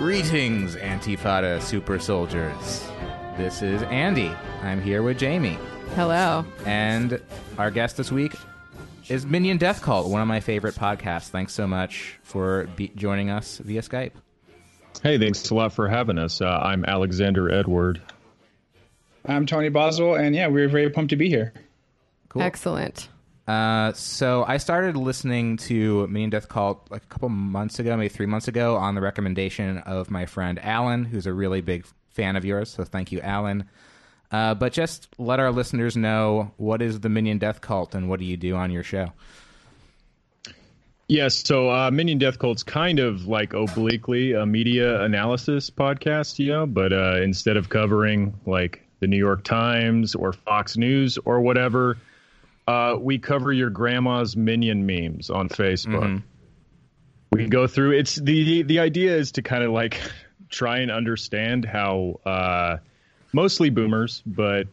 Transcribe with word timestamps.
Greetings, 0.00 0.76
Antifada 0.76 1.60
super 1.60 1.98
soldiers. 1.98 2.88
This 3.36 3.60
is 3.60 3.82
Andy. 3.82 4.34
I'm 4.62 4.80
here 4.80 5.02
with 5.02 5.18
Jamie. 5.18 5.58
Hello. 5.94 6.42
And 6.64 7.20
our 7.58 7.70
guest 7.70 7.98
this 7.98 8.10
week 8.10 8.32
is 9.10 9.26
Minion 9.26 9.58
Death 9.58 9.82
Cult, 9.82 10.08
one 10.08 10.22
of 10.22 10.26
my 10.26 10.40
favorite 10.40 10.74
podcasts. 10.74 11.28
Thanks 11.28 11.52
so 11.52 11.66
much 11.66 12.18
for 12.22 12.66
be- 12.76 12.90
joining 12.96 13.28
us 13.28 13.58
via 13.58 13.82
Skype. 13.82 14.12
Hey, 15.02 15.18
thanks 15.18 15.50
a 15.50 15.54
lot 15.54 15.74
for 15.74 15.86
having 15.86 16.16
us. 16.16 16.40
Uh, 16.40 16.46
I'm 16.46 16.82
Alexander 16.86 17.52
Edward. 17.52 18.00
I'm 19.26 19.44
Tony 19.44 19.68
Boswell, 19.68 20.14
and 20.14 20.34
yeah, 20.34 20.46
we're 20.46 20.70
very 20.70 20.88
pumped 20.88 21.10
to 21.10 21.16
be 21.16 21.28
here. 21.28 21.52
Cool. 22.30 22.40
Excellent. 22.40 23.10
Uh, 23.50 23.92
so 23.94 24.44
I 24.46 24.58
started 24.58 24.96
listening 24.96 25.56
to 25.56 26.06
Minion 26.06 26.30
Death 26.30 26.48
Cult 26.48 26.86
like 26.88 27.02
a 27.02 27.06
couple 27.06 27.30
months 27.30 27.80
ago, 27.80 27.96
maybe 27.96 28.08
three 28.08 28.26
months 28.26 28.46
ago, 28.46 28.76
on 28.76 28.94
the 28.94 29.00
recommendation 29.00 29.78
of 29.78 30.08
my 30.08 30.24
friend 30.24 30.60
Alan, 30.62 31.04
who's 31.04 31.26
a 31.26 31.32
really 31.32 31.60
big 31.60 31.84
fan 32.10 32.36
of 32.36 32.44
yours. 32.44 32.70
So 32.70 32.84
thank 32.84 33.10
you, 33.10 33.20
Alan. 33.20 33.68
Uh, 34.30 34.54
but 34.54 34.72
just 34.72 35.08
let 35.18 35.40
our 35.40 35.50
listeners 35.50 35.96
know 35.96 36.52
what 36.58 36.80
is 36.80 37.00
the 37.00 37.08
Minion 37.08 37.38
Death 37.38 37.60
Cult 37.60 37.96
and 37.96 38.08
what 38.08 38.20
do 38.20 38.24
you 38.24 38.36
do 38.36 38.54
on 38.54 38.70
your 38.70 38.84
show? 38.84 39.12
Yes, 41.08 41.42
so 41.44 41.70
uh, 41.70 41.90
Minion 41.90 42.18
Death 42.18 42.38
Cult's 42.38 42.62
kind 42.62 43.00
of 43.00 43.26
like 43.26 43.52
obliquely 43.52 44.32
a 44.32 44.46
media 44.46 45.02
analysis 45.02 45.70
podcast, 45.70 46.38
you 46.38 46.52
know, 46.52 46.66
but 46.66 46.92
uh, 46.92 47.16
instead 47.20 47.56
of 47.56 47.68
covering 47.68 48.38
like 48.46 48.86
the 49.00 49.08
New 49.08 49.18
York 49.18 49.42
Times 49.42 50.14
or 50.14 50.32
Fox 50.32 50.76
News 50.76 51.18
or 51.24 51.40
whatever, 51.40 51.98
uh, 52.66 52.96
we 53.00 53.18
cover 53.18 53.52
your 53.52 53.70
grandma's 53.70 54.36
Minion 54.36 54.86
memes 54.86 55.30
on 55.30 55.48
Facebook. 55.48 56.02
Mm-hmm. 56.02 56.26
We 57.32 57.46
go 57.46 57.66
through. 57.66 57.92
It's 57.92 58.16
the 58.16 58.62
the 58.62 58.80
idea 58.80 59.16
is 59.16 59.32
to 59.32 59.42
kind 59.42 59.62
of 59.62 59.72
like 59.72 60.00
try 60.50 60.78
and 60.78 60.90
understand 60.90 61.64
how 61.64 62.20
uh, 62.26 62.78
mostly 63.32 63.70
boomers, 63.70 64.22
but 64.26 64.66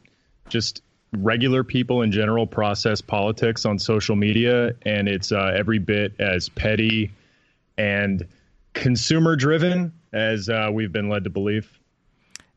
just 0.49 0.81
regular 1.13 1.63
people 1.63 2.01
in 2.01 2.11
general 2.11 2.47
process 2.47 3.01
politics 3.01 3.65
on 3.65 3.79
social 3.79 4.15
media, 4.15 4.75
and 4.83 5.07
it's 5.07 5.31
uh, 5.31 5.53
every 5.55 5.79
bit 5.79 6.13
as 6.19 6.49
petty 6.49 7.11
and 7.77 8.27
consumer 8.73 9.35
driven 9.35 9.93
as 10.13 10.49
uh, 10.49 10.69
we've 10.71 10.91
been 10.91 11.09
led 11.09 11.23
to 11.23 11.29
believe. 11.29 11.79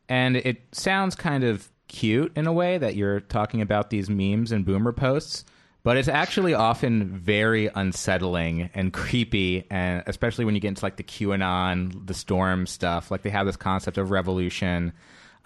And 0.09 0.37
it 0.37 0.63
sounds 0.73 1.15
kind 1.15 1.45
of 1.45 1.70
cute 1.91 2.33
in 2.37 2.47
a 2.47 2.53
way 2.53 2.79
that 2.79 2.95
you're 2.97 3.21
talking 3.21 3.61
about 3.61 3.91
these 3.91 4.09
memes 4.09 4.53
and 4.53 4.65
boomer 4.65 4.93
posts, 4.93 5.45
but 5.83 5.97
it's 5.97 6.09
actually 6.09 6.55
often 6.55 7.19
very 7.19 7.69
unsettling 7.75 8.71
and 8.75 8.93
creepy, 8.93 9.67
and 9.71 10.03
especially 10.07 10.45
when 10.45 10.55
you 10.55 10.61
get 10.61 10.69
into 10.69 10.85
like 10.85 10.97
the 10.97 11.03
QAnon, 11.03 12.07
the 12.07 12.15
storm 12.15 12.67
stuff. 12.67 13.11
Like 13.11 13.23
they 13.23 13.31
have 13.31 13.45
this 13.47 13.57
concept 13.57 13.99
of 13.99 14.11
revolution. 14.11 14.93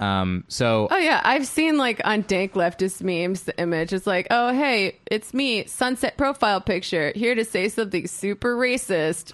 Um, 0.00 0.44
so 0.48 0.88
Oh 0.90 0.96
yeah, 0.98 1.20
I've 1.24 1.46
seen 1.46 1.78
like 1.78 2.00
on 2.04 2.22
dank 2.22 2.52
leftist 2.54 3.00
memes 3.00 3.44
the 3.44 3.58
image 3.58 3.92
is 3.92 4.06
like, 4.06 4.26
"Oh 4.30 4.52
hey, 4.52 4.98
it's 5.06 5.32
me, 5.32 5.66
sunset 5.66 6.16
profile 6.16 6.60
picture, 6.60 7.12
here 7.14 7.34
to 7.34 7.44
say 7.44 7.68
something 7.68 8.06
super 8.06 8.56
racist." 8.56 9.32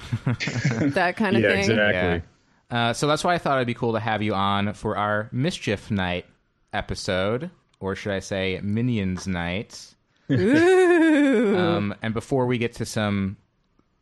that 0.95 1.17
kind 1.17 1.37
of 1.37 1.43
yeah, 1.43 1.51
thing. 1.51 1.71
exactly. 1.71 2.23
Uh, 2.71 2.93
so 2.93 3.09
that's 3.09 3.25
why 3.25 3.35
I 3.35 3.39
thought 3.39 3.57
it'd 3.57 3.67
be 3.67 3.75
cool 3.75 3.95
to 3.95 4.01
have 4.01 4.23
you 4.23 4.35
on 4.35 4.75
for 4.75 4.97
our 4.97 5.29
Mischief 5.33 5.91
Night 5.91 6.25
episode, 6.73 7.51
or 7.81 7.95
should 7.95 8.13
I 8.13 8.21
say 8.21 8.61
Minions 8.63 9.27
Night. 9.27 9.95
Um, 10.29 11.95
and 12.03 12.15
before 12.15 12.47
we 12.47 12.59
get 12.59 12.75
to 12.75 12.87
some 12.87 13.37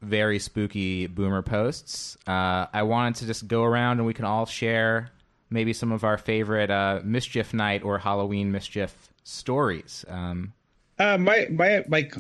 very 0.03 0.39
spooky 0.39 1.07
boomer 1.07 1.43
posts, 1.43 2.17
uh, 2.27 2.67
I 2.73 2.83
wanted 2.83 3.17
to 3.17 3.27
just 3.27 3.49
go 3.49 3.65
around 3.65 3.99
and 3.99 4.07
we 4.07 4.15
can 4.15 4.25
all 4.25 4.47
share 4.47 5.11
maybe 5.51 5.73
some 5.73 5.93
of 5.93 6.05
our 6.05 6.19
favorite 6.19 6.71
uh, 6.71 7.01
Mischief 7.03 7.55
Night 7.55 7.83
or 7.83 7.99
Halloween 7.99 8.53
Mischief 8.53 8.95
stories. 9.25 10.05
Um, 10.09 10.53
Uh, 10.99 11.17
my 11.17 11.47
my 11.51 11.85
my 11.89 12.11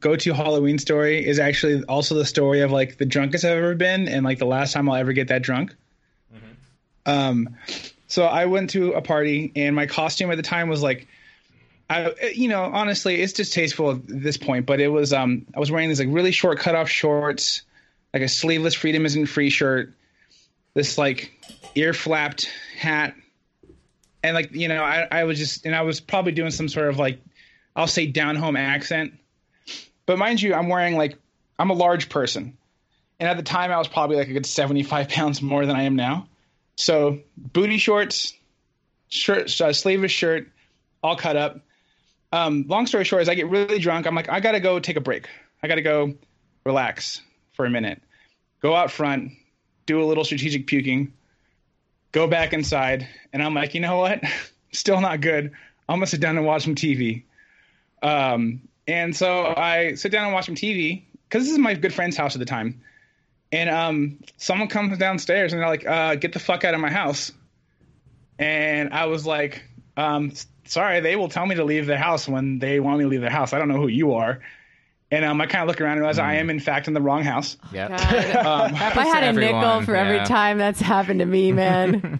go-to 0.00 0.34
Halloween 0.34 0.78
story 0.78 1.24
is 1.26 1.38
actually 1.38 1.82
also 1.84 2.14
the 2.14 2.26
story 2.26 2.60
of 2.60 2.70
like 2.70 2.98
the 2.98 3.06
drunkest 3.06 3.44
I've 3.44 3.56
ever 3.56 3.74
been, 3.74 4.08
and 4.08 4.24
like 4.24 4.38
the 4.38 4.44
last 4.46 4.72
time 4.72 4.88
I'll 4.90 4.96
ever 4.96 5.12
get 5.12 5.28
that 5.28 5.42
drunk. 5.42 5.74
Um, 7.06 7.56
so 8.14 8.22
I 8.22 8.46
went 8.46 8.70
to 8.70 8.92
a 8.92 9.02
party, 9.02 9.50
and 9.56 9.74
my 9.74 9.86
costume 9.86 10.30
at 10.30 10.36
the 10.36 10.44
time 10.44 10.68
was 10.68 10.84
like, 10.84 11.08
I 11.90 12.14
you 12.32 12.46
know 12.46 12.62
honestly 12.62 13.20
it's 13.20 13.32
distasteful 13.32 13.90
at 13.90 14.06
this 14.06 14.36
point, 14.36 14.66
but 14.66 14.78
it 14.78 14.86
was 14.86 15.12
um 15.12 15.46
I 15.52 15.58
was 15.58 15.72
wearing 15.72 15.88
these 15.88 15.98
like 15.98 16.10
really 16.12 16.30
short 16.30 16.60
cutoff 16.60 16.88
shorts, 16.88 17.62
like 18.12 18.22
a 18.22 18.28
sleeveless 18.28 18.72
Freedom 18.74 19.04
Isn't 19.04 19.26
Free 19.26 19.50
shirt, 19.50 19.94
this 20.74 20.96
like 20.96 21.32
ear 21.74 21.92
flapped 21.92 22.48
hat, 22.78 23.16
and 24.22 24.34
like 24.36 24.52
you 24.52 24.68
know 24.68 24.84
I 24.84 25.08
I 25.10 25.24
was 25.24 25.36
just 25.36 25.66
and 25.66 25.74
I 25.74 25.82
was 25.82 25.98
probably 25.98 26.30
doing 26.30 26.52
some 26.52 26.68
sort 26.68 26.90
of 26.90 27.00
like 27.00 27.18
I'll 27.74 27.88
say 27.88 28.06
down 28.06 28.36
home 28.36 28.54
accent. 28.54 29.14
But 30.06 30.18
mind 30.18 30.40
you, 30.40 30.54
I'm 30.54 30.68
wearing 30.68 30.96
like 30.96 31.18
I'm 31.58 31.70
a 31.70 31.74
large 31.74 32.08
person. 32.10 32.56
And 33.18 33.28
at 33.28 33.36
the 33.36 33.42
time 33.42 33.72
I 33.72 33.78
was 33.78 33.88
probably 33.88 34.18
like 34.18 34.28
a 34.28 34.32
good 34.32 34.46
75 34.46 35.08
pounds 35.08 35.42
more 35.42 35.66
than 35.66 35.74
I 35.74 35.82
am 35.82 35.96
now. 35.96 36.28
So 36.76 37.20
booty 37.36 37.78
shorts, 37.78 38.34
shirt, 39.08 39.60
uh, 39.60 39.72
sleeveless 39.72 40.12
shirt, 40.12 40.48
all 41.02 41.16
cut 41.16 41.36
up. 41.36 41.60
Um, 42.32 42.64
long 42.68 42.86
story 42.86 43.04
short 43.04 43.22
is 43.22 43.28
I 43.28 43.34
get 43.34 43.48
really 43.48 43.78
drunk. 43.78 44.06
I'm 44.06 44.14
like, 44.14 44.28
I 44.28 44.40
gotta 44.40 44.60
go 44.60 44.80
take 44.80 44.96
a 44.96 45.00
break. 45.00 45.28
I 45.62 45.68
gotta 45.68 45.82
go 45.82 46.14
relax 46.64 47.22
for 47.52 47.64
a 47.64 47.70
minute. 47.70 48.02
Go 48.60 48.74
out 48.74 48.90
front, 48.90 49.32
do 49.86 50.02
a 50.02 50.04
little 50.04 50.24
strategic 50.24 50.66
puking, 50.66 51.12
go 52.12 52.26
back 52.26 52.52
inside, 52.52 53.08
and 53.32 53.42
I'm 53.42 53.54
like, 53.54 53.74
you 53.74 53.80
know 53.80 53.98
what? 53.98 54.22
Still 54.72 55.00
not 55.00 55.20
good. 55.20 55.52
I'm 55.88 55.96
gonna 55.96 56.06
sit 56.06 56.20
down 56.20 56.36
and 56.36 56.46
watch 56.46 56.64
some 56.64 56.74
TV. 56.74 57.24
Um, 58.02 58.62
and 58.86 59.14
so 59.14 59.54
I 59.56 59.94
sit 59.94 60.10
down 60.12 60.24
and 60.24 60.34
watch 60.34 60.46
some 60.46 60.56
TV 60.56 61.04
because 61.28 61.44
this 61.44 61.52
is 61.52 61.58
my 61.58 61.74
good 61.74 61.94
friend's 61.94 62.16
house 62.16 62.34
at 62.34 62.38
the 62.38 62.46
time. 62.46 62.82
And 63.54 63.70
um, 63.70 64.18
someone 64.36 64.66
comes 64.66 64.98
downstairs 64.98 65.52
and 65.52 65.62
they're 65.62 65.68
like, 65.68 65.86
uh, 65.86 66.16
"Get 66.16 66.32
the 66.32 66.40
fuck 66.40 66.64
out 66.64 66.74
of 66.74 66.80
my 66.80 66.90
house!" 66.90 67.30
And 68.36 68.92
I 68.92 69.06
was 69.06 69.24
like, 69.24 69.62
um, 69.96 70.32
"Sorry, 70.64 70.98
they 70.98 71.14
will 71.14 71.28
tell 71.28 71.46
me 71.46 71.54
to 71.54 71.62
leave 71.62 71.86
the 71.86 71.96
house 71.96 72.26
when 72.26 72.58
they 72.58 72.80
want 72.80 72.98
me 72.98 73.04
to 73.04 73.08
leave 73.08 73.20
their 73.20 73.30
house. 73.30 73.52
I 73.52 73.60
don't 73.60 73.68
know 73.68 73.76
who 73.76 73.86
you 73.86 74.14
are." 74.14 74.40
And 75.12 75.24
um, 75.24 75.40
I 75.40 75.46
kind 75.46 75.62
of 75.62 75.68
look 75.68 75.80
around 75.80 75.92
and 75.92 76.00
realize 76.00 76.18
I 76.18 76.34
am 76.34 76.50
in 76.50 76.58
fact 76.58 76.88
in 76.88 76.94
the 76.94 77.00
wrong 77.00 77.22
house. 77.22 77.56
yeah. 77.72 78.42
God. 78.42 78.72
if 78.72 78.98
I 78.98 79.06
had 79.06 79.22
a 79.22 79.32
nickel 79.32 79.58
everyone, 79.58 79.84
for 79.84 79.94
every 79.94 80.26
time 80.26 80.58
that's 80.58 80.80
happened 80.80 81.20
to 81.20 81.26
me, 81.26 81.52
man. 81.62 82.18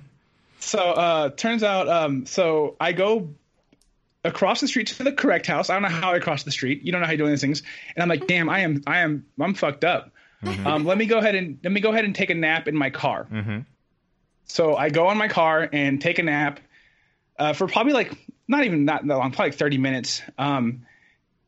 So 0.60 0.78
uh, 0.78 1.30
turns 1.30 1.64
out, 1.64 1.88
um, 1.88 2.26
so 2.26 2.76
I 2.78 2.92
go 2.92 3.30
across 4.22 4.60
the 4.60 4.68
street 4.68 4.86
to 4.86 5.02
the 5.02 5.12
correct 5.12 5.46
house. 5.46 5.68
I 5.68 5.74
don't 5.74 5.82
know 5.82 5.88
how 5.88 6.12
I 6.12 6.20
crossed 6.20 6.44
the 6.44 6.52
street. 6.52 6.82
You 6.84 6.92
don't 6.92 7.00
know 7.00 7.06
how 7.06 7.12
you're 7.12 7.18
doing 7.18 7.32
these 7.32 7.40
things. 7.40 7.64
And 7.96 8.02
I'm 8.04 8.08
like, 8.08 8.28
damn, 8.28 8.48
I 8.48 8.60
am, 8.60 8.82
I 8.86 9.00
am, 9.00 9.26
I'm 9.40 9.54
fucked 9.54 9.82
up. 9.82 10.12
Um, 10.66 10.84
let 10.84 10.98
me 10.98 11.06
go 11.06 11.18
ahead 11.18 11.34
and 11.34 11.58
let 11.62 11.72
me 11.72 11.80
go 11.80 11.90
ahead 11.90 12.04
and 12.04 12.14
take 12.14 12.30
a 12.30 12.34
nap 12.34 12.68
in 12.68 12.76
my 12.76 12.90
car. 12.90 13.26
So 14.46 14.76
I 14.76 14.90
go 14.90 15.10
in 15.10 15.18
my 15.18 15.28
car 15.28 15.68
and 15.72 16.00
take 16.00 16.18
a 16.18 16.22
nap 16.22 16.60
uh, 17.38 17.52
for 17.54 17.66
probably 17.66 17.92
like 17.92 18.12
not 18.46 18.64
even 18.64 18.84
not 18.84 19.06
that 19.06 19.14
long, 19.16 19.30
probably 19.30 19.50
like 19.50 19.58
30 19.58 19.78
minutes. 19.78 20.22
Um, 20.38 20.86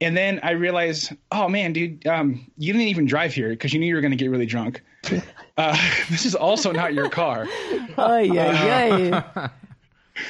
and 0.01 0.17
then 0.17 0.41
I 0.43 0.53
realize, 0.53 1.13
oh 1.33 1.49
man, 1.49 1.73
dude, 1.73 2.07
um, 2.07 2.51
you 2.59 2.73
didn't 2.73 2.89
even 2.89 3.07
drive 3.07 3.35
here 3.35 3.51
because 3.51 3.73
you 3.73 3.81
knew 3.81 3.87
you 3.87 3.95
were 3.95 4.01
going 4.01 4.11
to 4.11 4.17
get 4.17 4.31
really 4.31 4.47
drunk. 4.47 4.83
Uh, 5.59 5.75
this 6.11 6.27
is 6.27 6.35
also 6.35 6.71
not 6.71 6.93
your 6.93 7.09
car. 7.09 7.47
Ay, 7.97 8.29
yeah, 8.31 9.23
ay. 9.35 9.51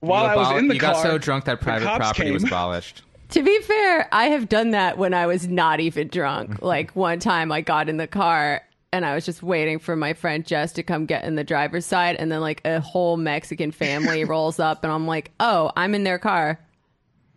While 0.00 0.24
You 0.24 0.30
I 0.30 0.36
was 0.36 0.58
in 0.58 0.68
the 0.68 0.74
you 0.74 0.80
car, 0.80 0.90
you 0.90 0.94
got 0.96 1.02
so 1.02 1.16
drunk 1.16 1.46
that 1.46 1.62
private 1.62 1.86
cops 1.86 1.98
property 1.98 2.30
was 2.30 2.44
abolished. 2.44 3.02
To 3.32 3.42
be 3.42 3.60
fair, 3.62 4.08
I 4.12 4.26
have 4.26 4.48
done 4.48 4.70
that 4.70 4.98
when 4.98 5.14
I 5.14 5.26
was 5.26 5.48
not 5.48 5.80
even 5.80 6.08
drunk. 6.08 6.62
Like 6.62 6.94
one 6.94 7.18
time 7.18 7.50
I 7.50 7.60
got 7.60 7.88
in 7.88 7.96
the 7.96 8.06
car 8.06 8.62
and 8.92 9.06
I 9.06 9.14
was 9.14 9.24
just 9.24 9.42
waiting 9.42 9.78
for 9.78 9.96
my 9.96 10.12
friend 10.12 10.46
Jess 10.46 10.72
to 10.74 10.82
come 10.82 11.06
get 11.06 11.24
in 11.24 11.34
the 11.34 11.44
driver's 11.44 11.86
side 11.86 12.16
and 12.16 12.30
then 12.30 12.40
like 12.40 12.60
a 12.64 12.80
whole 12.80 13.16
Mexican 13.16 13.72
family 13.72 14.24
rolls 14.26 14.60
up 14.60 14.84
and 14.84 14.92
I'm 14.92 15.06
like, 15.06 15.30
"Oh, 15.40 15.72
I'm 15.76 15.94
in 15.94 16.04
their 16.04 16.18
car." 16.18 16.60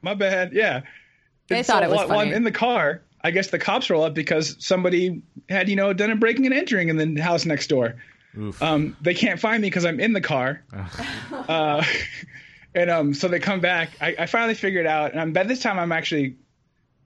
My 0.02 0.14
bad. 0.14 0.54
Yeah. 0.54 0.82
They 1.48 1.58
And 1.58 1.66
thought 1.66 1.84
it 1.84 1.90
was 1.90 1.98
while, 1.98 2.10
while. 2.10 2.20
I'm 2.20 2.34
in 2.34 2.44
the 2.44 2.52
car, 2.52 3.02
I 3.22 3.32
guess 3.32 3.48
the 3.48 3.58
cops 3.58 3.90
roll 3.90 4.04
up 4.04 4.14
because 4.14 4.56
somebody 4.60 5.22
had, 5.50 5.68
you 5.70 5.76
know, 5.76 5.94
done 5.94 6.12
a 6.12 6.16
breaking 6.16 6.46
and 6.46 6.54
entering 6.54 6.90
in 6.90 7.16
the 7.16 7.22
house 7.22 7.46
next 7.46 7.68
door. 7.68 7.96
Um, 8.62 8.98
they 9.02 9.14
can't 9.14 9.40
find 9.40 9.62
me 9.62 9.68
because 9.68 9.86
I'm 9.86 10.00
in 10.00 10.14
the 10.14 10.22
car. 10.22 10.62
uh, 11.32 11.84
and 12.76 12.92
um, 12.92 13.14
so 13.14 13.30
they 13.30 13.40
come 13.40 13.62
back. 13.62 13.92
I, 14.02 14.16
I 14.20 14.26
finally 14.26 14.54
figured 14.54 14.86
it 14.86 14.90
out, 14.90 15.12
and 15.12 15.20
I'm, 15.20 15.34
by 15.34 15.44
this 15.44 15.62
time 15.62 15.80
I'm 15.80 15.92
actually 15.92 16.36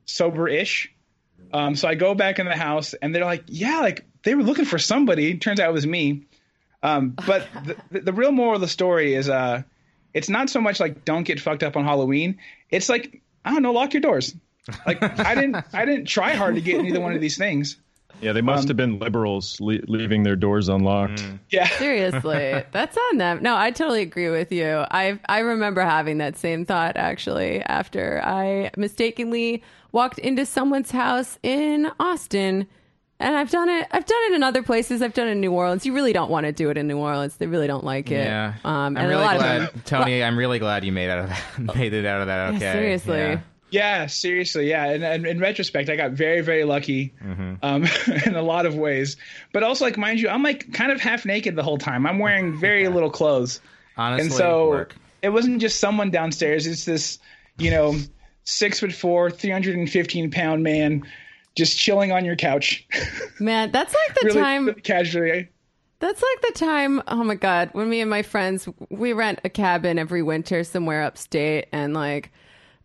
sober-ish. 0.06 0.94
Um, 1.54 1.76
so 1.76 1.88
I 1.88 1.96
go 1.96 2.16
back 2.16 2.40
in 2.40 2.48
the 2.48 2.56
house, 2.56 2.96
and 2.96 3.14
they're 3.14 3.24
like, 3.24 3.44
"Yeah, 3.48 3.80
like 3.80 4.06
they 4.24 4.36
were 4.36 4.44
looking 4.44 4.66
for 4.66 4.80
somebody." 4.80 5.38
Turns 5.38 5.60
out 5.60 5.70
it 5.70 5.74
was 5.74 5.88
me. 5.88 6.24
Um, 6.82 7.12
but 7.12 7.48
the, 7.66 7.76
the, 7.92 8.00
the 8.02 8.14
real 8.14 8.32
moral 8.32 8.56
of 8.56 8.62
the 8.62 8.68
story 8.68 9.14
is, 9.14 9.30
uh, 9.30 9.62
it's 10.14 10.28
not 10.28 10.50
so 10.50 10.60
much 10.60 10.80
like 10.80 11.06
don't 11.06 11.24
get 11.24 11.40
fucked 11.40 11.64
up 11.64 11.78
on 11.78 11.86
Halloween. 11.86 12.40
It's 12.70 12.90
like 12.90 13.22
I 13.46 13.54
don't 13.54 13.62
know, 13.62 13.72
lock 13.72 13.94
your 13.94 14.02
doors. 14.02 14.36
Like 14.86 15.02
I 15.02 15.36
didn't, 15.36 15.56
I 15.74 15.86
didn't 15.86 16.06
try 16.06 16.36
hard 16.36 16.56
to 16.56 16.62
get 16.62 16.80
in 16.80 16.88
either 16.88 17.00
one 17.00 17.14
of 17.14 17.22
these 17.22 17.38
things. 17.38 17.78
Yeah, 18.22 18.34
they 18.34 18.42
must 18.42 18.68
have 18.68 18.76
been 18.76 19.00
liberals 19.00 19.60
le- 19.62 19.80
leaving 19.88 20.24
their 20.24 20.36
doors 20.36 20.68
unlocked. 20.68 21.26
Yeah. 21.50 21.68
Seriously, 21.78 22.64
that's 22.72 22.98
on 23.12 23.18
them. 23.18 23.42
No, 23.42 23.56
I 23.56 23.72
totally 23.72 24.02
agree 24.02 24.30
with 24.30 24.52
you. 24.52 24.68
I 24.92 25.20
I 25.30 25.40
remember 25.40 25.82
having 25.82 26.18
that 26.18 26.38
same 26.38 26.66
thought 26.66 26.98
actually 26.98 27.62
after 27.62 28.22
I 28.24 28.72
mistakenly 28.76 29.64
walked 29.92 30.20
into 30.20 30.46
someone's 30.46 30.92
house 30.92 31.40
in 31.44 31.90
Austin. 32.00 32.68
And 33.22 33.36
I've 33.36 33.50
done 33.52 33.68
it. 33.68 33.86
I've 33.92 34.06
done 34.06 34.22
it 34.30 34.34
in 34.36 34.44
other 34.44 34.64
places. 34.64 35.02
I've 35.02 35.14
done 35.14 35.28
it 35.28 35.32
in 35.32 35.42
New 35.42 35.52
Orleans. 35.52 35.86
You 35.86 35.94
really 35.94 36.14
don't 36.14 36.30
want 36.32 36.46
to 36.46 36.54
do 36.54 36.70
it 36.70 36.78
in 36.78 36.88
New 36.88 36.98
Orleans. 36.98 37.36
They 37.36 37.48
really 37.48 37.68
don't 37.68 37.84
like 37.84 38.12
it. 38.12 38.24
Yeah, 38.24 38.54
Um, 38.64 38.96
I'm 38.96 38.98
and 38.98 39.10
really 39.10 39.22
a 39.22 39.26
lot 39.26 39.38
glad, 39.38 39.62
of 39.64 39.74
them, 39.74 39.82
Tony. 39.86 40.24
I'm 40.24 40.38
really 40.38 40.58
glad 40.58 40.86
you 40.86 40.94
made 40.94 41.10
out 41.10 41.26
of 41.26 41.30
that. 41.30 41.76
made 41.76 41.92
it 41.94 42.06
out 42.06 42.22
of 42.22 42.28
that. 42.28 42.52
Yeah, 42.54 42.56
Okay. 42.58 42.72
seriously. 42.80 43.18
Yeah. 43.18 43.40
Yeah, 43.72 44.08
seriously, 44.08 44.70
yeah. 44.70 44.86
And, 44.90 45.04
and 45.04 45.28
in 45.28 45.40
retrospect, 45.40 45.90
I 45.90 45.96
got 45.96 46.12
very, 46.12 46.42
very 46.42 46.64
lucky 46.64 47.14
um, 47.62 47.86
in 48.26 48.36
a 48.36 48.42
lot 48.42 48.66
of 48.66 48.76
ways. 48.76 49.18
But 49.54 49.64
also, 49.64 49.86
like, 49.86 49.98
mind 49.98 50.20
you, 50.20 50.30
I'm 50.30 50.44
like 50.44 50.74
kind 50.74 50.92
of 50.92 51.00
half 51.00 51.26
naked 51.26 51.56
the 51.56 51.64
whole 51.64 51.78
time. 51.78 52.06
I'm 52.06 52.20
wearing 52.20 52.58
very 52.60 52.88
little 52.88 53.12
clothes, 53.12 53.62
Honestly, 53.98 54.26
and 54.26 54.34
so 54.34 54.70
work. 54.70 54.96
it 55.22 55.30
wasn't 55.30 55.62
just 55.62 55.80
someone 55.80 56.10
downstairs. 56.10 56.66
It's 56.66 56.86
this, 56.86 57.20
you 57.58 57.70
know, 57.70 57.96
six 58.44 58.80
foot 58.80 58.94
four, 58.94 59.30
315 59.30 60.32
pound 60.32 60.64
man 60.64 61.04
just 61.56 61.78
chilling 61.78 62.12
on 62.12 62.26
your 62.26 62.36
couch, 62.36 62.88
man, 63.40 63.72
that's 63.72 63.94
like 63.94 64.20
the 64.20 64.28
really, 64.28 64.42
time. 64.42 64.66
really 64.68 64.82
casually. 64.82 65.50
That's 66.00 66.22
like 66.22 66.54
the 66.54 66.60
time, 66.60 67.04
oh 67.10 67.24
my 67.24 67.36
God, 67.36 67.70
when 67.74 67.90
me 67.90 68.00
and 68.00 68.10
my 68.10 68.22
friends, 68.22 68.70
we 68.90 69.12
rent 69.12 69.40
a 69.44 69.50
cabin 69.50 70.00
every 70.00 70.24
winter 70.24 70.64
somewhere 70.64 71.04
upstate. 71.04 71.68
And 71.74 71.94
like, 71.94 72.32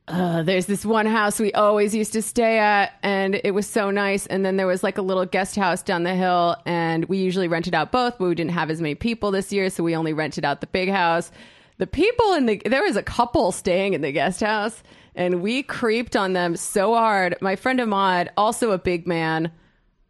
uh, 0.07 0.43
there's 0.43 0.67
this 0.67 0.85
one 0.85 1.07
house 1.07 1.41
we 1.41 1.53
always 1.53 1.95
used 1.95 2.13
to 2.13 2.23
stay 2.23 2.59
at, 2.59 2.93
and 3.03 3.41
it 3.43 3.53
was 3.53 3.67
so 3.67 3.91
nice. 3.91 4.27
And 4.27 4.45
then 4.45 4.57
there 4.57 4.67
was 4.67 4.83
like 4.83 4.99
a 4.99 5.03
little 5.03 5.25
guest 5.25 5.57
house 5.57 5.83
down 5.83 6.03
the 6.03 6.15
hill, 6.15 6.57
and 6.67 7.07
we 7.07 7.19
usually 7.19 7.49
rented 7.49 7.75
out 7.75 7.91
both, 7.91 8.19
but 8.19 8.29
we 8.29 8.35
didn't 8.35 8.53
have 8.53 8.71
as 8.71 8.81
many 8.81 8.95
people 8.95 9.31
this 9.31 9.53
year. 9.53 9.71
So 9.71 9.83
we 9.83 9.97
only 9.97 10.13
rented 10.13 10.45
out 10.45 10.61
the 10.61 10.67
big 10.67 10.91
house. 10.91 11.31
The 11.79 11.87
people 11.87 12.35
in 12.35 12.47
the, 12.47 12.63
there 12.67 12.83
was 12.83 12.97
a 12.97 13.03
couple 13.03 13.51
staying 13.51 13.95
in 13.95 14.03
the 14.03 14.13
guest 14.13 14.41
house, 14.41 14.83
and 15.15 15.43
we 15.43 15.63
creeped 15.63 16.17
on 16.17 16.35
them 16.35 16.57
so 16.57 16.95
hard. 16.95 17.37
My 17.41 17.57
friend 17.57 17.81
Ahmad, 17.81 18.31
also 18.37 18.73
a 18.73 18.79
big 18.79 19.07
man, 19.07 19.51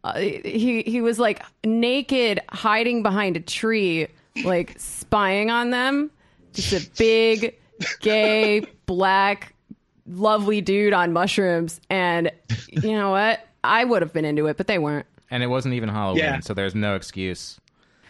uh, 0.05 0.19
he 0.19 0.83
he 0.83 1.01
was 1.01 1.17
like 1.17 1.41
naked 1.65 2.39
hiding 2.49 3.01
behind 3.01 3.37
a 3.37 3.39
tree 3.39 4.07
like 4.43 4.75
spying 4.77 5.49
on 5.49 5.71
them 5.71 6.11
just 6.53 6.73
a 6.73 6.89
big 6.95 7.55
gay 8.01 8.63
black 8.85 9.54
lovely 10.07 10.61
dude 10.61 10.93
on 10.93 11.11
mushrooms 11.13 11.81
and 11.89 12.31
you 12.69 12.91
know 12.91 13.11
what 13.11 13.39
i 13.63 13.83
would 13.83 14.01
have 14.01 14.13
been 14.13 14.25
into 14.25 14.45
it 14.47 14.55
but 14.57 14.67
they 14.67 14.77
weren't 14.77 15.05
and 15.31 15.41
it 15.41 15.47
wasn't 15.47 15.73
even 15.73 15.89
Halloween, 15.89 16.23
Yeah. 16.23 16.39
so 16.41 16.53
there's 16.53 16.75
no 16.75 16.95
excuse. 16.95 17.59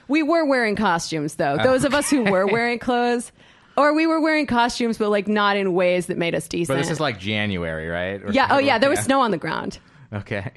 we 0.09 0.21
were 0.21 0.45
wearing 0.45 0.75
costumes 0.75 1.35
though 1.35 1.57
those 1.57 1.83
of 1.85 1.93
us 1.93 2.09
who 2.09 2.23
were 2.23 2.45
wearing 2.45 2.79
clothes 2.79 3.31
or 3.77 3.93
we 3.93 4.05
were 4.07 4.19
wearing 4.19 4.45
costumes 4.45 4.97
but 4.97 5.09
like 5.09 5.27
not 5.27 5.55
in 5.57 5.73
ways 5.73 6.07
that 6.07 6.17
made 6.17 6.35
us 6.35 6.47
decent 6.47 6.75
But 6.77 6.81
this 6.81 6.91
is 6.91 6.99
like 6.99 7.17
January, 7.19 7.87
right? 7.87 8.21
Or- 8.23 8.31
yeah 8.31 8.47
oh 8.51 8.57
yeah 8.59 8.77
there 8.77 8.89
was 8.89 8.99
snow 8.99 9.21
on 9.21 9.31
the 9.31 9.37
ground 9.37 9.79
Okay. 10.13 10.51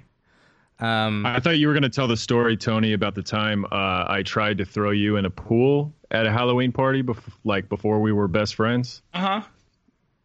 Um, 0.81 1.27
I 1.27 1.41
thought 1.41 1.59
you 1.59 1.67
were 1.67 1.73
going 1.73 1.83
to 1.83 1.89
tell 1.89 2.07
the 2.07 2.17
story, 2.17 2.57
Tony, 2.57 2.93
about 2.93 3.17
the 3.17 3.23
time 3.23 3.65
uh, 3.65 4.05
I 4.09 4.23
tried 4.25 4.59
to 4.59 4.65
throw 4.65 4.93
you 4.93 5.17
in 5.17 5.25
a 5.25 5.31
pool 5.31 5.93
at 6.13 6.25
a 6.25 6.31
Halloween 6.31 6.71
party, 6.71 7.03
bef- 7.03 7.19
like 7.43 7.69
before 7.69 7.99
we 8.01 8.13
were 8.13 8.29
best 8.29 8.55
friends. 8.55 9.03
Uh 9.13 9.19
huh. 9.19 9.41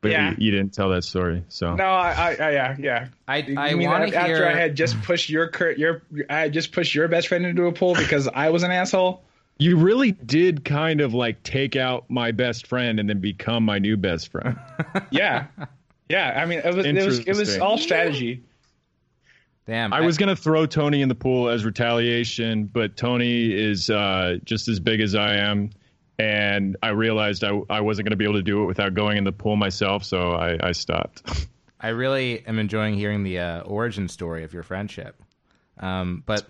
But 0.03 0.11
Yeah. 0.11 0.31
you, 0.31 0.35
you 0.45 0.51
didn't 0.51 0.73
tell 0.73 0.89
that 0.89 1.03
story, 1.05 1.43
so 1.47 1.73
No, 1.75 1.85
I, 1.85 2.11
I, 2.11 2.29
I 2.35 2.51
yeah, 2.51 2.75
yeah. 2.77 3.07
I- 3.27 3.37
You 3.37 3.57
I 3.57 3.73
mean 3.73 3.89
wanna 3.89 4.11
that 4.11 4.15
after 4.15 4.35
hear- 4.35 4.45
I 4.45 4.53
had 4.53 4.75
just 4.75 5.01
pushed 5.01 5.29
your 5.29 5.47
cur- 5.47 5.71
your 5.71 6.03
I 6.29 6.41
had 6.41 6.53
just 6.53 6.71
pushed 6.73 6.93
your 6.93 7.07
best 7.07 7.29
friend 7.29 7.45
into 7.45 7.65
a 7.65 7.71
pool 7.71 7.95
because 7.95 8.27
I 8.27 8.49
was 8.49 8.61
an 8.63 8.69
asshole. 8.71 9.23
you 9.59 9.77
really 9.77 10.11
did 10.11 10.65
kind 10.65 10.99
of 10.99 11.13
like 11.13 11.41
take 11.43 11.75
out 11.77 12.03
my 12.09 12.31
best 12.31 12.67
friend 12.67 12.99
and 12.99 13.09
then 13.09 13.19
become 13.19 13.63
my 13.63 13.79
new 13.79 13.95
best 13.97 14.29
friend. 14.29 14.57
Yeah, 15.09 15.45
yeah. 16.09 16.33
I 16.39 16.45
mean, 16.45 16.59
it 16.59 16.75
was 16.75 16.85
it 16.85 16.93
was 17.05 17.19
it 17.19 17.35
was 17.37 17.57
all 17.59 17.77
strategy. 17.77 18.43
damn. 19.65 19.93
I 19.93 20.01
was 20.01 20.17
going 20.17 20.29
to 20.29 20.35
throw 20.35 20.65
Tony 20.65 21.01
in 21.01 21.07
the 21.07 21.15
pool 21.15 21.47
as 21.49 21.63
retaliation, 21.63 22.65
but 22.65 22.97
Tony 22.97 23.53
is 23.53 23.89
uh, 23.89 24.37
just 24.43 24.67
as 24.67 24.79
big 24.81 24.99
as 25.01 25.15
I 25.15 25.35
am. 25.35 25.69
And 26.19 26.77
I 26.83 26.89
realized 26.89 27.43
I, 27.43 27.59
I 27.69 27.81
wasn't 27.81 28.05
going 28.05 28.11
to 28.11 28.17
be 28.17 28.25
able 28.25 28.35
to 28.35 28.43
do 28.43 28.63
it 28.63 28.65
without 28.65 28.93
going 28.93 29.17
in 29.17 29.23
the 29.23 29.31
pool 29.31 29.55
myself, 29.55 30.03
so 30.03 30.31
I, 30.31 30.57
I 30.61 30.71
stopped. 30.71 31.47
I 31.79 31.89
really 31.89 32.45
am 32.47 32.59
enjoying 32.59 32.93
hearing 32.93 33.23
the 33.23 33.39
uh, 33.39 33.61
origin 33.61 34.07
story 34.07 34.43
of 34.43 34.53
your 34.53 34.63
friendship. 34.63 35.21
Um, 35.79 36.23
but 36.25 36.45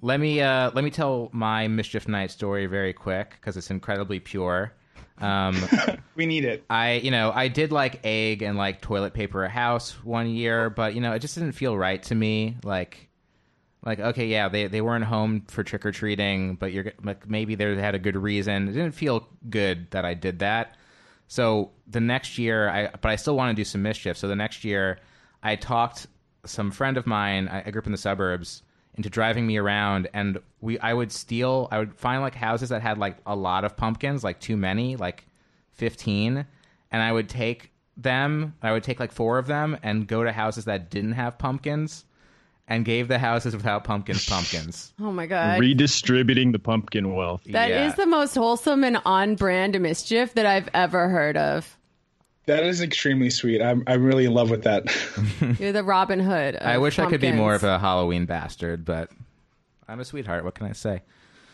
let 0.00 0.20
me 0.20 0.40
uh, 0.40 0.70
let 0.74 0.84
me 0.84 0.90
tell 0.90 1.30
my 1.32 1.68
mischief 1.68 2.06
night 2.06 2.30
story 2.30 2.66
very 2.66 2.92
quick 2.92 3.30
because 3.30 3.56
it's 3.56 3.70
incredibly 3.70 4.20
pure. 4.20 4.72
Um, 5.20 5.56
We 6.14 6.26
need 6.26 6.44
it. 6.44 6.64
I 6.68 6.94
you 6.94 7.12
know 7.12 7.30
I 7.32 7.46
did 7.46 7.70
like 7.70 8.00
egg 8.04 8.42
and 8.42 8.58
like 8.58 8.80
toilet 8.80 9.14
paper 9.14 9.44
a 9.44 9.48
house 9.48 9.92
one 10.04 10.28
year, 10.28 10.68
but 10.68 10.94
you 10.94 11.00
know 11.00 11.12
it 11.12 11.20
just 11.20 11.36
didn't 11.36 11.52
feel 11.52 11.78
right 11.78 12.02
to 12.04 12.14
me. 12.14 12.56
Like 12.64 13.07
like 13.84 14.00
okay 14.00 14.26
yeah 14.26 14.48
they 14.48 14.66
they 14.66 14.80
weren't 14.80 15.04
home 15.04 15.44
for 15.48 15.62
trick 15.62 15.86
or 15.86 15.92
treating, 15.92 16.56
but 16.56 16.72
you're 16.72 16.92
like 17.02 17.28
maybe 17.28 17.54
they 17.54 17.76
had 17.76 17.94
a 17.94 17.98
good 17.98 18.16
reason. 18.16 18.68
It 18.68 18.72
didn't 18.72 18.92
feel 18.92 19.28
good 19.48 19.90
that 19.90 20.04
I 20.04 20.14
did 20.14 20.40
that. 20.40 20.76
So 21.28 21.70
the 21.86 22.00
next 22.00 22.38
year, 22.38 22.68
I 22.68 22.88
but 22.88 23.10
I 23.10 23.16
still 23.16 23.36
want 23.36 23.54
to 23.54 23.60
do 23.60 23.64
some 23.64 23.82
mischief. 23.82 24.16
So 24.16 24.28
the 24.28 24.36
next 24.36 24.64
year, 24.64 24.98
I 25.42 25.56
talked 25.56 26.06
some 26.44 26.70
friend 26.70 26.96
of 26.96 27.06
mine. 27.06 27.48
I, 27.48 27.64
I 27.66 27.70
grew 27.70 27.80
up 27.80 27.86
in 27.86 27.92
the 27.92 27.98
suburbs 27.98 28.62
into 28.94 29.10
driving 29.10 29.46
me 29.46 29.58
around, 29.58 30.08
and 30.12 30.40
we 30.60 30.78
I 30.80 30.94
would 30.94 31.12
steal. 31.12 31.68
I 31.70 31.78
would 31.78 31.94
find 31.94 32.22
like 32.22 32.34
houses 32.34 32.70
that 32.70 32.82
had 32.82 32.98
like 32.98 33.18
a 33.26 33.36
lot 33.36 33.64
of 33.64 33.76
pumpkins, 33.76 34.24
like 34.24 34.40
too 34.40 34.56
many, 34.56 34.96
like 34.96 35.26
fifteen, 35.72 36.46
and 36.90 37.02
I 37.02 37.12
would 37.12 37.28
take 37.28 37.72
them. 37.96 38.54
I 38.62 38.72
would 38.72 38.82
take 38.82 38.98
like 38.98 39.12
four 39.12 39.38
of 39.38 39.46
them 39.46 39.76
and 39.82 40.06
go 40.08 40.24
to 40.24 40.32
houses 40.32 40.64
that 40.64 40.90
didn't 40.90 41.12
have 41.12 41.38
pumpkins, 41.38 42.06
and 42.68 42.84
gave 42.84 43.08
the 43.08 43.18
houses 43.18 43.56
without 43.56 43.82
pumpkins 43.84 44.28
pumpkins. 44.28 44.92
oh 45.00 45.10
my 45.10 45.26
god 45.26 45.58
Redistributing 45.58 46.52
the 46.52 46.58
pumpkin 46.58 47.14
wealth. 47.14 47.42
That 47.46 47.70
is 47.70 47.92
Yeah. 47.92 47.96
the 47.96 48.06
most 48.06 48.34
wholesome 48.34 48.84
and 48.84 48.98
on 49.04 49.34
brand 49.34 49.80
mischief 49.80 50.34
that 50.34 50.46
I've 50.46 50.68
ever 50.74 51.08
heard 51.08 51.36
of. 51.36 51.76
That 52.46 52.64
is 52.64 52.80
extremely 52.80 53.30
sweet. 53.30 53.60
I'm 53.60 53.82
I'm 53.86 54.02
really 54.04 54.24
in 54.24 54.32
love 54.32 54.50
with 54.50 54.64
that. 54.64 54.84
You're 55.60 55.72
the 55.72 55.84
Robin 55.84 56.20
Hood. 56.20 56.54
Of 56.56 56.66
I 56.66 56.78
wish 56.78 56.98
I 56.98 57.06
could 57.06 57.20
be 57.20 57.32
more 57.32 57.54
of 57.54 57.62
a 57.64 57.78
Halloween 57.78 58.24
bastard, 58.26 58.84
but 58.84 59.10
I'm 59.86 60.00
a 60.00 60.04
sweetheart. 60.04 60.44
What 60.44 60.54
can 60.54 60.66
I 60.66 60.72
say? 60.72 61.02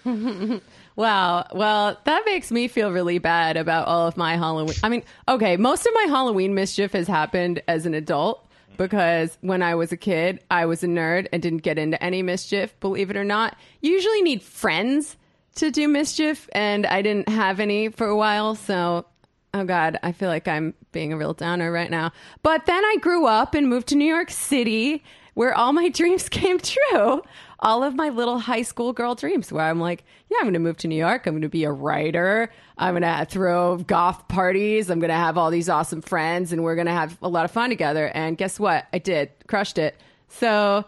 Wow. 0.96 1.46
Well, 1.52 1.98
that 2.04 2.22
makes 2.24 2.52
me 2.52 2.68
feel 2.68 2.92
really 2.92 3.18
bad 3.18 3.56
about 3.56 3.88
all 3.88 4.06
of 4.06 4.16
my 4.16 4.36
Halloween. 4.36 4.76
I 4.82 4.88
mean, 4.88 5.02
okay, 5.28 5.56
most 5.56 5.86
of 5.86 5.92
my 5.94 6.04
Halloween 6.08 6.54
mischief 6.54 6.92
has 6.92 7.08
happened 7.08 7.60
as 7.66 7.84
an 7.84 7.94
adult 7.94 8.46
because 8.76 9.38
when 9.40 9.62
I 9.62 9.74
was 9.74 9.92
a 9.92 9.96
kid, 9.96 10.40
I 10.50 10.66
was 10.66 10.82
a 10.82 10.86
nerd 10.86 11.28
and 11.32 11.42
didn't 11.42 11.62
get 11.62 11.78
into 11.78 12.02
any 12.02 12.22
mischief, 12.22 12.78
believe 12.80 13.10
it 13.10 13.16
or 13.16 13.24
not. 13.24 13.56
You 13.80 13.92
usually 13.92 14.22
need 14.22 14.42
friends 14.42 15.16
to 15.56 15.70
do 15.70 15.86
mischief, 15.88 16.48
and 16.52 16.84
I 16.86 17.02
didn't 17.02 17.28
have 17.28 17.60
any 17.60 17.88
for 17.88 18.06
a 18.06 18.16
while, 18.16 18.54
so 18.54 19.06
oh 19.54 19.64
god, 19.64 19.98
I 20.02 20.12
feel 20.12 20.28
like 20.28 20.48
I'm 20.48 20.74
being 20.92 21.12
a 21.12 21.16
real 21.16 21.32
downer 21.32 21.70
right 21.70 21.90
now. 21.90 22.12
But 22.42 22.66
then 22.66 22.84
I 22.84 22.96
grew 23.00 23.26
up 23.26 23.54
and 23.54 23.68
moved 23.68 23.88
to 23.88 23.94
New 23.94 24.04
York 24.04 24.30
City 24.30 25.02
where 25.34 25.54
all 25.54 25.72
my 25.72 25.88
dreams 25.90 26.28
came 26.28 26.58
true. 26.58 27.22
All 27.64 27.82
of 27.82 27.94
my 27.94 28.10
little 28.10 28.38
high 28.38 28.62
school 28.62 28.92
girl 28.92 29.14
dreams, 29.14 29.50
where 29.50 29.64
I'm 29.64 29.80
like, 29.80 30.04
yeah, 30.30 30.36
I'm 30.38 30.44
going 30.44 30.52
to 30.54 30.60
move 30.60 30.76
to 30.78 30.88
New 30.88 30.96
York. 30.96 31.26
I'm 31.26 31.32
going 31.32 31.42
to 31.42 31.48
be 31.48 31.64
a 31.64 31.72
writer. 31.72 32.50
I'm 32.76 32.92
going 32.92 33.02
to 33.02 33.24
throw 33.24 33.78
goth 33.78 34.28
parties. 34.28 34.90
I'm 34.90 35.00
going 35.00 35.08
to 35.08 35.14
have 35.14 35.38
all 35.38 35.50
these 35.50 35.68
awesome 35.68 36.02
friends, 36.02 36.52
and 36.52 36.62
we're 36.62 36.74
going 36.74 36.86
to 36.86 36.92
have 36.92 37.16
a 37.22 37.28
lot 37.28 37.46
of 37.46 37.50
fun 37.50 37.70
together. 37.70 38.08
And 38.14 38.36
guess 38.36 38.60
what? 38.60 38.86
I 38.92 38.98
did. 38.98 39.30
Crushed 39.46 39.78
it. 39.78 39.96
So 40.28 40.84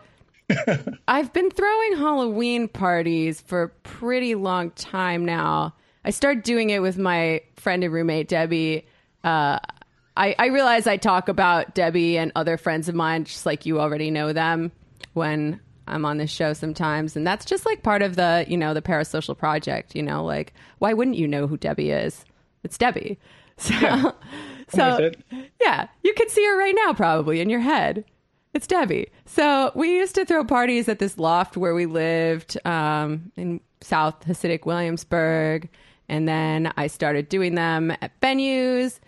I've 1.09 1.33
been 1.33 1.50
throwing 1.50 1.97
Halloween 1.97 2.68
parties 2.68 3.40
for 3.40 3.62
a 3.62 3.68
pretty 3.68 4.35
long 4.35 4.71
time 4.73 5.25
now. 5.25 5.75
I 6.04 6.11
started 6.11 6.45
doing 6.45 6.71
it 6.71 6.83
with 6.83 6.99
my 6.99 7.40
friend 7.56 7.83
and 7.83 7.92
roommate 7.92 8.28
Debbie. 8.28 8.87
Uh, 9.25 9.59
I, 10.16 10.35
I 10.38 10.47
realize 10.47 10.87
I 10.87 10.97
talk 10.97 11.28
about 11.28 11.75
Debbie 11.75 12.16
and 12.16 12.33
other 12.37 12.56
friends 12.56 12.88
of 12.88 12.95
mine, 12.95 13.25
just 13.25 13.45
like 13.45 13.66
you 13.66 13.80
already 13.80 14.11
know 14.11 14.33
them, 14.33 14.73
when 15.14 15.61
I'm 15.87 16.05
on 16.05 16.19
this 16.19 16.31
show 16.31 16.52
sometimes, 16.52 17.16
and 17.16 17.26
that's 17.26 17.45
just 17.45 17.66
like 17.66 17.83
part 17.83 18.02
of 18.02 18.16
the 18.16 18.45
you 18.49 18.57
know 18.57 18.75
the 18.75 18.83
parasocial 18.83 19.37
project. 19.37 19.95
You 19.95 20.02
know, 20.02 20.25
like 20.25 20.52
why 20.78 20.93
wouldn't 20.93 21.16
you 21.16 21.28
know 21.28 21.47
who 21.47 21.57
Debbie 21.57 21.90
is? 21.90 22.25
It's 22.62 22.78
Debbie. 22.78 23.19
So, 23.59 24.14
so 24.69 25.11
yeah, 25.61 25.88
you 26.02 26.14
can 26.14 26.28
see 26.28 26.45
her 26.45 26.59
right 26.59 26.75
now 26.85 26.93
probably 26.93 27.40
in 27.40 27.50
your 27.50 27.61
head. 27.61 28.05
It's 28.55 28.66
Debbie. 28.66 29.09
So 29.26 29.71
we 29.75 29.97
used 29.97 30.14
to 30.14 30.25
throw 30.25 30.43
parties 30.43 30.88
at 30.88 30.99
this 30.99 31.19
loft 31.19 31.59
where 31.59 31.75
we 31.75 31.85
lived 31.85 32.57
um, 32.66 33.31
in 33.37 33.61
South 33.83 34.26
Hasidic 34.26 34.64
Williamsburg. 34.64 35.69
And 36.09 36.26
then 36.26 36.73
I 36.76 36.87
started 36.87 37.28
doing 37.28 37.55
them 37.55 37.90
at 37.90 38.19
venues. 38.21 38.99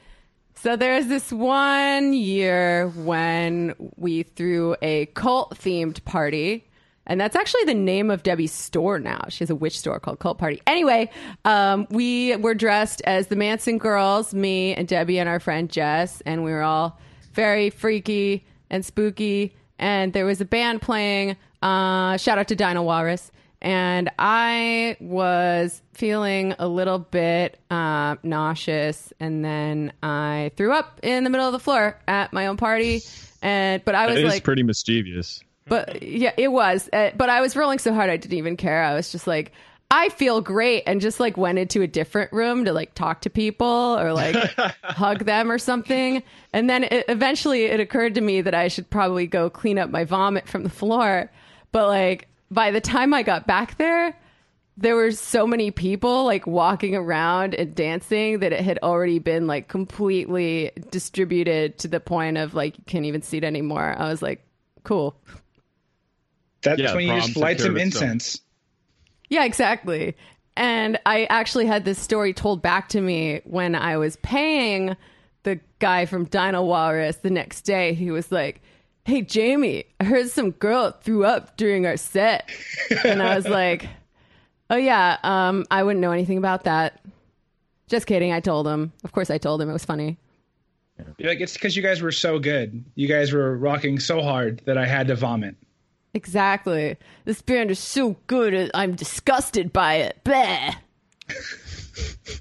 So 0.60 0.74
there's 0.74 1.06
this 1.06 1.30
one 1.32 2.12
year 2.12 2.88
when 2.88 3.74
we 3.96 4.24
threw 4.24 4.74
a 4.82 5.06
cult 5.06 5.56
themed 5.56 6.04
party 6.04 6.68
And 7.08 7.18
that's 7.20 7.34
actually 7.34 7.64
the 7.64 7.74
name 7.74 8.10
of 8.10 8.22
Debbie's 8.22 8.52
store 8.52 8.98
now. 8.98 9.24
She 9.30 9.38
has 9.38 9.50
a 9.50 9.54
witch 9.54 9.78
store 9.78 9.98
called 9.98 10.18
Cult 10.18 10.36
Party. 10.36 10.60
Anyway, 10.66 11.10
um, 11.46 11.86
we 11.90 12.36
were 12.36 12.54
dressed 12.54 13.00
as 13.06 13.28
the 13.28 13.36
Manson 13.36 13.78
girls, 13.78 14.34
me 14.34 14.74
and 14.74 14.86
Debbie 14.86 15.18
and 15.18 15.28
our 15.28 15.40
friend 15.40 15.70
Jess, 15.70 16.20
and 16.26 16.44
we 16.44 16.50
were 16.50 16.62
all 16.62 16.98
very 17.32 17.70
freaky 17.70 18.44
and 18.68 18.84
spooky. 18.84 19.56
And 19.78 20.12
there 20.12 20.26
was 20.26 20.42
a 20.42 20.44
band 20.44 20.82
playing. 20.82 21.36
Uh, 21.62 22.18
shout 22.18 22.36
out 22.36 22.48
to 22.48 22.56
Dino 22.56 22.82
Walrus. 22.82 23.30
And 23.60 24.10
I 24.18 24.96
was 25.00 25.82
feeling 25.94 26.54
a 26.58 26.68
little 26.68 27.00
bit 27.00 27.58
uh, 27.70 28.16
nauseous, 28.22 29.12
and 29.18 29.44
then 29.44 29.92
I 30.02 30.52
threw 30.56 30.72
up 30.72 31.00
in 31.02 31.24
the 31.24 31.30
middle 31.30 31.46
of 31.46 31.52
the 31.52 31.58
floor 31.58 31.98
at 32.06 32.32
my 32.32 32.46
own 32.46 32.56
party. 32.56 33.02
And 33.42 33.84
but 33.84 33.94
I 33.94 34.06
was 34.06 34.22
like, 34.22 34.44
pretty 34.44 34.62
mischievous. 34.62 35.42
but 35.66 36.02
yeah, 36.02 36.32
it 36.36 36.48
was. 36.52 36.88
Uh, 36.92 37.10
but 37.16 37.30
I 37.30 37.40
was 37.40 37.56
rolling 37.56 37.78
so 37.80 37.92
hard 37.92 38.10
I 38.10 38.16
didn't 38.16 38.38
even 38.38 38.56
care. 38.56 38.82
I 38.82 38.94
was 38.94 39.10
just 39.10 39.26
like, 39.26 39.52
I 39.90 40.10
feel 40.10 40.40
great, 40.40 40.84
and 40.86 41.00
just 41.00 41.18
like 41.18 41.36
went 41.36 41.58
into 41.58 41.82
a 41.82 41.86
different 41.88 42.32
room 42.32 42.64
to 42.66 42.72
like 42.72 42.94
talk 42.94 43.22
to 43.22 43.30
people 43.30 43.96
or 43.98 44.12
like 44.12 44.36
hug 44.84 45.24
them 45.24 45.50
or 45.50 45.58
something. 45.58 46.22
And 46.52 46.70
then 46.70 46.84
it, 46.84 47.06
eventually 47.08 47.64
it 47.64 47.80
occurred 47.80 48.14
to 48.16 48.20
me 48.20 48.40
that 48.42 48.54
I 48.54 48.68
should 48.68 48.88
probably 48.88 49.26
go 49.26 49.50
clean 49.50 49.78
up 49.78 49.90
my 49.90 50.04
vomit 50.04 50.46
from 50.46 50.62
the 50.62 50.68
floor. 50.70 51.30
But 51.72 51.88
like 51.88 52.28
by 52.50 52.70
the 52.70 52.80
time 52.80 53.12
I 53.14 53.22
got 53.22 53.46
back 53.46 53.76
there, 53.78 54.18
there 54.76 54.94
were 54.94 55.10
so 55.10 55.46
many 55.46 55.70
people 55.70 56.24
like 56.24 56.46
walking 56.46 56.94
around 56.94 57.54
and 57.54 57.74
dancing 57.74 58.38
that 58.40 58.52
it 58.52 58.60
had 58.60 58.78
already 58.82 59.18
been 59.18 59.46
like 59.46 59.66
completely 59.68 60.70
distributed 60.90 61.78
to 61.78 61.88
the 61.88 61.98
point 62.00 62.38
of 62.38 62.54
like 62.54 62.78
you 62.78 62.84
can't 62.86 63.04
even 63.04 63.22
see 63.22 63.38
it 63.38 63.44
anymore. 63.44 63.94
I 63.98 64.08
was 64.08 64.22
like, 64.22 64.46
cool. 64.84 65.16
That's 66.62 66.80
Yeah, 66.80 66.94
when 66.94 67.06
you 67.06 67.14
just 67.20 67.36
light 67.36 67.60
some 67.60 67.70
of 67.72 67.76
itself. 67.76 68.02
incense. 68.04 68.40
Yeah, 69.28 69.44
exactly. 69.44 70.16
And 70.56 70.98
I 71.06 71.24
actually 71.24 71.66
had 71.66 71.84
this 71.84 71.98
story 71.98 72.32
told 72.32 72.62
back 72.62 72.88
to 72.90 73.00
me 73.00 73.40
when 73.44 73.74
I 73.74 73.96
was 73.96 74.16
paying 74.16 74.96
the 75.44 75.60
guy 75.78 76.06
from 76.06 76.24
Dino 76.24 76.62
Walrus 76.64 77.16
the 77.16 77.30
next 77.30 77.62
day. 77.62 77.94
He 77.94 78.10
was 78.10 78.32
like, 78.32 78.60
Hey, 79.08 79.22
Jamie, 79.22 79.84
I 79.98 80.04
heard 80.04 80.28
some 80.28 80.50
girl 80.50 80.90
threw 80.90 81.24
up 81.24 81.56
during 81.56 81.86
our 81.86 81.96
set. 81.96 82.50
and 83.06 83.22
I 83.22 83.36
was 83.36 83.48
like, 83.48 83.88
Oh, 84.68 84.76
yeah, 84.76 85.16
um, 85.22 85.64
I 85.70 85.82
wouldn't 85.82 86.02
know 86.02 86.12
anything 86.12 86.36
about 86.36 86.64
that. 86.64 87.00
Just 87.88 88.06
kidding. 88.06 88.32
I 88.34 88.40
told 88.40 88.68
him. 88.68 88.92
Of 89.04 89.12
course, 89.12 89.30
I 89.30 89.38
told 89.38 89.62
him. 89.62 89.70
It 89.70 89.72
was 89.72 89.86
funny. 89.86 90.18
You're 91.16 91.30
like 91.30 91.40
it's 91.40 91.54
because 91.54 91.74
you 91.74 91.82
guys 91.82 92.02
were 92.02 92.12
so 92.12 92.38
good. 92.38 92.84
You 92.96 93.08
guys 93.08 93.32
were 93.32 93.56
rocking 93.56 93.98
so 93.98 94.20
hard 94.20 94.60
that 94.66 94.76
I 94.76 94.84
had 94.84 95.06
to 95.08 95.14
vomit. 95.14 95.56
Exactly. 96.12 96.98
This 97.24 97.40
band 97.40 97.70
is 97.70 97.78
so 97.78 98.14
good. 98.26 98.70
I'm 98.74 98.94
disgusted 98.94 99.72
by 99.72 99.94
it. 99.94 100.18
Bleh. 100.22 100.74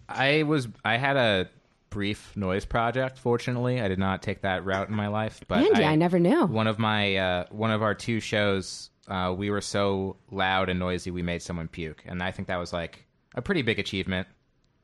I 0.10 0.44
was 0.44 0.68
I 0.84 0.98
had 0.98 1.16
a 1.16 1.50
brief 1.98 2.38
noise 2.38 2.64
project. 2.64 3.18
Fortunately, 3.18 3.82
I 3.82 3.88
did 3.88 3.98
not 3.98 4.22
take 4.22 4.42
that 4.44 4.64
route 4.64 4.88
in 4.88 4.94
my 4.94 5.08
life. 5.08 5.42
But 5.48 5.66
Andy, 5.66 5.84
I 5.84 5.96
never 5.96 6.20
knew. 6.20 6.46
One 6.46 6.68
of 6.68 6.78
my 6.78 7.16
uh, 7.16 7.46
one 7.50 7.72
of 7.72 7.82
our 7.82 7.96
two 7.96 8.20
shows, 8.20 8.92
uh, 9.08 9.34
we 9.36 9.50
were 9.50 9.62
so 9.62 10.16
loud 10.30 10.70
and 10.70 10.78
noisy, 10.80 11.10
we 11.10 11.24
made 11.24 11.42
someone 11.42 11.68
puke, 11.68 12.04
and 12.06 12.22
I 12.22 12.30
think 12.30 12.50
that 12.50 12.58
was 12.58 12.72
like 12.72 13.04
a 13.34 13.42
pretty 13.42 13.64
big 13.64 13.80
achievement 13.80 14.28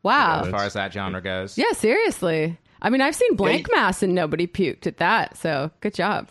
Wow. 0.02 0.42
as 0.42 0.50
far 0.50 0.64
as 0.64 0.74
that 0.74 0.92
genre 0.92 1.22
goes. 1.22 1.56
Yeah, 1.56 1.72
seriously. 1.74 2.58
I 2.82 2.90
mean, 2.90 3.02
I've 3.02 3.16
seen 3.16 3.36
Blanck 3.36 3.68
Mass 3.72 4.02
and 4.02 4.16
nobody 4.16 4.48
puked 4.48 4.88
at 4.88 4.98
that. 4.98 5.38
So 5.38 5.70
good 5.82 5.94
job. 5.94 6.30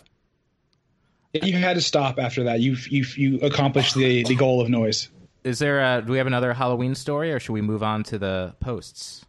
You 1.31 1.53
had 1.57 1.75
to 1.75 1.81
stop 1.81 2.19
after 2.19 2.43
that. 2.43 2.59
You 2.59 2.75
you 2.89 3.05
you 3.15 3.39
accomplished 3.39 3.95
the 3.95 4.23
the 4.25 4.35
goal 4.35 4.59
of 4.59 4.67
noise. 4.67 5.07
Is 5.45 5.59
there? 5.59 5.79
A, 5.79 6.01
do 6.01 6.11
we 6.11 6.17
have 6.17 6.27
another 6.27 6.53
Halloween 6.53 6.93
story, 6.93 7.31
or 7.31 7.39
should 7.39 7.53
we 7.53 7.61
move 7.61 7.83
on 7.83 8.03
to 8.03 8.19
the 8.19 8.53
posts? 8.59 9.23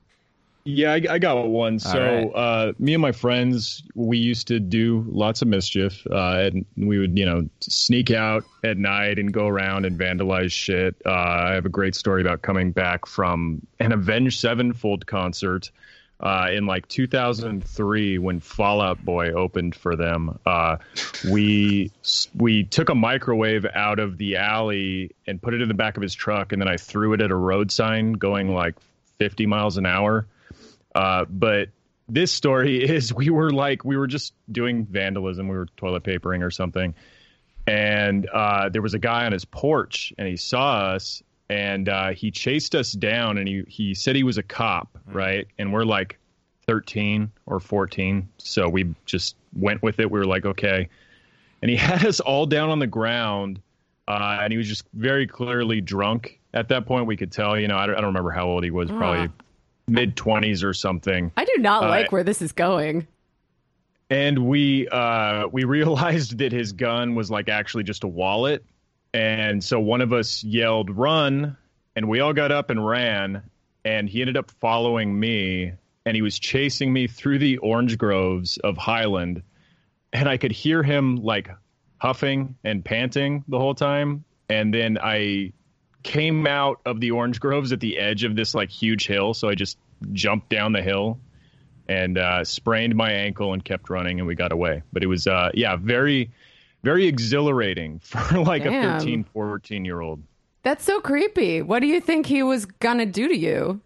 Yeah, 0.67 0.93
I, 0.93 1.03
I 1.11 1.19
got 1.19 1.47
one. 1.49 1.79
So, 1.79 2.01
right. 2.01 2.27
uh, 2.35 2.73
me 2.79 2.95
and 2.95 3.03
my 3.03 3.13
friends, 3.13 3.83
we 3.95 4.17
used 4.17 4.49
to 4.49 4.59
do 4.59 5.05
lots 5.09 5.43
of 5.43 5.49
mischief, 5.49 6.07
uh, 6.11 6.39
and 6.39 6.65
we 6.77 6.99
would, 6.99 7.19
you 7.19 7.27
know, 7.27 7.47
sneak 7.61 8.11
out 8.11 8.45
at 8.63 8.79
night 8.79 9.19
and 9.19 9.31
go 9.31 9.47
around 9.47 9.85
and 9.85 9.99
vandalize 9.99 10.53
shit. 10.53 10.97
Uh, 11.05 11.11
I 11.11 11.53
have 11.53 11.67
a 11.67 11.71
great 11.71 11.95
story 11.95 12.23
about 12.23 12.41
coming 12.41 12.73
back 12.73 13.05
from 13.05 13.67
an 13.79 13.93
Avenged 13.93 14.41
Sevenfold 14.41 15.07
concert 15.07 15.71
uh, 16.21 16.49
in 16.51 16.65
like 16.65 16.89
2003 16.89 18.19
when 18.19 18.41
Fall 18.41 18.81
Out 18.81 19.05
Boy 19.05 19.33
opened 19.33 19.75
for 19.75 19.97
them. 19.97 20.39
Uh, 20.47 20.79
we 21.31 21.93
we 22.35 22.65
took 22.65 22.89
a 22.89 22.95
microwave 22.95 23.67
out 23.75 23.99
of 23.99 24.17
the 24.17 24.37
alley 24.37 25.11
and 25.27 25.43
put 25.43 25.53
it 25.53 25.61
in 25.61 25.69
the 25.69 25.75
back 25.75 25.99
of 25.99 26.03
his 26.03 26.15
truck, 26.15 26.53
and 26.53 26.63
then 26.63 26.69
I 26.69 26.79
threw 26.79 27.13
it 27.13 27.21
at 27.21 27.31
a 27.31 27.37
road 27.37 27.71
sign 27.71 28.13
going 28.15 28.55
like 28.55 28.77
50 29.19 29.45
miles 29.45 29.77
an 29.77 29.85
hour. 29.85 30.27
Uh, 30.95 31.25
but 31.29 31.69
this 32.09 32.33
story 32.33 32.83
is 32.89 33.13
we 33.13 33.31
were 33.31 33.53
like 33.53 33.85
we 33.85 33.97
were 33.97 34.07
just 34.07 34.35
doing 34.51 34.87
vandalism. 34.87 35.49
We 35.49 35.57
were 35.57 35.67
toilet 35.77 36.05
papering 36.05 36.43
or 36.43 36.51
something, 36.51 36.95
and 37.67 38.27
uh, 38.29 38.69
there 38.69 38.83
was 38.83 38.95
a 38.95 38.99
guy 38.99 39.27
on 39.27 39.33
his 39.33 39.45
porch, 39.45 40.13
and 40.19 40.29
he 40.29 40.37
saw 40.37 40.93
us, 40.95 41.23
and 41.49 41.89
uh, 41.89 42.11
he 42.11 42.31
chased 42.31 42.75
us 42.75 42.93
down, 42.93 43.39
and 43.39 43.49
he 43.49 43.65
he 43.69 43.95
said 43.95 44.17
he 44.17 44.23
was 44.23 44.39
a 44.39 44.43
cop, 44.43 44.99
right? 45.07 45.47
And 45.59 45.73
we're 45.73 45.85
like 45.85 46.19
13 46.67 47.31
or 47.47 47.61
14, 47.61 48.29
so 48.39 48.69
we 48.69 48.95
just 49.05 49.37
went 49.55 49.83
with 49.83 50.01
it. 50.01 50.11
We 50.11 50.19
were 50.19 50.27
like, 50.27 50.47
okay, 50.47 50.89
and 51.63 51.71
he 51.71 51.77
had 51.79 52.05
us 52.05 52.21
all 52.21 52.47
down 52.47 52.71
on 52.71 52.79
the 52.79 52.87
ground, 52.87 53.61
uh, 54.07 54.39
and 54.43 54.53
he 54.53 54.57
was 54.57 54.69
just 54.69 54.85
very 54.95 55.27
clearly 55.27 55.81
drunk 55.81 56.39
at 56.53 56.69
that 56.69 56.87
point. 56.87 57.07
We 57.07 57.17
could 57.17 57.33
tell, 57.33 57.59
you 57.59 57.69
know, 57.69 57.77
I 57.77 57.87
don't, 57.87 57.97
I 57.97 58.01
don't 58.01 58.09
remember 58.09 58.31
how 58.31 58.47
old 58.47 58.65
he 58.65 58.71
was, 58.71 58.91
probably 58.91 59.31
mid 59.87 60.17
20s 60.17 60.65
or 60.65 60.73
something. 60.75 61.31
I 61.37 61.45
do 61.45 61.57
not 61.59 61.85
Uh, 61.85 61.89
like 61.89 62.13
where 62.13 62.25
this 62.25 62.41
is 62.43 62.53
going. 62.53 63.07
and 64.11 64.47
we 64.47 64.89
uh 64.89 65.47
we 65.49 65.65
realized 65.79 66.39
that 66.39 66.53
his 66.53 66.73
gun 66.73 67.15
was 67.15 67.31
like 67.31 67.49
actually 67.49 67.85
just 67.85 68.05
a 68.05 68.09
wallet. 68.09 68.65
And 69.13 69.63
so 69.63 69.79
one 69.81 70.01
of 70.01 70.13
us 70.13 70.43
yelled 70.43 70.91
run! 70.91 71.57
And 71.97 72.09
we 72.09 72.19
all 72.21 72.33
got 72.33 72.51
up 72.51 72.71
and 72.71 72.85
ran. 72.85 73.43
And 73.85 74.09
he 74.09 74.21
ended 74.21 74.37
up 74.37 74.51
following 74.51 75.19
me. 75.19 75.73
And 76.07 76.15
he 76.17 76.23
was 76.23 76.39
chasing 76.39 76.93
me 76.93 77.07
through 77.07 77.39
the 77.39 77.59
orange 77.59 77.97
groves 77.97 78.59
of 78.59 78.77
Highland. 78.77 79.43
And 80.13 80.29
i 80.29 80.37
could 80.37 80.53
hear 80.53 80.83
him 80.83 81.17
like 81.17 81.49
huffing 81.99 82.57
and 82.65 82.85
panting 82.85 83.45
the 83.49 83.59
whole 83.59 83.75
time. 83.75 84.25
And 84.49 84.73
then 84.75 84.99
i 85.01 85.53
came 86.05 86.47
out 86.47 86.81
of 86.87 87.01
the 87.01 87.11
orange 87.11 87.41
groves 87.41 87.73
at 87.73 87.81
the 87.81 87.99
edge 87.99 88.23
of 88.23 88.37
this 88.37 88.55
like 88.55 88.71
huge 88.71 89.07
hill 89.07 89.35
so 89.35 89.49
i 89.49 89.55
just 89.55 89.77
jumped 90.13 90.49
down 90.51 90.73
the 90.73 90.83
hill 90.83 91.19
and 91.89 92.17
uh, 92.17 92.43
sprained 92.45 92.95
my 92.95 93.11
ankle 93.13 93.53
and 93.53 93.65
kept 93.65 93.91
running 93.91 94.19
and 94.21 94.27
we 94.27 94.35
got 94.35 94.53
away 94.53 94.83
but 94.93 95.03
it 95.03 95.07
was 95.07 95.27
uh, 95.27 95.51
yeah 95.55 95.77
very 95.77 96.31
very 96.83 97.07
exhilarating 97.07 97.99
for 98.03 98.39
like 98.41 98.63
Damn. 98.65 98.97
a 98.97 98.99
13 99.01 99.25
14 99.25 99.85
year 99.85 100.01
old 100.01 100.23
That's 100.63 100.85
so 100.85 101.01
creepy. 101.01 101.61
What 101.63 101.81
do 101.81 101.87
you 101.87 102.01
think 102.01 102.27
he 102.27 102.43
was 102.43 102.65
gonna 102.67 103.07
do 103.07 103.29
to 103.29 103.37
you? 103.37 103.81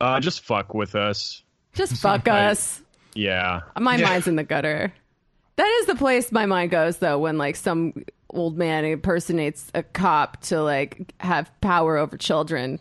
uh, 0.00 0.18
just 0.20 0.40
fuck 0.44 0.74
with 0.74 0.94
us 0.94 1.42
Just 1.72 1.96
fuck 2.02 2.26
us. 2.28 2.82
yeah 3.14 3.60
My 3.78 3.96
mind's 3.96 4.26
in 4.28 4.36
the 4.36 4.44
gutter. 4.44 4.92
That 5.56 5.68
is 5.80 5.86
the 5.86 5.94
place 5.94 6.32
my 6.32 6.46
mind 6.46 6.70
goes 6.72 6.98
though 6.98 7.18
when 7.20 7.38
like 7.38 7.54
some 7.56 8.04
old 8.34 8.58
man 8.58 8.84
impersonates 8.84 9.70
a 9.74 9.82
cop 9.82 10.40
to 10.42 10.62
like 10.62 11.14
have 11.20 11.50
power 11.60 11.96
over 11.96 12.16
children. 12.18 12.80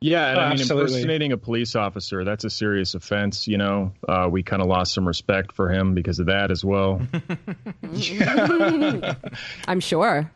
yeah 0.00 0.28
and 0.30 0.38
Oh, 0.38 0.40
i 0.42 0.44
mean 0.50 0.52
absolutely. 0.60 0.92
impersonating 0.92 1.32
a 1.32 1.36
police 1.38 1.74
officer 1.74 2.22
that's 2.24 2.44
a 2.44 2.50
serious 2.50 2.94
offense 2.94 3.48
you 3.48 3.56
know 3.56 3.92
uh, 4.08 4.28
we 4.30 4.42
kind 4.42 4.60
of 4.60 4.68
lost 4.68 4.92
some 4.92 5.06
respect 5.08 5.52
for 5.52 5.70
him 5.70 5.94
because 5.94 6.18
of 6.18 6.26
that 6.26 6.50
as 6.50 6.62
well 6.64 7.00
I'm 9.68 9.80
sure. 9.80 10.30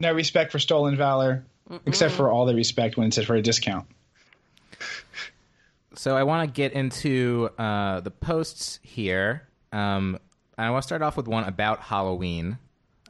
No 0.00 0.12
respect 0.12 0.52
for 0.52 0.58
stolen 0.58 0.96
valor, 0.96 1.44
except 1.86 2.14
for 2.14 2.30
all 2.30 2.46
the 2.46 2.54
respect 2.54 2.96
when 2.96 3.06
it's 3.06 3.22
for 3.22 3.36
a 3.36 3.42
discount. 3.42 3.86
So 5.94 6.16
I 6.16 6.24
want 6.24 6.48
to 6.48 6.52
get 6.52 6.72
into 6.72 7.48
uh, 7.56 8.00
the 8.00 8.10
posts 8.10 8.80
here. 8.82 9.46
Um, 9.72 10.18
and 10.58 10.66
I 10.66 10.70
want 10.70 10.82
to 10.82 10.86
start 10.86 11.02
off 11.02 11.16
with 11.16 11.28
one 11.28 11.44
about 11.44 11.80
Halloween. 11.80 12.58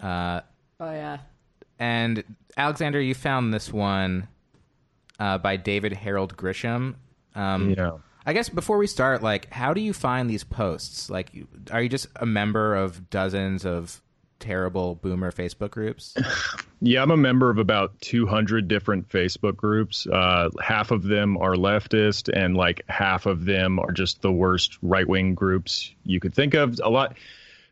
Uh, 0.04 0.40
Oh 0.80 0.90
yeah. 0.92 1.18
and 1.78 2.22
Alexander, 2.56 3.00
you 3.00 3.14
found 3.14 3.54
this 3.54 3.72
one 3.72 4.28
uh, 5.18 5.38
by 5.38 5.56
David 5.56 5.92
Harold 5.92 6.36
Grisham. 6.36 6.96
Um, 7.34 7.70
yeah 7.70 7.92
I 8.26 8.32
guess 8.32 8.48
before 8.48 8.78
we 8.78 8.86
start, 8.86 9.22
like, 9.22 9.52
how 9.52 9.74
do 9.74 9.80
you 9.80 9.92
find 9.92 10.30
these 10.30 10.44
posts? 10.44 11.10
Like, 11.10 11.30
are 11.70 11.82
you 11.82 11.88
just 11.88 12.06
a 12.16 12.24
member 12.24 12.74
of 12.74 13.10
dozens 13.10 13.66
of 13.66 14.00
terrible 14.40 14.94
boomer 14.96 15.30
Facebook 15.30 15.70
groups? 15.70 16.14
Yeah, 16.86 17.00
I'm 17.00 17.10
a 17.10 17.16
member 17.16 17.48
of 17.48 17.56
about 17.56 17.98
200 18.02 18.68
different 18.68 19.08
Facebook 19.08 19.56
groups. 19.56 20.06
Uh, 20.06 20.50
half 20.60 20.90
of 20.90 21.04
them 21.04 21.38
are 21.38 21.54
leftist, 21.54 22.28
and 22.30 22.58
like 22.58 22.82
half 22.90 23.24
of 23.24 23.46
them 23.46 23.78
are 23.78 23.90
just 23.90 24.20
the 24.20 24.30
worst 24.30 24.76
right 24.82 25.08
wing 25.08 25.34
groups 25.34 25.94
you 26.04 26.20
could 26.20 26.34
think 26.34 26.52
of. 26.52 26.78
A 26.84 26.90
lot. 26.90 27.16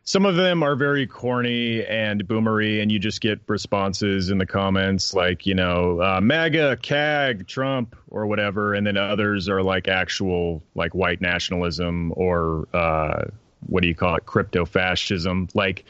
Some 0.05 0.25
of 0.25 0.35
them 0.35 0.63
are 0.63 0.75
very 0.75 1.07
corny 1.07 1.85
and 1.85 2.27
boomery, 2.27 2.81
and 2.81 2.91
you 2.91 2.99
just 2.99 3.21
get 3.21 3.39
responses 3.47 4.29
in 4.31 4.37
the 4.37 4.45
comments 4.45 5.13
like, 5.13 5.45
you 5.45 5.55
know, 5.55 6.01
uh, 6.01 6.19
MAGA, 6.21 6.77
KAG, 6.81 7.47
Trump, 7.47 7.95
or 8.09 8.27
whatever. 8.27 8.73
And 8.73 8.85
then 8.85 8.97
others 8.97 9.47
are 9.47 9.63
like 9.63 9.87
actual, 9.87 10.61
like 10.75 10.93
white 10.93 11.21
nationalism 11.21 12.11
or 12.17 12.67
uh, 12.73 13.25
what 13.65 13.81
do 13.81 13.87
you 13.87 13.95
call 13.95 14.15
it, 14.15 14.25
crypto 14.25 14.65
fascism. 14.65 15.47
Like 15.53 15.85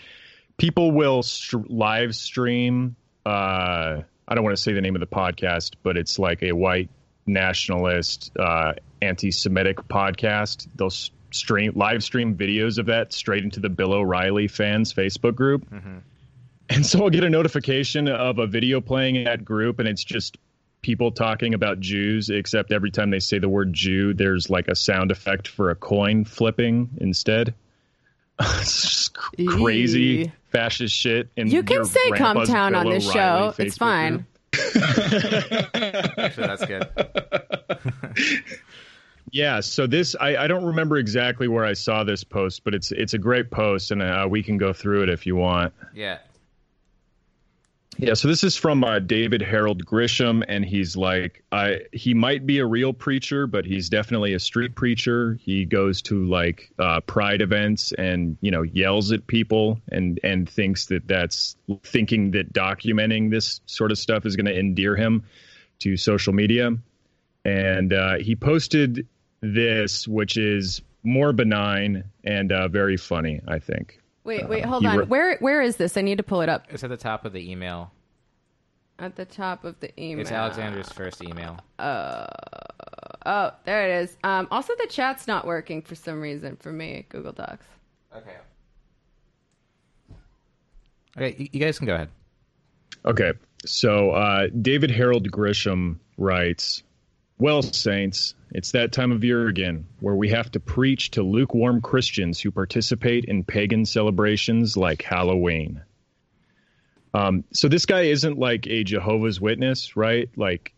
people 0.57 0.91
will 0.91 1.23
st- 1.23 1.71
live 1.71 2.15
stream. 2.15 2.95
Uh, 3.25 4.03
I 4.27 4.35
don't 4.35 4.43
want 4.43 4.55
to 4.55 4.61
say 4.61 4.73
the 4.73 4.81
name 4.81 4.95
of 4.95 5.01
the 5.01 5.07
podcast, 5.07 5.73
but 5.81 5.97
it's 5.97 6.19
like 6.19 6.43
a 6.43 6.51
white 6.51 6.89
nationalist, 7.25 8.31
uh, 8.37 8.73
anti-Semitic 9.01 9.77
podcast. 9.87 10.67
They'll 10.75 10.91
stream 11.33 11.73
live 11.75 12.03
stream 12.03 12.35
videos 12.35 12.77
of 12.77 12.85
that 12.87 13.13
straight 13.13 13.43
into 13.43 13.59
the 13.59 13.69
Bill 13.69 13.93
O'Reilly 13.93 14.47
fans 14.47 14.93
Facebook 14.93 15.35
group. 15.35 15.69
Mm-hmm. 15.69 15.97
And 16.69 16.85
so 16.85 17.03
I'll 17.03 17.09
get 17.09 17.23
a 17.23 17.29
notification 17.29 18.07
of 18.07 18.39
a 18.39 18.47
video 18.47 18.81
playing 18.81 19.17
in 19.17 19.23
that 19.25 19.43
group, 19.43 19.79
and 19.79 19.87
it's 19.87 20.03
just 20.03 20.37
people 20.81 21.11
talking 21.11 21.53
about 21.53 21.79
Jews, 21.79 22.29
except 22.29 22.71
every 22.71 22.91
time 22.91 23.09
they 23.09 23.19
say 23.19 23.39
the 23.39 23.49
word 23.49 23.73
Jew, 23.73 24.13
there's 24.13 24.49
like 24.49 24.67
a 24.67 24.75
sound 24.75 25.11
effect 25.11 25.47
for 25.47 25.69
a 25.71 25.75
coin 25.75 26.25
flipping 26.25 26.89
instead. 26.97 27.53
it's 28.39 28.81
just 28.81 29.13
crazy 29.13 30.31
fascist 30.51 30.95
shit. 30.95 31.29
And 31.35 31.51
you 31.51 31.63
can 31.63 31.85
say 31.85 32.11
"Cum 32.11 32.45
Town" 32.45 32.75
on 32.75 32.89
this 32.89 33.11
show. 33.11 33.53
it's 33.57 33.77
fine. 33.77 34.25
Actually, 34.55 36.47
that's 36.47 36.65
good. 36.65 36.87
Yeah, 39.31 39.61
so 39.61 39.87
this 39.87 40.15
I, 40.19 40.37
I 40.37 40.47
don't 40.47 40.65
remember 40.65 40.97
exactly 40.97 41.47
where 41.47 41.65
I 41.65 41.73
saw 41.73 42.03
this 42.03 42.23
post, 42.23 42.63
but 42.63 42.75
it's 42.75 42.91
it's 42.91 43.13
a 43.13 43.17
great 43.17 43.49
post, 43.49 43.91
and 43.91 44.01
uh, 44.01 44.27
we 44.29 44.43
can 44.43 44.57
go 44.57 44.73
through 44.73 45.03
it 45.03 45.09
if 45.09 45.25
you 45.25 45.35
want. 45.35 45.73
Yeah. 45.93 46.19
Yeah, 47.97 48.15
so 48.15 48.27
this 48.27 48.43
is 48.43 48.55
from 48.55 48.83
uh, 48.83 48.99
David 48.99 49.41
Harold 49.43 49.85
Grisham, 49.85 50.43
and 50.47 50.65
he's 50.65 50.97
like, 50.97 51.43
I 51.51 51.81
he 51.91 52.15
might 52.15 52.45
be 52.45 52.57
a 52.57 52.65
real 52.65 52.91
preacher, 52.91 53.45
but 53.45 53.65
he's 53.65 53.89
definitely 53.89 54.33
a 54.33 54.39
street 54.39 54.73
preacher. 54.73 55.37
He 55.39 55.65
goes 55.65 56.01
to 56.03 56.25
like 56.25 56.71
uh, 56.79 57.01
pride 57.01 57.41
events 57.41 57.91
and 57.91 58.37
you 58.41 58.49
know 58.49 58.63
yells 58.63 59.11
at 59.11 59.27
people 59.27 59.79
and 59.91 60.19
and 60.23 60.49
thinks 60.49 60.87
that 60.87 61.07
that's 61.07 61.55
thinking 61.83 62.31
that 62.31 62.51
documenting 62.51 63.29
this 63.29 63.61
sort 63.67 63.91
of 63.91 63.99
stuff 63.99 64.25
is 64.25 64.35
going 64.35 64.47
to 64.47 64.57
endear 64.57 64.95
him 64.95 65.23
to 65.79 65.95
social 65.95 66.33
media. 66.33 66.71
And 67.45 67.93
uh, 67.93 68.15
he 68.19 68.35
posted 68.35 69.07
this, 69.43 70.07
which 70.07 70.37
is 70.37 70.81
more 71.03 71.33
benign 71.33 72.03
and 72.23 72.51
uh, 72.51 72.67
very 72.67 72.97
funny, 72.97 73.41
I 73.47 73.59
think. 73.59 73.99
Wait, 74.23 74.47
wait, 74.47 74.63
hold 74.63 74.85
on. 74.85 74.99
Re- 74.99 75.05
where 75.05 75.37
where 75.39 75.61
is 75.61 75.75
this? 75.75 75.97
I 75.97 76.01
need 76.01 76.17
to 76.17 76.23
pull 76.23 76.41
it 76.41 76.49
up. 76.49 76.65
It's 76.69 76.83
at 76.83 76.89
the 76.89 76.97
top 76.97 77.25
of 77.25 77.33
the 77.33 77.51
email. 77.51 77.91
At 78.99 79.15
the 79.15 79.25
top 79.25 79.65
of 79.65 79.79
the 79.81 79.91
email. 80.01 80.21
It's 80.21 80.31
Alexander's 80.31 80.89
first 80.89 81.21
email. 81.21 81.59
Uh, 81.77 82.25
oh, 83.25 83.51
there 83.65 83.89
it 83.89 84.03
is. 84.03 84.17
Um, 84.23 84.47
also, 84.49 84.73
the 84.79 84.87
chat's 84.87 85.27
not 85.27 85.45
working 85.45 85.81
for 85.81 85.95
some 85.95 86.21
reason 86.21 86.55
for 86.55 86.71
me. 86.71 87.05
Google 87.09 87.33
Docs. 87.33 87.65
Okay. 88.15 88.37
Okay, 91.17 91.49
you 91.51 91.59
guys 91.59 91.77
can 91.77 91.85
go 91.85 91.95
ahead. 91.95 92.09
Okay, 93.05 93.33
so 93.65 94.11
uh, 94.11 94.47
David 94.61 94.89
Harold 94.89 95.29
Grisham 95.31 95.97
writes, 96.17 96.81
"Well, 97.39 97.61
saints, 97.61 98.35
it's 98.53 98.71
that 98.71 98.91
time 98.91 99.11
of 99.11 99.23
year 99.23 99.47
again 99.47 99.87
where 99.99 100.15
we 100.15 100.29
have 100.29 100.51
to 100.51 100.59
preach 100.59 101.11
to 101.11 101.23
lukewarm 101.23 101.81
Christians 101.81 102.39
who 102.39 102.51
participate 102.51 103.25
in 103.25 103.43
pagan 103.43 103.85
celebrations 103.85 104.77
like 104.77 105.01
Halloween. 105.01 105.81
Um, 107.15 107.43
so 107.51 107.67
this 107.67 107.85
guy 107.85 108.01
isn't 108.03 108.37
like 108.37 108.67
a 108.67 108.83
Jehovah's 108.83 109.41
Witness, 109.41 109.97
right? 109.97 110.29
Like 110.35 110.73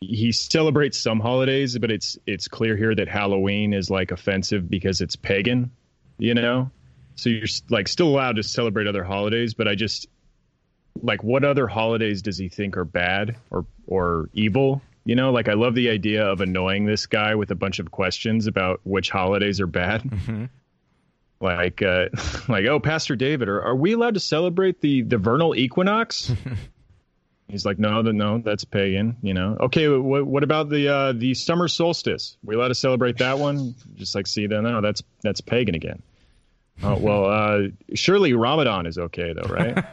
he 0.00 0.32
celebrates 0.32 0.98
some 0.98 1.20
holidays, 1.20 1.76
but 1.78 1.90
it's 1.90 2.18
it's 2.26 2.48
clear 2.48 2.76
here 2.76 2.94
that 2.94 3.08
Halloween 3.08 3.74
is 3.74 3.90
like 3.90 4.10
offensive 4.10 4.68
because 4.68 5.00
it's 5.00 5.16
pagan, 5.16 5.70
you 6.18 6.34
know. 6.34 6.70
So 7.16 7.30
you're 7.30 7.46
like 7.68 7.88
still 7.88 8.08
allowed 8.08 8.36
to 8.36 8.42
celebrate 8.42 8.86
other 8.86 9.04
holidays, 9.04 9.54
but 9.54 9.68
I 9.68 9.74
just 9.74 10.06
like 11.02 11.22
what 11.22 11.44
other 11.44 11.66
holidays 11.66 12.22
does 12.22 12.38
he 12.38 12.48
think 12.48 12.76
are 12.76 12.84
bad 12.84 13.36
or 13.50 13.66
or 13.86 14.30
evil? 14.32 14.82
You 15.08 15.14
know, 15.14 15.32
like 15.32 15.48
I 15.48 15.54
love 15.54 15.74
the 15.74 15.88
idea 15.88 16.26
of 16.26 16.42
annoying 16.42 16.84
this 16.84 17.06
guy 17.06 17.34
with 17.34 17.50
a 17.50 17.54
bunch 17.54 17.78
of 17.78 17.90
questions 17.90 18.46
about 18.46 18.82
which 18.84 19.08
holidays 19.08 19.58
are 19.58 19.66
bad. 19.66 20.02
Mm-hmm. 20.02 20.44
Like, 21.40 21.80
uh, 21.80 22.08
like, 22.48 22.66
oh, 22.66 22.78
Pastor 22.78 23.16
David, 23.16 23.48
are, 23.48 23.62
are 23.62 23.74
we 23.74 23.94
allowed 23.94 24.14
to 24.14 24.20
celebrate 24.20 24.82
the 24.82 25.00
the 25.00 25.16
vernal 25.16 25.56
equinox? 25.56 26.30
He's 27.48 27.64
like, 27.64 27.78
no, 27.78 28.02
no, 28.02 28.42
that's 28.44 28.64
pagan. 28.64 29.16
You 29.22 29.32
know, 29.32 29.56
okay, 29.58 29.88
what, 29.88 30.26
what 30.26 30.42
about 30.44 30.68
the 30.68 30.88
uh, 30.88 31.12
the 31.12 31.32
summer 31.32 31.68
solstice? 31.68 32.36
We 32.44 32.56
allowed 32.56 32.68
to 32.68 32.74
celebrate 32.74 33.16
that 33.16 33.38
one? 33.38 33.76
Just 33.94 34.14
like, 34.14 34.26
see, 34.26 34.46
then 34.46 34.64
no, 34.64 34.82
that's 34.82 35.02
that's 35.22 35.40
pagan 35.40 35.74
again. 35.74 36.02
Oh 36.82 36.96
well, 36.96 37.24
uh, 37.26 37.68
surely 37.94 38.34
Ramadan 38.34 38.86
is 38.86 38.98
okay 38.98 39.32
though, 39.32 39.48
right? 39.48 39.84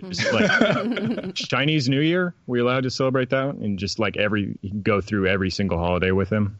just 0.10 0.32
like 0.32 1.34
Chinese 1.34 1.88
New 1.88 2.00
Year, 2.00 2.34
we 2.46 2.60
allowed 2.60 2.82
to 2.82 2.90
celebrate 2.90 3.30
that, 3.30 3.54
and 3.54 3.78
just 3.78 3.98
like 3.98 4.16
every 4.16 4.58
go 4.82 5.00
through 5.00 5.28
every 5.28 5.50
single 5.50 5.78
holiday 5.78 6.10
with 6.10 6.30
him. 6.30 6.58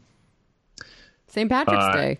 St. 1.27 1.49
Patrick's 1.49 1.83
uh, 1.83 1.93
Day. 1.93 2.19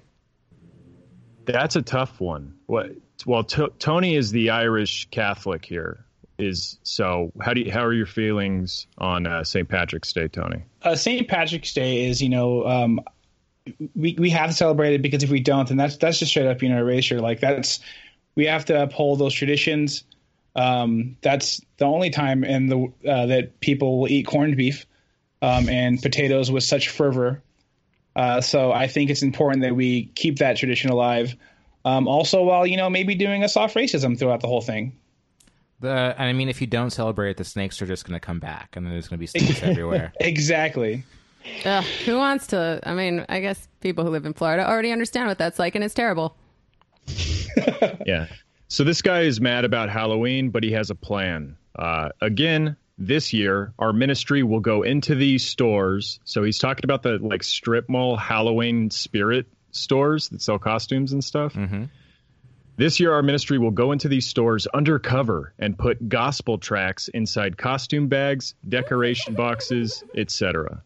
That's 1.46 1.76
a 1.76 1.82
tough 1.82 2.20
one. 2.20 2.56
What? 2.66 2.92
Well, 3.26 3.44
t- 3.44 3.68
Tony 3.80 4.16
is 4.16 4.32
the 4.32 4.50
Irish 4.50 5.08
Catholic 5.10 5.64
here. 5.66 6.06
Is 6.40 6.80
so. 6.82 7.32
How 7.40 7.54
do 7.54 7.62
you, 7.62 7.72
how 7.72 7.86
are 7.86 7.94
your 7.94 8.08
feelings 8.08 8.88
on 8.98 9.28
uh, 9.28 9.44
St. 9.44 9.70
Patrick's 9.70 10.12
Day, 10.12 10.28
Tony? 10.28 10.64
Uh, 10.82 10.96
St. 10.96 11.28
Patrick's 11.28 11.74
Day 11.74 12.08
is, 12.08 12.22
you 12.22 12.30
know, 12.30 12.66
um, 12.66 13.02
we 13.96 14.16
we 14.18 14.30
have 14.30 14.50
to 14.50 14.56
celebrate 14.56 14.94
it 14.94 15.02
because 15.02 15.24
if 15.24 15.30
we 15.30 15.40
don't, 15.40 15.68
then 15.68 15.78
that's 15.78 15.98
that's 15.98 16.20
just 16.20 16.32
straight 16.32 16.48
up 16.48 16.62
you 16.62 16.70
know 16.70 16.80
erasure. 16.80 17.22
Like 17.22 17.40
that's 17.40 17.80
we 18.36 18.46
have 18.46 18.66
to 18.66 18.82
uphold 18.84 19.20
those 19.20 19.34
traditions. 19.34 20.04
Um, 20.56 21.18
that's 21.22 21.62
the 21.78 21.86
only 21.86 22.10
time 22.10 22.44
in 22.44 22.68
the 22.68 22.92
uh, 23.10 23.26
that 23.28 23.60
people 23.60 24.00
will 24.00 24.10
eat 24.10 24.28
corned 24.28 24.58
beef 24.58 24.86
um, 25.42 25.68
and 25.70 26.02
potatoes 26.02 26.52
with 26.52 26.64
such 26.64 26.90
fervor. 26.90 27.42
Uh, 28.16 28.42
so 28.42 28.72
I 28.72 28.88
think 28.88 29.10
it's 29.10 29.24
important 29.24 29.64
that 29.64 29.76
we 29.76 30.06
keep 30.16 30.40
that 30.40 30.58
tradition 30.58 30.92
alive. 30.92 31.36
Um, 31.86 32.08
also, 32.08 32.44
while 32.44 32.68
you 32.68 32.78
know 32.78 32.90
maybe 32.90 33.16
doing 33.16 33.44
a 33.44 33.50
soft 33.50 33.76
racism 33.76 34.18
throughout 34.18 34.42
the 34.42 34.48
whole 34.48 34.62
thing. 34.62 34.98
The 35.80 36.16
and 36.18 36.30
I 36.30 36.34
mean, 36.34 36.50
if 36.50 36.62
you 36.62 36.68
don't 36.68 36.92
celebrate, 36.92 37.38
the 37.38 37.44
snakes 37.44 37.82
are 37.82 37.86
just 37.86 38.06
going 38.06 38.14
to 38.14 38.26
come 38.26 38.40
back, 38.40 38.76
and 38.76 38.86
then 38.86 38.94
there's 38.94 39.08
going 39.08 39.18
to 39.18 39.20
be 39.20 39.28
snakes 39.28 39.62
everywhere. 39.64 40.14
Exactly. 40.20 41.04
Ugh, 41.66 41.84
who 42.06 42.18
wants 42.18 42.48
to? 42.48 42.80
I 42.84 42.94
mean, 42.94 43.26
I 43.30 43.40
guess 43.40 43.68
people 43.82 44.04
who 44.04 44.10
live 44.10 44.26
in 44.26 44.34
Florida 44.34 44.68
already 44.68 44.92
understand 44.92 45.28
what 45.28 45.38
that's 45.38 45.60
like, 45.60 45.76
and 45.76 45.84
it's 45.84 45.94
terrible. 45.94 46.36
yeah. 48.06 48.28
So 48.68 48.84
this 48.84 49.02
guy 49.02 49.22
is 49.22 49.40
mad 49.40 49.66
about 49.66 49.90
Halloween, 49.90 50.50
but 50.50 50.64
he 50.64 50.72
has 50.72 50.90
a 50.90 50.96
plan. 50.96 51.58
Uh, 51.78 52.10
again, 52.22 52.76
this 52.98 53.34
year, 53.34 53.74
our 53.80 53.94
ministry 53.94 54.44
will 54.44 54.60
go 54.60 54.84
into 54.84 55.16
these 55.16 55.46
stores. 55.46 56.20
So 56.24 56.44
he's 56.44 56.60
talking 56.60 56.86
about 56.86 57.04
the 57.04 57.20
like 57.20 57.44
strip 57.44 57.90
mall 57.90 58.16
Halloween 58.16 58.90
spirit 58.90 59.48
stores 59.72 60.30
that 60.30 60.42
sell 60.42 60.60
costumes 60.60 61.14
and 61.14 61.24
stuff. 61.24 61.54
Mm-hmm. 61.54 61.86
This 62.76 63.00
year, 63.00 63.14
our 63.14 63.22
ministry 63.22 63.60
will 63.60 63.72
go 63.72 63.92
into 63.92 64.08
these 64.08 64.26
stores 64.26 64.66
undercover 64.68 65.54
and 65.60 65.78
put 65.78 66.10
gospel 66.10 66.58
tracks 66.58 67.08
inside 67.10 67.58
costume 67.58 68.08
bags, 68.08 68.56
decoration 68.68 69.36
boxes, 69.36 70.04
etc. 70.16 70.82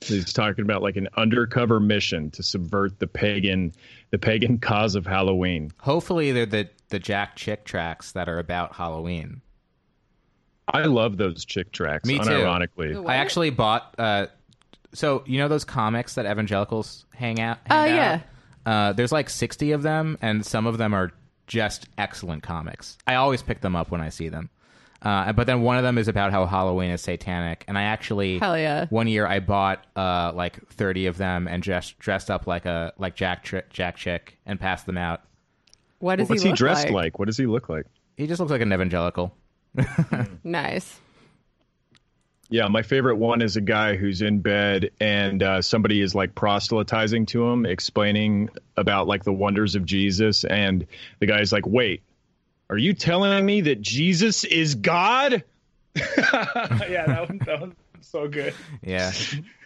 He's 0.00 0.32
talking 0.32 0.64
about 0.64 0.82
like 0.82 0.96
an 0.96 1.08
undercover 1.16 1.80
mission 1.80 2.30
to 2.32 2.42
subvert 2.42 2.98
the 2.98 3.06
pagan, 3.06 3.72
the 4.10 4.18
pagan 4.18 4.58
cause 4.58 4.94
of 4.94 5.06
Halloween. 5.06 5.72
Hopefully, 5.80 6.32
they're 6.32 6.46
the 6.46 6.68
the 6.90 6.98
Jack 6.98 7.36
Chick 7.36 7.64
tracts 7.64 8.12
that 8.12 8.28
are 8.28 8.38
about 8.38 8.74
Halloween. 8.74 9.42
I 10.66 10.82
love 10.82 11.16
those 11.16 11.44
Chick 11.44 11.72
tracts. 11.72 12.06
Me 12.06 12.18
too. 12.18 12.30
Ironically, 12.30 12.96
I 13.06 13.16
actually 13.16 13.50
bought. 13.50 13.94
Uh, 13.98 14.26
so 14.92 15.22
you 15.26 15.38
know 15.38 15.48
those 15.48 15.64
comics 15.64 16.14
that 16.14 16.26
evangelicals 16.26 17.06
hang 17.14 17.40
out. 17.40 17.58
Oh 17.70 17.84
yeah. 17.84 18.20
Uh, 18.66 18.92
there's 18.92 19.12
like 19.12 19.30
60 19.30 19.72
of 19.72 19.82
them, 19.82 20.18
and 20.20 20.44
some 20.44 20.66
of 20.66 20.76
them 20.76 20.92
are 20.92 21.10
just 21.46 21.88
excellent 21.96 22.42
comics. 22.42 22.98
I 23.06 23.14
always 23.14 23.42
pick 23.42 23.62
them 23.62 23.74
up 23.74 23.90
when 23.90 24.02
I 24.02 24.10
see 24.10 24.28
them. 24.28 24.50
Uh, 25.00 25.32
but 25.32 25.46
then 25.46 25.62
one 25.62 25.76
of 25.76 25.84
them 25.84 25.96
is 25.96 26.08
about 26.08 26.32
how 26.32 26.44
Halloween 26.44 26.90
is 26.90 27.00
satanic, 27.00 27.64
and 27.68 27.78
I 27.78 27.82
actually 27.82 28.38
hell 28.38 28.58
yeah 28.58 28.86
one 28.90 29.06
year 29.06 29.26
I 29.26 29.38
bought 29.38 29.84
uh, 29.94 30.32
like 30.34 30.66
thirty 30.70 31.06
of 31.06 31.18
them 31.18 31.46
and 31.46 31.62
just 31.62 31.98
dressed 31.98 32.30
up 32.30 32.46
like 32.46 32.66
a 32.66 32.92
like 32.98 33.14
Jack 33.14 33.44
Tri- 33.44 33.62
Jack 33.70 33.96
Chick 33.96 34.38
and 34.44 34.58
passed 34.58 34.86
them 34.86 34.98
out. 34.98 35.22
What 36.00 36.16
does 36.16 36.28
What's 36.28 36.42
he, 36.42 36.48
he 36.48 36.54
dressed 36.54 36.86
like? 36.86 36.92
like? 36.92 37.18
What 37.18 37.26
does 37.26 37.36
he 37.36 37.46
look 37.46 37.68
like? 37.68 37.86
He 38.16 38.26
just 38.26 38.40
looks 38.40 38.50
like 38.50 38.60
an 38.60 38.72
evangelical. 38.72 39.34
nice. 40.44 40.98
Yeah, 42.50 42.66
my 42.68 42.82
favorite 42.82 43.16
one 43.16 43.42
is 43.42 43.56
a 43.56 43.60
guy 43.60 43.94
who's 43.94 44.22
in 44.22 44.40
bed 44.40 44.90
and 45.00 45.42
uh, 45.42 45.60
somebody 45.60 46.00
is 46.00 46.14
like 46.14 46.34
proselytizing 46.34 47.26
to 47.26 47.46
him, 47.46 47.66
explaining 47.66 48.48
about 48.76 49.06
like 49.06 49.24
the 49.24 49.32
wonders 49.32 49.74
of 49.74 49.84
Jesus, 49.84 50.44
and 50.44 50.86
the 51.20 51.26
guy's 51.26 51.52
like, 51.52 51.66
"Wait, 51.66 52.02
are 52.70 52.78
you 52.78 52.92
telling 52.94 53.44
me 53.44 53.60
that 53.62 53.80
Jesus 53.80 54.44
is 54.44 54.74
God?" 54.74 55.42
yeah, 55.96 57.04
that 57.06 57.28
one, 57.28 57.38
that 57.46 57.60
one's 57.60 57.74
so 58.00 58.28
good. 58.28 58.54
Yeah. 58.82 59.12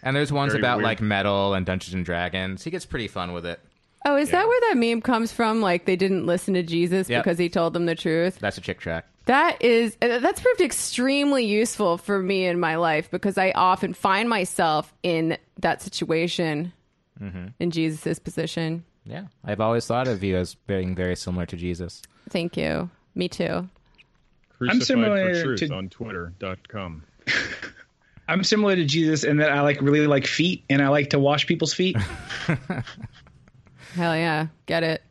And 0.01 0.15
there's 0.15 0.31
ones 0.31 0.53
Very 0.53 0.61
about 0.61 0.77
weird. 0.77 0.85
like 0.85 1.01
metal 1.01 1.53
and 1.53 1.65
Dungeons 1.65 1.93
and 1.93 2.05
Dragons. 2.05 2.63
He 2.63 2.71
gets 2.71 2.85
pretty 2.85 3.07
fun 3.07 3.33
with 3.33 3.45
it. 3.45 3.59
Oh, 4.05 4.17
is 4.17 4.31
that 4.31 4.47
where 4.47 4.61
that 4.69 4.77
meme 4.77 5.01
comes 5.01 5.31
from? 5.31 5.61
Like 5.61 5.85
they 5.85 5.95
didn't 5.95 6.25
listen 6.25 6.55
to 6.55 6.63
Jesus 6.63 7.09
Yep. 7.09 7.23
because 7.23 7.37
he 7.37 7.47
told 7.49 7.73
them 7.73 7.85
the 7.85 7.95
truth. 7.95 8.39
That's 8.39 8.57
a 8.57 8.61
Chick 8.61 8.79
tract. 8.79 9.09
That 9.25 9.61
is 9.61 9.95
uh, 10.01 10.19
that's 10.19 10.41
proved 10.41 10.59
extremely 10.59 11.45
useful 11.45 11.97
for 11.97 12.19
me 12.19 12.45
in 12.45 12.59
my 12.59 12.75
life 12.75 13.09
because 13.11 13.37
I 13.37 13.51
often 13.51 13.93
find 13.93 14.27
myself 14.27 14.93
in 15.03 15.37
that 15.59 15.81
situation 15.81 16.73
in 17.59 17.71
Jesus's 17.71 18.19
position. 18.19 18.83
Yeah. 19.05 19.27
I've 19.45 19.61
always 19.61 19.85
thought 19.87 20.09
of 20.09 20.21
you 20.23 20.35
as 20.35 20.55
being 20.55 20.93
very 20.95 21.15
similar 21.15 21.45
to 21.45 21.55
Jesus. 21.55 22.01
Thank 22.29 22.57
you. 22.57 22.89
Me 23.15 23.27
too. 23.27 23.69
Crucified 24.57 24.83
similar 24.83 25.33
for 25.35 25.43
truth 25.43 25.59
to- 25.59 25.73
on 25.73 25.89
Twitter.com. 25.89 27.03
I'm 28.27 28.43
similar 28.43 28.75
to 28.75 28.85
Jesus 28.85 29.23
in 29.23 29.37
that 29.37 29.51
I 29.51 29.61
like 29.61 29.81
really 29.81 30.07
like 30.07 30.25
feet 30.25 30.63
and 30.69 30.81
I 30.81 30.87
like 30.87 31.09
to 31.11 31.19
wash 31.19 31.45
people's 31.45 31.73
feet. 31.73 31.97
Hell 33.95 34.15
yeah, 34.15 34.47
get 34.65 34.83
it. 34.83 35.01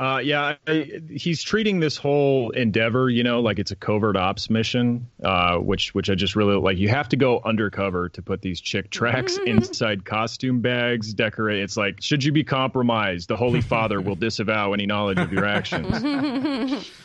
Uh, 0.00 0.18
yeah, 0.24 0.54
I, 0.66 1.02
he's 1.10 1.42
treating 1.42 1.78
this 1.78 1.98
whole 1.98 2.48
endeavor, 2.52 3.10
you 3.10 3.22
know, 3.22 3.40
like 3.40 3.58
it's 3.58 3.70
a 3.70 3.76
covert 3.76 4.16
ops 4.16 4.48
mission, 4.48 5.08
uh, 5.22 5.56
which 5.58 5.94
which 5.94 6.08
I 6.08 6.14
just 6.14 6.34
really 6.34 6.56
like. 6.56 6.78
You 6.78 6.88
have 6.88 7.10
to 7.10 7.18
go 7.18 7.38
undercover 7.44 8.08
to 8.08 8.22
put 8.22 8.40
these 8.40 8.62
Chick 8.62 8.88
tracts 8.88 9.36
inside 9.46 10.06
costume 10.06 10.62
bags, 10.62 11.12
decorate. 11.12 11.62
It's 11.62 11.76
like, 11.76 12.00
should 12.00 12.24
you 12.24 12.32
be 12.32 12.44
compromised, 12.44 13.28
the 13.28 13.36
Holy 13.36 13.60
Father 13.60 14.00
will 14.00 14.14
disavow 14.16 14.72
any 14.72 14.86
knowledge 14.86 15.18
of 15.18 15.32
your 15.32 15.44
actions. 15.44 16.90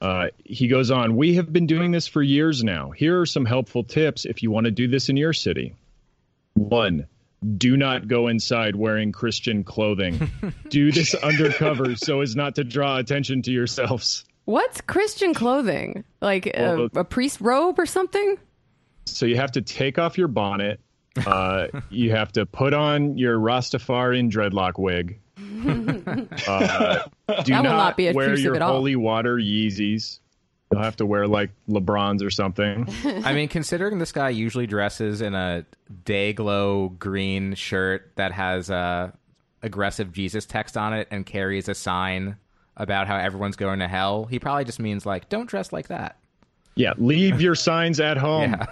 Uh, 0.00 0.28
he 0.44 0.68
goes 0.68 0.92
on, 0.92 1.16
We 1.16 1.34
have 1.34 1.52
been 1.52 1.66
doing 1.66 1.90
this 1.90 2.06
for 2.06 2.22
years 2.22 2.62
now. 2.62 2.92
Here 2.92 3.20
are 3.20 3.26
some 3.26 3.44
helpful 3.44 3.82
tips 3.82 4.26
if 4.26 4.44
you 4.44 4.50
want 4.52 4.66
to 4.66 4.70
do 4.70 4.86
this 4.86 5.08
in 5.08 5.16
your 5.16 5.32
city. 5.32 5.74
One, 6.54 7.08
do 7.56 7.76
not 7.76 8.08
go 8.08 8.28
inside 8.28 8.76
wearing 8.76 9.12
Christian 9.12 9.62
clothing. 9.64 10.30
do 10.68 10.90
this 10.90 11.14
undercover 11.14 11.94
so 11.96 12.20
as 12.20 12.34
not 12.34 12.54
to 12.56 12.64
draw 12.64 12.98
attention 12.98 13.42
to 13.42 13.52
yourselves. 13.52 14.24
What's 14.44 14.80
Christian 14.80 15.34
clothing? 15.34 16.04
Like 16.20 16.46
a, 16.46 16.52
Well, 16.56 16.88
a 16.96 17.04
priest 17.04 17.40
robe 17.40 17.78
or 17.78 17.86
something? 17.86 18.36
So 19.06 19.26
you 19.26 19.36
have 19.36 19.52
to 19.52 19.62
take 19.62 19.98
off 19.98 20.16
your 20.18 20.28
bonnet. 20.28 20.80
Uh, 21.26 21.68
you 21.90 22.10
have 22.12 22.32
to 22.32 22.46
put 22.46 22.74
on 22.74 23.18
your 23.18 23.38
Rastafarian 23.38 24.30
dreadlock 24.30 24.78
wig. 24.78 25.20
Uh, 26.48 27.00
do 27.44 27.52
That 27.52 27.62
will 27.62 27.62
not, 27.64 27.76
not 27.76 27.96
be 27.96 28.10
wear 28.12 28.36
your 28.38 28.54
at 28.56 28.62
all. 28.62 28.72
holy 28.74 28.96
water 28.96 29.36
Yeezys. 29.36 30.20
You'll 30.70 30.82
have 30.82 30.96
to 30.96 31.06
wear 31.06 31.26
like 31.26 31.50
LeBrons 31.68 32.22
or 32.22 32.30
something. 32.30 32.88
I 33.04 33.32
mean, 33.32 33.48
considering 33.48 33.98
this 33.98 34.12
guy 34.12 34.28
usually 34.30 34.66
dresses 34.66 35.20
in 35.20 35.34
a 35.34 35.64
day 36.04 36.32
glow 36.34 36.90
green 36.90 37.54
shirt 37.54 38.12
that 38.16 38.32
has 38.32 38.70
uh, 38.70 39.10
aggressive 39.62 40.12
Jesus 40.12 40.44
text 40.44 40.76
on 40.76 40.92
it 40.92 41.08
and 41.10 41.24
carries 41.24 41.68
a 41.68 41.74
sign 41.74 42.36
about 42.76 43.06
how 43.06 43.16
everyone's 43.16 43.56
going 43.56 43.78
to 43.80 43.88
hell, 43.88 44.26
he 44.26 44.38
probably 44.38 44.64
just 44.64 44.78
means 44.78 45.06
like, 45.06 45.28
don't 45.28 45.48
dress 45.48 45.72
like 45.72 45.88
that. 45.88 46.16
Yeah, 46.76 46.92
leave 46.96 47.40
your 47.40 47.54
signs 47.54 47.98
at 48.00 48.16
home. 48.16 48.54
Yeah. 48.58 48.66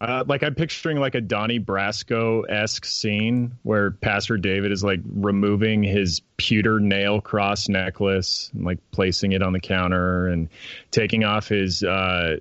Uh, 0.00 0.24
like 0.26 0.42
I'm 0.42 0.54
picturing 0.54 0.98
like 0.98 1.14
a 1.14 1.20
Donnie 1.20 1.60
Brasco 1.60 2.42
esque 2.48 2.86
scene 2.86 3.58
where 3.64 3.90
Pastor 3.90 4.38
David 4.38 4.72
is 4.72 4.82
like 4.82 5.00
removing 5.04 5.82
his 5.82 6.22
pewter 6.38 6.80
nail 6.80 7.20
cross 7.20 7.68
necklace 7.68 8.50
and 8.54 8.64
like 8.64 8.78
placing 8.92 9.32
it 9.32 9.42
on 9.42 9.52
the 9.52 9.60
counter 9.60 10.28
and 10.28 10.48
taking 10.90 11.24
off 11.24 11.48
his 11.48 11.82
uh, 11.82 12.36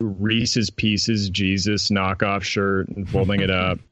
Reese's 0.00 0.70
Pieces 0.70 1.28
Jesus 1.28 1.90
knockoff 1.90 2.42
shirt 2.42 2.88
and 2.88 3.08
folding 3.08 3.40
it 3.40 3.50
up. 3.50 3.78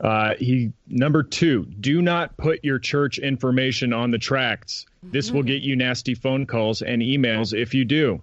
Uh, 0.00 0.34
he 0.36 0.72
number 0.88 1.22
two, 1.22 1.64
do 1.78 2.02
not 2.02 2.36
put 2.36 2.64
your 2.64 2.80
church 2.80 3.18
information 3.18 3.92
on 3.92 4.10
the 4.10 4.18
tracts. 4.18 4.84
This 5.00 5.30
will 5.30 5.44
get 5.44 5.62
you 5.62 5.76
nasty 5.76 6.16
phone 6.16 6.44
calls 6.44 6.82
and 6.82 7.02
emails 7.02 7.56
if 7.56 7.72
you 7.72 7.84
do 7.84 8.20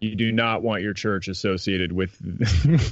you 0.00 0.14
do 0.14 0.30
not 0.32 0.62
want 0.62 0.82
your 0.82 0.92
church 0.92 1.28
associated 1.28 1.92
with 1.92 2.16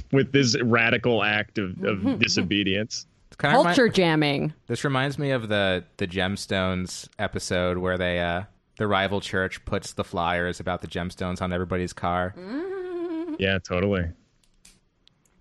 with 0.11 0.31
this 0.31 0.59
radical 0.61 1.23
act 1.23 1.57
of, 1.57 1.81
of 1.83 2.19
disobedience. 2.19 3.05
It's 3.27 3.37
kinda 3.37 3.57
remi- 3.57 3.65
Culture 3.67 3.89
jamming. 3.89 4.53
This 4.67 4.83
reminds 4.83 5.19
me 5.19 5.31
of 5.31 5.47
the 5.49 5.83
the 5.97 6.07
gemstones 6.07 7.07
episode 7.19 7.77
where 7.77 7.97
they 7.97 8.19
uh 8.19 8.43
the 8.77 8.87
rival 8.87 9.21
church 9.21 9.63
puts 9.65 9.93
the 9.93 10.03
flyers 10.03 10.59
about 10.59 10.81
the 10.81 10.87
gemstones 10.87 11.41
on 11.41 11.53
everybody's 11.53 11.93
car. 11.93 12.33
Yeah, 13.39 13.59
totally. 13.59 14.05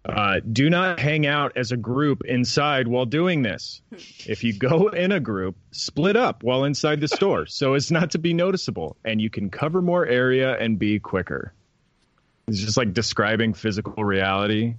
Uh, 0.04 0.40
do 0.52 0.68
not 0.68 1.00
hang 1.00 1.26
out 1.26 1.56
as 1.56 1.72
a 1.72 1.76
group 1.78 2.24
inside 2.26 2.86
while 2.86 3.06
doing 3.06 3.42
this. 3.42 3.80
If 4.26 4.44
you 4.44 4.52
go 4.52 4.88
in 4.88 5.12
a 5.12 5.20
group, 5.20 5.56
split 5.70 6.14
up 6.14 6.42
while 6.42 6.64
inside 6.64 7.00
the 7.00 7.08
store 7.08 7.46
so 7.48 7.74
as 7.74 7.90
not 7.90 8.10
to 8.10 8.18
be 8.18 8.34
noticeable, 8.34 8.96
and 9.04 9.20
you 9.20 9.30
can 9.30 9.48
cover 9.48 9.80
more 9.80 10.04
area 10.06 10.58
and 10.58 10.78
be 10.78 10.98
quicker. 11.00 11.54
It's 12.46 12.60
just 12.60 12.76
like 12.76 12.92
describing 12.92 13.54
physical 13.54 14.04
reality 14.04 14.74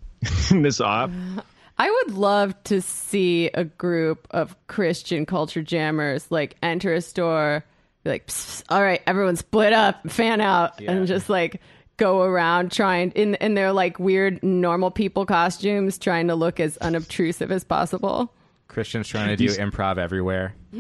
in 0.52 0.62
this 0.62 0.80
op. 0.80 1.10
I 1.78 1.90
would 1.90 2.16
love 2.16 2.62
to 2.66 2.82
see 2.82 3.48
a 3.48 3.66
group 3.66 4.28
of 4.32 4.56
Christian 4.68 5.26
culture 5.26 5.62
jammers 5.64 6.26
like 6.30 6.56
enter 6.64 6.94
a 6.94 7.02
store, 7.02 7.66
be 8.04 8.12
like, 8.12 8.28
"Psst, 8.28 8.64
"All 8.70 8.82
right, 8.82 9.02
everyone 9.06 9.36
split 9.36 9.74
up, 9.74 10.10
fan 10.10 10.40
out," 10.40 10.80
and 10.80 11.06
just 11.06 11.30
like 11.30 11.60
go 11.98 12.22
around 12.22 12.72
trying 12.72 13.12
in 13.12 13.36
in 13.36 13.54
their 13.56 13.72
like 13.72 14.00
weird 14.00 14.42
normal 14.44 14.92
people 14.92 15.26
costumes, 15.26 15.98
trying 15.98 16.28
to 16.28 16.36
look 16.36 16.60
as 16.60 16.78
unobtrusive 16.78 17.52
as 17.52 17.64
possible. 17.64 18.32
Christians 18.68 19.08
trying 19.08 19.30
to 19.30 19.36
do 19.36 19.48
improv 19.48 19.98
everywhere. 19.98 20.56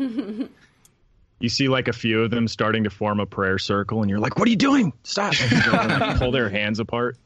you 1.39 1.49
see 1.49 1.67
like 1.67 1.87
a 1.87 1.93
few 1.93 2.23
of 2.23 2.31
them 2.31 2.47
starting 2.47 2.83
to 2.85 2.89
form 2.89 3.19
a 3.19 3.25
prayer 3.25 3.57
circle 3.57 4.01
and 4.01 4.09
you're 4.09 4.19
like 4.19 4.37
what 4.37 4.47
are 4.47 4.49
you 4.51 4.55
doing 4.57 4.93
stop 5.03 5.33
pull 6.17 6.31
their 6.31 6.49
hands 6.49 6.79
apart 6.79 7.17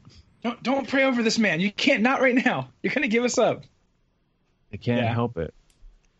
Don't 0.42 0.62
don't 0.62 0.88
pray 0.88 1.04
over 1.04 1.22
this 1.22 1.38
man. 1.38 1.60
You 1.60 1.70
can't 1.72 2.02
not 2.02 2.20
right 2.20 2.34
now. 2.34 2.68
You're 2.82 2.92
gonna 2.92 3.08
give 3.08 3.24
us 3.24 3.38
up. 3.38 3.64
they 4.70 4.78
can't 4.78 5.02
Yeah. 5.02 5.12
help 5.12 5.36
it 5.38 5.54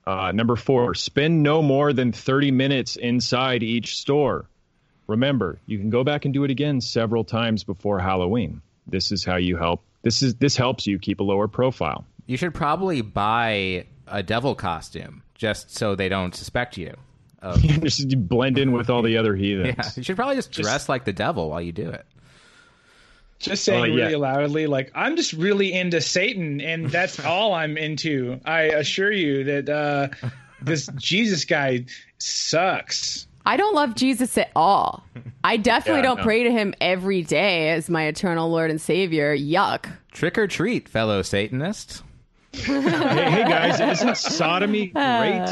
uh, 0.06 0.32
number 0.32 0.56
four 0.56 0.94
spend 0.94 1.42
no 1.42 1.62
more 1.62 1.92
than 1.92 2.10
30 2.12 2.50
minutes 2.52 2.96
inside 2.96 3.62
each 3.62 3.96
store 3.96 4.48
remember 5.10 5.58
you 5.66 5.78
can 5.78 5.90
go 5.90 6.02
back 6.02 6.24
and 6.24 6.32
do 6.32 6.44
it 6.44 6.50
again 6.50 6.80
several 6.80 7.24
times 7.24 7.62
before 7.64 7.98
halloween 8.00 8.62
this 8.86 9.12
is 9.12 9.24
how 9.24 9.36
you 9.36 9.56
help 9.56 9.82
this 10.02 10.22
is 10.22 10.34
this 10.36 10.56
helps 10.56 10.86
you 10.86 10.98
keep 10.98 11.20
a 11.20 11.22
lower 11.22 11.46
profile 11.48 12.04
You 12.26 12.36
should 12.36 12.54
probably 12.54 13.02
buy 13.02 13.84
a 14.06 14.22
devil 14.22 14.54
costume 14.54 15.22
just 15.34 15.76
so 15.76 15.94
they 15.94 16.08
don't 16.08 16.34
suspect 16.34 16.76
you. 16.78 16.94
Of, 17.42 17.60
just 17.82 18.28
blend 18.28 18.58
in 18.58 18.72
with 18.72 18.88
all 18.90 19.02
the 19.02 19.16
other 19.16 19.34
heathens 19.34 19.74
yeah, 19.78 19.90
you 19.96 20.02
should 20.02 20.16
probably 20.16 20.36
just 20.36 20.52
dress 20.52 20.88
like 20.88 21.04
the 21.04 21.12
devil 21.12 21.48
while 21.50 21.60
you 21.62 21.72
do 21.72 21.88
it. 21.90 22.04
Just 23.38 23.64
saying 23.64 23.80
Oh, 23.80 23.84
yeah. 23.86 24.04
really 24.04 24.16
loudly, 24.16 24.66
like 24.66 24.92
I'm 24.94 25.16
just 25.16 25.32
really 25.32 25.72
into 25.72 26.00
Satan, 26.02 26.60
and 26.60 26.90
that's 26.90 27.18
all 27.24 27.54
I'm 27.54 27.76
into. 27.78 28.38
I 28.44 28.62
assure 28.64 29.10
you 29.10 29.44
that 29.44 29.68
uh, 29.68 30.08
this 30.60 30.88
Jesus 30.98 31.46
guy 31.46 31.86
sucks. 32.18 33.26
I 33.46 33.56
don't 33.56 33.74
love 33.74 33.94
Jesus 33.94 34.36
at 34.38 34.50
all. 34.54 35.02
I 35.42 35.56
definitely 35.56 36.00
Yeah, 36.02 36.08
don't 36.08 36.18
no. 36.18 36.24
pray 36.24 36.42
to 36.44 36.50
him 36.50 36.74
every 36.80 37.22
day 37.22 37.70
as 37.70 37.88
my 37.88 38.04
eternal 38.04 38.50
Lord 38.50 38.70
and 38.70 38.80
Savior. 38.80 39.36
Yuck. 39.36 39.90
Trick 40.12 40.36
or 40.38 40.46
treat, 40.46 40.88
fellow 40.88 41.22
Satanist. 41.22 42.02
hey, 42.52 42.80
hey 42.80 43.44
guys 43.48 43.80
isn't 43.80 44.16
sodomy 44.16 44.86
great 44.94 45.46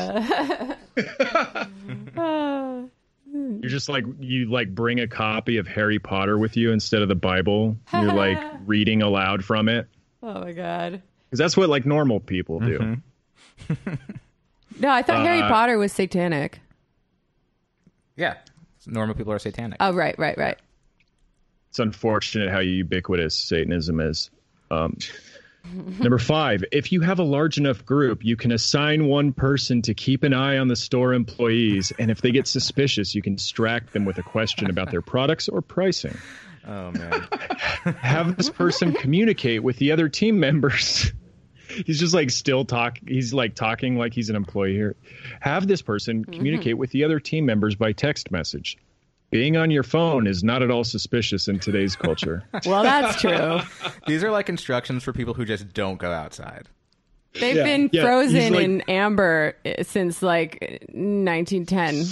You're 2.11 3.70
just 3.70 3.88
like 3.88 4.05
you 4.20 4.46
like 4.51 4.74
bring 4.74 5.01
a 5.01 5.07
copy 5.07 5.59
of 5.59 5.66
Harry 5.68 5.98
Potter 5.98 6.38
with 6.38 6.57
you 6.57 6.72
instead 6.72 7.03
of 7.03 7.09
the 7.09 7.14
Bible. 7.14 7.77
You're 7.92 8.12
like 8.12 8.38
reading 8.66 9.03
aloud 9.03 9.44
from 9.44 9.68
it 9.68 9.87
Oh 10.22 10.40
my 10.40 10.53
god. 10.53 11.03
because 11.31 11.38
that's 11.38 11.57
what 11.57 11.68
like 11.68 11.87
normal 11.87 12.20
people 12.20 12.59
do. 12.61 12.96
No, 14.81 14.88
I 14.90 15.03
thought 15.03 15.24
Harry 15.24 15.40
Uh, 15.42 15.48
Potter 15.48 15.79
was 15.79 15.92
satanic. 15.92 16.61
Yeah, 18.19 18.35
normal 18.85 19.15
people 19.15 19.33
are 19.33 19.39
satanic. 19.39 19.77
Oh, 19.79 19.95
right, 19.95 20.19
right, 20.19 20.37
right. 20.37 20.59
It's 21.71 21.79
unfortunate 21.79 22.51
how 22.51 22.59
ubiquitous 22.59 23.37
Satanism 23.37 24.01
is. 24.01 24.31
Um, 24.73 24.99
number 26.01 26.19
five, 26.19 26.65
if 26.73 26.91
you 26.91 27.01
have 27.01 27.21
a 27.21 27.23
large 27.23 27.59
enough 27.59 27.87
group, 27.87 28.25
you 28.25 28.35
can 28.35 28.51
assign 28.51 29.07
one 29.07 29.33
person 29.33 29.83
to 29.83 29.95
keep 29.95 30.25
an 30.25 30.35
eye 30.35 30.59
on 30.59 30.67
the 30.67 30.75
store 30.75 31.15
employees, 31.15 31.93
and 31.97 32.11
if 32.11 32.21
they 32.21 32.33
get 32.33 32.49
suspicious, 32.49 33.15
you 33.15 33.23
can 33.23 33.37
distract 33.37 33.93
them 33.93 34.05
with 34.05 34.19
a 34.19 34.23
question 34.25 34.69
about 34.69 34.91
their 34.91 35.03
products 35.03 35.49
or 35.49 35.63
pricing. 35.63 36.17
Oh 36.67 36.91
man. 36.91 37.29
have 38.01 38.37
this 38.37 38.51
person 38.51 38.95
communicate 38.95 39.63
with 39.63 39.77
the 39.77 39.93
other 39.93 40.09
team 40.09 40.41
members. 40.41 41.13
he's 41.87 41.99
just 42.01 42.14
like 42.14 42.31
still 42.31 42.64
talk. 42.64 42.99
He's 43.07 43.33
like 43.35 43.55
talking 43.55 43.97
like 43.97 44.12
he's 44.14 44.31
an 44.31 44.37
employee 44.37 44.75
here. 44.75 44.97
Have 45.41 45.67
this 45.67 45.83
person 45.83 46.25
communicate 46.25 46.79
with 46.79 46.91
the 46.91 47.05
other 47.05 47.21
team 47.21 47.47
members 47.47 47.75
by 47.75 47.93
text 47.93 48.31
message. 48.31 48.79
Being 49.31 49.57
on 49.59 49.71
your 49.71 49.83
phone 49.83 50.27
is 50.27 50.43
not 50.43 50.62
at 50.62 50.71
all 50.71 50.85
suspicious 50.85 51.49
in 51.49 51.59
today's 51.59 51.95
culture. 51.97 52.45
Well, 52.67 52.83
that's 52.83 53.21
true. 53.21 53.61
These 54.07 54.25
are 54.25 54.31
like 54.31 54.49
instructions 54.49 55.05
for 55.05 55.12
people 55.12 55.35
who 55.35 55.45
just 55.45 55.73
don't 55.75 55.99
go 55.99 56.11
outside. 56.11 56.67
They've 57.35 57.57
Yeah. 57.57 57.64
been 57.64 57.91
Yeah, 57.93 58.03
frozen 58.05 58.55
like- 58.55 58.64
in 58.64 58.81
amber 58.88 59.55
uh, 59.67 59.83
since 59.83 60.23
like 60.23 60.81
1910. 60.95 62.07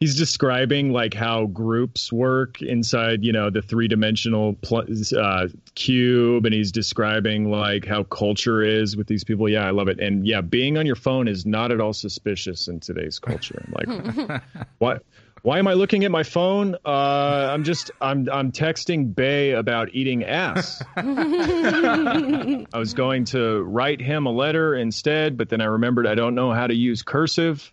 He's 0.00 0.16
describing 0.16 0.92
like 0.92 1.12
how 1.12 1.46
groups 1.46 2.10
work 2.10 2.60
inside 2.62 3.22
you 3.22 3.32
know 3.32 3.50
the 3.50 3.62
three-dimensional 3.62 4.54
pl- 4.62 4.86
uh, 5.16 5.46
cube 5.74 6.46
and 6.46 6.54
he's 6.54 6.72
describing 6.72 7.50
like 7.50 7.84
how 7.84 8.02
culture 8.04 8.62
is 8.62 8.96
with 8.96 9.06
these 9.06 9.22
people. 9.22 9.48
Yeah 9.48 9.66
i 9.66 9.70
love 9.70 9.88
it. 9.88 10.00
And 10.00 10.26
yeah 10.26 10.40
being 10.40 10.78
on 10.78 10.86
your 10.86 10.96
phone 10.96 11.28
is 11.28 11.46
not 11.46 11.70
at 11.70 11.80
all 11.80 11.92
suspicious 11.92 12.66
in 12.66 12.80
today's 12.80 13.18
culture. 13.18 13.64
Like 13.70 14.42
what 14.78 15.04
why 15.42 15.58
am 15.58 15.66
i 15.68 15.74
looking 15.74 16.04
at 16.04 16.10
my 16.10 16.22
phone? 16.22 16.76
Uh, 16.84 17.50
i'm 17.52 17.62
just 17.64 17.90
i'm 18.00 18.28
i'm 18.32 18.52
texting 18.52 19.14
bay 19.14 19.52
about 19.52 19.90
eating 19.92 20.24
ass. 20.24 20.82
I 20.96 22.66
was 22.74 22.94
going 22.94 23.26
to 23.26 23.62
write 23.62 24.00
him 24.00 24.24
a 24.26 24.32
letter 24.32 24.74
instead 24.74 25.36
but 25.36 25.50
then 25.50 25.60
i 25.60 25.66
remembered 25.66 26.06
i 26.06 26.14
don't 26.14 26.34
know 26.34 26.52
how 26.52 26.66
to 26.66 26.74
use 26.74 27.02
cursive 27.02 27.70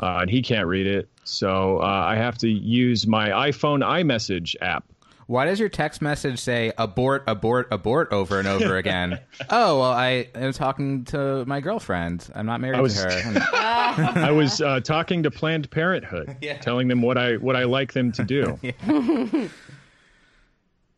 uh, 0.00 0.18
and 0.22 0.30
he 0.30 0.42
can't 0.42 0.66
read 0.66 0.86
it. 0.86 1.08
So 1.24 1.78
uh, 1.80 1.84
I 1.84 2.16
have 2.16 2.38
to 2.38 2.48
use 2.48 3.06
my 3.06 3.28
iPhone 3.50 3.84
iMessage 3.84 4.56
app. 4.60 4.84
Why 5.26 5.44
does 5.44 5.60
your 5.60 5.68
text 5.68 6.00
message 6.00 6.38
say 6.38 6.72
abort, 6.78 7.24
abort, 7.26 7.68
abort 7.70 8.10
over 8.12 8.38
and 8.38 8.48
over 8.48 8.76
again? 8.82 9.20
oh, 9.50 9.78
well, 9.80 9.92
I 9.92 10.28
am 10.34 10.54
talking 10.54 11.04
to 11.06 11.44
my 11.44 11.60
girlfriend. 11.60 12.26
I'm 12.34 12.46
not 12.46 12.62
married 12.62 12.78
I 12.78 12.80
was- 12.80 12.94
to 13.02 13.10
her. 13.10 13.48
I 13.52 14.30
was 14.30 14.62
uh, 14.62 14.80
talking 14.80 15.22
to 15.24 15.30
Planned 15.30 15.70
Parenthood, 15.70 16.36
Yeah. 16.40 16.56
telling 16.58 16.88
them 16.88 17.02
what 17.02 17.18
I 17.18 17.36
what 17.36 17.56
I 17.56 17.64
like 17.64 17.92
them 17.92 18.10
to 18.12 18.24
do. 18.24 18.58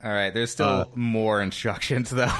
All 0.02 0.10
right, 0.12 0.32
there's 0.32 0.50
still 0.52 0.90
more 0.94 1.42
instructions 1.42 2.10
though. 2.10 2.32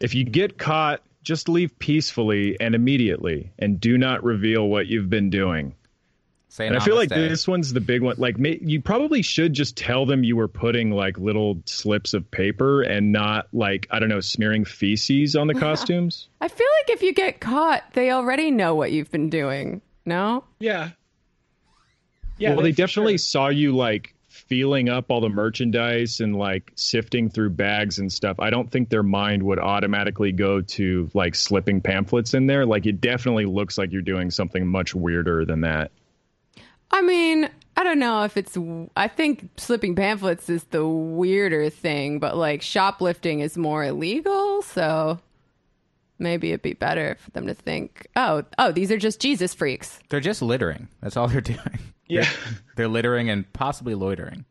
If 0.00 0.14
you 0.14 0.24
get 0.24 0.56
caught, 0.58 1.02
just 1.28 1.46
leave 1.46 1.78
peacefully 1.78 2.58
and 2.58 2.74
immediately, 2.74 3.52
and 3.58 3.78
do 3.78 3.98
not 3.98 4.24
reveal 4.24 4.66
what 4.66 4.86
you've 4.86 5.10
been 5.10 5.28
doing. 5.28 5.74
Say 6.48 6.66
And 6.66 6.74
I 6.74 6.80
feel 6.80 6.96
like 6.96 7.10
this 7.10 7.46
one's 7.46 7.74
the 7.74 7.82
big 7.82 8.00
one. 8.00 8.14
Like, 8.16 8.38
ma- 8.38 8.56
you 8.62 8.80
probably 8.80 9.20
should 9.20 9.52
just 9.52 9.76
tell 9.76 10.06
them 10.06 10.24
you 10.24 10.36
were 10.36 10.48
putting 10.48 10.90
like 10.90 11.18
little 11.18 11.60
slips 11.66 12.14
of 12.14 12.30
paper 12.30 12.80
and 12.80 13.12
not 13.12 13.46
like 13.52 13.86
I 13.90 13.98
don't 13.98 14.08
know 14.08 14.20
smearing 14.20 14.64
feces 14.64 15.36
on 15.36 15.48
the 15.48 15.54
costumes. 15.66 16.30
I 16.40 16.48
feel 16.48 16.66
like 16.80 16.96
if 16.96 17.02
you 17.02 17.12
get 17.12 17.40
caught, 17.40 17.84
they 17.92 18.10
already 18.10 18.50
know 18.50 18.74
what 18.74 18.90
you've 18.90 19.10
been 19.10 19.28
doing. 19.28 19.82
No? 20.06 20.44
Yeah. 20.58 20.92
Yeah. 22.38 22.54
well, 22.54 22.62
they 22.62 22.72
for 22.72 22.78
definitely 22.78 23.14
sure. 23.14 23.18
saw 23.18 23.48
you 23.48 23.76
like 23.76 24.14
feeling 24.48 24.88
up 24.88 25.10
all 25.10 25.20
the 25.20 25.28
merchandise 25.28 26.20
and 26.20 26.36
like 26.36 26.72
sifting 26.74 27.28
through 27.28 27.50
bags 27.50 27.98
and 27.98 28.12
stuff. 28.12 28.40
I 28.40 28.50
don't 28.50 28.70
think 28.70 28.88
their 28.88 29.02
mind 29.02 29.42
would 29.42 29.58
automatically 29.58 30.32
go 30.32 30.62
to 30.62 31.10
like 31.14 31.34
slipping 31.34 31.80
pamphlets 31.80 32.34
in 32.34 32.46
there. 32.46 32.66
Like 32.66 32.86
it 32.86 33.00
definitely 33.00 33.44
looks 33.44 33.78
like 33.78 33.92
you're 33.92 34.02
doing 34.02 34.30
something 34.30 34.66
much 34.66 34.94
weirder 34.94 35.44
than 35.44 35.60
that. 35.60 35.90
I 36.90 37.02
mean, 37.02 37.50
I 37.76 37.84
don't 37.84 37.98
know 37.98 38.24
if 38.24 38.36
it's. 38.36 38.56
I 38.96 39.06
think 39.08 39.50
slipping 39.56 39.94
pamphlets 39.94 40.48
is 40.48 40.64
the 40.64 40.86
weirder 40.86 41.70
thing, 41.70 42.18
but 42.18 42.36
like 42.36 42.62
shoplifting 42.62 43.40
is 43.40 43.56
more 43.56 43.84
illegal, 43.84 44.62
so 44.62 45.20
maybe 46.18 46.48
it'd 46.50 46.62
be 46.62 46.72
better 46.72 47.16
for 47.20 47.30
them 47.30 47.46
to 47.46 47.54
think, 47.54 48.06
oh, 48.16 48.42
oh, 48.58 48.72
these 48.72 48.90
are 48.90 48.98
just 48.98 49.20
Jesus 49.20 49.54
freaks. 49.54 50.00
They're 50.08 50.18
just 50.20 50.42
littering. 50.42 50.88
That's 51.00 51.16
all 51.16 51.28
they're 51.28 51.40
doing. 51.42 51.78
Yeah. 52.08 52.28
They're 52.76 52.88
littering 52.88 53.30
and 53.30 53.50
possibly 53.52 53.94
loitering. 53.94 54.44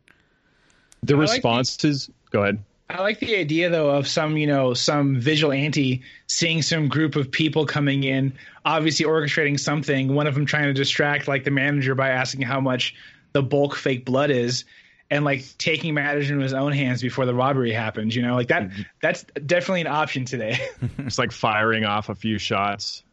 The 1.04 1.16
like 1.16 1.28
the- 1.28 1.34
responses. 1.34 2.10
go 2.32 2.44
ahead. 2.44 2.64
I 2.90 3.02
like 3.02 3.20
the 3.20 3.36
idea 3.36 3.70
though 3.70 3.90
of 3.90 4.08
some, 4.08 4.38
you 4.38 4.48
know, 4.48 4.74
some 4.74 5.20
vigilante 5.20 6.04
seeing 6.28 6.62
some 6.62 6.88
group 6.88 7.18
of 7.18 7.30
people 7.32 7.66
coming 7.66 8.06
in, 8.06 8.32
obviously 8.64 9.06
orchestrating 9.06 9.60
something. 9.60 10.16
One 10.16 10.26
of 10.26 10.36
them 10.36 10.46
trying 10.46 10.68
to 10.68 10.74
distract 10.74 11.28
like 11.28 11.44
the 11.44 11.52
manager 11.52 11.96
by 11.96 12.10
asking 12.12 12.44
how 12.44 12.62
much 12.62 12.96
the 13.34 13.44
bulk 13.44 13.76
fake 13.76 14.06
blood 14.06 14.32
is, 14.32 14.64
and 15.12 15.26
like 15.26 15.44
taking 15.58 15.96
matters 15.96 16.30
into 16.30 16.42
his 16.42 16.54
own 16.54 16.72
hands 16.72 17.02
before 17.02 17.26
the 17.26 17.36
robbery 17.36 17.74
happens. 17.74 18.16
You 18.16 18.22
know, 18.22 18.36
like 18.36 18.48
that. 18.48 18.70
Mm-hmm. 18.70 18.82
That's 19.02 19.26
definitely 19.46 19.82
an 19.82 19.88
option 19.88 20.24
today. 20.24 20.58
It's 21.00 21.20
like 21.20 21.34
firing 21.34 21.84
off 21.84 22.08
a 22.08 22.16
few 22.16 22.38
shots. 22.38 23.04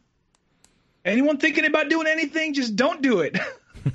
Anyone 1.03 1.37
thinking 1.37 1.65
about 1.65 1.89
doing 1.89 2.07
anything, 2.07 2.53
just 2.53 2.77
don't 2.77 3.01
do 3.01 3.19
it. 3.19 3.37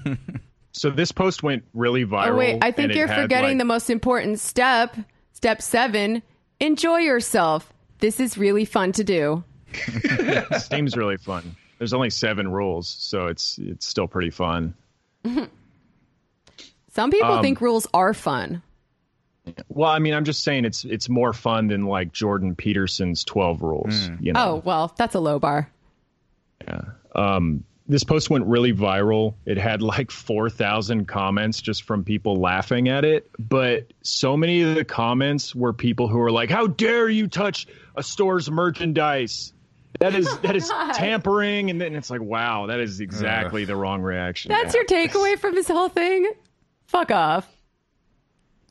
So 0.81 0.89
this 0.89 1.13
post 1.13 1.43
went 1.43 1.63
really 1.75 2.07
viral. 2.07 2.29
Oh 2.31 2.37
wait, 2.37 2.59
I 2.63 2.71
think 2.71 2.95
you're 2.95 3.07
forgetting 3.07 3.51
like- 3.51 3.59
the 3.59 3.67
most 3.67 3.91
important 3.91 4.41
step. 4.41 4.97
Step 5.35 5.61
seven: 5.61 6.23
enjoy 6.59 7.01
yourself. 7.01 7.71
This 7.99 8.19
is 8.19 8.39
really 8.39 8.65
fun 8.65 8.93
to 8.93 9.05
do. 9.05 9.45
This 10.03 10.69
game's 10.69 10.97
really 10.97 11.19
fun. 11.19 11.55
There's 11.77 11.93
only 11.93 12.09
seven 12.09 12.51
rules, 12.51 12.89
so 12.89 13.27
it's 13.27 13.59
it's 13.59 13.87
still 13.87 14.09
pretty 14.09 14.31
fun. 14.31 14.73
Some 16.93 17.11
people 17.11 17.31
Um, 17.31 17.43
think 17.43 17.61
rules 17.61 17.87
are 17.93 18.15
fun. 18.15 18.63
Well, 19.69 19.91
I 19.91 19.99
mean, 19.99 20.15
I'm 20.15 20.25
just 20.25 20.43
saying 20.45 20.65
it's 20.65 20.87
it's 20.87 21.11
more 21.11 21.35
fun 21.35 21.67
than 21.67 21.85
like 21.85 22.11
Jordan 22.11 22.57
Peterson's 22.57 23.23
12 23.25 23.61
rules. 23.61 24.09
You 24.19 24.33
know? 24.33 24.41
Oh 24.55 24.63
well, 24.65 24.95
that's 24.97 25.15
a 25.15 25.21
low 25.21 25.39
bar. 25.39 25.71
Yeah. 26.67 26.81
Um, 27.15 27.65
this 27.91 28.05
post 28.05 28.31
went 28.31 28.47
really 28.47 28.73
viral. 28.73 29.35
It 29.45 29.59
had 29.59 29.83
like 29.83 30.13
4,000 30.13 31.07
comments 31.07 31.61
just 31.61 31.83
from 31.83 32.05
people 32.05 32.37
laughing 32.37 32.89
at 32.89 33.05
it. 33.05 33.29
But 33.37 33.93
so 34.03 34.37
many 34.37 34.63
of 34.63 34.77
the 34.77 34.85
comments 34.85 35.55
were 35.55 35.73
people 35.73 36.07
who 36.07 36.19
were 36.19 36.31
like, 36.31 36.51
"How 36.51 36.69
dare 36.69 37.09
you 37.09 37.27
touch 37.27 37.67
a 37.97 38.03
store's 38.03 38.49
merchandise? 38.49 39.53
That 39.99 40.15
is 40.15 40.39
that 40.39 40.55
is 40.55 40.69
tampering." 40.95 41.69
And 41.69 41.81
then 41.81 41.97
it's 41.97 42.11
like, 42.11 42.23
"Wow, 42.23 42.67
that 42.67 42.79
is 42.79 43.01
exactly 43.01 43.65
the 43.65 43.75
wrong 43.75 44.03
reaction." 44.03 44.51
That's 44.51 44.73
your 44.73 44.85
takeaway 44.85 45.37
from 45.37 45.57
this 45.57 45.67
whole 45.67 45.89
thing. 45.89 46.31
Fuck 46.87 47.11
off. 47.11 47.49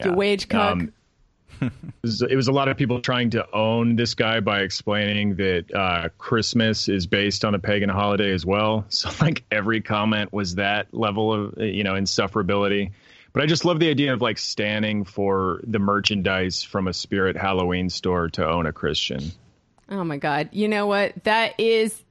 You 0.03 0.13
wage 0.13 0.47
cuck. 0.47 0.73
Um, 0.73 0.93
it, 1.61 1.71
was, 2.01 2.21
it 2.21 2.35
was 2.35 2.47
a 2.47 2.51
lot 2.51 2.67
of 2.67 2.77
people 2.77 3.01
trying 3.01 3.31
to 3.31 3.45
own 3.53 3.95
this 3.95 4.13
guy 4.13 4.39
by 4.39 4.61
explaining 4.61 5.35
that 5.35 5.73
uh, 5.73 6.09
Christmas 6.17 6.87
is 6.89 7.07
based 7.07 7.45
on 7.45 7.55
a 7.55 7.59
pagan 7.59 7.89
holiday 7.89 8.31
as 8.31 8.45
well. 8.45 8.85
So 8.99 9.09
like 9.21 9.43
every 9.49 9.79
comment 9.79 10.33
was 10.33 10.55
that 10.55 10.93
level 10.93 11.33
of 11.33 11.57
you 11.57 11.83
know 11.83 11.93
insufferability. 11.93 12.91
But 13.31 13.43
I 13.43 13.45
just 13.45 13.63
love 13.63 13.79
the 13.79 13.89
idea 13.89 14.13
of 14.13 14.21
like 14.21 14.37
standing 14.37 15.05
for 15.05 15.61
the 15.63 15.79
merchandise 15.79 16.63
from 16.63 16.87
a 16.87 16.93
spirit 16.93 17.37
Halloween 17.37 17.89
store 17.89 18.29
to 18.29 18.47
own 18.47 18.65
a 18.65 18.73
Christian. 18.73 19.31
Oh 19.89 20.03
my 20.03 20.17
God. 20.17 20.49
You 20.51 20.67
know 20.67 20.87
what? 20.87 21.23
That 21.23 21.59
is. 21.59 22.03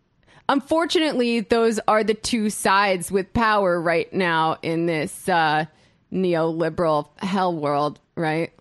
Unfortunately, 0.48 1.40
those 1.40 1.78
are 1.86 2.02
the 2.02 2.14
two 2.14 2.48
sides 2.48 3.12
with 3.12 3.34
power 3.34 3.78
right 3.78 4.10
now 4.14 4.56
in 4.62 4.86
this 4.86 5.28
uh, 5.28 5.66
neoliberal 6.10 7.08
hell 7.18 7.54
world, 7.54 8.00
right? 8.14 8.52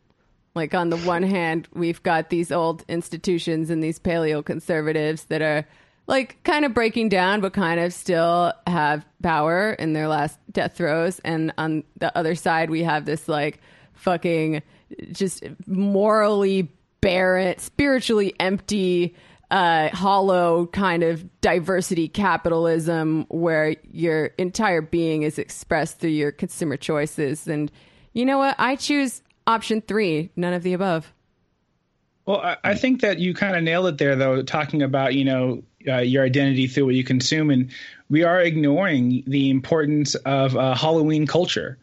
Like, 0.58 0.74
on 0.74 0.90
the 0.90 0.98
one 0.98 1.24
hand, 1.24 1.70
we've 1.74 2.04
got 2.04 2.30
these 2.30 2.52
old 2.52 2.84
institutions 2.90 3.70
and 3.70 3.82
these 3.82 4.00
paleo 4.00 4.44
conservatives 4.44 5.24
that 5.26 5.42
are 5.42 5.66
like 6.08 6.42
kind 6.44 6.66
of 6.66 6.74
breaking 6.74 7.10
down, 7.10 7.42
but 7.42 7.54
kind 7.54 7.80
of 7.80 7.94
still 7.94 8.54
have 8.66 9.06
power 9.22 9.74
in 9.74 9.94
their 9.94 10.08
last 10.08 10.40
death 10.52 10.76
throes. 10.76 11.20
And 11.24 11.54
on 11.58 11.84
the 11.98 12.18
other 12.18 12.34
side, 12.34 12.70
we 12.70 12.84
have 12.84 13.06
this 13.06 13.30
like 13.30 13.60
fucking 13.94 14.64
just 15.12 15.44
morally 15.66 16.72
barren, 17.02 17.58
spiritually 17.60 18.34
empty, 18.40 19.16
uh, 19.52 19.90
hollow 19.90 20.68
kind 20.68 21.04
of 21.04 21.26
diversity 21.42 22.08
capitalism 22.08 23.26
where 23.30 23.76
your 23.92 24.26
entire 24.38 24.82
being 24.82 25.24
is 25.24 25.38
expressed 25.38 26.00
through 26.00 26.10
your 26.10 26.32
consumer 26.32 26.78
choices. 26.78 27.48
And 27.48 27.72
you 28.14 28.26
know 28.26 28.38
what? 28.38 28.56
I 28.58 28.76
choose 28.76 29.22
option 29.48 29.82
three, 29.82 30.30
none 30.36 30.54
of 30.54 30.62
the 30.62 30.74
above. 30.74 31.12
Well, 32.28 32.42
I, 32.42 32.58
I 32.64 32.76
think 32.76 33.02
that 33.02 33.20
you 33.20 33.34
kind 33.34 33.56
of 33.56 33.64
nailed 33.64 33.88
it 33.88 33.98
there, 33.98 34.18
though, 34.18 34.44
talking 34.44 34.84
about 34.84 35.16
you 35.16 35.24
know 35.24 35.64
uh, 35.88 36.00
your 36.00 36.24
identity 36.24 36.68
through 36.68 36.86
what 36.86 36.96
you 36.96 37.04
consume, 37.04 37.50
and 37.50 37.72
we 38.10 38.24
are 38.24 38.42
ignoring 38.42 39.24
the 39.26 39.50
importance 39.50 40.16
of 40.16 40.56
uh, 40.56 40.76
Halloween 40.76 41.26
culture. 41.26 41.78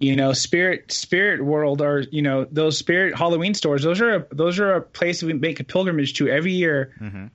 You 0.00 0.16
know, 0.16 0.32
spirit 0.32 0.90
spirit 0.90 1.44
world 1.44 1.82
are 1.82 2.00
you 2.00 2.22
know 2.22 2.46
those 2.50 2.76
spirit 2.76 3.14
Halloween 3.14 3.54
stores. 3.54 3.82
Those 3.82 4.00
are 4.00 4.16
a, 4.16 4.26
those 4.32 4.58
are 4.58 4.72
a 4.72 4.82
place 4.82 5.22
we 5.22 5.34
make 5.34 5.60
a 5.60 5.64
pilgrimage 5.64 6.14
to 6.14 6.26
every 6.26 6.52
year 6.52 6.92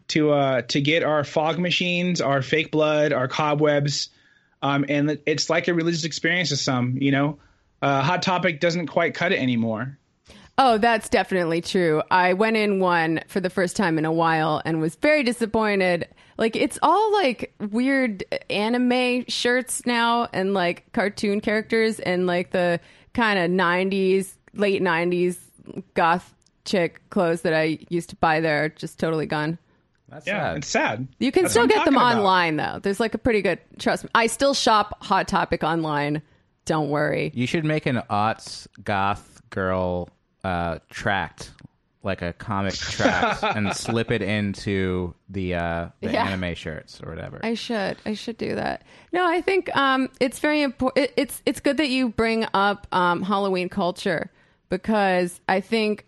to 0.10 0.32
uh, 0.32 0.62
to 0.63 0.82
get 0.82 1.04
our 1.04 1.24
fog 1.24 1.58
machines, 1.60 2.22
our 2.22 2.41
fake 2.41 2.72
blood, 2.72 3.13
our 3.13 3.28
cobwebs, 3.28 4.10
um, 4.62 4.84
and 4.89 5.20
it's 5.26 5.50
like 5.50 5.68
a 5.68 5.74
religious 5.74 6.06
experience 6.06 6.50
to 6.50 6.58
some. 6.58 6.98
You 7.00 7.12
know, 7.12 7.39
uh, 7.82 8.02
Hot 8.02 8.22
Topic 8.22 8.60
doesn't 8.60 8.88
quite 8.88 9.14
cut 9.14 9.32
it 9.32 9.40
anymore. 9.40 9.98
Oh, 10.58 10.78
that's 10.78 11.10
definitely 11.10 11.60
true. 11.62 12.02
I 12.10 12.32
went 12.34 12.56
in 12.56 12.80
one 12.80 13.22
for 13.28 13.42
the 13.42 13.50
first 13.50 13.76
time 13.76 13.98
in 13.98 14.06
a 14.06 14.12
while 14.12 14.62
and 14.64 14.80
was 14.80 14.96
very 14.96 15.22
disappointed. 15.24 16.08
Like 16.38 16.56
it's 16.56 16.80
all 16.82 17.12
like 17.14 17.54
weird 17.72 18.24
anime 18.50 19.26
shirts 19.28 19.86
now 19.86 20.30
and 20.32 20.54
like 20.54 20.92
cartoon 20.94 21.42
characters 21.42 22.00
and 22.00 22.26
like 22.26 22.52
the 22.52 22.80
kind 23.14 23.38
of 23.40 23.52
90s, 23.52 24.34
late 24.54 24.82
90s 24.82 25.38
goth 25.94 26.34
chick 26.64 27.02
clothes 27.10 27.42
that 27.42 27.54
I 27.54 27.80
used 27.90 28.10
to 28.12 28.16
buy 28.16 28.40
there 28.40 28.64
are 28.66 28.70
just 28.70 28.98
totally 28.98 29.26
gone. 29.26 29.58
That's 30.08 30.26
Yeah, 30.26 30.40
sad. 30.52 30.58
it's 30.58 30.68
sad. 30.68 31.08
You 31.20 31.32
can 31.34 31.44
That's 31.44 31.54
still 31.54 31.68
get 31.68 31.84
them 31.84 31.96
talking 31.96 31.98
about. 31.98 32.18
online 32.20 32.56
though. 32.56 32.80
There's 32.82 33.00
like 33.02 33.14
a 33.14 33.18
pretty 33.18 33.42
good 33.42 33.60
trust 33.78 34.06
me. 34.06 34.10
I 34.16 34.28
still 34.28 34.54
shop 34.54 35.04
Hot 35.04 35.28
Topic 35.28 35.64
online. 35.64 36.22
Don't 36.65 36.89
worry. 36.89 37.32
You 37.36 37.47
should 37.47 37.63
make 37.65 37.86
an 37.86 38.01
aughts 38.10 38.67
goth 38.84 39.41
girl 39.51 40.10
uh, 40.43 40.80
tract, 40.89 41.51
like 42.04 42.21
a 42.21 42.34
comic 42.34 42.73
tract, 42.75 43.43
and 43.43 43.73
slip 43.75 44.12
it 44.12 44.21
into 44.21 45.13
the 45.30 45.56
uh, 45.56 45.89
the 46.01 46.12
Yeah. 46.12 46.25
anime 46.25 46.56
shirts 46.56 47.01
or 47.04 47.10
whatever. 47.10 47.39
I 47.43 47.54
should. 47.54 47.97
I 48.06 48.13
should 48.15 48.38
do 48.38 48.56
that. 48.56 48.84
No, 49.12 49.28
I 49.28 49.41
think 49.41 49.75
um, 49.75 50.10
it's 50.19 50.39
very 50.39 50.62
important. 50.62 51.12
It's 51.17 51.41
it's 51.45 51.60
good 51.60 51.78
that 51.78 51.89
you 51.89 52.10
bring 52.10 52.45
up 52.54 52.88
um, 52.91 53.21
Halloween 53.21 53.69
culture 53.69 54.32
because 54.69 55.39
I 55.47 55.62
think 55.62 56.06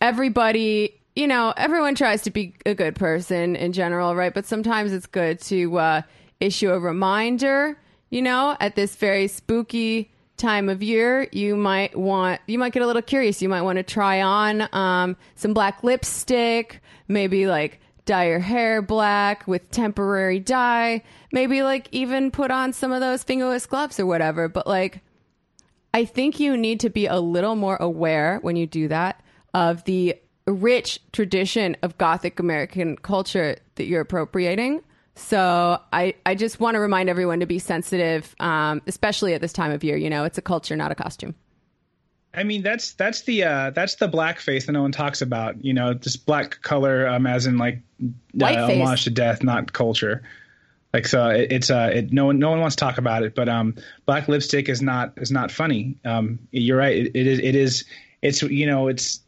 everybody, 0.00 1.00
you 1.14 1.26
know, 1.26 1.52
everyone 1.56 1.94
tries 1.94 2.22
to 2.22 2.30
be 2.30 2.54
a 2.64 2.74
good 2.74 2.94
person 2.94 3.56
in 3.56 3.72
general, 3.72 4.14
right? 4.14 4.32
But 4.34 4.46
sometimes 4.46 4.92
it's 4.92 5.06
good 5.06 5.40
to 5.42 5.78
uh, 5.78 6.02
issue 6.40 6.70
a 6.72 6.78
reminder. 6.78 7.78
You 8.10 8.22
know, 8.22 8.56
at 8.60 8.76
this 8.76 8.96
very 8.96 9.28
spooky 9.28 10.12
time 10.36 10.68
of 10.68 10.82
year, 10.82 11.28
you 11.32 11.56
might 11.56 11.96
want 11.98 12.40
you 12.46 12.58
might 12.58 12.72
get 12.72 12.82
a 12.82 12.86
little 12.86 13.02
curious. 13.02 13.42
You 13.42 13.48
might 13.48 13.62
want 13.62 13.76
to 13.76 13.82
try 13.82 14.20
on 14.20 14.68
um, 14.72 15.16
some 15.34 15.54
black 15.54 15.82
lipstick, 15.82 16.80
maybe 17.08 17.46
like 17.46 17.80
dye 18.04 18.28
your 18.28 18.38
hair 18.38 18.80
black 18.80 19.46
with 19.48 19.70
temporary 19.70 20.38
dye, 20.38 21.02
maybe 21.32 21.62
like 21.62 21.88
even 21.90 22.30
put 22.30 22.50
on 22.50 22.72
some 22.72 22.92
of 22.92 23.00
those 23.00 23.22
fingerless 23.24 23.66
gloves 23.66 23.98
or 23.98 24.06
whatever. 24.06 24.48
But 24.48 24.66
like, 24.66 25.00
I 25.92 26.04
think 26.04 26.38
you 26.38 26.56
need 26.56 26.80
to 26.80 26.90
be 26.90 27.06
a 27.06 27.18
little 27.18 27.56
more 27.56 27.76
aware 27.76 28.38
when 28.42 28.56
you 28.56 28.66
do 28.66 28.88
that 28.88 29.22
of 29.52 29.84
the 29.84 30.14
rich 30.46 31.00
tradition 31.12 31.76
of 31.82 31.98
Gothic 31.98 32.38
American 32.38 32.96
culture 32.96 33.56
that 33.74 33.86
you're 33.86 34.02
appropriating. 34.02 34.82
So 35.16 35.80
I, 35.92 36.14
I 36.26 36.34
just 36.34 36.60
want 36.60 36.74
to 36.74 36.80
remind 36.80 37.08
everyone 37.08 37.40
to 37.40 37.46
be 37.46 37.58
sensitive, 37.58 38.36
um, 38.38 38.82
especially 38.86 39.32
at 39.34 39.40
this 39.40 39.52
time 39.52 39.72
of 39.72 39.82
year. 39.82 39.96
You 39.96 40.10
know, 40.10 40.24
it's 40.24 40.38
a 40.38 40.42
culture, 40.42 40.76
not 40.76 40.92
a 40.92 40.94
costume. 40.94 41.34
I 42.34 42.44
mean, 42.44 42.62
that's 42.62 42.92
that's 42.92 43.22
the 43.22 43.44
uh, 43.44 43.70
that's 43.70 43.94
the 43.94 44.08
blackface 44.08 44.66
that 44.66 44.72
no 44.72 44.82
one 44.82 44.92
talks 44.92 45.22
about. 45.22 45.64
You 45.64 45.72
know, 45.72 45.94
this 45.94 46.16
black 46.16 46.60
color, 46.60 47.08
um, 47.08 47.26
as 47.26 47.46
in 47.46 47.56
like 47.56 47.80
uh, 48.38 48.44
homage 48.44 49.04
to 49.04 49.10
death, 49.10 49.42
not 49.42 49.72
culture. 49.72 50.22
Like 50.92 51.06
so, 51.06 51.28
it, 51.30 51.50
it's 51.50 51.70
uh, 51.70 51.90
it, 51.94 52.12
no 52.12 52.26
one 52.26 52.38
no 52.38 52.50
one 52.50 52.60
wants 52.60 52.76
to 52.76 52.80
talk 52.80 52.98
about 52.98 53.22
it. 53.22 53.34
But 53.34 53.48
um, 53.48 53.74
black 54.04 54.28
lipstick 54.28 54.68
is 54.68 54.82
not 54.82 55.14
is 55.16 55.30
not 55.30 55.50
funny. 55.50 55.96
Um, 56.04 56.38
you're 56.50 56.76
right. 56.76 56.94
It, 56.94 57.12
it 57.14 57.26
is 57.26 57.38
it 57.38 57.54
is 57.54 57.84
it's 58.20 58.42
you 58.42 58.66
know 58.66 58.88
it's 58.88 59.20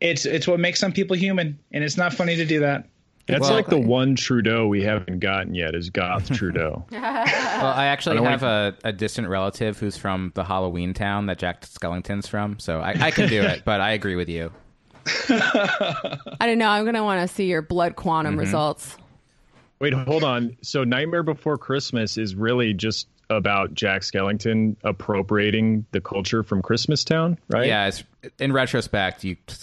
it's 0.00 0.26
it's 0.26 0.46
what 0.46 0.60
makes 0.60 0.78
some 0.78 0.92
people 0.92 1.16
human, 1.16 1.58
and 1.72 1.82
it's 1.82 1.96
not 1.96 2.14
funny 2.14 2.36
to 2.36 2.44
do 2.44 2.60
that. 2.60 2.88
That's 3.26 3.42
Well- 3.42 3.52
like 3.52 3.66
the 3.66 3.78
one 3.78 4.14
Trudeau 4.14 4.68
we 4.68 4.82
haven't 4.82 5.18
gotten 5.18 5.54
yet 5.54 5.74
is 5.74 5.90
Goth 5.90 6.30
Trudeau. 6.30 6.84
well, 6.92 7.02
I 7.02 7.86
actually 7.86 8.18
I 8.18 8.22
don't 8.22 8.30
have 8.30 8.42
a, 8.42 8.74
a 8.84 8.92
distant 8.92 9.28
relative 9.28 9.78
who's 9.78 9.96
from 9.96 10.32
the 10.34 10.44
Halloween 10.44 10.94
town 10.94 11.26
that 11.26 11.38
Jack 11.38 11.62
Skellington's 11.62 12.28
from, 12.28 12.58
so 12.58 12.80
I, 12.80 12.94
I 13.06 13.10
can 13.10 13.28
do 13.28 13.42
it. 13.42 13.64
But 13.64 13.80
I 13.80 13.92
agree 13.92 14.14
with 14.14 14.28
you. 14.28 14.52
I 15.28 16.18
don't 16.40 16.58
know. 16.58 16.68
I'm 16.68 16.84
going 16.84 16.94
to 16.94 17.02
want 17.02 17.28
to 17.28 17.34
see 17.34 17.46
your 17.46 17.62
blood 17.62 17.96
quantum 17.96 18.34
mm-hmm. 18.34 18.40
results. 18.40 18.96
Wait, 19.78 19.92
hold 19.92 20.24
on. 20.24 20.56
So 20.62 20.84
Nightmare 20.84 21.22
Before 21.22 21.58
Christmas 21.58 22.16
is 22.16 22.34
really 22.34 22.72
just 22.72 23.08
about 23.28 23.74
Jack 23.74 24.02
Skellington 24.02 24.76
appropriating 24.84 25.84
the 25.90 26.00
culture 26.00 26.42
from 26.42 26.62
Christmas 26.62 27.04
Town, 27.04 27.38
right? 27.48 27.66
Yeah, 27.66 27.88
it's, 27.88 28.04
in 28.38 28.52
retrospect, 28.52 29.24
you 29.24 29.34
t- 29.46 29.56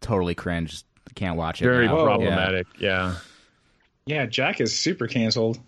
totally 0.00 0.34
cringe. 0.34 0.82
Can't 1.16 1.36
watch 1.36 1.60
it. 1.60 1.64
Very 1.64 1.86
now. 1.88 2.04
problematic. 2.04 2.66
Yeah. 2.78 3.16
Yeah, 4.06 4.26
Jack 4.26 4.60
is 4.60 4.78
super 4.78 5.08
canceled. 5.08 5.58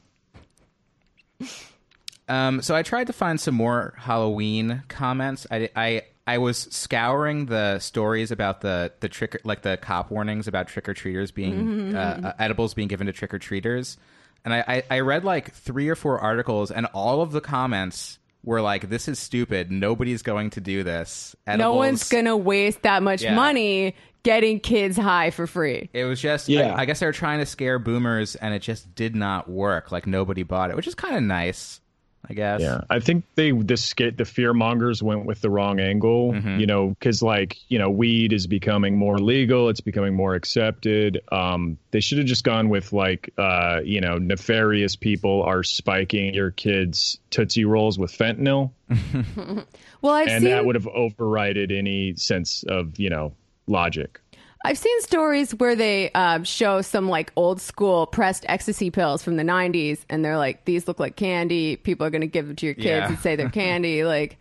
Um, 2.29 2.61
so 2.63 2.75
I 2.77 2.83
tried 2.83 3.07
to 3.07 3.13
find 3.13 3.41
some 3.41 3.55
more 3.55 3.95
Halloween 3.97 4.83
comments. 4.89 5.47
I, 5.51 5.71
I 5.75 6.03
I 6.27 6.39
was 6.39 6.59
scouring 6.59 7.47
the 7.47 7.79
stories 7.79 8.31
about 8.31 8.61
the 8.61 8.93
the 9.01 9.09
trick 9.09 9.41
like 9.45 9.63
the 9.63 9.79
cop 9.79 10.11
warnings 10.11 10.47
about 10.47 10.69
trick 10.69 10.89
or 10.89 10.95
treaters 10.95 11.31
being 11.31 11.97
uh, 11.97 12.21
uh, 12.25 12.33
edibles 12.43 12.75
being 12.75 12.89
given 12.89 13.07
to 13.07 13.13
trick 13.15 13.33
or 13.33 13.39
treaters, 13.39 13.97
and 14.45 14.53
I, 14.53 14.65
I 14.91 14.97
I 14.97 15.01
read 15.01 15.25
like 15.25 15.53
three 15.55 15.89
or 15.89 15.95
four 15.97 16.21
articles, 16.21 16.71
and 16.71 16.85
all 16.87 17.23
of 17.23 17.33
the 17.33 17.41
comments 17.41 18.19
were 18.45 18.61
like, 18.61 18.91
"This 18.91 19.09
is 19.09 19.19
stupid. 19.19 19.71
Nobody's 19.73 20.21
going 20.23 20.51
to 20.51 20.61
do 20.61 20.83
this. 20.83 21.35
Edibles, 21.47 21.65
No 21.65 21.75
one's 21.79 22.09
going 22.11 22.27
to 22.27 22.37
waste 22.37 22.83
that 22.83 23.03
much 23.03 23.23
Yeah. 23.23 23.35
money 23.35 23.95
getting 24.23 24.61
kids 24.61 24.97
high 24.97 25.31
for 25.31 25.47
free. 25.47 25.89
It 25.93 26.05
was 26.05 26.21
just, 26.21 26.49
Yeah. 26.49 26.75
I, 26.75 26.81
I 26.81 26.85
guess 26.85 27.01
they 27.01 27.07
were 27.07 27.13
trying 27.13 27.39
to 27.41 27.47
scare 27.47 27.79
boomers, 27.79 28.37
and 28.37 28.55
it 28.55 28.61
just 28.63 28.95
did 28.95 29.15
not 29.15 29.49
work. 29.49 29.93
Like 29.93 30.07
nobody 30.07 30.43
bought 30.43 30.71
it, 30.71 30.77
which 30.77 30.87
is 30.87 30.95
kind 30.95 31.17
of 31.17 31.23
nice, 31.23 31.81
I 32.29 32.35
guess. 32.35 32.61
Yeah, 32.61 32.83
I 32.91 33.01
think 33.01 33.25
they 33.37 33.53
the 33.53 33.77
skit 33.77 34.19
the 34.19 34.25
fear 34.25 34.53
mongers 34.53 35.03
went 35.03 35.25
with 35.25 35.41
the 35.41 35.49
wrong 35.49 35.81
angle. 35.81 36.35
You 36.35 36.67
know, 36.67 36.89
because 36.89 37.23
like 37.23 37.57
you 37.69 37.79
know, 37.79 37.89
weed 37.91 38.33
is 38.33 38.47
becoming 38.47 38.97
more 38.99 39.19
legal. 39.19 39.69
It's 39.69 39.81
becoming 39.81 40.15
more 40.15 40.35
accepted. 40.35 41.23
Um, 41.33 41.79
they 41.91 42.01
should 42.01 42.19
have 42.19 42.27
just 42.27 42.45
gone 42.45 42.69
with 42.69 42.93
like 42.93 43.31
uh, 43.39 43.81
you 43.85 44.01
know, 44.01 44.19
nefarious 44.19 44.97
people 44.97 45.43
are 45.45 45.63
spiking 45.63 46.35
your 46.35 46.51
kids 46.51 47.19
tootsie 47.31 47.65
rolls 47.65 47.99
with 47.99 48.13
fentanyl, 48.13 48.73
Well, 50.01 50.13
I've 50.15 50.29
and 50.29 50.43
seen 50.43 50.51
that 50.51 50.65
would 50.65 50.75
have 50.75 50.87
overrided 50.87 51.77
any 51.77 52.15
sense 52.17 52.63
of 52.65 52.99
you 52.99 53.11
know 53.11 53.33
logic. 53.69 54.21
I've 54.65 54.77
seen 54.79 55.01
stories 55.03 55.53
where 55.55 55.77
they 55.77 56.11
um, 56.13 56.43
show 56.43 56.83
some 56.83 57.09
like 57.09 57.33
old 57.37 57.61
school 57.61 58.07
pressed 58.07 58.45
ecstasy 58.49 58.91
pills 58.91 59.23
from 59.23 59.37
the 59.37 59.45
90s, 59.45 60.01
and 60.11 60.25
they're 60.25 60.37
like, 60.37 60.65
these 60.65 60.89
look 60.89 60.99
like 60.99 61.15
candy. 61.17 61.77
People 61.77 62.07
are 62.07 62.11
going 62.11 62.23
to 62.23 62.27
give 62.27 62.47
them 62.49 62.57
to 62.57 62.67
your 62.67 62.75
kids 62.75 62.87
Yeah. 62.87 63.09
and 63.09 63.19
say 63.21 63.37
they're 63.37 63.51
candy. 63.65 64.03
like, 64.05 64.37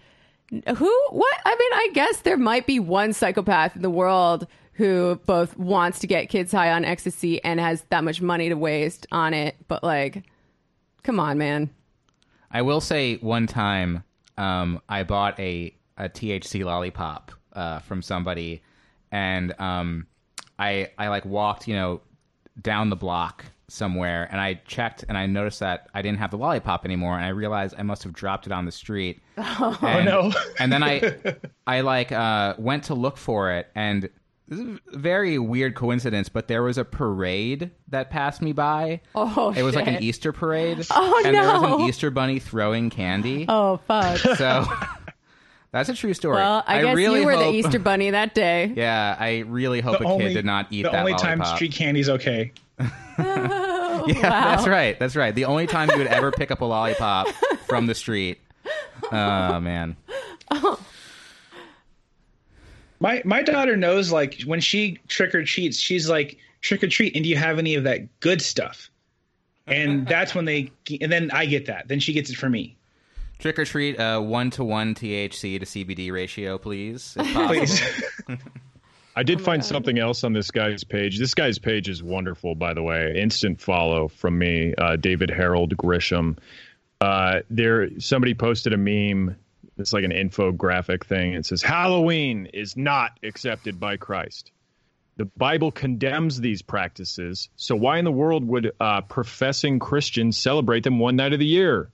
who? 0.49 1.01
What? 1.11 1.37
I 1.45 1.51
mean, 1.55 1.73
I 1.73 1.89
guess 1.93 2.21
there 2.21 2.37
might 2.37 2.65
be 2.65 2.79
one 2.79 3.13
psychopath 3.13 3.75
in 3.75 3.83
the 3.83 3.89
world 3.91 4.47
who 4.73 5.19
both 5.25 5.57
wants 5.57 5.99
to 5.99 6.07
get 6.07 6.29
kids 6.29 6.51
high 6.51 6.71
on 6.71 6.85
ecstasy 6.85 7.43
and 7.43 7.59
has 7.59 7.83
that 7.89 8.03
much 8.03 8.21
money 8.21 8.49
to 8.49 8.55
waste 8.55 9.05
on 9.11 9.33
it. 9.33 9.55
But 9.67 9.83
like, 9.83 10.23
come 11.03 11.19
on, 11.19 11.37
man. 11.37 11.69
I 12.51 12.61
will 12.61 12.79
say 12.81 13.17
one 13.17 13.45
time 13.47 14.03
um, 14.37 14.81
I 14.87 15.03
bought 15.03 15.39
a, 15.39 15.75
a 15.97 16.09
THC 16.09 16.63
lollipop 16.63 17.31
uh, 17.53 17.79
from 17.79 18.01
somebody, 18.01 18.61
and 19.11 19.53
um, 19.59 20.07
I 20.59 20.91
I 20.97 21.07
like 21.09 21.25
walked 21.25 21.67
you 21.67 21.75
know 21.75 22.01
down 22.61 22.89
the 22.89 22.95
block 22.95 23.45
somewhere, 23.69 24.27
and 24.31 24.39
I 24.39 24.55
checked 24.65 25.03
and 25.09 25.17
I 25.17 25.25
noticed 25.25 25.59
that 25.59 25.89
I 25.93 26.01
didn't 26.01 26.19
have 26.19 26.31
the 26.31 26.37
lollipop 26.37 26.85
anymore, 26.85 27.15
and 27.17 27.25
I 27.25 27.29
realized 27.29 27.75
I 27.77 27.83
must 27.83 28.03
have 28.03 28.13
dropped 28.13 28.45
it 28.47 28.51
on 28.53 28.65
the 28.65 28.71
street. 28.71 29.21
Oh 29.37 30.01
no. 30.03 30.31
and 30.59 30.71
then 30.71 30.83
I 30.83 31.17
I 31.67 31.81
like 31.81 32.11
uh, 32.11 32.55
went 32.57 32.85
to 32.85 32.93
look 32.95 33.17
for 33.17 33.51
it, 33.51 33.67
and 33.75 34.09
this 34.47 34.59
is 34.59 34.79
a 34.93 34.97
very 34.97 35.37
weird 35.37 35.75
coincidence, 35.75 36.29
but 36.29 36.47
there 36.47 36.63
was 36.63 36.77
a 36.77 36.85
parade 36.85 37.71
that 37.89 38.09
passed 38.09 38.41
me 38.41 38.53
by. 38.53 39.01
Oh, 39.13 39.53
It 39.55 39.61
was 39.61 39.75
like 39.75 39.87
an. 39.87 40.01
Easter 40.01 40.31
parade. 40.31 40.87
Oh, 40.89 41.21
and 41.25 41.35
there 41.35 41.43
was 41.43 41.63
an 41.81 41.81
Easter 41.81 42.09
bunny 42.09 42.39
throwing 42.39 42.89
candy. 42.89 43.45
Oh, 43.49 43.77
fuck. 43.87 44.17
So 44.19 44.63
that's 45.71 45.89
a 45.89 45.93
true 45.93 46.13
story. 46.13 46.35
Well, 46.37 46.63
I, 46.65 46.81
guess 46.81 46.95
really 46.95 47.21
you 47.21 47.25
were 47.25 47.33
hope, 47.33 47.51
the 47.51 47.51
Easter 47.59 47.79
bunny 47.79 48.09
that 48.11 48.33
day. 48.33 48.71
Yeah, 48.75 49.15
I 49.19 49.39
really 49.39 49.81
hope 49.81 49.99
a 50.01 50.17
kid 50.17 50.33
did 50.33 50.45
not 50.45 50.67
eat 50.71 50.83
the 50.83 50.89
that 50.89 50.91
The 50.93 50.99
only 50.99 51.11
lollipop. 51.13 51.39
time 51.39 51.55
street 51.55 51.73
candy's 51.73 52.09
okay. 52.09 52.51
Oh, 53.19 54.05
yeah, 54.07 54.29
that's 54.29 54.67
right. 54.67 54.99
That's 54.99 55.15
right. 55.15 55.33
The 55.33 55.45
only 55.45 55.65
time 55.65 55.89
you 55.89 55.97
would 55.97 56.05
ever 56.05 56.31
pick 56.31 56.51
up 56.51 56.61
a 56.61 56.65
lollipop 56.65 57.27
from 57.65 57.87
the 57.87 57.95
street. 57.95 58.39
Oh 59.11 59.59
man. 59.59 59.97
My 62.99 63.21
my 63.25 63.41
daughter 63.41 63.75
knows 63.75 64.11
like 64.11 64.41
when 64.45 64.59
she 64.59 64.99
trick 65.07 65.33
or 65.35 65.43
treats, 65.43 65.77
she's 65.79 66.09
like 66.09 66.37
trick 66.61 66.83
or 66.83 66.87
treat, 66.87 67.15
and 67.15 67.23
do 67.23 67.29
you 67.29 67.37
have 67.37 67.57
any 67.57 67.75
of 67.75 67.83
that 67.85 68.19
good 68.19 68.41
stuff? 68.41 68.89
And 69.65 70.07
that's 70.07 70.33
when 70.33 70.45
they 70.45 70.71
and 71.01 71.11
then 71.11 71.29
I 71.31 71.45
get 71.45 71.65
that. 71.65 71.87
Then 71.87 71.99
she 71.99 72.13
gets 72.13 72.29
it 72.29 72.37
for 72.37 72.49
me. 72.49 72.76
Trick 73.39 73.59
or 73.59 73.65
treat, 73.65 73.99
uh, 73.99 74.19
one 74.19 74.49
to 74.51 74.63
one 74.63 74.95
THC 74.95 75.59
to 75.59 75.65
CBD 75.65 76.11
ratio, 76.11 76.57
please. 76.57 77.15
Please. 77.33 77.81
I 79.15 79.23
did 79.23 79.41
find 79.41 79.65
something 79.65 79.97
else 79.97 80.23
on 80.23 80.33
this 80.33 80.51
guy's 80.51 80.83
page. 80.83 81.17
This 81.17 81.33
guy's 81.33 81.57
page 81.57 81.89
is 81.89 82.03
wonderful, 82.03 82.53
by 82.53 82.73
the 82.75 82.83
way. 82.83 83.15
Instant 83.17 83.59
follow 83.59 84.07
from 84.07 84.37
me, 84.37 84.75
uh, 84.77 84.95
David 84.95 85.31
Harold 85.31 85.75
Grisham. 85.75 86.37
Uh, 87.01 87.39
there, 87.49 87.99
somebody 87.99 88.33
posted 88.35 88.73
a 88.73 88.77
meme 88.77 89.35
It's 89.77 89.93
like 89.93 90.03
an 90.03 90.11
infographic 90.11 91.03
thing. 91.05 91.33
It 91.33 91.45
says 91.45 91.61
Halloween 91.61 92.47
is 92.53 92.75
not 92.77 93.19
accepted 93.23 93.79
by 93.79 93.97
Christ. 93.97 94.51
The 95.17 95.25
Bible 95.25 95.71
condemns 95.71 96.39
these 96.39 96.61
practices. 96.61 97.49
So 97.55 97.75
why 97.75 97.97
in 97.97 98.05
the 98.05 98.11
world 98.11 98.47
would 98.47 98.71
uh, 98.79 99.01
professing 99.01 99.79
Christians 99.79 100.37
celebrate 100.37 100.83
them 100.83 100.99
one 100.99 101.15
night 101.15 101.33
of 101.33 101.39
the 101.39 101.45
year? 101.45 101.89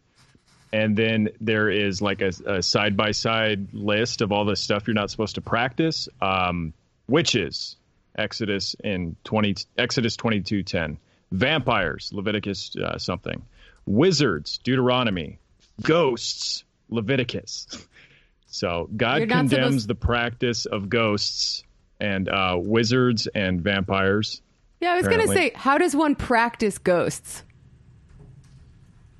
And 0.74 0.97
then 0.97 1.30
there 1.39 1.69
is 1.69 2.01
like 2.01 2.21
a 2.21 2.63
side 2.63 2.97
by 2.97 3.11
side 3.11 3.74
list 3.74 4.21
of 4.21 4.32
all 4.32 4.43
the 4.43 4.55
stuff 4.55 4.88
you're 4.88 4.95
not 4.95 5.11
supposed 5.11 5.36
to 5.36 5.41
practice. 5.41 6.09
Um, 6.19 6.74
witches, 7.07 7.78
Exodus 8.17 8.76
in 8.84 9.15
twenty 9.24 9.55
Exodus 9.78 10.15
twenty 10.15 10.41
two 10.41 10.63
ten. 10.63 10.97
Vampires, 11.32 12.09
Leviticus 12.11 12.76
uh, 12.76 12.97
something. 12.97 13.43
Wizards, 13.86 14.57
Deuteronomy. 14.63 15.38
Ghosts, 15.82 16.63
Leviticus. 16.89 17.67
So 18.47 18.88
God 18.95 19.28
condemns 19.30 19.49
supposed- 19.49 19.88
the 19.88 19.95
practice 19.95 20.67
of 20.67 20.88
ghosts 20.88 21.63
and 21.99 22.30
uh, 22.30 22.55
wizards 22.59 23.26
and 23.26 23.61
vampires. 23.61 24.43
Yeah, 24.80 24.93
I 24.93 24.97
was 24.97 25.07
going 25.07 25.21
to 25.21 25.28
say, 25.28 25.53
how 25.55 25.80
does 25.80 25.95
one 25.95 26.13
practice 26.13 26.78
ghosts? 26.78 27.43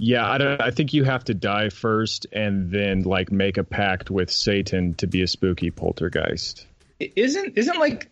Yeah, 0.06 0.30
I, 0.30 0.38
don't. 0.38 0.62
I, 0.62 0.72
think 0.72 0.92
you 0.94 1.06
have 1.06 1.24
to 1.26 1.34
die 1.34 1.70
first 1.70 2.28
and 2.34 2.70
then 2.70 3.04
like 3.04 3.32
make 3.32 3.58
a 3.58 3.64
pact 3.64 4.12
with 4.12 4.30
Satan 4.30 4.96
to 4.96 5.08
be 5.08 5.22
a 5.22 5.28
spooky 5.28 5.72
poltergeist. 5.72 6.68
Isn't 7.00 7.58
isn't 7.58 7.80
like 7.80 8.10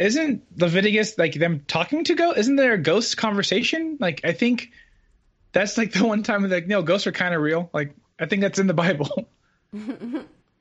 isn't 0.00 0.42
Leviticus 0.58 1.18
like 1.18 1.34
them 1.34 1.62
talking 1.68 2.02
to 2.02 2.16
ghosts? 2.16 2.40
Isn't 2.40 2.56
there 2.56 2.72
a 2.72 2.78
ghost 2.78 3.16
conversation? 3.16 3.96
Like 4.00 4.22
I 4.24 4.32
think 4.32 4.72
that's 5.52 5.78
like 5.78 5.92
the 5.92 6.04
one 6.04 6.24
time 6.24 6.50
like 6.50 6.66
no 6.66 6.82
ghosts 6.82 7.06
are 7.06 7.12
kind 7.12 7.32
of 7.32 7.40
real. 7.40 7.70
Like 7.72 7.94
I 8.18 8.26
think 8.26 8.42
that's 8.42 8.58
in 8.58 8.66
the 8.66 8.74
Bible. 8.74 9.28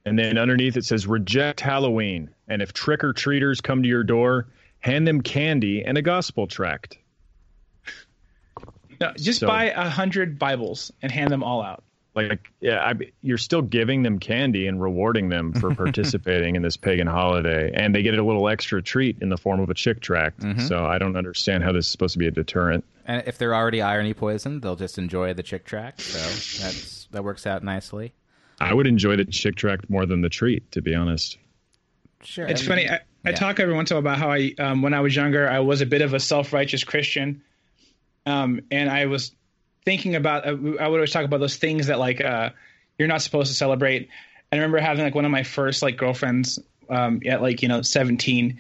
And 0.06 0.18
then 0.18 0.38
underneath 0.38 0.78
it 0.78 0.86
says 0.86 1.06
reject 1.06 1.60
Halloween. 1.60 2.30
And 2.48 2.62
if 2.62 2.74
trick 2.74 3.04
or 3.04 3.14
treaters 3.14 3.62
come 3.62 3.84
to 3.84 3.90
your 3.90 4.04
door, 4.04 4.48
hand 4.80 5.06
them 5.06 5.22
candy 5.22 5.84
and 5.84 5.98
a 5.98 6.02
gospel 6.02 6.48
tract. 6.48 6.98
No, 9.00 9.14
just 9.16 9.40
so, 9.40 9.48
buy 9.48 9.66
a 9.66 9.90
hundred 9.90 10.38
Bibles 10.38 10.92
and 11.02 11.12
hand 11.12 11.32
them 11.32 11.44
all 11.44 11.62
out. 11.62 11.84
Like, 12.16 12.52
yeah, 12.60 12.84
I, 12.84 12.94
you're 13.22 13.38
still 13.38 13.62
giving 13.62 14.04
them 14.04 14.20
candy 14.20 14.68
and 14.68 14.82
rewarding 14.82 15.30
them 15.30 15.54
for 15.54 15.74
participating 15.76 16.56
in 16.56 16.62
this 16.62 16.76
pagan 16.76 17.08
holiday, 17.08 17.72
and 17.74 17.94
they 17.94 18.02
get 18.02 18.18
a 18.18 18.24
little 18.24 18.50
extra 18.50 18.82
treat 18.82 19.18
in 19.22 19.30
the 19.30 19.38
form 19.38 19.60
of 19.60 19.70
a 19.70 19.74
Chick 19.74 20.02
tract. 20.02 20.42
Mm-hmm. 20.42 20.68
So 20.68 20.86
I 20.86 20.98
don't 20.98 21.16
understand 21.16 21.64
how 21.64 21.72
this 21.72 21.86
is 21.86 21.92
supposed 21.92 22.14
to 22.14 22.20
be 22.20 22.28
a 22.28 22.32
deterrent. 22.32 22.84
And 23.06 23.24
if 23.26 23.38
they're 23.38 23.56
already 23.56 23.82
irony 23.82 24.14
poisoned, 24.14 24.62
they'll 24.62 24.76
just 24.76 24.98
enjoy 24.98 25.34
the 25.34 25.44
Chick 25.44 25.66
tract. 25.66 26.02
So 26.02 26.64
that's 26.64 27.08
that 27.12 27.24
works 27.24 27.48
out 27.48 27.64
nicely. 27.64 28.14
I 28.60 28.74
would 28.74 28.88
enjoy 28.88 29.16
the 29.16 29.26
Chick 29.26 29.56
tract 29.56 29.90
more 29.90 30.06
than 30.06 30.22
the 30.22 30.30
treat, 30.30 30.72
to 30.74 30.82
be 30.82 30.94
honest. 30.94 31.38
Sure. 32.22 32.48
It's 32.48 32.62
I 32.62 32.76
mean, 32.76 32.88
funny. 32.88 32.90
I, 32.90 33.00
I 33.26 33.32
talk 33.32 33.60
every 33.60 33.74
once 33.74 33.92
in 33.92 33.98
a 33.98 34.02
while 34.02 34.14
about 34.14 34.20
how 34.20 34.32
I, 34.32 34.54
um, 34.60 34.82
when 34.82 34.94
I 34.94 35.00
was 35.00 35.16
younger, 35.16 35.50
I 35.50 35.60
was 35.60 35.82
a 35.82 35.86
bit 35.86 36.02
of 36.02 36.14
a 36.14 36.20
self-righteous 36.20 36.84
Christian, 36.84 37.42
um, 38.30 38.62
and 38.72 38.90
I 38.90 39.06
was 39.08 39.32
thinking 39.86 40.16
about. 40.16 40.48
Uh, 40.48 40.52
I 40.80 40.88
would 40.88 40.98
always 40.98 41.12
talk 41.12 41.26
about 41.26 41.40
those 41.40 41.56
things 41.56 41.88
that 41.88 42.00
like 42.00 42.22
uh, 42.22 42.52
you're 42.98 43.08
not 43.08 43.22
supposed 43.22 43.52
to 43.52 43.58
celebrate. 43.58 44.10
I 44.52 44.56
remember 44.56 44.80
having 44.80 45.04
like 45.04 45.16
one 45.16 45.26
of 45.26 45.32
my 45.32 45.44
first 45.44 45.82
like 45.82 45.98
girlfriends 45.98 46.60
um, 46.90 47.22
at 47.26 47.42
like 47.42 47.62
you 47.62 47.68
know 47.68 47.82
17, 47.82 48.60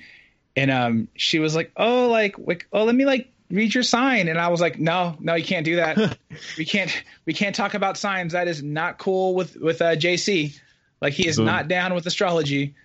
and 0.56 0.72
um, 0.72 1.08
she 1.16 1.40
was 1.40 1.56
like, 1.56 1.72
"Oh, 1.78 2.10
like, 2.10 2.38
like, 2.38 2.68
oh, 2.72 2.84
let 2.84 2.96
me 2.96 3.06
like 3.06 3.32
read 3.50 3.74
your 3.74 3.84
sign. 3.84 4.28
And 4.28 4.40
i 4.40 4.48
was 4.48 4.62
like 4.62 4.80
no 4.80 5.18
no 5.20 5.36
you 5.36 5.44
can't 5.44 5.66
do 5.66 5.78
that. 5.78 6.18
We 6.58 6.66
can't 6.66 6.92
we 7.26 7.34
can't 7.34 7.56
talk 7.56 7.74
about 7.74 7.98
signs. 7.98 8.34
That 8.34 8.48
is 8.48 8.62
not 8.62 8.98
cool 8.98 9.36
with 9.36 9.56
with 9.56 9.82
uh, 9.82 9.96
jc 9.96 10.58
like 11.02 11.14
he 11.14 11.28
is 11.28 11.38
so, 11.38 11.44
not 11.44 11.68
down 11.68 11.94
with 11.94 12.06
astrology 12.06 12.76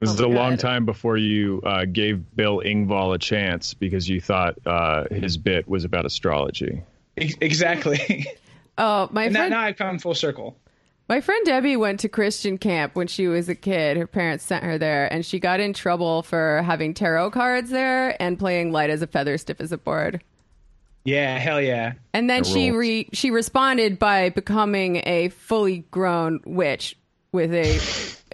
this 0.00 0.10
is 0.10 0.20
oh 0.20 0.24
a 0.24 0.28
God. 0.28 0.36
long 0.36 0.56
time 0.56 0.84
before 0.84 1.16
you 1.16 1.60
uh, 1.64 1.84
gave 1.84 2.34
bill 2.34 2.60
engvall 2.64 3.14
a 3.14 3.18
chance 3.18 3.74
because 3.74 4.08
you 4.08 4.20
thought 4.20 4.56
uh, 4.66 5.04
his 5.10 5.36
bit 5.36 5.68
was 5.68 5.84
about 5.84 6.04
astrology 6.04 6.82
exactly 7.16 8.26
oh 8.78 9.08
my 9.12 9.30
friend, 9.30 9.50
now, 9.50 9.58
now 9.58 9.60
i've 9.60 9.76
come 9.76 9.98
full 9.98 10.14
circle 10.14 10.56
my 11.08 11.20
friend 11.20 11.44
Debbie 11.44 11.76
went 11.76 11.98
to 12.00 12.08
Christian 12.08 12.56
camp 12.56 12.94
when 12.94 13.08
she 13.08 13.26
was 13.26 13.48
a 13.48 13.56
kid. 13.56 13.96
Her 13.96 14.06
parents 14.06 14.44
sent 14.44 14.62
her 14.62 14.78
there, 14.78 15.12
and 15.12 15.26
she 15.26 15.40
got 15.40 15.58
in 15.58 15.72
trouble 15.72 16.22
for 16.22 16.62
having 16.64 16.94
tarot 16.94 17.32
cards 17.32 17.68
there 17.68 18.14
and 18.22 18.38
playing 18.38 18.70
light 18.70 18.90
as 18.90 19.02
a 19.02 19.08
feather, 19.08 19.36
stiff 19.36 19.60
as 19.60 19.72
a 19.72 19.76
board. 19.76 20.22
Yeah, 21.02 21.36
hell 21.38 21.60
yeah. 21.60 21.94
And 22.14 22.30
then 22.30 22.44
she 22.44 22.70
re- 22.70 23.08
she 23.12 23.32
responded 23.32 23.98
by 23.98 24.28
becoming 24.28 25.02
a 25.04 25.30
fully 25.30 25.78
grown 25.90 26.40
witch 26.44 26.96
with 27.32 27.52
a 27.54 27.78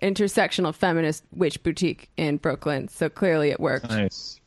intersectional 0.02 0.74
feminist 0.74 1.24
witch 1.32 1.62
boutique 1.62 2.08
in 2.16 2.36
Brooklyn. 2.36 2.88
So 2.88 3.08
clearly 3.08 3.50
it 3.50 3.60
worked. 3.60 3.88
Nice. 3.88 4.40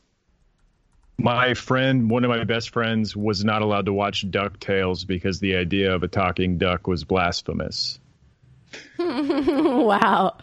My 1.18 1.52
friend, 1.52 2.10
one 2.10 2.24
of 2.24 2.30
my 2.30 2.44
best 2.44 2.70
friends, 2.70 3.14
was 3.14 3.44
not 3.44 3.60
allowed 3.60 3.84
to 3.86 3.92
watch 3.92 4.28
DuckTales 4.30 5.06
because 5.06 5.40
the 5.40 5.54
idea 5.54 5.94
of 5.94 6.02
a 6.02 6.08
talking 6.08 6.56
duck 6.56 6.86
was 6.86 7.04
blasphemous. 7.04 8.00
wow, 8.98 10.36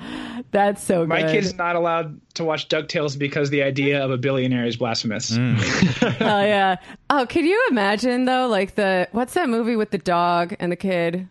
that's 0.52 0.84
so 0.84 1.02
good. 1.02 1.10
My 1.10 1.24
kid's 1.24 1.56
not 1.56 1.76
allowed 1.76 2.20
to 2.36 2.44
watch 2.44 2.68
Ducktales 2.68 3.18
because 3.18 3.50
the 3.50 3.64
idea 3.64 4.04
of 4.04 4.12
a 4.12 4.18
billionaire 4.18 4.66
is 4.66 4.76
blasphemous. 4.76 5.32
Mm. 5.32 5.56
Hell 6.18 6.42
yeah! 6.46 6.76
Oh, 7.10 7.26
can 7.28 7.46
you 7.46 7.68
imagine 7.70 8.26
though? 8.26 8.48
Like 8.48 8.76
the 8.76 9.08
what's 9.12 9.34
that 9.36 9.50
movie 9.50 9.76
with 9.76 9.92
the 9.92 9.98
dog 9.98 10.56
and 10.60 10.72
the 10.72 10.76
kid? 10.76 11.30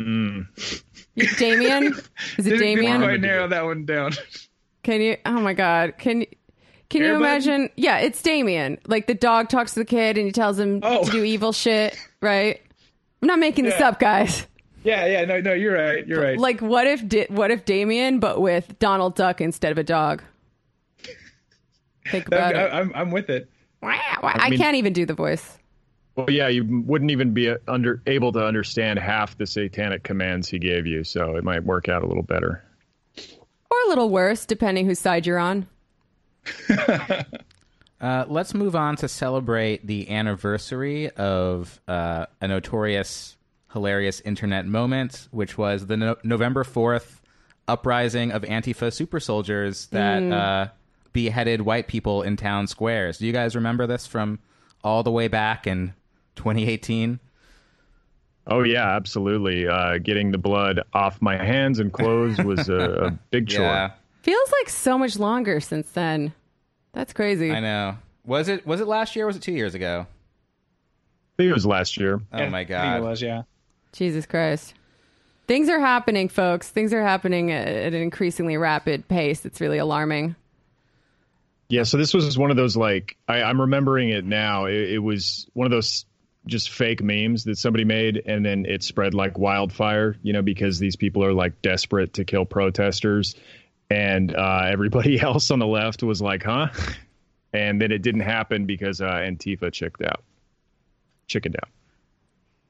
Mm. 0.00 1.38
Damien? 1.38 1.94
Is 2.38 2.46
it 2.46 2.58
Damien? 2.58 3.00
Quite 3.00 3.20
narrow 3.20 3.48
that 3.48 3.64
one 3.64 3.84
down. 3.84 4.12
Can 4.82 5.00
you? 5.00 5.16
Oh 5.26 5.40
my 5.40 5.52
god! 5.52 5.94
Can 5.98 6.22
you? 6.22 6.26
can 6.88 7.02
you 7.02 7.14
imagine? 7.14 7.68
Yeah, 7.76 7.98
it's 7.98 8.22
Damien. 8.22 8.78
Like 8.86 9.06
the 9.06 9.14
dog 9.14 9.48
talks 9.48 9.74
to 9.74 9.80
the 9.80 9.84
kid 9.84 10.16
and 10.16 10.26
he 10.26 10.32
tells 10.32 10.58
him 10.58 10.80
oh. 10.82 11.04
to 11.04 11.10
do 11.10 11.22
evil 11.22 11.52
shit. 11.52 11.96
Right? 12.22 12.60
I'm 13.22 13.28
not 13.28 13.38
making 13.38 13.64
this 13.64 13.80
up, 13.80 13.98
guys. 14.00 14.46
Yeah, 14.82 15.04
yeah, 15.06 15.24
no, 15.26 15.40
no, 15.40 15.52
you're 15.52 15.74
right. 15.74 16.06
You're 16.06 16.22
right. 16.22 16.38
Like, 16.38 16.62
what 16.62 16.86
if 16.86 17.06
di- 17.06 17.26
what 17.28 17.50
if 17.50 17.66
Damien, 17.66 18.18
but 18.18 18.40
with 18.40 18.78
Donald 18.78 19.14
Duck 19.14 19.42
instead 19.42 19.72
of 19.72 19.78
a 19.78 19.84
dog? 19.84 20.22
Think 22.10 22.26
about 22.26 22.56
I, 22.56 22.64
it. 22.64 22.72
I'm 22.72 22.92
I'm 22.94 23.10
with 23.10 23.28
it. 23.28 23.50
I, 23.82 24.50
mean, 24.50 24.58
can't 24.58 24.76
even 24.76 24.92
do 24.92 25.06
the 25.06 25.14
voice. 25.14 25.58
Well, 26.20 26.30
yeah, 26.30 26.48
you 26.48 26.82
wouldn't 26.86 27.10
even 27.10 27.32
be 27.32 27.50
uh, 27.50 27.58
under 27.68 28.02
able 28.06 28.32
to 28.32 28.44
understand 28.44 28.98
half 28.98 29.36
the 29.38 29.46
satanic 29.46 30.02
commands 30.02 30.48
he 30.48 30.58
gave 30.58 30.86
you, 30.86 31.04
so 31.04 31.36
it 31.36 31.44
might 31.44 31.64
work 31.64 31.88
out 31.88 32.02
a 32.02 32.06
little 32.06 32.22
better, 32.22 32.62
or 33.16 33.76
a 33.86 33.88
little 33.88 34.10
worse, 34.10 34.46
depending 34.46 34.86
whose 34.86 34.98
side 34.98 35.26
you're 35.26 35.38
on. 35.38 35.66
uh, 38.00 38.24
let's 38.28 38.54
move 38.54 38.74
on 38.74 38.96
to 38.96 39.08
celebrate 39.08 39.86
the 39.86 40.10
anniversary 40.10 41.10
of 41.10 41.80
uh, 41.86 42.26
a 42.40 42.48
notorious 42.48 43.36
hilarious 43.72 44.20
internet 44.22 44.66
moment, 44.66 45.28
which 45.30 45.56
was 45.56 45.86
the 45.86 45.96
no- 45.96 46.16
November 46.24 46.64
4th 46.64 47.20
uprising 47.68 48.32
of 48.32 48.42
Antifa 48.42 48.92
super 48.92 49.20
soldiers 49.20 49.86
that 49.88 50.22
mm. 50.22 50.32
uh, 50.32 50.70
beheaded 51.12 51.62
white 51.62 51.86
people 51.86 52.22
in 52.22 52.36
town 52.36 52.66
squares. 52.66 53.18
Do 53.18 53.26
you 53.26 53.32
guys 53.32 53.54
remember 53.54 53.86
this 53.86 54.06
from 54.06 54.40
all 54.82 55.02
the 55.02 55.10
way 55.10 55.28
back 55.28 55.66
in 55.66 55.94
2018? 56.40 57.20
Oh 58.46 58.62
yeah, 58.62 58.96
absolutely. 58.96 59.68
Uh, 59.68 59.98
getting 59.98 60.32
the 60.32 60.38
blood 60.38 60.80
off 60.94 61.20
my 61.20 61.36
hands 61.36 61.78
and 61.78 61.92
clothes 61.92 62.38
was 62.38 62.68
a, 62.68 62.78
a 62.78 63.10
big 63.30 63.48
chore. 63.48 63.64
Yeah. 63.64 63.90
Feels 64.22 64.52
like 64.52 64.70
so 64.70 64.98
much 64.98 65.18
longer 65.18 65.60
since 65.60 65.90
then. 65.90 66.32
That's 66.92 67.12
crazy. 67.12 67.52
I 67.52 67.60
know. 67.60 67.98
Was 68.24 68.48
it 68.48 68.66
was 68.66 68.80
it 68.80 68.88
last 68.88 69.14
year? 69.14 69.26
or 69.26 69.28
Was 69.28 69.36
it 69.36 69.42
two 69.42 69.52
years 69.52 69.74
ago? 69.74 70.06
I 70.08 71.36
think 71.36 71.50
it 71.50 71.54
was 71.54 71.66
last 71.66 71.98
year. 71.98 72.20
Oh 72.32 72.38
yeah, 72.38 72.48
my 72.48 72.64
god! 72.64 72.98
it 72.98 73.02
was 73.02 73.22
yeah. 73.22 73.42
Jesus 73.92 74.26
Christ. 74.26 74.74
Things 75.46 75.68
are 75.68 75.80
happening, 75.80 76.28
folks. 76.28 76.68
Things 76.68 76.92
are 76.92 77.02
happening 77.02 77.50
at 77.50 77.68
an 77.68 77.94
increasingly 77.94 78.56
rapid 78.56 79.08
pace. 79.08 79.44
It's 79.44 79.60
really 79.60 79.78
alarming. 79.78 80.36
Yeah, 81.68 81.84
so 81.84 81.96
this 81.98 82.12
was 82.12 82.36
one 82.36 82.50
of 82.50 82.56
those 82.56 82.76
like 82.76 83.16
I, 83.28 83.38
am 83.38 83.60
remembering 83.60 84.10
it 84.10 84.24
now. 84.24 84.64
It, 84.66 84.90
it, 84.90 84.98
was 84.98 85.46
one 85.52 85.66
of 85.66 85.70
those 85.70 86.04
just 86.46 86.70
fake 86.70 87.02
memes 87.02 87.44
that 87.44 87.58
somebody 87.58 87.84
made, 87.84 88.22
and 88.26 88.44
then 88.44 88.66
it 88.66 88.82
spread 88.82 89.14
like 89.14 89.38
wildfire. 89.38 90.16
You 90.22 90.32
know, 90.32 90.42
because 90.42 90.78
these 90.78 90.96
people 90.96 91.24
are 91.24 91.32
like 91.32 91.60
desperate 91.62 92.14
to 92.14 92.24
kill 92.24 92.44
protesters, 92.44 93.34
and 93.90 94.34
uh, 94.34 94.64
everybody 94.66 95.20
else 95.22 95.50
on 95.50 95.58
the 95.58 95.66
left 95.66 96.02
was 96.02 96.20
like, 96.20 96.44
"Huh?" 96.44 96.68
And 97.52 97.82
then 97.82 97.90
it 97.90 98.02
didn't 98.02 98.20
happen 98.20 98.64
because 98.64 99.00
uh, 99.00 99.10
Antifa 99.10 99.72
chicked 99.72 100.02
out, 100.02 100.22
chickened 101.26 101.56
out 101.60 101.68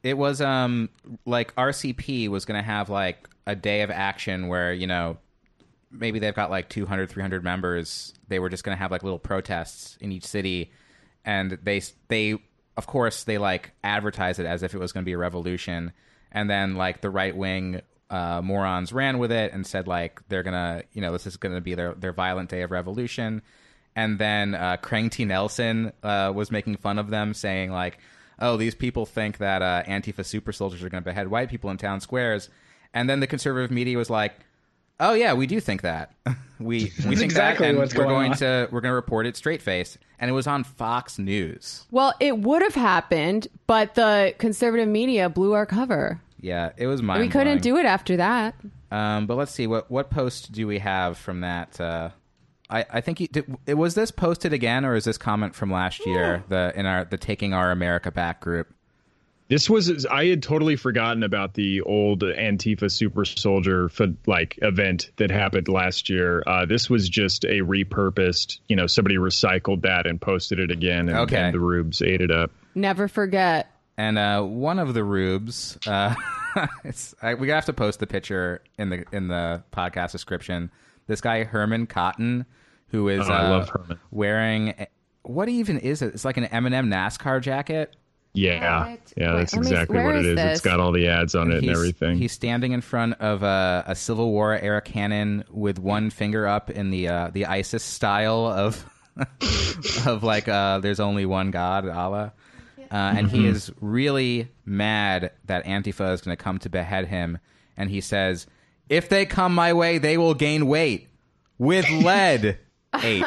it 0.03 0.17
was 0.17 0.41
um 0.41 0.89
like 1.27 1.55
RCP 1.57 2.29
was 2.29 2.45
to 2.61 2.67
have 2.67 2.89
like 2.89 3.29
a 3.47 3.55
day 3.55 3.83
of 3.83 3.91
action 3.91 4.49
where, 4.49 4.73
you 4.73 4.87
know, 4.87 5.19
maybe 5.91 6.19
they've 6.19 6.35
got 6.35 6.51
like 6.51 6.69
200 6.69 7.11
300 7.11 7.45
members. 7.45 8.15
They 8.29 8.39
were 8.39 8.49
just 8.49 8.65
to 8.77 8.79
have 8.81 8.91
like 8.91 9.03
little 9.03 9.19
protests 9.19 9.97
in 10.01 10.13
each 10.13 10.25
city 10.25 10.71
and 11.25 11.59
they 11.63 11.83
they 12.09 12.39
of 12.81 12.87
course 12.87 13.25
they 13.25 13.37
like 13.37 13.73
advertise 13.85 14.39
it 14.39 14.47
as 14.47 14.63
if 14.63 14.73
it 14.73 14.79
was 14.79 14.91
going 14.91 15.05
to 15.05 15.07
be 15.07 15.13
a 15.13 15.19
revolution 15.19 15.93
and 16.33 16.49
then 16.49 16.77
like 16.77 17.03
the 17.03 17.11
right 17.11 17.37
wing 17.37 17.83
uh, 18.09 18.41
morons 18.43 18.91
ran 18.91 19.19
with 19.19 19.31
it 19.31 19.53
and 19.53 19.67
said 19.67 19.87
like 19.87 20.27
they're 20.31 20.43
gonna, 20.43 20.83
you 20.95 21.03
know, 21.03 21.13
this 21.13 21.27
is 21.27 21.37
gonna 21.37 21.61
be 21.61 21.75
their 21.75 21.93
their 21.93 22.15
violent 22.15 22.49
day 22.49 22.63
of 22.63 22.71
revolution. 22.71 23.43
And 23.95 24.19
then 24.19 24.55
uh, 24.55 24.79
Krang 24.83 25.11
T. 25.11 25.27
Nelson 25.27 25.93
uh, 26.03 26.33
was 26.35 26.51
making 26.51 26.77
fun 26.77 26.99
of 26.99 27.11
them, 27.11 27.35
saying 27.35 27.71
like, 27.71 27.99
"Oh, 28.39 28.57
these 28.57 28.75
people 28.75 29.05
think 29.05 29.39
that 29.39 29.61
uh, 29.61 29.83
Antifa 29.87 30.25
super 30.25 30.53
soldiers 30.53 30.83
are 30.83 30.89
going 30.89 31.03
to 31.03 31.09
behead 31.09 31.29
white 31.29 31.51
people 31.51 31.71
in 31.71 31.77
town 31.77 32.01
squares." 32.01 32.49
And 32.95 33.11
then 33.11 33.21
the 33.21 33.27
conservative 33.27 33.71
media 33.71 33.99
was 33.99 34.11
like, 34.11 34.35
"Oh 35.01 35.15
yeah, 35.15 35.33
we 35.33 35.47
do 35.47 35.59
think 35.59 35.83
that. 35.83 36.15
we 36.61 36.85
we 36.85 36.91
think 37.17 37.23
exactly 37.23 37.67
that, 37.67 37.71
and 37.71 37.79
what's 37.79 37.95
we're 37.95 38.05
going 38.05 38.15
going 38.15 38.33
on." 38.33 38.39
to 38.39 38.69
we're 38.71 38.81
going 38.81 38.93
to 38.93 38.95
report 38.95 39.27
it 39.27 39.37
straight 39.37 39.63
face." 39.63 39.99
And 40.19 40.31
it 40.31 40.35
was 40.35 40.47
on 40.47 40.65
Fox 40.65 41.19
News. 41.19 41.87
Well, 41.91 42.13
it 42.21 42.39
would 42.39 42.61
have 42.61 42.75
happened, 42.75 43.49
but 43.67 43.95
the 43.95 44.35
conservative 44.39 44.87
media 44.87 45.31
blew 45.31 45.55
our 45.55 45.65
cover. 45.65 46.21
Yeah, 46.39 46.73
it 46.77 46.87
was 46.87 47.03
mind. 47.03 47.23
We 47.23 47.29
couldn't 47.29 47.63
do 47.63 47.79
it 47.79 47.87
after 47.87 48.19
that. 48.19 48.55
Um, 48.91 49.27
but 49.27 49.37
let's 49.37 49.53
see 49.53 49.67
what 49.67 49.91
what 49.91 50.11
post 50.11 50.53
do 50.53 50.67
we 50.67 50.79
have 50.79 51.17
from 51.17 51.41
that? 51.41 51.81
Uh, 51.81 52.11
I 52.69 52.85
I 52.91 53.01
think 53.01 53.21
you, 53.21 53.29
did, 53.29 53.57
it 53.67 53.75
was 53.75 53.95
this 53.95 54.11
posted 54.11 54.53
again, 54.53 54.85
or 54.85 54.95
is 54.95 55.05
this 55.05 55.19
comment 55.19 55.55
from 55.55 55.71
last 55.71 56.05
year? 56.07 56.45
The 56.49 56.73
in 56.75 56.87
our 56.87 57.05
the 57.05 57.19
taking 57.19 57.55
our 57.55 57.71
America 57.71 58.11
back 58.11 58.41
group. 58.41 58.73
This 59.51 59.69
was 59.69 60.07
I 60.07 60.27
had 60.27 60.43
totally 60.43 60.77
forgotten 60.77 61.23
about 61.23 61.55
the 61.55 61.81
old 61.83 62.21
Antifa 62.23 62.91
super 62.91 63.25
soldier 63.25 63.87
f- 63.87 64.09
like 64.27 64.59
event 64.63 65.11
that 65.17 65.31
happened 65.31 65.67
last 65.69 66.09
year. 66.09 66.43
Uh, 66.47 66.65
this 66.67 66.89
was 66.89 67.09
just 67.09 67.45
a 67.45 67.61
repurposed, 67.61 68.61
you 68.69 68.77
know, 68.77 68.87
somebody 68.87 69.17
recycled 69.17 69.83
that 69.83 70.07
and 70.07 70.21
posted 70.21 70.61
it 70.61 70.71
again, 70.71 71.09
and, 71.09 71.19
Okay. 71.19 71.37
and 71.37 71.53
the 71.55 71.59
rubes 71.61 72.01
ate 72.01 72.21
it 72.21 72.31
up. 72.31 72.53
Never 72.75 73.09
forget. 73.09 73.71
And 73.99 74.17
uh, 74.19 74.43
one 74.43 74.79
of 74.79 74.95
the 74.95 75.03
rubes, 75.05 75.77
uh, 75.87 76.15
I, 77.23 77.35
we 77.35 77.49
have 77.51 77.67
to 77.67 77.73
post 77.73 77.99
the 78.01 78.07
picture 78.07 78.63
in 78.79 78.89
the 78.91 79.05
in 79.13 79.29
the 79.29 79.63
podcast 79.73 80.13
description. 80.13 80.71
This 81.09 81.21
guy 81.21 81.43
Herman 81.45 81.87
Cotton, 81.87 82.47
who 82.89 83.09
is 83.09 83.29
Oh, 83.29 83.33
I 83.33 83.45
uh, 83.47 83.51
love 83.51 83.69
Herman. 83.69 83.99
wearing 84.13 84.87
what 85.23 85.49
even 85.49 85.79
is 85.81 86.03
it? 86.03 86.15
It's 86.15 86.25
like 86.25 86.37
an 86.37 86.45
Eminem 86.47 86.87
NASCAR 86.87 87.43
jacket. 87.43 87.95
Yeah, 88.33 88.91
What? 88.91 89.01
yeah, 89.17 89.33
Wait, 89.35 89.39
that's 89.39 89.53
let 89.55 89.63
me- 89.63 89.67
exactly 89.69 89.97
where 89.97 90.07
what 90.07 90.15
it 90.17 90.21
is 90.21 90.27
is. 90.29 90.37
this? 90.37 90.53
It's 90.59 90.61
got 90.61 90.79
all 90.81 90.93
the 90.93 91.09
ads 91.09 91.35
on 91.35 91.51
it 91.51 91.59
and 91.59 91.69
everything. 91.71 92.17
He's 92.19 92.31
standing 92.33 92.71
in 92.73 92.81
front 92.81 93.15
of 93.21 93.43
a, 93.43 93.83
a 93.89 93.95
Civil 93.97 94.31
War 94.31 94.57
era 94.57 94.81
cannon 94.81 95.45
with 95.51 95.79
one 95.81 96.11
finger 96.11 96.47
up 96.47 96.71
in 96.71 96.91
the 96.91 97.09
uh, 97.09 97.31
the 97.33 97.47
ISIS 97.47 97.83
style 97.83 98.47
of 98.47 98.85
of 100.07 100.23
like 100.23 100.49
uh, 100.49 100.79
there's 100.79 101.01
only 101.01 101.27
one 101.27 101.51
God, 101.51 101.89
Allah. 101.89 102.33
Uh, 102.93 102.95
and 103.17 103.31
he 103.31 103.47
is 103.47 103.71
really 103.81 104.49
mad 104.65 105.31
that 105.45 105.65
Antifa 105.65 106.13
is 106.13 106.21
going 106.23 106.37
to 106.37 106.43
come 106.43 106.59
to 106.59 106.69
behead 106.69 107.07
him. 107.07 107.39
And 107.77 107.89
he 107.91 108.01
says, 108.01 108.47
"If 108.89 109.09
they 109.09 109.27
come 109.27 109.55
my 109.55 109.73
way, 109.73 109.99
they 109.99 110.19
will 110.19 110.35
gain 110.35 110.67
weight 110.67 111.09
with 111.59 111.89
lead." 111.91 112.59
H. 113.03 113.25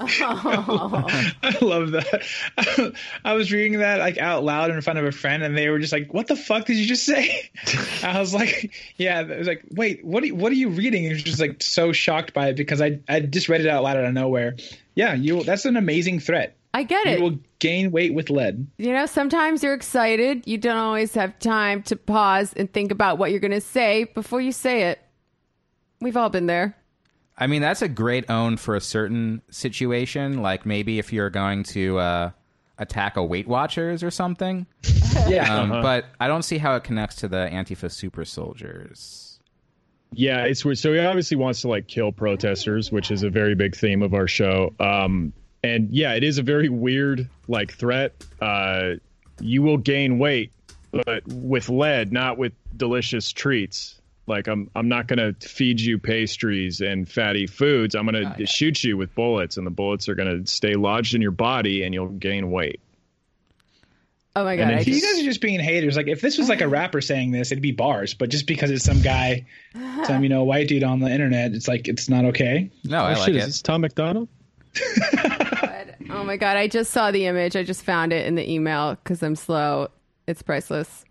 I 0.00 1.56
love 1.60 1.90
that. 1.90 2.94
I 3.24 3.32
was 3.32 3.50
reading 3.52 3.80
that 3.80 3.98
like 3.98 4.18
out 4.18 4.44
loud 4.44 4.70
in 4.70 4.80
front 4.80 4.98
of 4.98 5.04
a 5.04 5.12
friend, 5.12 5.42
and 5.42 5.56
they 5.56 5.68
were 5.68 5.78
just 5.78 5.92
like, 5.92 6.14
"What 6.14 6.28
the 6.28 6.36
fuck 6.36 6.66
did 6.66 6.76
you 6.76 6.86
just 6.86 7.04
say?" 7.04 7.50
I 8.04 8.20
was 8.20 8.32
like, 8.32 8.72
"Yeah." 8.96 9.20
I 9.20 9.38
was 9.38 9.48
like, 9.48 9.64
"Wait, 9.70 10.04
what? 10.04 10.22
Are 10.22 10.26
you, 10.26 10.36
what 10.36 10.52
are 10.52 10.56
you 10.56 10.68
reading?" 10.68 11.04
And 11.04 11.12
he 11.12 11.14
was 11.14 11.24
just 11.24 11.40
like 11.40 11.62
so 11.62 11.92
shocked 11.92 12.32
by 12.32 12.48
it 12.48 12.56
because 12.56 12.80
I 12.80 13.00
I 13.08 13.20
just 13.20 13.48
read 13.48 13.60
it 13.60 13.66
out 13.66 13.82
loud 13.82 13.96
out 13.96 14.04
of 14.04 14.14
nowhere. 14.14 14.56
Yeah, 14.94 15.14
you. 15.14 15.42
That's 15.42 15.64
an 15.64 15.76
amazing 15.76 16.20
threat. 16.20 16.56
I 16.74 16.84
get 16.84 17.06
it. 17.06 17.18
You 17.18 17.26
it. 17.26 17.30
will 17.30 17.38
gain 17.58 17.90
weight 17.90 18.14
with 18.14 18.30
lead. 18.30 18.68
You 18.76 18.92
know, 18.92 19.06
sometimes 19.06 19.64
you're 19.64 19.74
excited. 19.74 20.46
You 20.46 20.58
don't 20.58 20.76
always 20.76 21.14
have 21.14 21.36
time 21.40 21.82
to 21.84 21.96
pause 21.96 22.52
and 22.52 22.72
think 22.72 22.92
about 22.92 23.18
what 23.18 23.32
you're 23.32 23.40
going 23.40 23.50
to 23.50 23.60
say 23.60 24.04
before 24.04 24.40
you 24.40 24.52
say 24.52 24.90
it. 24.90 25.00
We've 26.00 26.16
all 26.16 26.28
been 26.28 26.46
there. 26.46 26.76
I 27.38 27.46
mean, 27.46 27.62
that's 27.62 27.82
a 27.82 27.88
great 27.88 28.28
own 28.28 28.56
for 28.56 28.74
a 28.74 28.80
certain 28.80 29.42
situation. 29.50 30.42
Like 30.42 30.66
maybe 30.66 30.98
if 30.98 31.12
you're 31.12 31.30
going 31.30 31.62
to 31.64 31.98
uh, 31.98 32.30
attack 32.78 33.16
a 33.16 33.24
Weight 33.24 33.46
Watchers 33.46 34.02
or 34.02 34.10
something. 34.10 34.66
Yeah. 35.26 35.52
Um, 35.52 35.70
But 35.82 36.06
I 36.20 36.28
don't 36.28 36.42
see 36.42 36.58
how 36.58 36.76
it 36.76 36.84
connects 36.84 37.16
to 37.16 37.28
the 37.28 37.48
Antifa 37.50 37.90
super 37.90 38.24
soldiers. 38.24 39.40
Yeah, 40.12 40.44
it's 40.44 40.64
weird. 40.64 40.78
So 40.78 40.92
he 40.92 41.00
obviously 41.00 41.36
wants 41.36 41.60
to 41.62 41.68
like 41.68 41.88
kill 41.88 42.12
protesters, 42.12 42.92
which 42.92 43.10
is 43.10 43.22
a 43.24 43.30
very 43.30 43.54
big 43.54 43.74
theme 43.76 44.02
of 44.02 44.14
our 44.14 44.28
show. 44.28 44.72
Um, 44.80 45.32
and 45.62 45.90
yeah, 45.90 46.14
it 46.14 46.22
is 46.22 46.38
a 46.38 46.42
very 46.42 46.68
weird 46.68 47.28
like 47.48 47.72
threat. 47.72 48.24
Uh, 48.40 48.92
you 49.40 49.62
will 49.62 49.76
gain 49.76 50.18
weight, 50.18 50.52
but 50.92 51.26
with 51.26 51.68
lead, 51.68 52.12
not 52.12 52.38
with 52.38 52.52
delicious 52.76 53.30
treats. 53.32 53.97
Like 54.28 54.46
I'm, 54.46 54.70
I'm 54.74 54.88
not 54.88 55.06
gonna 55.06 55.34
feed 55.40 55.80
you 55.80 55.98
pastries 55.98 56.80
and 56.80 57.08
fatty 57.08 57.46
foods. 57.46 57.94
I'm 57.94 58.04
gonna 58.04 58.46
shoot 58.46 58.84
you 58.84 58.96
with 58.96 59.14
bullets, 59.14 59.56
and 59.56 59.66
the 59.66 59.70
bullets 59.70 60.08
are 60.08 60.14
gonna 60.14 60.46
stay 60.46 60.74
lodged 60.74 61.14
in 61.14 61.22
your 61.22 61.30
body, 61.30 61.82
and 61.82 61.94
you'll 61.94 62.08
gain 62.08 62.50
weight. 62.50 62.80
Oh 64.36 64.44
my 64.44 64.56
God. 64.56 64.62
And 64.62 64.70
then 64.70 64.78
I 64.78 64.82
he- 64.82 64.94
You 64.94 65.02
guys 65.02 65.20
are 65.20 65.24
just 65.24 65.40
being 65.40 65.58
haters. 65.58 65.96
Like 65.96 66.06
if 66.06 66.20
this 66.20 66.38
was 66.38 66.48
like 66.48 66.60
a 66.60 66.68
rapper 66.68 67.00
saying 67.00 67.32
this, 67.32 67.50
it'd 67.50 67.62
be 67.62 67.72
bars. 67.72 68.14
But 68.14 68.28
just 68.28 68.46
because 68.46 68.70
it's 68.70 68.84
some 68.84 69.00
guy, 69.02 69.46
some 70.04 70.22
you 70.22 70.28
know 70.28 70.44
white 70.44 70.68
dude 70.68 70.84
on 70.84 71.00
the 71.00 71.10
internet, 71.10 71.52
it's 71.52 71.66
like 71.66 71.88
it's 71.88 72.08
not 72.08 72.24
okay. 72.26 72.70
No, 72.84 72.98
I 73.00 73.14
oh 73.14 73.18
like 73.18 73.26
shit, 73.26 73.36
it. 73.36 73.38
is 73.38 73.46
this 73.46 73.62
Tom 73.62 73.80
MacDonald? 73.80 74.28
oh 76.10 76.24
my 76.24 76.36
God. 76.36 76.56
I 76.56 76.68
just 76.68 76.92
saw 76.92 77.10
the 77.10 77.26
image. 77.26 77.56
I 77.56 77.64
just 77.64 77.82
found 77.82 78.12
it 78.12 78.26
in 78.26 78.34
the 78.36 78.48
email 78.48 78.94
because 78.94 79.22
I'm 79.22 79.34
slow. 79.36 79.88
It's 80.26 80.42
priceless. 80.42 81.04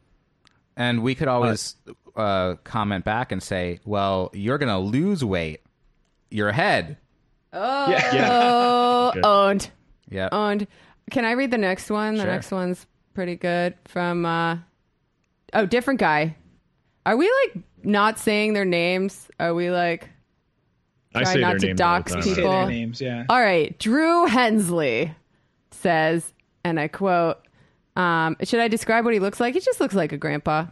And 0.77 1.01
we 1.01 1.15
could 1.15 1.27
always 1.27 1.75
uh, 1.89 1.93
comment 2.63 3.05
back 3.05 3.31
and 3.31 3.41
say, 3.41 3.79
"Well, 3.85 4.29
you're 4.33 4.57
going 4.57 4.69
to 4.69 4.77
lose 4.79 5.23
weight. 5.23 5.61
Your 6.29 6.51
head." 6.51 6.97
Yeah. 7.53 8.27
Oh, 8.31 9.09
Okay. 9.11 9.21
owned. 9.23 9.69
Yeah. 10.09 10.29
Owned. 10.31 10.67
Can 11.11 11.25
I 11.25 11.31
read 11.31 11.51
the 11.51 11.57
next 11.57 11.89
one? 11.89 12.15
The 12.15 12.23
Sure. 12.23 12.31
next 12.31 12.51
one's 12.51 12.85
pretty 13.13 13.35
good. 13.35 13.75
From, 13.85 14.25
uh, 14.25 14.57
oh, 15.53 15.65
different 15.65 15.99
guy. 15.99 16.35
Are 17.05 17.15
we 17.15 17.31
like 17.45 17.63
not 17.83 18.19
saying 18.19 18.53
their 18.53 18.65
names? 18.65 19.29
Are 19.39 19.53
we 19.53 19.71
like, 19.71 20.09
I 21.15 21.23
Try 21.23 21.33
say 21.33 21.39
not 21.39 21.49
their 21.51 21.59
to 21.59 21.65
names 21.67 21.77
dox 21.79 22.11
time. 22.13 22.21
Say 22.21 22.35
people. 22.35 22.51
their 22.51 22.67
names. 22.67 22.99
Yeah. 23.01 23.25
All 23.29 23.39
right, 23.41 23.77
Drew 23.79 24.25
Hensley 24.25 25.15
says, 25.71 26.33
and 26.65 26.79
I 26.79 26.89
quote, 26.89 27.37
um, 27.95 28.35
should 28.43 28.59
I 28.59 28.67
describe 28.67 29.05
what 29.05 29.13
he 29.13 29.19
looks 29.21 29.39
like? 29.39 29.53
He 29.53 29.61
just 29.61 29.79
looks 29.79 29.95
like 29.95 30.11
a 30.11 30.17
grandpa. 30.17 30.65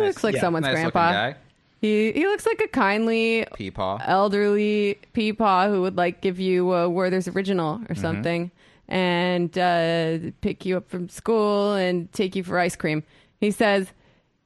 He 0.00 0.06
looks 0.06 0.24
like 0.24 0.34
Yeah, 0.34 0.40
someone's 0.40 0.64
nice 0.66 0.74
grandpa. 0.74 1.32
He 1.80 2.12
he 2.12 2.26
looks 2.26 2.44
like 2.44 2.60
a 2.60 2.68
kindly 2.68 3.46
Peepaw. 3.54 4.02
elderly 4.04 4.98
peepaw 5.14 5.68
who 5.70 5.82
would 5.82 5.96
like 5.96 6.20
give 6.20 6.40
you 6.40 6.72
a 6.72 6.88
Werther's 6.88 7.28
original 7.28 7.78
Mm-hmm. 7.78 7.92
or 7.92 7.94
something 7.94 8.50
and 8.88 9.56
uh, 9.58 10.18
pick 10.40 10.64
you 10.64 10.76
up 10.76 10.88
from 10.88 11.08
school 11.08 11.74
and 11.74 12.10
take 12.12 12.34
you 12.34 12.42
for 12.42 12.58
ice 12.58 12.74
cream. 12.74 13.02
He 13.38 13.50
says, 13.50 13.92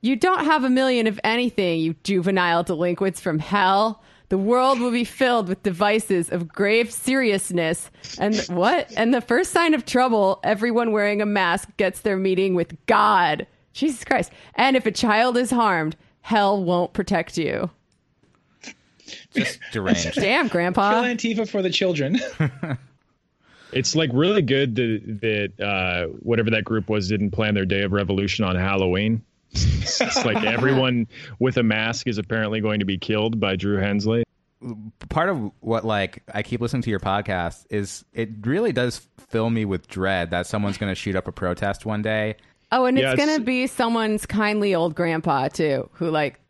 You 0.00 0.16
don't 0.16 0.44
have 0.44 0.64
a 0.64 0.68
million 0.70 1.06
of 1.06 1.18
anything, 1.24 1.80
you 1.80 1.94
juvenile 2.02 2.64
delinquents 2.64 3.20
from 3.20 3.38
hell. 3.38 4.02
The 4.30 4.38
world 4.38 4.80
will 4.80 4.90
be 4.90 5.04
filled 5.04 5.46
with 5.48 5.62
devices 5.62 6.30
of 6.30 6.48
grave 6.48 6.90
seriousness. 6.90 7.90
And 8.18 8.34
what? 8.48 8.90
And 8.96 9.12
the 9.14 9.20
first 9.20 9.52
sign 9.52 9.74
of 9.74 9.84
trouble, 9.84 10.40
everyone 10.42 10.90
wearing 10.92 11.20
a 11.22 11.26
mask 11.26 11.68
gets 11.76 12.00
their 12.00 12.16
meeting 12.16 12.54
with 12.54 12.74
God. 12.86 13.46
Jesus 13.72 14.04
Christ. 14.04 14.32
And 14.54 14.76
if 14.76 14.86
a 14.86 14.90
child 14.90 15.36
is 15.36 15.50
harmed, 15.50 15.96
hell 16.20 16.62
won't 16.62 16.92
protect 16.92 17.36
you. 17.38 17.70
Just 19.34 19.60
deranged. 19.72 20.14
Damn, 20.14 20.48
Grandpa. 20.48 20.90
Kill 20.90 21.00
Grandpa. 21.02 21.22
Antifa 21.22 21.48
for 21.48 21.62
the 21.62 21.70
children. 21.70 22.20
It's 23.72 23.96
like 23.96 24.10
really 24.12 24.42
good 24.42 24.76
that 24.76 25.50
that 25.58 25.64
uh, 25.64 26.06
whatever 26.20 26.50
that 26.50 26.64
group 26.64 26.88
was 26.90 27.08
didn't 27.08 27.30
plan 27.30 27.54
their 27.54 27.64
day 27.64 27.82
of 27.82 27.92
revolution 27.92 28.44
on 28.44 28.54
Halloween. 28.54 29.22
it's 29.50 30.24
like 30.24 30.44
everyone 30.44 31.06
with 31.38 31.56
a 31.56 31.62
mask 31.62 32.06
is 32.06 32.18
apparently 32.18 32.60
going 32.60 32.80
to 32.80 32.86
be 32.86 32.98
killed 32.98 33.40
by 33.40 33.56
Drew 33.56 33.78
Hensley. 33.78 34.24
Part 35.08 35.28
of 35.30 35.50
what 35.60 35.84
like 35.84 36.22
I 36.32 36.42
keep 36.42 36.60
listening 36.60 36.82
to 36.82 36.90
your 36.90 37.00
podcast 37.00 37.64
is 37.70 38.04
it 38.12 38.28
really 38.42 38.72
does 38.72 39.08
fill 39.28 39.50
me 39.50 39.64
with 39.64 39.88
dread 39.88 40.30
that 40.30 40.46
someone's 40.46 40.78
going 40.78 40.90
to 40.90 40.94
shoot 40.94 41.16
up 41.16 41.26
a 41.26 41.32
protest 41.32 41.86
one 41.86 42.02
day. 42.02 42.36
Oh, 42.72 42.86
and 42.86 42.96
Yeah, 42.98 43.12
it's 43.12 43.20
it's- 43.20 43.28
gonna 43.36 43.44
be 43.44 43.66
someone's 43.68 44.26
kindly 44.26 44.74
old 44.74 44.94
grandpa 44.94 45.48
too, 45.48 45.88
who 45.92 46.10
like, 46.10 46.40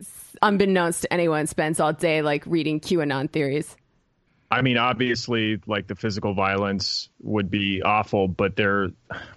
unbeknownst 0.41 1.03
to 1.03 1.13
anyone, 1.13 1.45
spends 1.47 1.79
all 1.79 1.93
day 1.93 2.21
like 2.21 2.43
reading 2.47 2.79
QAnon 2.79 3.29
theories. 3.29 3.75
I 4.49 4.61
mean, 4.61 4.77
obviously, 4.77 5.59
like 5.65 5.87
the 5.87 5.95
physical 5.95 6.33
violence 6.35 7.09
would 7.23 7.49
be 7.49 7.81
awful, 7.81 8.27
but 8.27 8.55
there, 8.55 8.89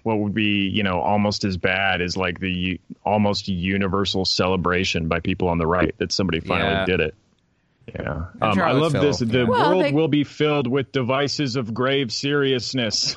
what 0.03 0.19
would 0.19 0.35
be 0.35 0.69
you 0.69 0.83
know 0.83 1.01
almost 1.01 1.45
as 1.45 1.57
bad 1.57 2.01
is 2.03 2.17
like 2.17 2.39
the 2.39 2.51
u- 2.53 2.79
almost 3.05 3.49
universal 3.49 4.25
celebration 4.25 5.09
by 5.09 5.21
people 5.21 5.49
on 5.49 5.59
the 5.59 5.67
right 5.67 5.95
that 5.99 6.13
somebody 6.13 6.41
finally 6.41 6.71
Yeah. 6.71 6.85
did 6.85 7.01
it. 7.01 7.15
Yeah, 7.89 8.25
I'm 8.43 8.51
um, 8.53 8.61
I 8.61 8.73
love 8.73 8.93
fill- 8.93 9.03
this. 9.03 9.19
The 9.21 9.47
Well, 9.47 9.71
world 9.71 9.85
they- 9.85 9.93
will 9.93 10.09
be 10.09 10.25
filled 10.25 10.67
with 10.67 10.93
devices 10.93 11.57
of 11.57 11.73
grave 11.73 12.13
seriousness. 12.13 13.17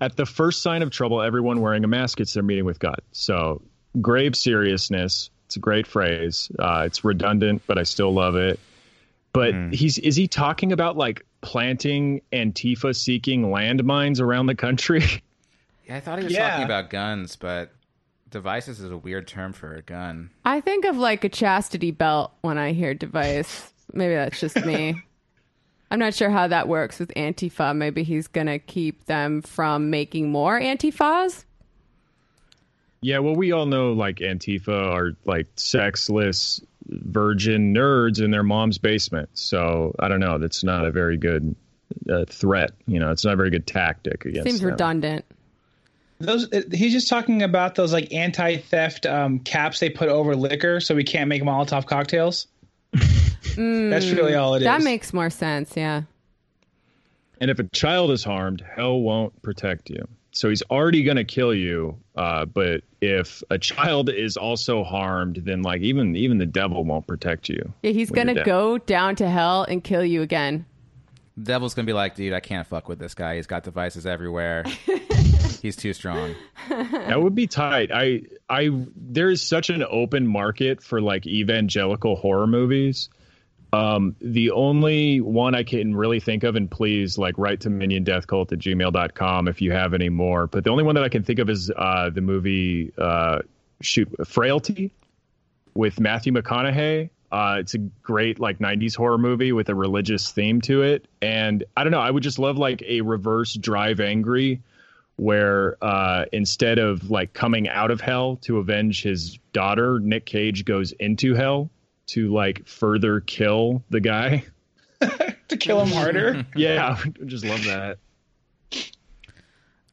At 0.00 0.16
the 0.16 0.26
first 0.26 0.62
sign 0.62 0.82
of 0.82 0.90
trouble, 0.90 1.22
everyone 1.22 1.60
wearing 1.60 1.84
a 1.84 1.88
mask 1.88 2.18
gets 2.18 2.34
their 2.34 2.42
meeting 2.42 2.64
with 2.64 2.78
God. 2.78 3.00
So 3.12 3.62
grave 4.00 4.34
seriousness 4.36 5.30
It's 5.46 5.56
a 5.56 5.60
great 5.60 5.86
phrase. 5.86 6.50
Uh, 6.58 6.82
it's 6.86 7.04
redundant, 7.04 7.62
but 7.66 7.78
I 7.78 7.84
still 7.84 8.12
love 8.12 8.34
it. 8.36 8.58
But 9.32 9.54
he's 9.74 9.98
is 9.98 10.16
he 10.16 10.28
talking 10.28 10.72
about 10.72 10.96
like 10.96 11.24
planting 11.42 12.22
Antifa 12.32 12.96
seeking 12.96 13.44
landmines 13.44 14.20
around 14.20 14.46
the 14.46 14.54
country? 14.54 15.02
Yeah, 15.88 15.98
I 15.98 16.00
thought 16.00 16.18
he 16.18 16.24
was 16.24 16.32
Yeah. 16.32 16.48
talking 16.48 16.64
about 16.64 16.90
guns, 16.90 17.36
but 17.36 17.70
devices 18.28 18.80
is 18.80 18.90
a 18.90 18.96
weird 18.96 19.28
term 19.28 19.52
for 19.52 19.72
a 19.76 19.82
gun. 19.82 20.30
I 20.44 20.60
think 20.60 20.84
of 20.84 20.96
like 20.96 21.22
a 21.22 21.28
chastity 21.28 21.92
belt 21.92 22.32
when 22.40 22.58
I 22.58 22.72
hear 22.72 22.92
device. 22.92 23.72
Maybe 23.92 24.14
that's 24.14 24.40
just 24.40 24.56
me. 24.66 25.00
I'm 25.90 25.98
not 25.98 26.14
sure 26.14 26.30
how 26.30 26.48
that 26.48 26.68
works 26.68 26.98
with 26.98 27.12
Antifa. 27.14 27.74
Maybe 27.76 28.02
he's 28.02 28.26
going 28.26 28.48
to 28.48 28.58
keep 28.58 29.04
them 29.06 29.42
from 29.42 29.90
making 29.90 30.30
more 30.30 30.60
Antifas. 30.60 31.44
yeah, 33.00 33.18
well, 33.20 33.36
we 33.36 33.52
all 33.52 33.66
know 33.66 33.92
like 33.92 34.16
Antifa 34.16 34.92
are 34.92 35.12
like 35.24 35.46
sexless 35.56 36.60
virgin 36.88 37.74
nerds 37.74 38.22
in 38.22 38.30
their 38.30 38.42
mom's 38.42 38.78
basement. 38.78 39.28
So 39.34 39.94
I 39.98 40.08
don't 40.08 40.20
know. 40.20 40.38
That's 40.38 40.64
not 40.64 40.84
a 40.84 40.90
very 40.90 41.16
good 41.16 41.54
uh, 42.10 42.24
threat. 42.28 42.72
You 42.86 42.98
know, 42.98 43.10
it's 43.10 43.24
not 43.24 43.34
a 43.34 43.36
very 43.36 43.50
good 43.50 43.66
tactic 43.66 44.24
against. 44.24 44.48
Seems 44.48 44.60
them. 44.60 44.70
redundant. 44.70 45.24
Those 46.18 46.50
uh, 46.52 46.62
he's 46.72 46.92
just 46.92 47.08
talking 47.08 47.42
about 47.42 47.74
those 47.74 47.92
like 47.92 48.12
anti-theft 48.12 49.04
um, 49.06 49.38
caps 49.40 49.80
they 49.80 49.90
put 49.90 50.08
over 50.08 50.34
liquor, 50.34 50.80
so 50.80 50.94
we 50.94 51.04
can't 51.04 51.28
make 51.28 51.42
Molotov 51.42 51.86
cocktails. 51.86 52.46
That's 52.92 54.10
really 54.10 54.34
all 54.34 54.54
it 54.54 54.58
is. 54.58 54.64
That 54.64 54.82
makes 54.82 55.12
more 55.12 55.30
sense. 55.30 55.76
Yeah. 55.76 56.02
And 57.40 57.50
if 57.50 57.58
a 57.58 57.64
child 57.64 58.10
is 58.10 58.24
harmed, 58.24 58.62
hell 58.74 59.00
won't 59.00 59.40
protect 59.42 59.90
you. 59.90 60.06
So 60.32 60.50
he's 60.50 60.62
already 60.70 61.02
going 61.02 61.16
to 61.16 61.24
kill 61.24 61.54
you. 61.54 61.98
Uh, 62.14 62.44
but 62.44 62.82
if 63.00 63.42
a 63.50 63.58
child 63.58 64.10
is 64.10 64.36
also 64.36 64.84
harmed, 64.84 65.42
then 65.44 65.62
like 65.62 65.80
even 65.80 66.14
even 66.16 66.38
the 66.38 66.46
devil 66.46 66.84
won't 66.84 67.06
protect 67.06 67.48
you. 67.48 67.72
Yeah, 67.82 67.92
he's 67.92 68.10
going 68.10 68.34
to 68.34 68.42
go 68.44 68.78
down 68.78 69.16
to 69.16 69.28
hell 69.28 69.64
and 69.64 69.82
kill 69.82 70.04
you 70.04 70.22
again. 70.22 70.66
The 71.36 71.44
devil's 71.44 71.74
gonna 71.74 71.84
be 71.84 71.92
like, 71.92 72.14
dude, 72.14 72.32
I 72.32 72.40
can't 72.40 72.66
fuck 72.66 72.88
with 72.88 72.98
this 72.98 73.14
guy. 73.14 73.36
He's 73.36 73.46
got 73.46 73.62
devices 73.62 74.06
everywhere. 74.06 74.64
He's 75.66 75.74
too 75.74 75.92
strong. 75.92 76.36
That 76.68 77.20
would 77.22 77.34
be 77.34 77.46
tight. 77.46 77.90
I 77.92 78.22
I 78.48 78.70
there 78.96 79.30
is 79.30 79.42
such 79.42 79.70
an 79.70 79.84
open 79.88 80.26
market 80.26 80.82
for 80.82 81.00
like 81.00 81.26
evangelical 81.26 82.16
horror 82.16 82.46
movies. 82.46 83.08
Um, 83.72 84.16
the 84.20 84.50
only 84.50 85.20
one 85.20 85.54
I 85.54 85.62
can 85.62 85.94
really 85.94 86.20
think 86.20 86.44
of, 86.44 86.56
and 86.56 86.70
please 86.70 87.18
like 87.18 87.36
write 87.38 87.60
to 87.60 87.68
miniondeathcult 87.68 88.52
at 88.52 88.58
gmail.com 88.58 89.48
if 89.48 89.60
you 89.60 89.72
have 89.72 89.94
any 89.94 90.08
more. 90.08 90.46
But 90.46 90.64
the 90.64 90.70
only 90.70 90.82
one 90.84 90.96
that 90.96 91.04
I 91.04 91.08
can 91.08 91.22
think 91.22 91.38
of 91.38 91.48
is 91.50 91.70
uh, 91.76 92.10
the 92.10 92.20
movie 92.20 92.92
uh, 92.98 93.40
shoot 93.80 94.08
Frailty 94.26 94.92
with 95.74 96.00
Matthew 96.00 96.32
McConaughey. 96.32 97.10
Uh, 97.30 97.56
it's 97.60 97.74
a 97.74 97.78
great 97.78 98.38
like 98.40 98.58
90s 98.58 98.96
horror 98.96 99.18
movie 99.18 99.52
with 99.52 99.68
a 99.68 99.74
religious 99.74 100.30
theme 100.30 100.60
to 100.62 100.82
it. 100.82 101.06
And 101.22 101.64
I 101.76 101.84
don't 101.84 101.92
know, 101.92 102.00
I 102.00 102.10
would 102.10 102.22
just 102.22 102.38
love 102.38 102.56
like 102.56 102.82
a 102.82 103.00
reverse 103.02 103.54
drive 103.54 104.00
angry 104.00 104.62
where 105.16 105.82
uh, 105.82 106.26
instead 106.32 106.78
of 106.78 107.10
like 107.10 107.32
coming 107.32 107.68
out 107.68 107.90
of 107.90 108.00
hell 108.00 108.36
to 108.36 108.58
avenge 108.58 109.02
his 109.02 109.38
daughter, 109.52 109.98
Nick 110.00 110.26
Cage 110.26 110.64
goes 110.64 110.92
into 110.92 111.34
hell 111.34 111.70
to 112.08 112.32
like 112.32 112.66
further 112.66 113.20
kill 113.20 113.82
the 113.90 114.00
guy. 114.00 114.44
to 115.48 115.56
kill 115.56 115.80
him 115.80 115.88
harder. 115.88 116.46
Yeah, 116.56 116.98
I 117.02 117.24
just 117.24 117.44
love 117.44 117.64
that. 117.64 117.98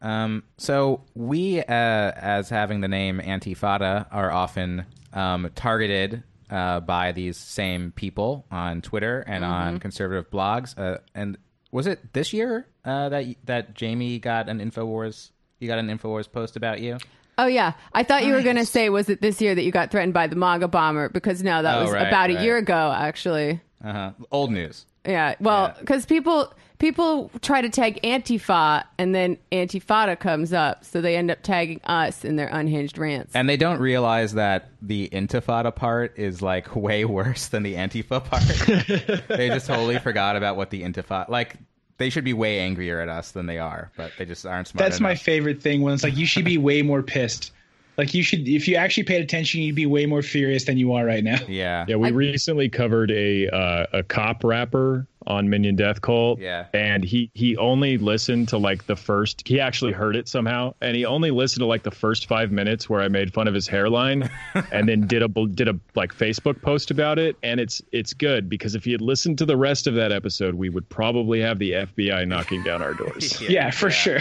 Um, 0.02 0.44
so 0.58 1.06
we, 1.16 1.60
uh, 1.60 1.64
as 1.66 2.50
having 2.50 2.82
the 2.82 2.90
name 2.90 3.20
Antifada, 3.20 4.06
are 4.12 4.32
often 4.32 4.86
um, 5.14 5.50
targeted 5.56 6.24
uh, 6.50 6.82
by 6.82 7.14
these 7.14 7.38
same 7.38 7.92
people 7.92 8.46
on 8.52 8.82
Twitter 8.82 9.22
and 9.22 9.46
on 9.46 9.80
conservative 9.80 10.30
blogs. 10.30 10.78
Uh, 10.78 11.00
and 11.16 11.38
was 11.72 11.88
it 11.88 12.14
this 12.14 12.34
year 12.34 12.68
uh, 12.86 13.10
that 13.10 13.26
that 13.46 13.74
Jamie 13.74 14.20
got 14.20 14.50
an 14.50 14.60
Infowars? 14.60 15.32
You 15.60 15.68
got 15.68 15.80
an 15.80 15.88
Infowars 15.88 16.32
post 16.32 16.56
about 16.56 16.80
you? 16.82 16.98
Oh 17.38 17.48
yeah, 17.48 17.74
I 17.94 18.04
thought 18.04 18.26
you 18.26 18.34
were 18.34 18.44
going 18.44 18.58
to 18.58 18.66
say 18.66 18.90
was 18.90 19.10
it 19.10 19.22
this 19.22 19.42
year 19.42 19.56
that 19.56 19.64
you 19.64 19.72
got 19.72 19.90
threatened 19.90 20.14
by 20.14 20.28
the 20.28 20.36
MAGA 20.36 20.68
bomber? 20.68 21.10
Because 21.10 21.42
no, 21.42 21.64
that 21.64 21.78
Oh, 21.80 21.84
was 21.84 21.92
right, 21.92 22.08
about 22.08 22.30
a 22.30 22.36
right. 22.36 22.44
year 22.44 22.58
ago 22.58 22.94
actually. 22.96 23.60
Uh-huh. 23.84 24.12
Old 24.32 24.52
news. 24.52 24.86
Yeah, 25.06 25.36
well, 25.40 25.68
Yeah. 25.70 25.80
because 25.80 26.06
people 26.06 26.54
people 26.78 27.32
try 27.42 27.62
to 27.62 27.70
tag 27.70 28.00
Antifa 28.04 28.84
and 29.00 29.16
then 29.16 29.38
Antifada 29.52 30.18
comes 30.20 30.54
up, 30.54 30.86
so 30.86 31.02
they 31.02 31.16
end 31.18 31.32
up 31.32 31.42
tagging 31.42 31.82
us 31.86 32.24
in 32.24 32.36
their 32.36 32.48
unhinged 32.50 32.98
rants. 32.98 33.34
And 33.36 33.50
they 33.50 33.58
don't 33.58 33.80
realize 33.80 34.34
that 34.34 34.70
the 34.82 35.10
Intifada 35.10 35.76
part 35.76 36.18
is 36.20 36.42
like 36.42 36.76
way 36.76 37.04
worse 37.04 37.48
than 37.48 37.64
the 37.64 37.74
Antifa 37.76 38.24
part. 38.24 38.44
they 39.28 39.48
just 39.50 39.66
totally 39.68 39.98
forgot 40.00 40.36
about 40.36 40.56
what 40.56 40.70
the 40.70 40.84
Intifada 40.84 41.30
like. 41.30 41.56
They 41.98 42.10
should 42.10 42.24
be 42.24 42.34
way 42.34 42.60
angrier 42.60 43.00
at 43.00 43.10
us 43.10 43.32
than 43.32 43.46
they 43.46 43.60
are, 43.60 43.92
but 43.96 44.12
they 44.18 44.26
just 44.26 44.46
aren't 44.46 44.68
smart. 44.68 44.84
That's 44.84 45.00
my 45.00 45.16
favorite 45.16 45.62
thing 45.62 45.82
when 45.82 45.94
it's 45.94 46.04
like 46.04 46.18
you 46.18 46.26
should 46.26 46.46
be 46.46 46.58
way 46.58 46.82
more 46.82 47.04
pissed. 47.04 47.52
Like 47.98 48.14
you 48.16 48.24
should, 48.24 48.48
if 48.48 48.68
you 48.68 48.76
actually 48.76 49.04
paid 49.04 49.22
attention, 49.22 49.62
you'd 49.62 49.76
be 49.76 49.86
way 49.86 50.08
more 50.08 50.24
furious 50.24 50.64
than 50.64 50.78
you 50.78 50.94
are 50.94 51.06
right 51.06 51.24
now. 51.24 51.38
Yeah. 51.48 51.86
Yeah, 51.88 51.98
we 51.98 52.12
recently 52.12 52.68
covered 52.68 53.12
a 53.12 53.48
uh, 53.50 53.86
a 53.94 54.04
cop 54.04 54.44
rapper 54.44 55.06
on 55.28 55.50
Minion 55.50 55.76
Death 55.76 56.02
Cult. 56.02 56.40
Yeah. 56.40 56.66
and 56.74 57.04
he 57.04 57.30
he 57.34 57.56
only 57.58 57.98
listened 57.98 58.48
to 58.50 58.58
like 58.58 58.86
the 58.86 58.96
first. 58.96 59.48
He 59.48 59.60
actually 59.60 59.92
heard 59.92 60.16
it 60.16 60.28
somehow, 60.28 60.74
and 60.82 60.96
he 60.96 61.06
only 61.06 61.32
listened 61.32 61.62
to 61.62 61.66
like 61.66 61.84
the 61.84 61.92
first 61.92 62.28
five 62.28 62.52
minutes 62.52 62.90
where 62.90 63.02
I 63.02 63.08
made 63.08 63.34
fun 63.34 63.48
of 63.48 63.54
his 63.54 63.68
hairline, 63.68 64.30
and 64.72 64.88
then 64.88 65.08
did 65.08 65.24
a 65.24 65.28
did 65.28 65.68
a 65.68 65.80
like 65.96 66.14
Facebook 66.14 66.62
post 66.62 66.92
about 66.92 67.20
it. 67.20 67.36
And 67.44 67.60
it's 67.60 67.82
it's 67.92 68.14
good 68.14 68.50
because 68.50 68.76
if 68.76 68.84
he 68.84 68.92
had 68.92 69.02
listened 69.02 69.38
to 69.40 69.46
the 69.46 69.58
rest 69.58 69.88
of 69.88 69.96
that 69.96 70.12
episode, 70.12 70.56
we 70.56 70.70
would 70.70 70.88
probably 70.90 71.40
have 71.42 71.60
the 71.60 71.72
FBI 71.72 72.28
knocking 72.28 72.64
down 72.64 72.82
our 72.82 72.94
doors. 72.94 73.42
Yeah, 73.54 73.70
for 73.72 73.92
sure. 73.92 74.20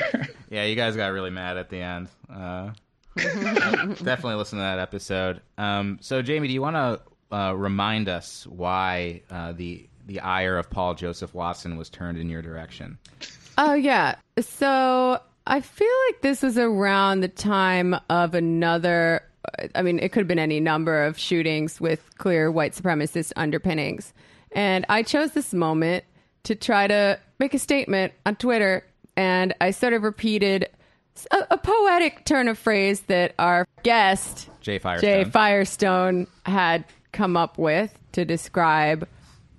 Yeah, 0.51 0.65
you 0.65 0.75
guys 0.77 0.97
got 0.97 1.13
really 1.13 1.31
mad 1.31 1.57
at 1.57 1.71
the 1.71 1.79
end. 1.79 2.09
Uh, 2.31 2.71
definitely 3.17 4.35
listen 4.35 4.59
to 4.59 4.63
that 4.63 4.79
episode. 4.79 5.41
Um, 5.59 5.99
so, 6.01 6.23
Jamie, 6.23 6.49
do 6.49 6.55
you 6.55 6.61
want 6.63 6.77
to 6.77 7.37
uh, 7.37 7.53
remind 7.53 8.09
us 8.09 8.47
why 8.47 9.23
uh, 9.31 9.53
the 9.53 9.89
the 10.07 10.21
ire 10.21 10.59
of 10.59 10.71
Paul 10.71 10.95
Joseph 10.95 11.35
Watson 11.35 11.77
was 11.77 11.89
turned 11.89 12.19
in 12.19 12.29
your 12.29 12.43
direction? 12.43 12.99
Oh 13.59 13.75
yeah. 13.75 14.17
So 14.41 15.21
I 15.47 15.61
feel 15.61 15.93
like 16.09 16.23
this 16.23 16.43
was 16.43 16.59
around 16.59 17.21
the 17.21 17.29
time 17.29 17.97
of 18.09 18.35
another. 18.35 19.23
I 19.75 19.83
mean, 19.83 19.99
it 19.99 20.13
could 20.13 20.21
have 20.21 20.29
been 20.29 20.39
any 20.39 20.61
number 20.61 21.03
of 21.03 21.19
shootings 21.19 21.81
with 21.81 22.01
clear 22.19 22.51
white 22.51 22.75
supremacist 22.75 23.33
underpinnings, 23.37 24.13
and 24.53 24.87
I 24.89 25.03
chose 25.03 25.33
this 25.33 25.53
moment 25.53 26.05
to 26.45 26.55
try 26.55 26.87
to 26.87 27.19
make 27.39 27.55
a 27.55 27.59
statement 27.59 28.13
on 28.25 28.37
Twitter, 28.37 28.85
and 29.17 29.55
I 29.61 29.73
sort 29.73 29.93
of 29.93 30.03
repeated 30.03 30.69
a, 31.31 31.47
a 31.51 31.59
poetic 31.59 32.25
turn 32.25 32.49
of 32.49 32.59
phrase 32.59 33.01
that 33.03 33.35
our 33.39 33.67
guest 33.83 34.49
Jay 34.61 34.79
Firestone. 34.79 35.11
Jay 35.25 35.31
Firestone 35.31 36.27
had 36.47 36.85
come 37.13 37.37
up 37.37 37.59
with 37.59 37.97
to 38.13 38.25
describe 38.25 39.07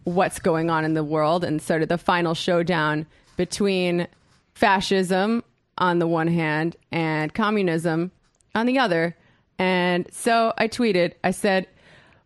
what's 0.03 0.39
going 0.39 0.69
on 0.69 0.85
in 0.85 0.93
the 0.93 1.03
world 1.03 1.43
and 1.43 1.61
sort 1.61 1.81
of 1.81 1.89
the 1.89 1.97
final 1.97 2.33
showdown 2.33 3.05
between 3.37 4.07
fascism 4.53 5.43
on 5.77 5.99
the 5.99 6.07
one 6.07 6.27
hand 6.27 6.75
and 6.91 7.33
communism 7.33 8.11
on 8.53 8.65
the 8.65 8.79
other. 8.79 9.15
And 9.57 10.07
so 10.11 10.53
I 10.57 10.67
tweeted, 10.67 11.13
I 11.23 11.31
said, 11.31 11.67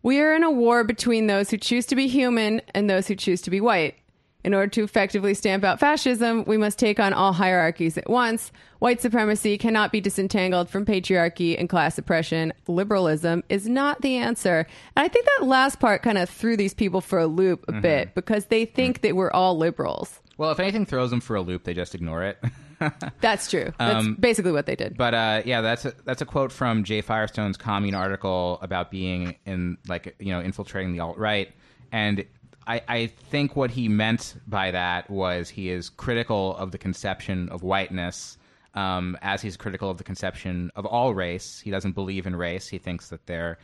We 0.02 0.20
are 0.20 0.34
in 0.34 0.42
a 0.42 0.50
war 0.50 0.84
between 0.84 1.26
those 1.26 1.50
who 1.50 1.56
choose 1.56 1.86
to 1.86 1.96
be 1.96 2.08
human 2.08 2.60
and 2.74 2.88
those 2.88 3.06
who 3.06 3.14
choose 3.14 3.40
to 3.42 3.50
be 3.50 3.60
white. 3.60 3.96
In 4.44 4.54
order 4.54 4.68
to 4.68 4.84
effectively 4.84 5.34
stamp 5.34 5.64
out 5.64 5.80
fascism, 5.80 6.44
we 6.46 6.56
must 6.56 6.78
take 6.78 7.00
on 7.00 7.12
all 7.12 7.32
hierarchies 7.32 7.98
at 7.98 8.08
once. 8.08 8.52
White 8.78 9.00
supremacy 9.00 9.58
cannot 9.58 9.90
be 9.90 10.00
disentangled 10.00 10.70
from 10.70 10.86
patriarchy 10.86 11.58
and 11.58 11.68
class 11.68 11.98
oppression. 11.98 12.52
Liberalism 12.68 13.42
is 13.48 13.68
not 13.68 14.00
the 14.00 14.16
answer. 14.16 14.66
And 14.96 15.04
I 15.04 15.08
think 15.08 15.26
that 15.26 15.46
last 15.46 15.80
part 15.80 16.02
kind 16.02 16.18
of 16.18 16.30
threw 16.30 16.56
these 16.56 16.72
people 16.72 17.00
for 17.00 17.18
a 17.18 17.26
loop 17.26 17.64
a 17.66 17.72
mm-hmm. 17.72 17.80
bit 17.80 18.14
because 18.14 18.46
they 18.46 18.64
think 18.64 18.98
mm. 18.98 19.02
that 19.02 19.16
we're 19.16 19.32
all 19.32 19.58
liberals. 19.58 20.20
Well, 20.36 20.52
if 20.52 20.60
anything 20.60 20.86
throws 20.86 21.10
them 21.10 21.20
for 21.20 21.34
a 21.34 21.42
loop, 21.42 21.64
they 21.64 21.74
just 21.74 21.96
ignore 21.96 22.22
it. 22.22 22.38
That's 23.20 23.50
true. 23.50 23.72
That's 23.78 24.06
um, 24.06 24.14
basically 24.20 24.52
what 24.52 24.66
they 24.66 24.76
did. 24.76 24.96
But 24.96 25.14
uh, 25.14 25.42
yeah, 25.44 25.62
that's 25.62 25.84
a, 25.84 25.94
that's 26.04 26.22
a 26.22 26.24
quote 26.24 26.52
from 26.52 26.84
Jay 26.84 27.00
Firestone's 27.00 27.56
commune 27.56 27.96
article 27.96 28.60
about 28.62 28.92
being 28.92 29.34
in 29.46 29.78
like 29.88 30.14
you 30.20 30.30
know 30.30 30.40
infiltrating 30.40 30.92
the 30.92 31.00
alt 31.00 31.18
right, 31.18 31.50
and 31.90 32.24
I, 32.68 32.82
I 32.86 33.06
think 33.06 33.56
what 33.56 33.70
he 33.70 33.88
meant 33.88 34.36
by 34.46 34.70
that 34.70 35.08
was 35.10 35.48
he 35.48 35.70
is 35.70 35.88
critical 35.88 36.54
of 36.56 36.70
the 36.70 36.78
conception 36.78 37.48
of 37.48 37.62
whiteness. 37.62 38.36
Um, 38.74 39.16
as 39.22 39.40
he's 39.40 39.56
critical 39.56 39.90
of 39.90 39.96
the 39.96 40.04
conception 40.04 40.70
of 40.76 40.84
all 40.84 41.14
race, 41.14 41.58
he 41.58 41.70
doesn't 41.70 41.92
believe 41.92 42.26
in 42.26 42.36
race. 42.36 42.68
He 42.68 42.78
thinks 42.78 43.08
that 43.08 43.26
they're 43.26 43.58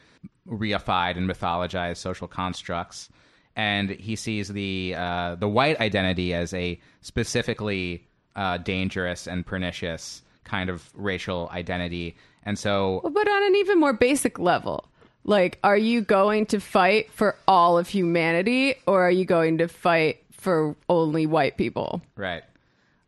reified 0.49 1.17
and 1.19 1.31
mythologized 1.31 1.99
social 1.99 2.27
constructs, 2.27 3.11
and 3.55 3.91
he 3.91 4.17
sees 4.17 4.49
the 4.49 4.95
uh, 4.97 5.35
the 5.37 5.47
white 5.47 5.79
identity 5.79 6.33
as 6.33 6.55
a 6.55 6.81
specifically 7.03 8.09
uh, 8.35 8.57
dangerous 8.57 9.29
and 9.29 9.47
pernicious 9.47 10.23
kind 10.45 10.71
of 10.71 10.91
racial 10.95 11.49
identity. 11.53 12.17
And 12.45 12.59
so, 12.59 13.01
but 13.03 13.29
on 13.29 13.43
an 13.45 13.57
even 13.57 13.79
more 13.79 13.93
basic 13.93 14.39
level, 14.39 14.89
Like, 15.25 15.59
are 15.65 15.77
you 15.77 16.03
going 16.03 16.47
to 16.47 16.61
fight 16.61 17.11
for 17.11 17.37
all 17.49 17.79
of 17.79 17.89
humanity 17.89 18.77
or 18.87 19.03
are 19.03 19.11
you 19.11 19.25
going 19.25 19.59
to 19.59 19.69
fight 19.69 20.23
for 20.33 20.77
only 20.89 21.27
white 21.27 21.57
people? 21.57 22.03
Right. 22.17 22.45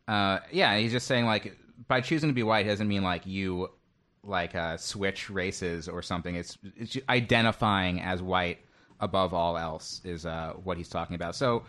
Uh, 0.07 0.39
yeah, 0.51 0.77
he's 0.77 0.91
just 0.91 1.07
saying 1.07 1.25
like 1.25 1.55
by 1.87 2.01
choosing 2.01 2.29
to 2.29 2.33
be 2.33 2.43
white 2.43 2.65
doesn't 2.65 2.87
mean 2.87 3.03
like 3.03 3.25
you 3.25 3.69
like 4.23 4.55
uh, 4.55 4.77
switch 4.77 5.29
races 5.29 5.87
or 5.87 6.01
something. 6.01 6.35
It's 6.35 6.57
it's 6.75 6.97
identifying 7.09 8.01
as 8.01 8.21
white 8.21 8.59
above 8.99 9.33
all 9.33 9.57
else 9.57 10.01
is 10.03 10.25
uh, 10.25 10.53
what 10.63 10.77
he's 10.77 10.89
talking 10.89 11.15
about. 11.15 11.35
So, 11.35 11.63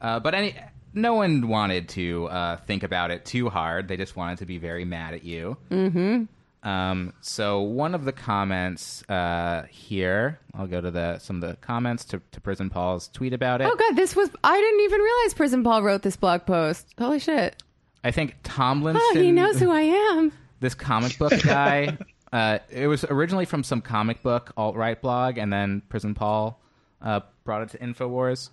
uh, 0.00 0.20
but 0.20 0.34
any 0.34 0.54
no 0.94 1.14
one 1.14 1.48
wanted 1.48 1.88
to 1.90 2.26
uh, 2.26 2.56
think 2.56 2.82
about 2.82 3.10
it 3.10 3.24
too 3.24 3.48
hard. 3.48 3.88
They 3.88 3.96
just 3.96 4.16
wanted 4.16 4.38
to 4.38 4.46
be 4.46 4.58
very 4.58 4.84
mad 4.84 5.14
at 5.14 5.24
you. 5.24 5.56
Mm-hmm. 5.70 6.24
Um, 6.62 7.12
so 7.20 7.60
one 7.60 7.94
of 7.94 8.04
the 8.04 8.12
comments 8.12 9.08
uh, 9.08 9.64
here, 9.70 10.40
I'll 10.54 10.66
go 10.66 10.80
to 10.80 10.90
the 10.90 11.18
some 11.18 11.42
of 11.42 11.48
the 11.48 11.56
comments 11.56 12.04
to, 12.06 12.20
to 12.32 12.40
Prison 12.40 12.68
Paul's 12.68 13.08
tweet 13.08 13.32
about 13.32 13.60
it. 13.60 13.68
Oh, 13.70 13.76
God, 13.76 13.94
this 13.96 14.16
was. 14.16 14.28
I 14.42 14.56
didn't 14.60 14.80
even 14.80 15.00
realize 15.00 15.34
Prison 15.34 15.62
Paul 15.62 15.82
wrote 15.82 16.02
this 16.02 16.16
blog 16.16 16.46
post. 16.46 16.94
Holy 16.98 17.18
shit. 17.20 17.62
I 18.02 18.10
think 18.10 18.36
Tomlinson. 18.42 19.02
Oh, 19.04 19.14
he 19.20 19.30
knows 19.32 19.58
who 19.60 19.70
I 19.70 19.82
am. 19.82 20.32
this 20.60 20.74
comic 20.74 21.16
book 21.18 21.32
guy. 21.42 21.96
uh, 22.32 22.58
it 22.70 22.86
was 22.88 23.04
originally 23.04 23.44
from 23.44 23.62
some 23.62 23.80
comic 23.80 24.22
book 24.22 24.52
alt 24.56 24.74
right 24.76 25.00
blog, 25.00 25.38
and 25.38 25.52
then 25.52 25.82
Prison 25.88 26.14
Paul 26.14 26.60
uh, 27.00 27.20
brought 27.44 27.62
it 27.62 27.68
to 27.70 27.78
Infowars. 27.78 28.50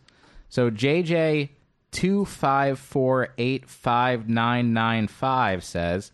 So 0.49 0.70
JJ 0.70 1.49
two 1.91 2.26
five 2.26 2.78
four 2.78 3.30
eight 3.38 3.68
five 3.70 4.28
nine 4.30 4.74
nine 4.74 5.08
five 5.08 5.64
says, 5.64 6.12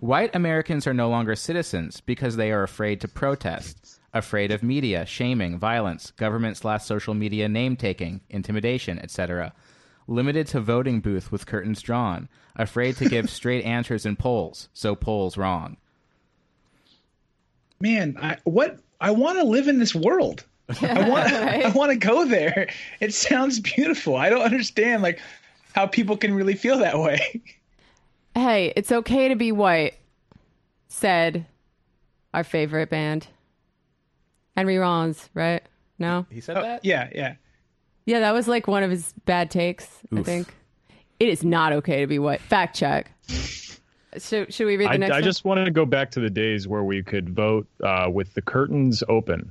"White 0.00 0.34
Americans 0.34 0.86
are 0.86 0.94
no 0.94 1.08
longer 1.08 1.34
citizens 1.34 2.00
because 2.00 2.36
they 2.36 2.52
are 2.52 2.62
afraid 2.62 3.00
to 3.00 3.08
protest." 3.08 4.00
Afraid 4.14 4.50
of 4.50 4.62
media, 4.62 5.04
shaming, 5.04 5.58
violence, 5.58 6.10
government 6.12 6.56
slash 6.56 6.84
social 6.84 7.12
media 7.12 7.50
name 7.50 7.76
taking, 7.76 8.22
intimidation, 8.30 8.98
etc 8.98 9.52
limited 10.08 10.46
to 10.48 10.60
voting 10.60 11.00
booth 11.00 11.32
with 11.32 11.46
curtains 11.46 11.82
drawn, 11.82 12.28
afraid 12.54 12.96
to 12.96 13.08
give 13.08 13.30
straight 13.30 13.64
answers 13.64 14.06
in 14.06 14.16
polls, 14.16 14.68
so 14.72 14.94
polls 14.94 15.36
wrong. 15.36 15.76
Man, 17.80 18.16
I, 18.20 18.38
what 18.44 18.78
I 19.00 19.10
want 19.10 19.38
to 19.38 19.44
live 19.44 19.68
in 19.68 19.78
this 19.78 19.94
world. 19.94 20.44
I 20.80 21.08
want 21.08 21.32
I 21.32 21.68
want 21.70 21.92
to 21.92 21.96
go 21.96 22.24
there. 22.24 22.68
It 23.00 23.14
sounds 23.14 23.60
beautiful. 23.60 24.16
I 24.16 24.30
don't 24.30 24.42
understand 24.42 25.02
like 25.02 25.20
how 25.74 25.86
people 25.86 26.16
can 26.16 26.34
really 26.34 26.54
feel 26.54 26.78
that 26.78 26.98
way. 26.98 27.42
Hey, 28.36 28.70
it's 28.76 28.92
okay 28.92 29.28
to 29.28 29.34
be 29.34 29.50
white, 29.50 29.94
said 30.88 31.46
our 32.34 32.44
favorite 32.44 32.90
band. 32.90 33.26
Henry 34.54 34.76
Rollins, 34.76 35.30
right? 35.32 35.62
No? 35.98 36.26
He 36.30 36.42
said 36.42 36.56
that? 36.56 36.84
Yeah, 36.84 37.08
yeah. 37.14 37.36
Yeah, 38.04 38.20
that 38.20 38.32
was 38.32 38.46
like 38.46 38.66
one 38.66 38.82
of 38.82 38.90
his 38.90 39.14
bad 39.24 39.50
takes, 39.50 39.88
I 40.14 40.22
think. 40.22 40.54
It 41.18 41.30
is 41.30 41.44
not 41.44 41.72
okay 41.72 42.02
to 42.02 42.06
be 42.06 42.18
white. 42.18 42.42
Fact 42.42 42.76
check. 42.76 43.10
So, 44.18 44.44
should 44.50 44.66
we 44.66 44.76
read 44.76 44.90
the 44.90 44.92
I, 44.92 44.96
next 44.98 45.12
I 45.12 45.16
one? 45.16 45.24
just 45.24 45.46
wanted 45.46 45.64
to 45.64 45.70
go 45.70 45.86
back 45.86 46.10
to 46.10 46.20
the 46.20 46.28
days 46.28 46.68
where 46.68 46.84
we 46.84 47.02
could 47.02 47.30
vote 47.30 47.66
uh, 47.82 48.10
with 48.12 48.34
the 48.34 48.42
curtains 48.42 49.02
open. 49.08 49.50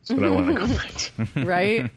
That's 0.00 0.20
what 0.20 0.28
I 0.28 0.30
want 0.30 0.46
to 0.48 0.54
go 0.54 0.66
back 0.66 0.90
to. 0.92 1.26
right? 1.44 1.90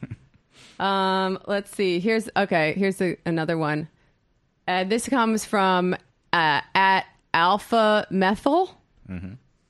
um, 0.80 1.40
let's 1.48 1.76
see. 1.76 2.00
Here's 2.00 2.30
okay. 2.38 2.74
Here's 2.78 3.02
a, 3.02 3.18
another 3.26 3.58
one. 3.58 3.88
Uh, 4.68 4.84
this 4.84 5.10
comes 5.10 5.44
from 5.46 5.96
uh, 6.34 6.62
at 6.76 7.06
Alpha 7.34 8.08
Methyl, 8.10 8.78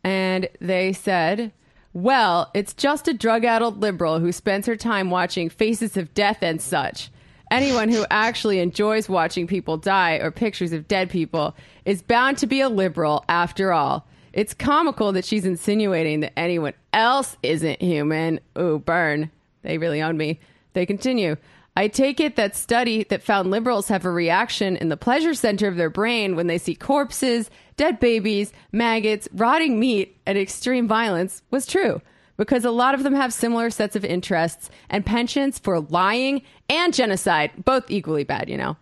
and 0.03 0.49
they 0.59 0.93
said, 0.93 1.51
"Well, 1.93 2.49
it's 2.53 2.73
just 2.73 3.07
a 3.07 3.13
drug-addled 3.13 3.79
liberal 3.81 4.19
who 4.19 4.31
spends 4.31 4.67
her 4.67 4.75
time 4.75 5.09
watching 5.09 5.49
Faces 5.49 5.97
of 5.97 6.13
Death 6.13 6.39
and 6.41 6.61
such." 6.61 7.09
Anyone 7.51 7.89
who 7.89 8.05
actually 8.11 8.59
enjoys 8.59 9.09
watching 9.09 9.45
people 9.45 9.77
die 9.77 10.13
or 10.15 10.31
pictures 10.31 10.71
of 10.71 10.87
dead 10.87 11.09
people 11.09 11.55
is 11.85 12.01
bound 12.01 12.37
to 12.39 12.47
be 12.47 12.61
a 12.61 12.69
liberal 12.69 13.25
after 13.27 13.73
all. 13.73 14.07
It's 14.33 14.53
comical 14.53 15.11
that 15.11 15.25
she's 15.25 15.45
insinuating 15.45 16.21
that 16.21 16.37
anyone 16.39 16.73
else 16.93 17.35
isn't 17.43 17.81
human. 17.81 18.39
Ooh, 18.57 18.79
burn. 18.79 19.29
They 19.61 19.77
really 19.77 20.01
own 20.01 20.17
me. 20.17 20.39
They 20.73 20.85
continue. 20.85 21.35
I 21.75 21.87
take 21.87 22.19
it 22.19 22.35
that 22.35 22.55
study 22.55 23.05
that 23.05 23.23
found 23.23 23.49
liberals 23.49 23.87
have 23.87 24.03
a 24.03 24.11
reaction 24.11 24.75
in 24.75 24.89
the 24.89 24.97
pleasure 24.97 25.33
center 25.33 25.67
of 25.67 25.77
their 25.77 25.89
brain 25.89 26.35
when 26.35 26.47
they 26.47 26.57
see 26.57 26.75
corpses, 26.75 27.49
dead 27.77 27.99
babies, 27.99 28.51
maggots, 28.73 29.29
rotting 29.33 29.79
meat, 29.79 30.17
and 30.25 30.37
extreme 30.37 30.87
violence 30.87 31.41
was 31.49 31.65
true 31.65 32.01
because 32.35 32.65
a 32.65 32.71
lot 32.71 32.93
of 32.93 33.03
them 33.03 33.13
have 33.13 33.31
similar 33.33 33.69
sets 33.69 33.95
of 33.95 34.03
interests 34.03 34.69
and 34.89 35.05
penchants 35.05 35.59
for 35.59 35.79
lying 35.79 36.41
and 36.69 36.93
genocide, 36.93 37.51
both 37.63 37.89
equally 37.89 38.23
bad, 38.23 38.49
you 38.49 38.57
know. 38.57 38.75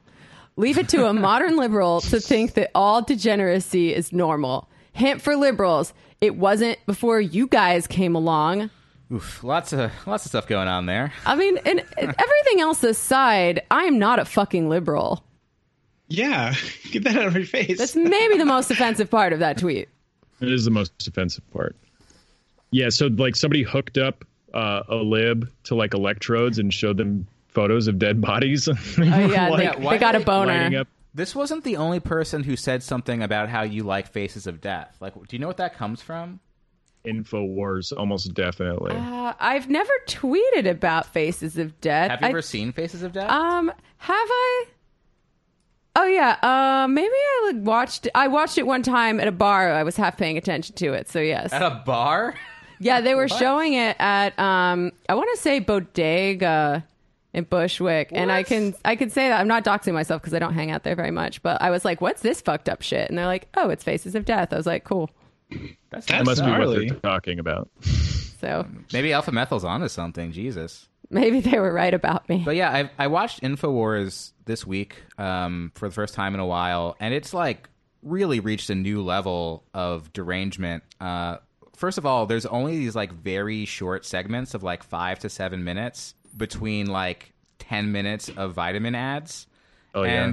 Leave 0.55 0.77
it 0.77 0.89
to 0.89 1.05
a 1.05 1.13
modern 1.27 1.57
liberal 1.57 2.01
to 2.01 2.19
think 2.19 2.53
that 2.53 2.71
all 2.73 3.01
degeneracy 3.01 3.93
is 3.93 4.11
normal. 4.11 4.67
Hint 4.93 5.21
for 5.21 5.35
liberals, 5.35 5.93
it 6.21 6.35
wasn't 6.35 6.77
before 6.85 7.21
you 7.21 7.47
guys 7.47 7.85
came 7.85 8.15
along. 8.15 8.69
Oof, 9.11 9.43
lots 9.43 9.73
of 9.73 9.91
lots 10.05 10.25
of 10.25 10.29
stuff 10.29 10.47
going 10.47 10.67
on 10.67 10.85
there. 10.85 11.11
I 11.25 11.35
mean, 11.35 11.57
and 11.65 11.83
everything 11.97 12.59
else 12.61 12.83
aside, 12.83 13.63
I 13.71 13.85
am 13.85 13.97
not 13.97 14.19
a 14.19 14.25
fucking 14.25 14.69
liberal. 14.69 15.23
Yeah, 16.07 16.53
get 16.91 17.03
that 17.05 17.17
out 17.17 17.25
of 17.27 17.35
your 17.35 17.45
face. 17.45 17.77
That's 17.77 17.95
maybe 17.95 18.37
the 18.37 18.45
most 18.45 18.69
offensive 18.71 19.09
part 19.09 19.33
of 19.33 19.39
that 19.39 19.57
tweet. 19.57 19.89
It 20.41 20.51
is 20.51 20.65
the 20.65 20.71
most 20.71 21.07
offensive 21.07 21.43
part. 21.51 21.75
Yeah, 22.71 22.89
so 22.89 23.07
like 23.07 23.35
somebody 23.35 23.63
hooked 23.63 23.97
up 23.97 24.25
uh, 24.53 24.83
a 24.87 24.95
lib 24.95 25.51
to 25.65 25.75
like 25.75 25.93
electrodes 25.95 26.59
and 26.59 26.71
showed 26.73 26.97
them 26.97 27.27
photos 27.47 27.87
of 27.87 27.97
dead 27.97 28.21
bodies. 28.21 28.67
oh 28.69 28.73
yeah, 29.01 29.55
they- 29.55 29.87
they 29.89 29.97
got 29.97 30.15
a 30.15 30.19
boner. 30.19 30.79
up. 30.81 30.87
This 31.15 31.35
wasn't 31.35 31.63
the 31.63 31.77
only 31.77 31.99
person 31.99 32.43
who 32.43 32.55
said 32.55 32.83
something 32.83 33.23
about 33.23 33.49
how 33.49 33.63
you 33.63 33.81
like 33.83 34.07
Faces 34.07 34.45
of 34.45 34.61
Death. 34.61 34.95
Like, 35.01 35.15
do 35.15 35.35
you 35.35 35.39
know 35.39 35.47
what 35.47 35.57
that 35.57 35.75
comes 35.75 36.01
from? 36.03 36.39
Infowars, 37.05 37.93
almost 37.95 38.33
definitely. 38.33 38.91
Uh, 38.91 39.33
I've 39.39 39.69
never 39.69 39.91
tweeted 40.07 40.69
about 40.69 41.05
Faces 41.07 41.57
of 41.57 41.79
Death. 41.81 42.11
Have 42.11 42.21
you 42.21 42.27
I- 42.27 42.29
ever 42.31 42.41
seen 42.41 42.71
Faces 42.71 43.03
of 43.03 43.13
Death? 43.13 43.29
Um, 43.29 43.71
have 43.97 44.27
I? 44.29 44.65
Oh 45.95 46.05
yeah. 46.05 46.37
Uh, 46.41 46.87
maybe 46.87 47.11
I 47.13 47.51
like, 47.53 47.65
watched. 47.65 48.07
I 48.15 48.27
watched 48.27 48.57
it 48.57 48.67
one 48.67 48.83
time 48.83 49.19
at 49.19 49.27
a 49.27 49.31
bar. 49.31 49.71
I 49.71 49.83
was 49.83 49.97
half 49.97 50.17
paying 50.17 50.37
attention 50.37 50.75
to 50.75 50.93
it. 50.93 51.09
So 51.09 51.19
yes. 51.19 51.51
At 51.53 51.61
a 51.61 51.81
bar? 51.85 52.35
Yeah, 52.81 53.01
they 53.01 53.13
were 53.13 53.27
showing 53.27 53.73
it 53.73 53.97
at 53.99 54.39
um 54.39 54.93
I 55.09 55.15
want 55.15 55.29
to 55.35 55.41
say 55.41 55.59
Bodega 55.59 56.85
in 57.33 57.43
Bushwick, 57.43 58.07
and 58.13 58.31
I 58.31 58.43
can 58.43 58.73
I 58.85 58.95
can 58.95 59.09
say 59.09 59.27
that 59.27 59.37
I'm 59.37 59.49
not 59.49 59.65
doxing 59.65 59.93
myself 59.93 60.21
because 60.21 60.33
I 60.33 60.39
don't 60.39 60.53
hang 60.53 60.71
out 60.71 60.83
there 60.83 60.95
very 60.95 61.11
much. 61.11 61.43
But 61.43 61.61
I 61.61 61.71
was 61.71 61.83
like, 61.83 61.99
"What's 61.99 62.21
this 62.21 62.39
fucked 62.39 62.69
up 62.69 62.81
shit?" 62.81 63.09
And 63.09 63.17
they're 63.17 63.25
like, 63.25 63.49
"Oh, 63.57 63.69
it's 63.69 63.83
Faces 63.83 64.15
of 64.15 64.23
Death." 64.23 64.53
I 64.53 64.55
was 64.55 64.65
like, 64.65 64.85
"Cool." 64.85 65.09
That's, 65.49 66.05
that 66.05 66.07
That's 66.07 66.25
must 66.25 66.45
be 66.45 66.51
what 66.51 66.75
they're 66.75 66.99
talking 66.99 67.39
about. 67.39 67.69
So 68.39 68.65
maybe 68.93 69.11
Alpha 69.13 69.31
Methal's 69.31 69.63
onto 69.63 69.87
something. 69.89 70.31
Jesus. 70.31 70.87
maybe 71.09 71.39
they 71.41 71.59
were 71.59 71.73
right 71.73 71.93
about 71.93 72.29
me. 72.29 72.41
But 72.45 72.55
yeah, 72.55 72.69
I 72.71 72.89
I 72.97 73.07
watched 73.07 73.41
Infowars 73.41 74.31
this 74.45 74.65
week 74.65 74.95
um, 75.17 75.71
for 75.75 75.89
the 75.89 75.93
first 75.93 76.13
time 76.13 76.33
in 76.33 76.39
a 76.39 76.45
while, 76.45 76.95
and 76.99 77.13
it's 77.13 77.33
like 77.33 77.67
really 78.01 78.39
reached 78.39 78.69
a 78.69 78.75
new 78.75 79.03
level 79.03 79.65
of 79.73 80.13
derangement. 80.13 80.83
Uh, 81.01 81.37
first 81.75 81.97
of 81.97 82.05
all, 82.05 82.25
there's 82.27 82.45
only 82.45 82.77
these 82.77 82.95
like 82.95 83.11
very 83.11 83.65
short 83.65 84.05
segments 84.05 84.53
of 84.53 84.63
like 84.63 84.83
five 84.83 85.19
to 85.19 85.29
seven 85.29 85.63
minutes 85.65 86.13
between 86.37 86.85
like 86.87 87.33
ten 87.57 87.91
minutes 87.91 88.29
of 88.37 88.53
vitamin 88.53 88.95
ads, 88.95 89.47
Oh, 89.93 90.03
yeah. 90.03 90.31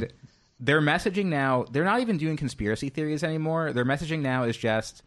Their 0.59 0.81
messaging 0.81 1.27
now 1.27 1.65
they're 1.71 1.85
not 1.85 2.01
even 2.01 2.17
doing 2.19 2.37
conspiracy 2.37 2.89
theories 2.89 3.23
anymore. 3.23 3.73
Their 3.73 3.85
messaging 3.85 4.21
now 4.21 4.45
is 4.45 4.57
just 4.57 5.03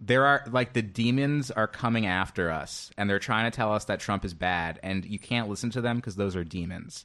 there 0.00 0.26
are 0.26 0.44
like 0.50 0.72
the 0.72 0.82
demons 0.82 1.50
are 1.50 1.68
coming 1.68 2.06
after 2.06 2.50
us 2.50 2.90
and 2.98 3.08
they're 3.08 3.18
trying 3.18 3.50
to 3.50 3.54
tell 3.54 3.72
us 3.72 3.84
that 3.86 4.00
Trump 4.00 4.24
is 4.24 4.34
bad 4.34 4.80
and 4.82 5.04
you 5.04 5.18
can't 5.18 5.48
listen 5.48 5.70
to 5.70 5.80
them 5.80 5.96
because 5.96 6.16
those 6.16 6.36
are 6.36 6.44
demons. 6.44 7.04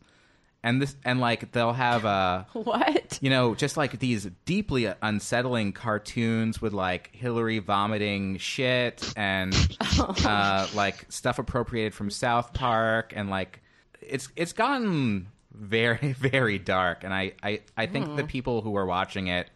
And 0.64 0.82
this 0.82 0.96
and 1.06 1.22
like 1.22 1.52
they'll 1.52 1.72
have 1.72 2.04
uh 2.04 2.44
what? 2.54 3.20
you 3.22 3.30
know 3.30 3.56
just 3.56 3.78
like 3.78 4.00
these 4.00 4.28
deeply 4.46 4.92
unsettling 5.02 5.72
cartoons 5.72 6.62
with 6.62 6.74
like 6.74 7.16
Hillary 7.16 7.60
vomiting 7.60 8.38
shit 8.38 9.14
and 9.16 9.56
uh 10.26 10.68
like 10.74 11.06
stuff 11.10 11.40
appropriated 11.40 11.94
from 11.94 12.10
South 12.10 12.54
Park 12.54 13.14
and 13.16 13.30
like 13.30 13.62
it's 14.02 14.28
it's 14.36 14.54
gotten 14.54 15.28
very 15.58 16.14
very 16.18 16.60
dark 16.60 17.04
and 17.04 17.14
I 17.14 17.34
I 17.44 17.62
I 17.76 17.86
think 17.88 18.16
the 18.16 18.24
people 18.24 18.62
who 18.62 18.76
are 18.78 18.86
watching 18.86 19.28
it 19.28 19.50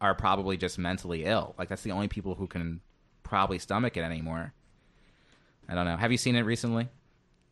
are 0.00 0.14
probably 0.14 0.56
just 0.56 0.78
mentally 0.78 1.24
ill. 1.24 1.54
Like 1.58 1.68
that's 1.68 1.82
the 1.82 1.90
only 1.90 2.08
people 2.08 2.34
who 2.34 2.46
can 2.46 2.80
probably 3.24 3.58
stomach 3.58 3.96
it 3.96 4.02
anymore. 4.02 4.52
I 5.68 5.74
don't 5.74 5.84
know. 5.84 5.96
Have 5.96 6.12
you 6.12 6.18
seen 6.18 6.36
it 6.36 6.42
recently? 6.42 6.88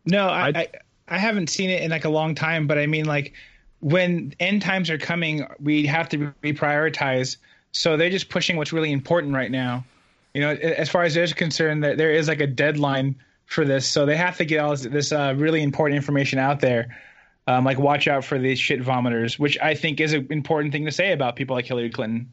No, 0.05 0.29
I, 0.29 0.49
I- 0.49 0.53
I 0.55 0.69
I 1.09 1.19
haven't 1.19 1.51
seen 1.51 1.71
it 1.71 1.83
in 1.83 1.91
like 1.93 2.05
a 2.05 2.09
long 2.09 2.35
time, 2.35 2.67
but 2.67 2.79
I 2.79 2.87
mean 2.87 3.05
like 3.05 3.33
when 3.81 4.33
end 4.41 4.63
times 4.63 4.91
are 4.91 4.99
coming, 4.99 5.47
we 5.61 5.87
have 5.87 6.09
to 6.09 6.33
reprioritize. 6.43 7.37
So 7.73 7.97
they're 7.97 8.11
just 8.11 8.29
pushing 8.29 8.57
what's 8.57 8.73
really 8.73 8.91
important 8.91 9.35
right 9.35 9.51
now. 9.51 9.85
You 10.35 10.41
know, 10.41 10.51
as 10.51 10.89
far 10.89 11.03
as 11.05 11.15
they're 11.15 11.27
concerned, 11.29 11.85
that 11.85 11.97
there 11.97 12.11
is 12.11 12.27
like 12.29 12.41
a 12.41 12.47
deadline 12.47 13.15
for 13.47 13.65
this, 13.65 13.87
so 13.87 14.05
they 14.05 14.17
have 14.17 14.37
to 14.39 14.45
get 14.45 14.59
all 14.59 14.71
this, 14.71 14.83
this 14.83 15.13
uh, 15.13 15.35
really 15.37 15.63
important 15.63 15.97
information 15.97 16.39
out 16.39 16.61
there. 16.61 16.97
Um, 17.47 17.65
like, 17.65 17.79
watch 17.79 18.09
out 18.09 18.25
for 18.25 18.39
these 18.39 18.59
shit 18.59 18.83
vomiters, 18.83 19.39
which 19.39 19.57
I 19.61 19.75
think 19.75 20.01
is 20.01 20.13
an 20.13 20.27
important 20.31 20.73
thing 20.73 20.85
to 20.87 20.93
say 20.93 21.13
about 21.13 21.37
people 21.37 21.55
like 21.55 21.65
Hillary 21.65 21.91
Clinton. 21.91 22.33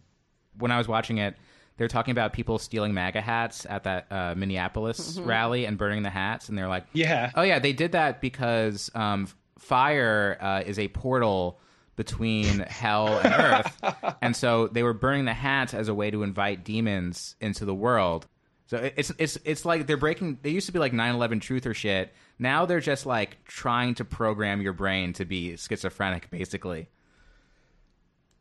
When 0.58 0.72
I 0.72 0.78
was 0.78 0.88
watching 0.88 1.18
it, 1.20 1.36
they 1.78 1.84
were 1.86 1.90
talking 1.90 2.12
about 2.12 2.34
people 2.34 2.60
stealing 2.60 2.94
MAGA 2.94 3.22
hats 3.22 3.66
at 3.68 3.84
that 3.84 4.08
uh, 4.12 4.36
Minneapolis 4.36 5.18
rally 5.20 5.66
and 5.66 5.78
burning 5.78 6.04
the 6.04 6.10
hats, 6.10 6.50
and 6.50 6.58
they're 6.58 6.68
like, 6.68 6.86
Yeah. 6.94 7.32
Oh 7.36 7.42
yeah, 7.42 7.60
they 7.60 7.74
did 7.74 7.94
that 7.94 8.22
because 8.22 8.92
um, 8.96 9.28
fire 9.58 10.38
uh, 10.40 10.64
is 10.66 10.78
a 10.78 10.88
portal 10.90 11.60
between 11.96 12.60
hell 12.60 13.20
and 13.20 13.34
earth, 13.38 14.16
and 14.22 14.36
so 14.36 14.68
they 14.68 14.84
were 14.84 14.94
burning 14.94 15.26
the 15.26 15.34
hats 15.34 15.74
as 15.74 15.88
a 15.88 15.94
way 15.94 16.12
to 16.12 16.24
invite 16.24 16.64
demons 16.64 17.36
into 17.40 17.66
the 17.66 17.76
world. 17.76 18.28
So 18.68 18.92
it's 18.96 19.12
it's 19.18 19.38
it's 19.44 19.66
like 19.66 19.88
they're 19.88 19.98
breaking. 19.98 20.40
They 20.42 20.50
used 20.52 20.68
to 20.68 20.72
be 20.72 20.80
like 20.80 20.94
9/11 20.94 21.42
truth 21.42 21.66
or 21.66 21.74
shit. 21.74 22.14
Now 22.40 22.66
they're 22.66 22.80
just 22.80 23.06
like 23.06 23.44
trying 23.46 23.96
to 23.96 24.06
program 24.06 24.62
your 24.62 24.74
brain 24.74 25.14
to 25.14 25.26
be 25.26 25.56
schizophrenic, 25.56 26.30
basically. 26.30 26.90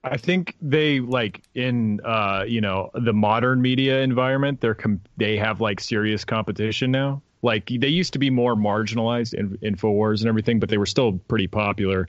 I 0.05 0.17
think 0.17 0.57
they 0.61 0.99
like 1.01 1.43
in 1.55 2.01
uh 2.05 2.45
you 2.47 2.61
know 2.61 2.91
the 2.95 3.13
modern 3.13 3.63
media 3.63 4.01
environment 4.01 4.61
they're 4.61 4.75
com- 4.75 5.01
they 5.17 5.37
have 5.37 5.61
like 5.61 5.79
serious 5.81 6.25
competition 6.25 6.91
now. 6.91 7.23
Like 7.43 7.67
they 7.67 7.89
used 7.89 8.13
to 8.13 8.19
be 8.19 8.31
more 8.31 8.55
marginalized 8.57 9.35
in 9.35 9.59
Infowars 9.59 10.21
and 10.21 10.29
everything, 10.29 10.59
but 10.61 10.69
they 10.69 10.79
were 10.79 10.87
still 10.87 11.13
pretty 11.29 11.47
popular. 11.47 12.09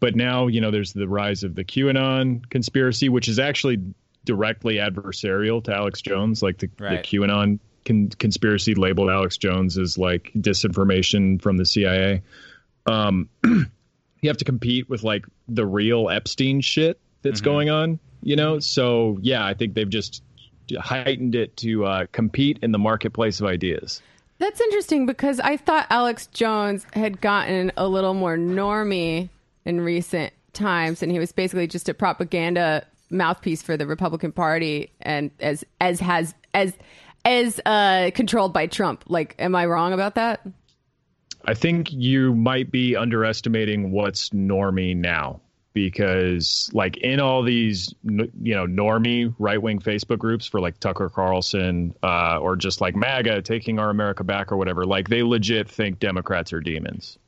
But 0.00 0.14
now 0.16 0.46
you 0.46 0.60
know 0.60 0.70
there's 0.70 0.94
the 0.94 1.08
rise 1.08 1.42
of 1.42 1.54
the 1.54 1.64
QAnon 1.64 2.48
conspiracy, 2.48 3.08
which 3.10 3.28
is 3.28 3.38
actually 3.38 3.78
directly 4.24 4.76
adversarial 4.76 5.62
to 5.64 5.74
Alex 5.74 6.00
Jones. 6.00 6.42
Like 6.42 6.58
the, 6.58 6.70
Right. 6.78 7.02
the 7.02 7.18
QAnon 7.18 7.58
con- 7.84 8.10
conspiracy 8.18 8.74
labeled 8.74 9.10
Alex 9.10 9.36
Jones 9.36 9.78
as 9.78 9.98
like 9.98 10.30
disinformation 10.36 11.40
from 11.40 11.56
the 11.56 11.66
CIA. 11.66 12.22
Um, 12.86 13.28
you 13.44 14.30
have 14.30 14.36
to 14.38 14.44
compete 14.44 14.88
with 14.88 15.02
like 15.02 15.26
the 15.48 15.66
real 15.66 16.08
Epstein 16.10 16.60
shit 16.60 16.98
that's 17.22 17.40
going 17.40 17.70
on, 17.70 17.98
you 18.22 18.36
know? 18.36 18.58
So, 18.58 19.18
yeah, 19.22 19.44
I 19.44 19.54
think 19.54 19.74
they've 19.74 19.88
just 19.88 20.22
heightened 20.78 21.34
it 21.34 21.56
to 21.58 21.84
uh, 21.84 22.06
compete 22.12 22.58
in 22.62 22.72
the 22.72 22.78
marketplace 22.78 23.40
of 23.40 23.46
ideas. 23.46 24.02
That's 24.38 24.60
interesting 24.60 25.06
because 25.06 25.40
I 25.40 25.56
thought 25.56 25.86
Alex 25.90 26.26
Jones 26.28 26.86
had 26.92 27.20
gotten 27.20 27.72
a 27.76 27.88
little 27.88 28.14
more 28.14 28.36
normy 28.36 29.28
in 29.64 29.80
recent 29.80 30.32
times, 30.52 31.02
and 31.02 31.10
he 31.12 31.18
was 31.18 31.32
basically 31.32 31.66
just 31.66 31.88
a 31.88 31.94
propaganda 31.94 32.86
mouthpiece 33.10 33.62
for 33.62 33.76
the 33.76 33.86
Republican 33.86 34.32
Party, 34.32 34.90
and 35.00 35.30
as 35.40 35.64
as 35.80 36.00
has 36.00 36.34
as 36.52 36.74
as 37.24 37.60
uh, 37.64 38.10
controlled 38.14 38.52
by 38.52 38.66
Trump. 38.66 39.04
Like, 39.08 39.34
am 39.38 39.54
I 39.54 39.66
wrong 39.66 39.92
about 39.92 40.14
that? 40.16 40.46
I 41.46 41.54
think 41.54 41.92
you 41.92 42.34
might 42.34 42.70
be 42.70 42.96
underestimating 42.96 43.90
what's 43.92 44.30
normie 44.30 44.96
now 44.96 45.40
because 45.74 46.70
like 46.72 46.96
in 46.98 47.20
all 47.20 47.42
these 47.42 47.92
you 48.04 48.54
know 48.54 48.64
normie 48.64 49.34
right-wing 49.40 49.80
facebook 49.80 50.18
groups 50.18 50.46
for 50.46 50.60
like 50.60 50.78
tucker 50.78 51.08
carlson 51.08 51.92
uh, 52.04 52.38
or 52.38 52.54
just 52.54 52.80
like 52.80 52.94
maga 52.94 53.42
taking 53.42 53.80
our 53.80 53.90
america 53.90 54.22
back 54.22 54.52
or 54.52 54.56
whatever 54.56 54.86
like 54.86 55.08
they 55.08 55.24
legit 55.24 55.68
think 55.68 55.98
democrats 55.98 56.52
are 56.52 56.60
demons 56.60 57.18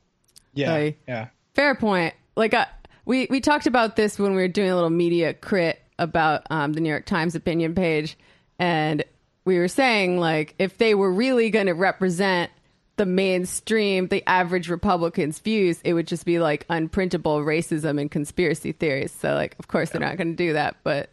Yeah. 0.53 0.73
Aye. 0.73 0.95
Yeah. 1.07 1.27
Fair 1.53 1.75
point. 1.75 2.13
Like 2.35 2.53
uh, 2.53 2.65
we 3.05 3.27
we 3.29 3.41
talked 3.41 3.67
about 3.67 3.95
this 3.95 4.17
when 4.17 4.31
we 4.31 4.37
were 4.41 4.47
doing 4.47 4.69
a 4.71 4.75
little 4.75 4.89
media 4.89 5.33
crit 5.33 5.81
about 5.99 6.43
um, 6.49 6.73
the 6.73 6.79
New 6.79 6.89
York 6.89 7.05
Times 7.05 7.35
opinion 7.35 7.75
page, 7.75 8.17
and 8.59 9.03
we 9.47 9.57
were 9.57 9.69
saying 9.69 10.19
like 10.19 10.53
if 10.59 10.77
they 10.77 10.93
were 10.93 11.11
really 11.11 11.49
going 11.49 11.67
to 11.67 11.73
represent 11.73 12.51
the 12.97 13.05
mainstream, 13.05 14.07
the 14.07 14.27
average 14.27 14.69
Republican's 14.69 15.39
views, 15.39 15.79
it 15.85 15.93
would 15.93 16.05
just 16.05 16.25
be 16.25 16.37
like 16.37 16.67
unprintable 16.67 17.45
racism 17.45 18.01
and 18.01 18.11
conspiracy 18.11 18.73
theories. 18.73 19.13
So 19.13 19.33
like, 19.35 19.55
of 19.57 19.69
course, 19.69 19.91
they're 19.91 20.01
not 20.01 20.17
going 20.17 20.31
to 20.31 20.35
do 20.35 20.53
that, 20.53 20.75
but 20.83 21.09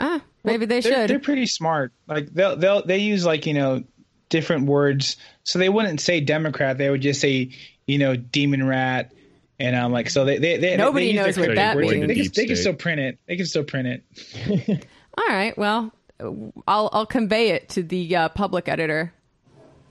ah, 0.00 0.20
maybe 0.42 0.66
they 0.66 0.80
they're, 0.80 0.92
should. 0.92 1.10
They're 1.10 1.20
pretty 1.20 1.46
smart. 1.46 1.92
Like 2.08 2.26
they'll 2.34 2.56
they'll 2.56 2.84
they 2.84 2.98
use 2.98 3.24
like 3.24 3.46
you 3.46 3.54
know 3.54 3.84
different 4.30 4.66
words, 4.66 5.16
so 5.44 5.60
they 5.60 5.68
wouldn't 5.68 6.00
say 6.00 6.20
Democrat. 6.20 6.76
They 6.76 6.90
would 6.90 7.02
just 7.02 7.20
say 7.20 7.50
you 7.86 7.98
know 7.98 8.16
demon 8.16 8.66
rat, 8.66 9.12
and 9.60 9.76
I'm 9.76 9.86
um 9.86 9.92
like 9.92 10.10
so 10.10 10.24
they 10.24 10.38
they, 10.38 10.56
they 10.56 10.76
Nobody 10.76 11.12
they 11.12 11.22
knows 11.22 11.38
what 11.38 11.54
that 11.54 11.76
words. 11.76 11.92
means. 11.92 12.08
They, 12.08 12.14
can, 12.14 12.32
they 12.34 12.46
can 12.46 12.56
still 12.56 12.74
print 12.74 13.00
it. 13.00 13.18
They 13.28 13.36
can 13.36 13.46
still 13.46 13.64
print 13.64 14.02
it. 14.08 14.86
All 15.16 15.28
right, 15.28 15.56
well, 15.56 15.92
I'll 16.20 16.90
I'll 16.92 17.06
convey 17.06 17.50
it 17.50 17.68
to 17.70 17.82
the 17.82 18.16
uh, 18.16 18.28
public 18.30 18.68
editor. 18.68 19.12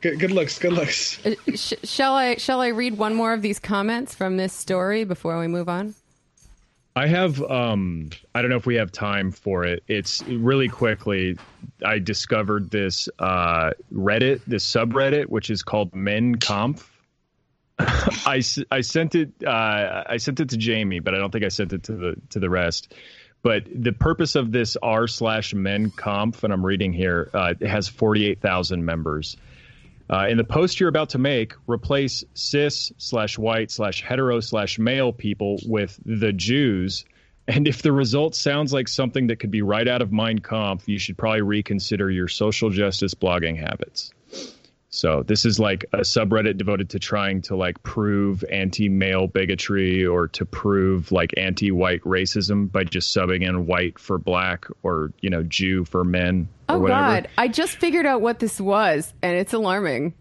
Good 0.02 0.20
good 0.20 0.32
looks. 0.32 0.60
Good 0.60 0.74
looks. 0.74 1.20
Sh- 1.56 1.74
shall 1.84 2.14
I 2.14 2.36
shall 2.36 2.62
I 2.62 2.68
read 2.68 2.98
one 2.98 3.16
more 3.16 3.34
of 3.34 3.42
these 3.42 3.60
comments 3.60 4.14
from 4.14 4.38
this 4.38 4.54
story 4.54 5.04
before 5.04 5.40
we 5.40 5.48
move 5.48 5.70
on? 5.70 5.96
I 6.96 7.08
have 7.08 7.42
um 7.42 8.10
I 8.36 8.42
don't 8.42 8.52
know 8.52 8.58
if 8.58 8.66
we 8.66 8.76
have 8.76 8.92
time 8.92 9.32
for 9.32 9.64
it. 9.64 9.84
It's 9.88 10.22
really 10.24 10.70
quickly 10.70 11.38
I 11.84 12.00
discovered 12.00 12.70
this 12.70 13.10
uh 13.20 13.72
Reddit, 13.92 14.42
this 14.46 14.70
subreddit 14.70 15.28
which 15.28 15.50
is 15.50 15.64
called 15.64 15.92
MenKampf. 15.92 16.86
I, 17.80 18.44
I 18.70 18.82
sent 18.82 19.16
it 19.16 19.32
uh 19.46 20.04
I 20.06 20.18
sent 20.18 20.40
it 20.40 20.50
to 20.50 20.58
Jamie, 20.58 21.00
but 21.00 21.16
I 21.16 21.18
don't 21.18 21.32
think 21.32 21.46
I 21.46 21.50
sent 21.50 21.74
it 21.74 21.84
to 21.84 21.94
the 21.94 22.16
to 22.30 22.40
the 22.40 22.50
rest. 22.50 22.94
But 23.44 23.66
the 23.70 23.91
purpose 23.91 24.36
of 24.36 24.52
this 24.54 24.78
r 24.82 25.06
slash 25.06 25.54
MenKampf, 25.54 26.44
and 26.44 26.54
I'm 26.54 26.66
reading 26.66 26.94
here, 26.94 27.30
uh, 27.34 27.54
has 27.62 27.89
48,000 27.89 28.86
members. 28.86 29.36
Uh, 30.10 30.28
in 30.30 30.38
the 30.38 30.44
post 30.46 30.80
you're 30.80 30.89
about 30.89 31.10
to 31.10 31.18
make, 31.18 31.54
replace 31.68 32.24
cis 32.34 32.94
slash 32.98 33.38
white 33.38 33.70
slash 33.70 34.02
hetero 34.02 34.39
slash 34.39 34.80
male 34.80 35.12
people 35.12 35.60
with 35.66 36.00
the 36.06 36.32
Jews. 36.32 37.04
And 37.46 37.68
if 37.68 37.82
the 37.82 37.91
result 37.91 38.36
sounds 38.36 38.72
like 38.72 38.88
something 38.88 39.28
that 39.28 39.38
could 39.38 39.52
be 39.52 39.62
right 39.62 39.88
out 39.88 40.02
of 40.02 40.14
Mein 40.14 40.39
Kampf, 40.39 40.88
you 40.88 40.98
should 40.98 41.18
probably 41.18 41.41
reconsider 41.41 42.10
your 42.10 42.30
social 42.30 42.70
justice 42.70 43.14
blogging 43.14 43.58
habits. 43.58 44.14
So 44.96 45.24
this 45.24 45.44
is 45.44 45.60
like 45.60 45.86
a 45.91 46.02
subreddit 46.02 46.56
devoted 46.56 46.91
to 46.91 47.00
trying 47.00 47.41
to 47.44 47.56
like 47.56 47.82
prove 47.82 48.44
anti-male 48.52 49.26
bigotry 49.26 50.06
or 50.06 50.28
to 50.28 50.46
prove 50.46 51.12
like 51.12 51.34
anti-white 51.36 52.02
racism 52.02 52.72
by 52.72 52.84
just 52.84 53.14
subbing 53.14 53.41
in 53.41 53.66
white 53.66 53.98
for 53.98 54.20
black 54.20 54.68
or 54.84 55.12
you 55.20 55.32
know 55.32 55.41
Jew 55.41 55.84
for 55.84 56.04
men 56.04 56.48
or 56.70 56.76
Oh 56.76 56.80
whatever. 56.80 57.00
God, 57.00 57.28
I 57.39 57.48
just 57.48 57.78
figured 57.78 58.06
out 58.06 58.22
what 58.22 58.38
this 58.38 58.62
was, 58.62 59.12
and 59.24 59.36
it's 59.36 59.52
alarming. 59.54 60.14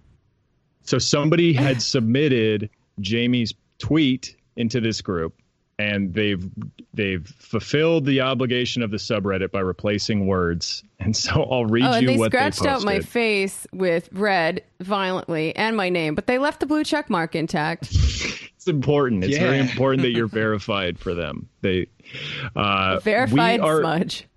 So 0.85 0.99
somebody 0.99 1.53
had 1.53 1.83
submitted 1.83 2.70
Jamie's 2.99 3.53
tweet 3.79 4.37
into 4.57 4.81
this 4.81 5.03
group, 5.03 5.35
and 5.83 6.14
they've 6.14 6.49
they've 6.95 7.26
fulfilled 7.26 8.05
the 8.05 8.20
obligation 8.20 8.83
of 8.83 8.91
the 8.91 8.97
subreddit 8.97 9.51
by 9.51 9.61
replacing 9.61 10.26
words. 10.26 10.83
And 11.03 11.16
so 11.16 11.43
I'll 11.51 11.66
read 11.66 11.83
Oh, 11.85 11.95
and 11.95 12.03
you 12.03 12.09
they 12.11 12.16
what 12.16 12.30
scratched 12.30 12.64
out 12.64 12.85
my 12.85 13.01
face 13.01 13.66
with 13.72 14.09
red 14.12 14.62
violently 14.78 15.53
and 15.57 15.76
my 15.76 15.89
name, 15.89 16.14
but 16.14 16.28
they 16.28 16.39
left 16.39 16.61
the 16.61 16.66
blue 16.66 16.85
check 16.85 17.11
mark 17.11 17.35
intact. 17.35 17.87
it's 17.91 18.68
important. 18.68 19.24
It's 19.24 19.37
very 19.37 19.59
important 19.59 20.03
that 20.03 20.12
you're 20.12 20.26
verified 20.45 21.01
for 21.01 21.12
them. 21.12 21.49
They 21.61 21.89
uh, 22.55 23.01
Verified 23.01 23.61
we 23.61 23.66
are, 23.66 23.80
smudge. 23.80 24.28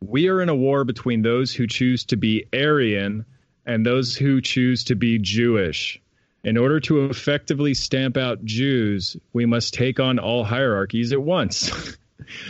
We 0.00 0.28
are 0.28 0.40
in 0.40 0.48
a 0.48 0.54
war 0.54 0.84
between 0.84 1.20
those 1.20 1.52
who 1.52 1.66
choose 1.66 2.04
to 2.06 2.16
be 2.16 2.46
Aryan 2.54 3.26
and 3.66 3.84
those 3.84 4.16
who 4.16 4.40
choose 4.40 4.82
to 4.84 4.94
be 4.94 5.18
Jewish. 5.18 6.00
In 6.44 6.58
order 6.58 6.78
to 6.80 7.06
effectively 7.06 7.72
stamp 7.72 8.18
out 8.18 8.44
Jews, 8.44 9.16
we 9.32 9.46
must 9.46 9.72
take 9.72 9.98
on 9.98 10.18
all 10.18 10.44
hierarchies 10.44 11.12
at 11.12 11.22
once. 11.22 11.96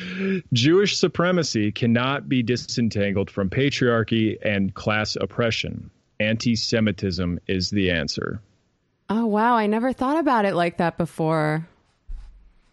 Jewish 0.52 0.96
supremacy 0.96 1.70
cannot 1.70 2.28
be 2.28 2.42
disentangled 2.42 3.30
from 3.30 3.50
patriarchy 3.50 4.36
and 4.42 4.74
class 4.74 5.16
oppression. 5.20 5.90
Anti 6.18 6.56
Semitism 6.56 7.38
is 7.46 7.70
the 7.70 7.90
answer. 7.90 8.40
Oh 9.08 9.26
wow, 9.26 9.54
I 9.54 9.66
never 9.66 9.92
thought 9.92 10.18
about 10.18 10.44
it 10.44 10.54
like 10.54 10.78
that 10.78 10.96
before. 10.96 11.68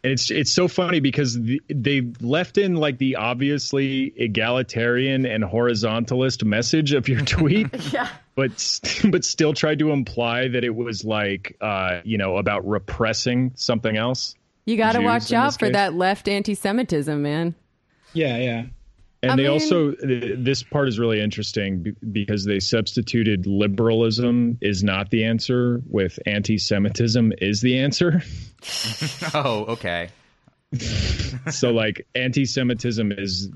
And 0.04 0.12
it's 0.12 0.32
it's 0.32 0.52
so 0.52 0.68
funny 0.68 1.00
because 1.00 1.40
the, 1.40 1.62
they 1.70 2.02
left 2.22 2.58
in 2.58 2.76
like 2.76 2.98
the 2.98 3.18
obviously 3.18 4.12
egalitarian 4.16 5.28
and 5.28 5.44
horizontalist 5.44 6.44
message 6.44 6.94
of 6.94 7.08
your 7.08 7.22
tweet, 7.22 7.68
Yeah. 7.94 8.10
but 8.34 8.52
but 9.12 9.24
still 9.24 9.54
tried 9.54 9.78
to 9.80 9.92
imply 9.92 10.48
that 10.48 10.64
it 10.64 10.74
was 10.74 11.06
like 11.06 11.56
uh, 11.62 12.02
you 12.04 12.18
know 12.18 12.38
about 12.38 12.68
repressing 12.68 13.52
something 13.56 13.96
else. 13.96 14.34
You 14.66 14.76
got 14.78 14.94
to 14.94 15.02
watch 15.02 15.32
out 15.34 15.54
for 15.54 15.66
case? 15.66 15.74
that 15.74 15.94
left 15.94 16.28
anti-Semitism, 16.28 17.22
man. 17.22 17.56
Yeah. 18.14 18.38
Yeah. 18.38 18.64
And 19.24 19.34
I 19.34 19.36
they 19.36 19.44
mean- 19.44 19.52
also 19.52 19.92
this 20.02 20.64
part 20.64 20.88
is 20.88 20.98
really 20.98 21.22
interesting 21.22 21.96
because 22.12 22.44
they 22.46 22.60
substituted 22.60 23.46
liberalism 23.46 24.58
is 24.62 24.84
not 24.84 25.12
the 25.12 25.26
answer 25.26 25.82
with 25.88 26.18
anti-Semitism 26.26 27.34
is 27.40 27.62
the 27.62 27.80
answer. 27.80 28.22
Oh, 29.34 29.66
okay. 29.70 30.10
so 31.50 31.72
like 31.72 32.06
anti-Semitism 32.14 33.12
is 33.14 33.50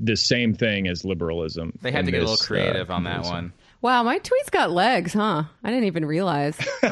the 0.00 0.16
same 0.16 0.52
thing 0.54 0.88
as 0.88 1.04
liberalism. 1.04 1.78
They 1.80 1.92
had 1.92 2.04
to 2.06 2.10
get 2.10 2.18
a 2.18 2.20
little 2.22 2.34
this, 2.34 2.44
uh, 2.44 2.46
creative 2.46 2.90
on 2.90 3.04
that 3.04 3.22
one. 3.22 3.52
Wow, 3.80 4.02
my 4.02 4.18
tweets 4.18 4.50
got 4.50 4.72
legs, 4.72 5.12
huh? 5.12 5.44
I 5.62 5.70
didn't 5.70 5.84
even 5.84 6.04
realize. 6.04 6.58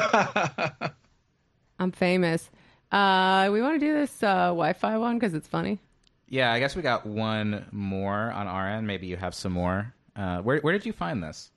I'm 1.79 1.91
famous. 1.91 2.49
Uh, 2.91 3.49
we 3.51 3.61
want 3.61 3.79
to 3.79 3.85
do 3.85 3.93
this 3.93 4.23
uh, 4.23 4.47
Wi-Fi 4.47 4.97
one 4.97 5.19
because 5.19 5.33
it's 5.33 5.47
funny. 5.47 5.79
Yeah, 6.29 6.51
I 6.51 6.59
guess 6.59 6.75
we 6.75 6.81
got 6.81 7.05
one 7.05 7.65
more 7.71 8.15
on 8.31 8.47
our 8.47 8.67
end. 8.67 8.85
Maybe 8.87 9.07
you 9.07 9.15
have 9.17 9.33
some 9.33 9.53
more. 9.53 9.93
Uh, 10.15 10.39
where 10.39 10.59
where 10.59 10.73
did 10.73 10.85
you 10.85 10.93
find 10.93 11.23
this? 11.23 11.49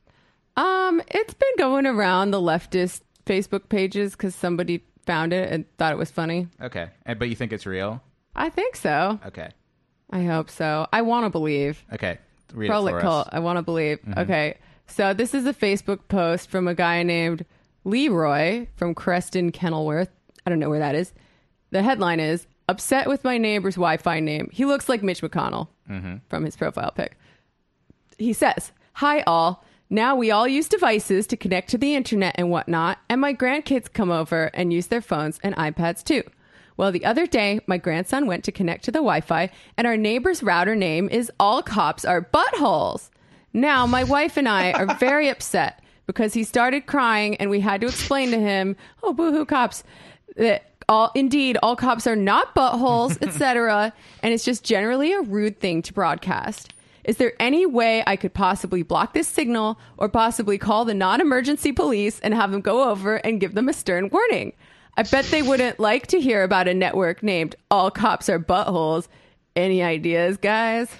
Um, 0.57 1.01
it's 1.09 1.35
been 1.35 1.57
going 1.59 1.87
around 1.87 2.31
the 2.31 2.41
leftist 2.41 3.01
Facebook 3.27 3.68
pages 3.68 4.12
because 4.12 4.35
somebody 4.35 4.85
found 5.07 5.33
it 5.33 5.51
and 5.53 5.64
thought 5.79 5.93
it 5.93 5.99
was 5.99 6.11
funny. 6.11 6.47
Okay, 6.61 6.89
And- 7.07 7.18
but 7.18 7.29
you 7.29 7.35
think 7.37 7.53
it's 7.53 7.66
real? 7.66 8.03
I 8.37 8.49
think 8.51 8.77
so. 8.77 9.18
Okay, 9.27 9.51
I 10.11 10.23
hope 10.25 10.51
so. 10.51 10.87
I 10.93 11.03
want 11.03 11.25
to 11.27 11.31
believe. 11.31 11.85
okay. 11.93 12.18
Read 12.53 12.71
Prolic 12.71 12.89
it 12.91 12.93
for 12.95 13.01
cult. 13.01 13.27
us. 13.29 13.33
I 13.33 13.39
want 13.39 13.59
to 13.59 13.62
believe. 13.62 14.01
Okay. 14.16 14.59
So 14.89 15.14
this 15.14 15.35
is 15.35 15.47
a 15.47 15.55
Facebook 15.55 16.01
post 16.09 16.51
from 16.51 16.66
a 16.66 16.75
guy 16.75 17.05
named 17.05 17.45
Leroy 17.85 18.66
from 18.75 18.93
Creston, 18.95 19.53
Kenilworth. 19.53 20.11
I 20.45 20.51
don't 20.51 20.59
know 20.59 20.68
where 20.68 20.81
that 20.81 20.97
is. 20.97 21.12
The 21.71 21.83
headline 21.83 22.18
is 22.18 22.47
Upset 22.71 23.09
with 23.09 23.25
my 23.25 23.37
neighbor's 23.37 23.75
Wi 23.75 23.97
Fi 23.97 24.21
name. 24.21 24.49
He 24.53 24.64
looks 24.64 24.89
like 24.89 25.03
Mitch 25.03 25.23
McConnell 25.23 25.66
mm-hmm. 25.91 26.18
from 26.29 26.45
his 26.45 26.55
profile 26.55 26.93
pic. 26.93 27.18
He 28.16 28.33
says, 28.33 28.71
Hi, 28.93 29.23
all. 29.23 29.64
Now 29.91 30.14
we 30.14 30.31
all 30.31 30.47
use 30.47 30.68
devices 30.68 31.27
to 31.27 31.37
connect 31.37 31.71
to 31.71 31.79
the 31.79 31.97
internet 31.97 32.37
and 32.39 32.49
whatnot, 32.49 32.99
and 33.09 33.21
my 33.21 33.35
grandkids 33.35 33.93
come 33.93 34.12
over 34.12 34.53
and 34.55 34.73
use 34.73 34.87
their 34.87 35.01
phones 35.01 35.41
and 35.43 35.57
iPads 35.57 36.05
too. 36.05 36.23
Well, 36.77 36.93
the 36.93 37.05
other 37.05 37.27
day, 37.27 37.59
my 37.66 37.77
grandson 37.77 38.29
went 38.29 38.45
to 38.45 38.53
connect 38.53 38.85
to 38.85 38.93
the 38.93 39.01
Wi 39.01 39.21
Fi, 39.21 39.51
and 39.77 39.89
our 39.89 39.97
neighbor's 39.97 40.41
router 40.41 40.77
name 40.77 41.09
is 41.09 41.33
All 41.41 41.64
Cops 41.64 42.05
Are 42.05 42.23
Buttholes. 42.23 43.11
Now, 43.53 43.85
my 43.85 44.05
wife 44.05 44.37
and 44.37 44.49
I 44.49 44.71
are 44.71 44.95
very 44.95 45.29
upset 45.35 45.83
because 46.07 46.35
he 46.35 46.45
started 46.45 46.87
crying, 46.87 47.35
and 47.39 47.51
we 47.51 47.59
had 47.59 47.81
to 47.81 47.89
explain 47.89 48.31
to 48.31 48.39
him, 48.39 48.77
oh, 49.03 49.12
boohoo, 49.12 49.45
cops, 49.45 49.83
that 50.37 50.70
all 50.91 51.11
indeed 51.14 51.57
all 51.62 51.76
cops 51.76 52.07
are 52.07 52.16
not 52.16 52.55
buttholes, 52.55 53.16
etc. 53.26 53.95
and 54.22 54.34
it's 54.34 54.45
just 54.45 54.64
generally 54.64 55.12
a 55.12 55.22
rude 55.22 55.59
thing 55.61 55.80
to 55.82 55.95
broadcast. 55.95 56.74
Is 57.05 57.16
there 57.16 57.32
any 57.41 57.64
way 57.64 58.05
I 58.07 58.16
could 58.16 58.34
possibly 58.34 58.82
block 58.82 59.14
this 59.14 59.26
signal 59.26 59.78
or 59.97 60.11
possibly 60.11 60.59
call 60.59 60.84
the 60.84 60.93
non 60.93 61.22
emergency 61.22 61.72
police 61.72 62.20
and 62.20 62.34
have 62.34 62.51
them 62.51 62.61
go 62.61 62.91
over 62.91 63.16
and 63.16 63.41
give 63.41 63.55
them 63.55 63.68
a 63.70 63.72
stern 63.72 64.11
warning? 64.11 64.53
I 64.97 65.05
bet 65.05 65.24
they 65.26 65.41
wouldn't 65.41 65.80
like 65.80 66.09
to 66.09 66.20
hear 66.20 66.43
about 66.43 66.68
a 66.68 66.74
network 66.74 67.22
named 67.22 67.55
All 67.70 67.91
Cops 67.91 68.28
Are 68.28 68.38
Buttholes. 68.38 69.09
Any 69.57 69.82
ideas, 69.82 70.36
guys? 70.36 70.91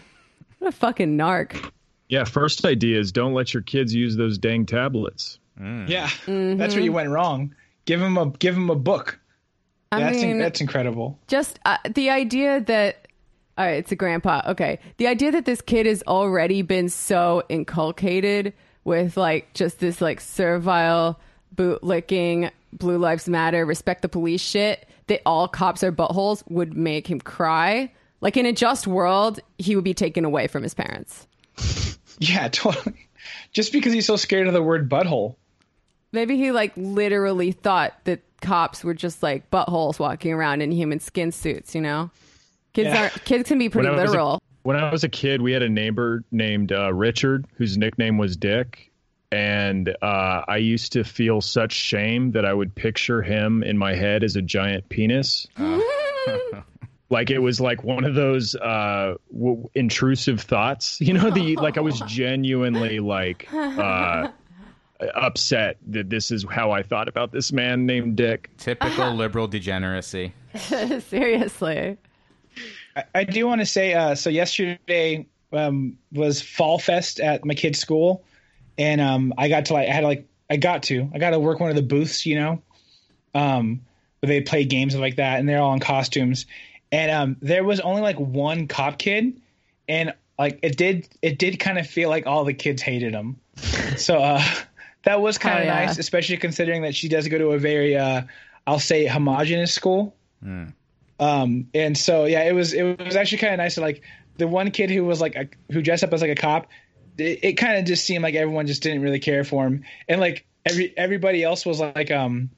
What 0.59 0.69
a 0.69 0.73
fucking 0.73 1.19
narc. 1.19 1.71
Yeah, 2.09 2.25
first 2.25 2.65
idea 2.65 2.99
is 2.99 3.13
don't 3.13 3.35
let 3.35 3.53
your 3.53 3.63
kids 3.63 3.95
use 3.95 4.17
those 4.17 4.39
dang 4.39 4.65
tablets. 4.65 5.39
Mm. 5.61 5.89
Yeah, 5.89 6.07
mm-hmm. 6.07 6.57
that's 6.57 6.75
where 6.75 6.83
you 6.83 6.93
went 6.93 7.11
wrong. 7.11 7.55
Give 7.85 8.01
him 8.01 8.17
a 8.17 8.31
give 8.31 8.57
him 8.57 8.71
a 8.71 8.75
book. 8.75 9.20
I 9.93 10.01
That's 10.01 10.23
mean, 10.23 10.39
that's 10.39 10.61
incredible. 10.61 11.19
just 11.27 11.59
uh, 11.65 11.79
the 11.95 12.11
idea 12.11 12.61
that 12.61 13.09
all 13.59 13.67
right 13.67 13.79
it's 13.79 13.91
a 13.93 13.97
grandpa 13.97 14.41
okay 14.47 14.79
the 14.99 15.07
idea 15.09 15.33
that 15.33 15.45
this 15.45 15.61
kid 15.61 15.85
has 15.87 16.03
already 16.07 16.63
been 16.63 16.89
so 16.89 17.43
inculcated 17.49 18.53
with 18.85 19.17
like 19.17 19.53
just 19.53 19.81
this 19.81 20.01
like 20.01 20.21
servile 20.21 21.19
bootlicking 21.57 22.51
blue 22.73 22.99
lives 22.99 23.29
matter 23.29 23.67
respect 23.67 24.03
the 24.03 24.09
police 24.09 24.41
shit 24.41 24.89
that 25.09 25.21
all 25.27 25.49
cops 25.49 25.83
are 25.83 25.93
buttholes 25.93 26.43
would 26.49 26.77
make 26.77 27.07
him 27.11 27.21
cry 27.21 27.91
like 28.21 28.37
in 28.37 28.47
a 28.47 28.53
just 28.53 28.87
world 28.87 29.41
he 29.59 29.75
would 29.75 29.85
be 29.85 29.95
taken 29.95 30.25
away 30.25 30.47
from 30.47 30.63
his 30.63 30.75
parents 30.75 31.27
Yeah, 32.23 32.49
totally. 32.49 33.09
Just 33.53 33.73
because 33.73 33.95
he's 33.95 34.05
so 34.07 34.17
scared 34.17 34.47
of 34.47 34.53
the 34.53 34.63
word 34.63 34.91
butthole. 34.91 35.37
maybe 36.13 36.37
he 36.37 36.53
like 36.53 36.73
literally 36.77 37.51
thought 37.53 37.95
that 38.05 38.21
cops 38.41 38.83
were 38.85 38.95
just 38.95 39.23
like 39.23 39.51
buttholes 39.51 39.99
walking 39.99 40.33
around 40.33 40.61
in 40.63 40.71
human 40.73 40.99
skin 41.01 41.31
suits 41.33 41.75
you 41.75 41.81
know 41.81 42.11
kids 42.73 42.89
Yeah. 42.89 43.03
aren't 43.03 43.25
kids 43.25 43.49
can 43.49 43.59
be 43.59 43.69
pretty 43.69 43.89
When 43.89 43.99
I 43.99 44.03
was 44.03 44.11
a- 44.11 44.13
literal 44.13 44.43
When 44.63 44.77
I 44.77 44.91
was 44.93 45.05
a 45.05 45.09
kid, 45.09 45.41
we 45.41 45.53
had 45.53 45.63
a 45.63 45.69
neighbor 45.71 46.23
named 46.31 46.71
uh, 46.71 46.93
Richard, 46.93 47.47
whose 47.55 47.79
nickname 47.79 48.19
was 48.19 48.37
Dick. 48.37 48.91
And 49.33 49.89
uh, 50.03 50.43
I 50.47 50.59
used 50.59 50.93
to 50.93 51.03
feel 51.03 51.41
such 51.41 51.73
shame 51.73 52.33
that 52.33 52.45
I 52.45 52.53
would 52.53 52.75
picture 52.75 53.23
him 53.23 53.63
in 53.63 53.79
my 53.79 53.95
head 53.95 54.23
as 54.23 54.37
a 54.37 54.43
giant 54.43 54.87
penis. 54.91 55.47
like 57.11 57.31
it 57.31 57.39
was 57.39 57.61
like 57.61 57.83
one 57.85 58.05
of 58.05 58.15
those 58.15 58.55
uh, 58.57 59.15
w- 59.33 59.69
intrusive 59.75 60.41
thoughts, 60.43 61.01
you 61.01 61.13
know. 61.15 61.31
The 61.31 61.57
like 61.57 61.79
I 61.79 61.81
was 61.81 62.01
genuinely 62.07 63.01
like 63.01 63.49
uh, 63.53 64.29
upset 65.15 65.79
that 65.89 66.11
this 66.11 66.31
is 66.31 66.45
how 66.51 66.71
I 66.71 66.83
thought 66.83 67.09
about 67.09 67.33
this 67.33 67.53
man 67.53 67.87
named 67.87 68.17
Dick. 68.17 68.51
Typical 68.59 69.15
liberal 69.15 69.47
degeneracy. 69.47 70.33
seriously. 70.55 71.97
I, 72.97 73.05
I 73.15 73.25
do 73.25 73.47
want 73.47 73.61
to 73.61 73.67
say, 73.67 73.95
uh, 73.95 74.15
so 74.15 74.31
yesterday 74.31 75.27
um, 75.53 75.97
was 76.13 76.43
Fall 76.43 76.79
Fest 76.79 77.21
at 77.21 77.45
my 77.45 77.55
kid's 77.55 77.79
school, 77.79 78.25
and 78.79 79.01
um, 79.01 79.35
I 79.39 79.49
got 79.49 79.67
to 79.67 79.75
like, 79.75 79.89
I 79.89 79.93
had 79.93 80.05
like, 80.05 80.27
I 80.49 80.57
got 80.57 80.83
to, 80.85 81.09
I 81.15 81.19
got 81.19 81.31
to 81.31 81.39
work 81.39 81.61
one 81.61 81.71
of 81.71 81.77
the 81.77 81.83
booths, 81.83 82.27
you 82.27 82.35
know, 82.35 82.63
um, 83.35 83.81
where 84.21 84.29
they 84.29 84.41
play 84.41 84.65
games 84.65 84.97
like 84.97 85.17
that, 85.17 85.39
and 85.39 85.49
they're 85.49 85.61
all 85.61 85.75
in 85.75 85.81
costumes, 85.81 86.47
and 86.93 87.11
um, 87.11 87.37
there 87.41 87.65
was 87.65 87.81
only 87.81 88.03
like 88.03 88.19
one 88.19 88.67
cop 88.67 88.99
kid, 88.99 89.41
and 89.89 90.13
like 90.39 90.59
it 90.63 90.77
did, 90.77 91.09
it 91.23 91.39
did 91.39 91.61
kind 91.61 91.79
of 91.79 91.87
feel 91.87 92.09
like 92.09 92.27
all 92.27 92.45
the 92.45 92.55
kids 92.55 92.83
hated 92.83 93.15
him, 93.15 93.39
so 93.97 94.19
uh, 94.19 94.43
that 95.05 95.21
was 95.21 95.39
kind 95.39 95.59
of 95.59 95.65
yeah. 95.65 95.87
nice, 95.87 95.99
especially 95.99 96.37
considering 96.37 96.83
that 96.83 96.95
she 96.95 97.09
does 97.09 97.27
go 97.29 97.39
to 97.39 97.51
a 97.51 97.59
very, 97.59 97.97
uh, 97.97 98.23
I'll 98.67 98.79
say, 98.79 99.07
homogenous 99.07 99.73
school. 99.73 100.15
Um, 101.19 101.69
and 101.75 101.97
so 101.97 102.25
yeah, 102.25 102.45
it 102.45 102.53
was 102.53 102.73
it 102.73 102.99
was 102.99 103.15
actually 103.15 103.39
kind 103.39 103.53
of 103.53 103.59
nice 103.59 103.75
to 103.75 103.83
like 103.83 104.03
the 104.39 104.49
one 104.49 104.71
kid 104.71 104.91
who 104.91 105.05
was 105.05 105.21
like 105.21 105.37
a, 105.37 105.49
who 105.71 105.83
dressed 105.83 106.03
up 106.03 106.13
as 106.13 106.23
like 106.23 106.31
a 106.31 106.35
cop. 106.35 106.69
It, 107.19 107.41
it 107.43 107.53
kind 107.55 107.79
of 107.79 107.85
just 107.85 108.05
seemed 108.05 108.23
like 108.23 108.35
everyone 108.35 108.67
just 108.67 108.83
didn't 108.83 109.03
really 109.03 109.19
care 109.19 109.45
for 109.45 109.67
him, 109.67 109.85
and 110.09 110.21
like 110.21 110.47
every 110.65 110.97
everybody 110.97 111.43
else 111.43 111.67
was 111.67 111.79
like, 111.79 112.11
um, 112.11 112.51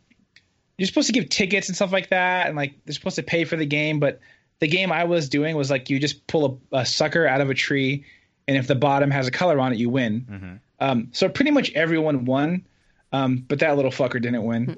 you're 0.79 0.87
supposed 0.87 1.09
to 1.09 1.13
give 1.13 1.29
tickets 1.29 1.69
and 1.69 1.77
stuff 1.77 1.93
like 1.93 2.11
that, 2.11 2.47
and 2.47 2.57
like 2.57 2.75
they're 2.85 2.95
supposed 2.95 3.17
to 3.17 3.25
pay 3.25 3.45
for 3.45 3.57
the 3.57 3.67
game, 3.67 3.99
but 3.99 4.21
the 4.61 4.69
game 4.69 4.93
I 4.93 5.05
was 5.05 5.29
doing 5.29 5.57
was 5.57 5.71
like 5.71 5.91
you 5.91 5.99
just 5.99 6.27
pull 6.29 6.61
a, 6.73 6.79
a 6.79 6.87
sucker 6.87 7.27
out 7.27 7.41
of 7.41 7.51
a 7.51 7.55
tree, 7.55 8.05
and 8.47 8.57
if 8.57 8.69
the 8.69 8.77
bottom 8.77 9.11
has 9.11 9.27
a 9.27 9.33
color 9.33 9.59
on 9.59 9.73
it, 9.73 9.79
you 9.79 9.91
win. 9.91 10.61
Um, 10.83 11.09
so 11.13 11.29
pretty 11.29 11.53
much 11.53 11.71
everyone 11.75 12.25
won, 12.25 12.67
um, 13.13 13.45
but 13.47 13.61
that 13.61 13.77
little 13.77 13.93
fucker 13.93 14.21
didn't 14.21 14.43
win. 14.43 14.77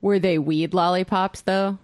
Were 0.00 0.18
they 0.18 0.38
weed 0.38 0.72
lollipops 0.72 1.42
though? 1.42 1.78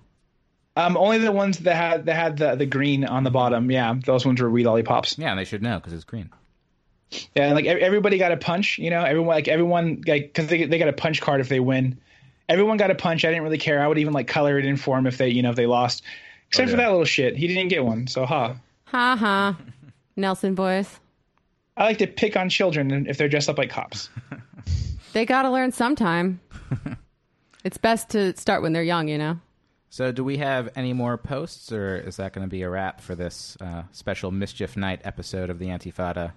Um, 0.75 0.97
only 0.97 1.19
the 1.19 1.33
ones 1.33 1.59
that 1.59 1.77
had 1.77 2.07
that 2.07 2.15
had 2.15 2.37
the, 2.39 2.55
the 2.55 2.65
green 2.65 3.05
on 3.05 3.25
the 3.25 3.31
bottom. 3.31 3.71
Yeah, 3.71 3.95
those 4.07 4.25
ones 4.25 4.41
were 4.41 4.49
weed 4.49 4.65
lollipops. 4.65 5.19
Yeah, 5.19 5.35
they 5.35 5.45
should 5.45 5.63
know 5.63 5.79
because 5.79 5.93
it's 5.93 6.05
green. 6.05 6.31
Yeah, 7.35 7.45
and 7.45 7.55
like 7.55 7.67
everybody 7.67 8.17
got 8.17 8.33
a 8.33 8.39
punch. 8.39 8.79
You 8.79 8.89
know, 8.89 9.03
everyone 9.03 9.29
like 9.29 9.49
everyone 9.49 10.03
like 10.07 10.33
because 10.33 10.47
they 10.47 10.65
they 10.65 10.79
got 10.79 10.89
a 10.89 10.95
punch 10.95 11.21
card 11.21 11.43
if 11.43 11.51
they 11.51 11.61
win. 11.61 12.01
Everyone 12.49 12.79
got 12.79 12.91
a 12.91 12.95
punch. 12.95 13.27
I 13.27 13.29
didn't 13.29 13.43
really 13.43 13.59
care. 13.59 13.83
I 13.83 13.87
would 13.87 13.99
even 13.99 14.15
like 14.15 14.29
color 14.29 14.59
it 14.59 14.65
in 14.65 14.79
for 14.79 14.97
them 14.97 15.07
if 15.07 15.19
they 15.19 15.29
you 15.29 15.43
know 15.43 15.51
if 15.51 15.57
they 15.57 15.67
lost. 15.67 16.03
Except 16.49 16.71
for 16.71 16.77
yeah. 16.77 16.85
that 16.85 16.91
little 16.91 17.05
shit, 17.05 17.37
he 17.37 17.47
didn't 17.47 17.69
get 17.69 17.85
one. 17.85 18.07
So 18.07 18.25
ha. 18.25 18.57
Ha 18.87 19.17
ha. 19.17 19.59
Nelson 20.17 20.55
boys. 20.55 21.01
I 21.79 21.85
like 21.85 21.99
to 21.99 22.07
pick 22.07 22.37
on 22.37 22.49
children 22.49 23.07
if 23.09 23.17
they're 23.17 23.29
dressed 23.29 23.49
up 23.49 23.59
like 23.59 23.71
cops. 23.71 24.11
They 25.15 25.25
gotta 25.25 25.51
learn 25.51 25.73
sometime. 25.73 26.39
it's 27.65 27.79
best 27.79 28.11
to 28.11 28.37
start 28.37 28.61
when 28.63 28.75
they're 28.75 28.83
young, 28.83 29.09
you 29.09 29.17
know? 29.17 29.41
So, 29.89 30.13
do 30.13 30.23
we 30.23 30.37
have 30.37 30.69
any 30.77 30.93
more 30.93 31.17
posts, 31.17 31.73
or 31.73 31.97
is 31.97 32.17
that 32.17 32.35
going 32.35 32.47
to 32.47 32.51
be 32.51 32.61
a 32.61 32.69
wrap 32.69 33.01
for 33.01 33.15
this 33.15 33.57
uh, 33.61 33.85
special 33.91 34.31
Mischief 34.31 34.77
Night 34.77 35.01
episode 35.05 35.49
of 35.49 35.59
the 35.59 35.69
Antifada? 35.69 36.33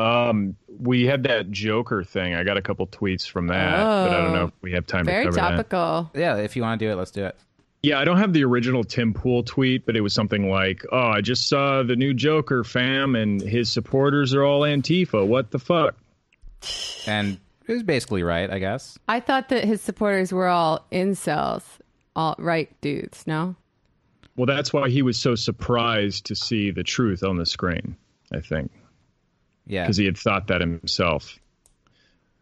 Um, 0.00 0.56
we 0.80 1.06
had 1.06 1.22
that 1.22 1.52
Joker 1.52 2.02
thing. 2.02 2.34
I 2.34 2.42
got 2.42 2.56
a 2.56 2.62
couple 2.62 2.86
tweets 2.88 3.26
from 3.26 3.46
that, 3.46 3.76
but 3.76 4.10
I 4.10 4.20
don't 4.20 4.32
know 4.32 4.46
if 4.46 4.52
we 4.62 4.72
have 4.72 4.84
time 4.86 5.04
Very 5.04 5.26
to 5.26 5.30
cover 5.30 5.36
that. 5.36 5.70
topical. 5.70 6.10
Yeah, 6.20 6.36
if 6.38 6.56
you 6.56 6.62
want 6.62 6.80
to 6.80 6.86
do 6.86 6.90
it, 6.90 6.96
let's 6.96 7.12
do 7.12 7.24
it. 7.24 7.36
Yeah, 7.82 7.98
I 8.00 8.04
don't 8.04 8.16
have 8.18 8.32
the 8.32 8.44
original 8.44 8.82
Tim 8.82 9.14
Pool 9.14 9.42
tweet, 9.44 9.86
but 9.86 9.96
it 9.96 10.00
was 10.00 10.12
something 10.12 10.50
like, 10.50 10.84
"Oh, 10.90 11.08
I 11.08 11.20
just 11.20 11.48
saw 11.48 11.82
the 11.82 11.94
new 11.94 12.14
Joker, 12.14 12.64
fam, 12.64 13.14
and 13.14 13.40
his 13.40 13.70
supporters 13.70 14.34
are 14.34 14.42
all 14.42 14.62
Antifa. 14.62 15.24
What 15.26 15.50
the 15.52 15.58
fuck?" 15.58 15.94
And 17.06 17.38
it 17.68 17.72
was 17.72 17.82
basically 17.84 18.22
right, 18.22 18.50
I 18.50 18.58
guess. 18.58 18.98
I 19.06 19.20
thought 19.20 19.50
that 19.50 19.64
his 19.64 19.80
supporters 19.80 20.32
were 20.32 20.48
all 20.48 20.84
incels, 20.90 21.62
all 22.16 22.34
right 22.38 22.68
dudes, 22.80 23.24
no? 23.26 23.54
Well, 24.36 24.46
that's 24.46 24.72
why 24.72 24.88
he 24.90 25.02
was 25.02 25.16
so 25.16 25.34
surprised 25.34 26.26
to 26.26 26.34
see 26.34 26.70
the 26.70 26.82
truth 26.82 27.22
on 27.22 27.36
the 27.36 27.46
screen. 27.46 27.96
I 28.32 28.40
think 28.40 28.72
Yeah. 29.66 29.84
because 29.84 29.96
he 29.96 30.04
had 30.06 30.18
thought 30.18 30.48
that 30.48 30.60
himself. 30.60 31.38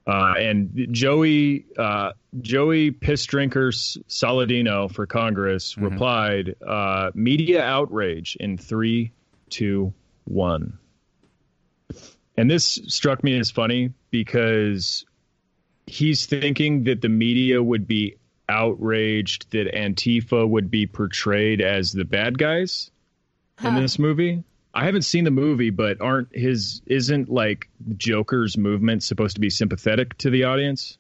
Uh, 0.07 0.35
and 0.39 0.89
Joey 0.91 1.65
uh, 1.79 2.13
Joey 2.41 2.91
Piss 2.91 3.25
Drinker 3.25 3.71
Saladino 3.71 4.93
for 4.93 5.07
Congress 5.07 5.79
replied, 5.79 6.57
uh, 6.67 7.11
"Media 7.15 7.63
outrage 7.63 8.37
in 8.39 8.59
three, 8.59 9.13
two, 9.49 9.95
one." 10.25 10.79
and 12.37 12.51
this 12.51 12.81
struck 12.87 13.23
me 13.23 13.39
as 13.39 13.51
funny 13.51 13.93
because 14.11 15.05
he's 15.87 16.27
thinking 16.27 16.85
that 16.85 17.01
the 17.01 17.09
media 17.09 17.63
would 17.63 17.87
be 17.87 18.17
outraged 18.49 19.51
that 19.53 19.73
Antifa 19.73 20.49
would 20.49 20.71
be 20.71 20.87
portrayed 20.87 21.61
as 21.61 21.93
the 21.93 22.05
bad 22.05 22.39
guys 22.39 22.91
in 23.63 23.75
this 23.75 23.99
movie. 23.99 24.43
I 24.75 24.85
haven't 24.85 25.03
seen 25.03 25.25
the 25.25 25.31
movie, 25.31 25.71
but 25.71 26.01
aren't 26.01 26.35
his 26.35 26.83
isn't 26.87 27.29
like 27.29 27.69
Joker's 27.97 28.59
movement 28.59 29.05
supposed 29.05 29.37
to 29.37 29.41
be 29.41 29.49
sympathetic 29.49 30.19
to 30.19 30.31
the 30.31 30.45
audience? 30.45 30.99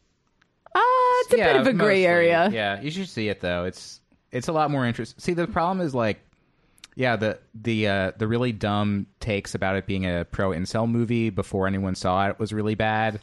Uh, 0.74 0.80
it's 0.80 1.34
a 1.34 1.36
bit 1.36 1.56
of 1.56 1.66
a 1.66 1.72
gray 1.72 2.02
mostly. 2.02 2.06
area. 2.06 2.50
Yeah, 2.52 2.80
you 2.80 2.90
should 2.90 3.08
see 3.08 3.28
it 3.28 3.40
though. 3.40 3.64
It's 3.64 4.00
it's 4.30 4.48
a 4.48 4.52
lot 4.52 4.70
more 4.70 4.86
interesting. 4.86 5.20
See, 5.20 5.32
the 5.32 5.48
problem 5.48 5.84
is 5.84 5.94
like, 5.94 6.20
yeah, 6.94 7.16
the 7.16 7.38
the 7.54 7.88
uh, 7.88 8.12
the 8.16 8.28
really 8.28 8.52
dumb 8.52 9.06
takes 9.18 9.56
about 9.56 9.74
it 9.74 9.86
being 9.86 10.06
a 10.06 10.24
pro 10.24 10.50
incel 10.50 10.88
movie 10.88 11.30
before 11.30 11.66
anyone 11.66 11.96
saw 11.96 12.28
it 12.28 12.38
was 12.38 12.52
really 12.52 12.76
bad, 12.76 13.20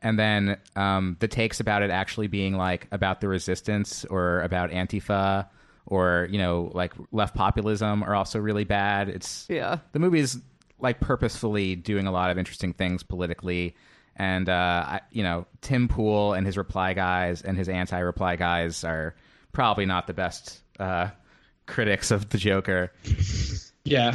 and 0.00 0.18
then 0.18 0.56
um, 0.76 1.18
the 1.20 1.28
takes 1.28 1.60
about 1.60 1.82
it 1.82 1.90
actually 1.90 2.26
being 2.26 2.56
like 2.56 2.88
about 2.90 3.20
the 3.20 3.28
resistance 3.28 4.06
or 4.06 4.40
about 4.40 4.70
Antifa 4.70 5.46
or 5.90 6.26
you 6.30 6.38
know 6.38 6.70
like 6.74 6.94
left 7.12 7.34
populism 7.34 8.02
are 8.02 8.14
also 8.14 8.38
really 8.38 8.64
bad. 8.64 9.10
It's 9.10 9.44
Yeah. 9.50 9.78
the 9.92 9.98
movie 9.98 10.20
is 10.20 10.40
like 10.78 10.98
purposefully 11.00 11.76
doing 11.76 12.06
a 12.06 12.10
lot 12.12 12.30
of 12.30 12.38
interesting 12.38 12.72
things 12.72 13.02
politically 13.02 13.76
and 14.16 14.48
uh 14.48 14.84
I, 14.86 15.00
you 15.10 15.22
know 15.22 15.44
tim 15.60 15.88
pool 15.88 16.32
and 16.32 16.46
his 16.46 16.56
reply 16.56 16.94
guys 16.94 17.42
and 17.42 17.56
his 17.58 17.68
anti-reply 17.68 18.36
guys 18.36 18.82
are 18.82 19.14
probably 19.52 19.84
not 19.84 20.06
the 20.06 20.14
best 20.14 20.58
uh 20.78 21.10
critics 21.66 22.10
of 22.10 22.30
the 22.30 22.38
joker 22.38 22.90
Yeah. 23.84 24.14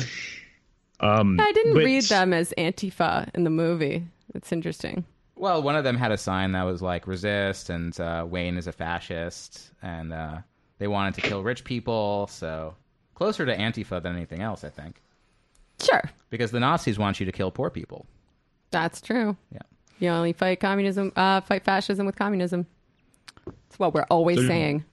Um, 1.00 1.40
I 1.40 1.52
didn't 1.52 1.74
but- 1.74 1.84
read 1.86 2.04
them 2.04 2.34
as 2.34 2.54
Antifa 2.58 3.30
in 3.34 3.44
the 3.44 3.50
movie. 3.50 4.06
It's 4.34 4.52
interesting. 4.52 5.06
well 5.36 5.62
one 5.62 5.76
of 5.76 5.84
them 5.84 5.98
had 5.98 6.12
a 6.12 6.18
sign 6.18 6.54
that 6.54 6.64
was 6.64 6.82
like 6.82 7.06
resist 7.08 7.70
and 7.70 7.98
uh 8.00 8.26
wayne 8.28 8.58
is 8.58 8.68
a 8.68 8.72
fascist 8.72 9.72
and 9.84 10.12
uh 10.14 10.38
they 10.80 10.88
wanted 10.88 11.14
to 11.16 11.22
kill 11.22 11.44
rich 11.44 11.64
people 11.64 12.28
so 12.32 12.74
closer 13.14 13.46
to 13.46 13.56
antifa 13.56 14.02
than 14.02 14.16
anything 14.16 14.42
else 14.42 14.64
i 14.64 14.70
think 14.70 15.02
Sure. 15.82 16.04
because 16.30 16.52
the 16.52 16.60
nazis 16.60 16.98
want 16.98 17.20
you 17.20 17.26
to 17.26 17.32
kill 17.32 17.52
poor 17.52 17.70
people 17.70 18.06
That's 18.72 19.02
true. 19.02 19.36
yeah 19.52 19.60
You 20.00 20.10
only 20.10 20.34
fight 20.34 20.60
communism, 20.60 21.12
uh, 21.16 21.40
fight 21.42 21.64
fascism 21.64 22.06
with 22.06 22.16
communism. 22.18 22.66
That's 23.46 23.80
what 23.80 23.94
we're 23.94 24.04
always 24.10 24.40
So- 24.40 24.48
saying. 24.48 24.84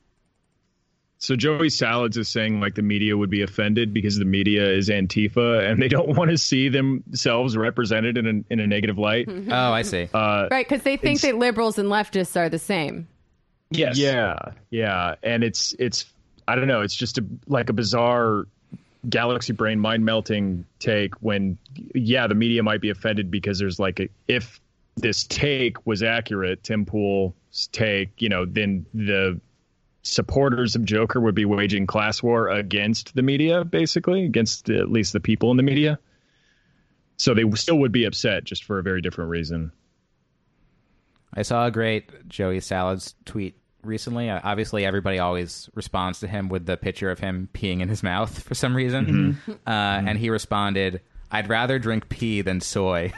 So 1.19 1.37
Joey 1.37 1.69
Salads 1.71 2.17
is 2.17 2.29
saying 2.29 2.61
like 2.61 2.75
the 2.75 2.83
media 2.83 3.17
would 3.17 3.31
be 3.31 3.43
offended 3.43 3.95
because 3.95 4.19
the 4.19 4.25
media 4.25 4.69
is 4.69 4.89
Antifa 4.89 5.69
and 5.71 5.81
they 5.81 5.87
don't 5.89 6.09
want 6.17 6.31
to 6.31 6.39
see 6.39 6.69
themselves 6.69 7.57
represented 7.57 8.17
in 8.17 8.27
a, 8.27 8.53
in 8.53 8.59
a 8.61 8.67
negative 8.67 8.99
light. 8.99 9.29
Oh 9.29 9.73
i 9.73 9.83
see 9.83 10.09
Uh, 10.13 10.49
Right, 10.51 10.69
because 10.69 10.83
they 10.83 10.97
think 10.97 11.21
that 11.21 11.37
liberals 11.37 11.79
and 11.79 11.89
leftists 11.89 12.37
are 12.37 12.49
the 12.49 12.59
same. 12.59 13.07
Yes. 13.75 13.97
Yeah, 13.97 14.39
yeah, 14.71 15.17
and 15.23 15.45
it's 15.45 15.75
it's 15.79 16.07
I 16.47 16.55
don't 16.55 16.69
know. 16.69 16.83
It's 16.83 16.95
just 16.95 17.19
a 17.19 17.25
like 17.47 17.71
a 17.71 17.73
bizarre 17.73 18.47
galaxy 19.09 19.53
brain 19.53 19.81
mind 19.81 20.05
melting 20.05 20.65
take 20.79 21.15
when 21.17 21.59
yeah 21.95 22.27
the 22.29 22.35
media 22.35 22.63
might 22.63 22.81
be 22.81 22.91
offended 22.91 23.31
because 23.31 23.59
there's 23.59 23.81
like 23.81 23.99
a, 23.99 24.09
if 24.29 24.61
this 24.97 25.25
take 25.25 25.85
was 25.85 26.05
accurate 26.05 26.63
tim 26.63 26.87
pool's 26.87 27.33
take 27.73 28.23
you 28.23 28.29
know 28.29 28.45
then 28.45 28.87
the 28.95 29.41
supporters 30.05 30.77
of 30.77 30.85
joker 30.85 31.21
would 31.21 31.35
be 31.35 31.45
waging 31.45 31.85
class 31.85 32.23
war 32.23 32.49
against 32.49 33.13
the 33.17 33.23
media 33.23 33.65
basically 33.65 34.25
against 34.25 34.71
at 34.71 34.89
least 34.89 35.13
the 35.13 35.21
people 35.21 35.51
in 35.51 35.57
the 35.57 35.65
media 35.65 35.99
so 37.17 37.35
they 37.35 37.49
still 37.53 37.79
would 37.79 37.93
be 37.93 38.05
upset 38.05 38.45
just 38.45 38.63
for 38.63 38.79
a 38.79 38.83
very 38.85 39.01
different 39.01 39.31
reason 39.31 39.73
I 41.35 41.43
saw 41.43 41.67
a 41.67 41.71
great 41.71 42.29
Joey 42.29 42.61
Salads 42.61 43.15
tweet 43.25 43.57
recently. 43.85 44.29
Uh, 44.31 44.41
obviously, 44.43 44.85
everybody 44.85 45.19
always 45.19 45.69
responds 45.75 46.21
to 46.21 46.27
him 46.27 46.49
with 46.49 46.67
the 46.67 46.77
picture 46.77 47.11
of 47.11 47.19
him 47.19 47.49
peeing 47.55 47.81
in 47.81 47.89
his 47.89 48.03
mouth 48.03 48.43
for 48.45 48.55
some 48.55 48.75
reason. 48.75 49.39
Uh, 49.49 49.71
And 49.71 50.19
he 50.19 50.31
responded, 50.31 51.01
I'd 51.31 51.49
rather 51.49 51.79
drink 51.79 52.09
pee 52.09 52.43
than 52.43 52.61
soy. 52.61 53.13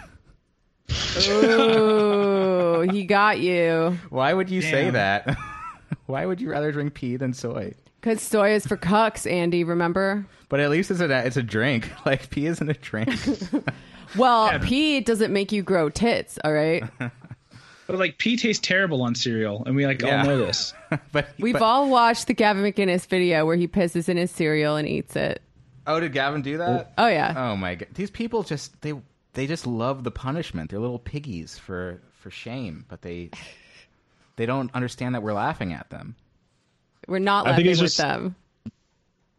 Ooh, 1.28 2.86
he 2.90 3.04
got 3.04 3.40
you. 3.40 3.98
Why 4.10 4.32
would 4.34 4.50
you 4.50 4.60
say 4.62 4.90
that? 4.90 5.36
Why 6.06 6.26
would 6.26 6.40
you 6.40 6.50
rather 6.50 6.72
drink 6.72 6.94
pee 6.94 7.16
than 7.16 7.32
soy? 7.32 7.72
Because 8.00 8.20
soy 8.20 8.52
is 8.52 8.66
for 8.66 8.76
cucks, 8.76 9.30
Andy, 9.30 9.64
remember? 9.64 10.26
But 10.50 10.60
at 10.60 10.70
least 10.70 10.90
it's 10.90 11.00
a, 11.00 11.26
it's 11.26 11.36
a 11.38 11.42
drink. 11.42 11.90
Like, 12.04 12.28
pee 12.28 12.46
isn't 12.46 12.68
a 12.68 12.74
drink. 12.74 13.10
Well, 14.16 14.58
pee 14.60 15.00
doesn't 15.00 15.32
make 15.32 15.50
you 15.52 15.62
grow 15.62 15.88
tits, 15.88 16.38
all 16.44 16.52
right? 16.52 16.84
But 17.86 17.98
like 17.98 18.18
pee 18.18 18.36
tastes 18.36 18.66
terrible 18.66 19.02
on 19.02 19.14
cereal, 19.14 19.62
and 19.66 19.76
we 19.76 19.86
like 19.86 20.00
Yeah. 20.02 20.20
all 20.20 20.26
know 20.26 20.38
this. 20.46 20.72
but 21.12 21.28
We've 21.38 21.52
but- 21.52 21.62
all 21.62 21.88
watched 21.90 22.26
the 22.26 22.34
Gavin 22.34 22.62
McInnes 22.64 23.06
video 23.06 23.44
where 23.44 23.56
he 23.56 23.68
pisses 23.68 24.08
in 24.08 24.16
his 24.16 24.30
cereal 24.30 24.76
and 24.76 24.88
eats 24.88 25.16
it. 25.16 25.42
Oh, 25.86 26.00
did 26.00 26.12
Gavin 26.14 26.40
do 26.42 26.56
that? 26.58 26.92
Oh, 26.96 27.04
oh 27.04 27.08
yeah. 27.08 27.34
Oh 27.36 27.56
my 27.56 27.74
god. 27.74 27.88
These 27.94 28.10
people 28.10 28.42
just 28.42 28.80
they 28.80 28.94
they 29.34 29.46
just 29.46 29.66
love 29.66 30.02
the 30.02 30.10
punishment. 30.10 30.70
They're 30.70 30.78
little 30.78 30.98
piggies 30.98 31.58
for 31.58 32.00
for 32.20 32.30
shame, 32.30 32.86
but 32.88 33.02
they 33.02 33.30
they 34.36 34.46
don't 34.46 34.74
understand 34.74 35.14
that 35.14 35.22
we're 35.22 35.34
laughing 35.34 35.74
at 35.74 35.90
them. 35.90 36.14
We're 37.06 37.18
not 37.18 37.46
I 37.46 37.50
think 37.54 37.66
laughing 37.66 37.70
it's 37.72 37.80
with 37.82 37.88
just- 37.90 37.98
them. 37.98 38.34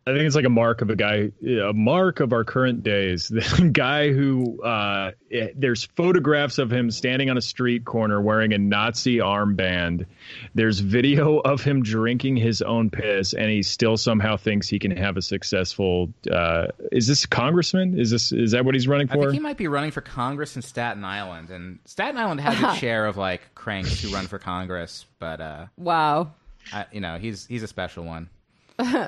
I 0.07 0.11
think 0.11 0.21
it's 0.27 0.35
like 0.35 0.45
a 0.45 0.49
mark 0.49 0.81
of 0.83 0.91
a 0.91 0.95
guy, 0.95 1.31
a 1.43 1.73
mark 1.73 2.19
of 2.19 2.31
our 2.31 2.43
current 2.43 2.83
days. 2.83 3.27
The 3.35 3.69
guy 3.71 4.11
who 4.11 4.61
uh, 4.61 5.11
there's 5.55 5.85
photographs 5.95 6.59
of 6.59 6.71
him 6.71 6.91
standing 6.91 7.31
on 7.31 7.37
a 7.37 7.41
street 7.41 7.85
corner 7.85 8.21
wearing 8.21 8.53
a 8.53 8.59
Nazi 8.59 9.17
armband. 9.17 10.05
There's 10.53 10.79
video 10.79 11.39
of 11.39 11.63
him 11.63 11.81
drinking 11.81 12.37
his 12.37 12.61
own 12.61 12.91
piss, 12.91 13.33
and 13.33 13.49
he 13.49 13.63
still 13.63 13.97
somehow 13.97 14.37
thinks 14.37 14.67
he 14.67 14.77
can 14.77 14.91
have 14.91 15.17
a 15.17 15.23
successful. 15.23 16.13
Uh, 16.29 16.67
is 16.91 17.07
this 17.07 17.23
a 17.23 17.27
congressman? 17.27 17.99
Is 17.99 18.11
this 18.11 18.31
is 18.31 18.51
that 18.51 18.63
what 18.63 18.75
he's 18.75 18.87
running 18.87 19.09
I 19.09 19.13
for? 19.15 19.21
think 19.21 19.33
he 19.33 19.39
might 19.39 19.57
be 19.57 19.67
running 19.67 19.89
for 19.91 20.01
Congress 20.01 20.55
in 20.55 20.61
Staten 20.61 21.03
Island, 21.03 21.49
and 21.49 21.79
Staten 21.85 22.17
Island 22.17 22.41
has 22.41 22.61
its 22.61 22.75
share 22.77 23.07
of 23.07 23.17
like 23.17 23.55
cranks 23.55 24.01
who 24.03 24.13
run 24.13 24.27
for 24.27 24.37
Congress, 24.37 25.07
but 25.17 25.41
uh, 25.41 25.65
Wow. 25.77 26.33
I, 26.71 26.85
you 26.91 27.01
know 27.01 27.17
he's 27.17 27.47
he's 27.47 27.63
a 27.63 27.67
special 27.67 28.03
one. 28.05 28.29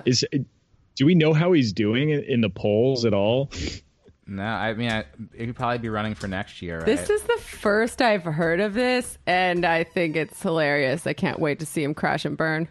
is 0.05 0.25
do 0.97 1.05
we 1.05 1.15
know 1.15 1.33
how 1.33 1.51
he's 1.53 1.71
doing 1.73 2.09
in, 2.09 2.23
in 2.23 2.41
the 2.41 2.49
polls 2.49 3.05
at 3.05 3.13
all? 3.13 3.51
No, 4.25 4.43
I 4.43 4.73
mean 4.73 4.91
I, 4.91 5.05
he'd 5.37 5.55
probably 5.55 5.77
be 5.77 5.87
running 5.89 6.13
for 6.15 6.27
next 6.27 6.61
year. 6.61 6.77
Right? 6.79 6.85
This 6.85 7.09
is 7.09 7.21
the 7.23 7.37
first 7.39 8.01
I've 8.01 8.23
heard 8.23 8.59
of 8.59 8.73
this, 8.73 9.17
and 9.25 9.65
I 9.65 9.85
think 9.85 10.15
it's 10.17 10.41
hilarious. 10.41 11.07
I 11.07 11.13
can't 11.13 11.39
wait 11.39 11.59
to 11.59 11.65
see 11.65 11.81
him 11.83 11.93
crash 11.93 12.25
and 12.25 12.35
burn. 12.35 12.67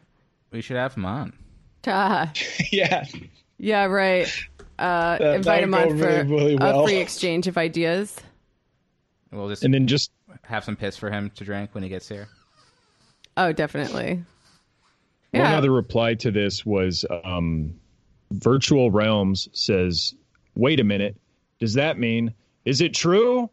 we 0.51 0.61
should 0.61 0.77
have 0.77 0.95
him 0.95 1.07
on. 1.07 1.33
Ah, 1.89 2.33
yeah. 2.73 3.05
yeah, 3.59 3.85
right. 3.85 4.27
Uh, 4.77 5.19
That- 5.19 5.35
invite 5.37 5.63
him 5.63 5.73
on 5.73 5.91
for 5.91 5.95
really, 5.95 6.23
really 6.29 6.57
well. 6.57 6.83
a 6.83 6.85
free 6.87 6.97
exchange 6.97 7.47
of 7.47 7.57
ideas. 7.57 8.17
We'll 9.31 9.49
just 9.49 9.63
And 9.65 9.73
then 9.73 9.87
just 9.87 10.11
have 10.43 10.65
some 10.65 10.75
piss 10.75 10.97
for 10.97 11.11
him 11.13 11.31
to 11.37 11.45
drink 11.45 11.71
when 11.75 11.85
he 11.85 11.89
gets 11.89 12.09
here. 12.09 12.27
Oh, 13.37 13.53
definitely. 13.53 14.25
One 15.31 15.43
other 15.47 15.71
reply 15.71 16.15
to 16.15 16.31
this 16.33 16.67
was 16.67 17.05
um, 17.25 17.75
Virtual 18.31 18.91
Realms 18.91 19.49
says, 19.53 20.15
wait 20.55 20.81
a 20.81 20.85
minute, 20.85 21.17
does 21.59 21.75
that 21.75 21.99
mean, 21.99 22.35
is 22.65 22.81
it 22.81 22.95
true? 22.95 23.51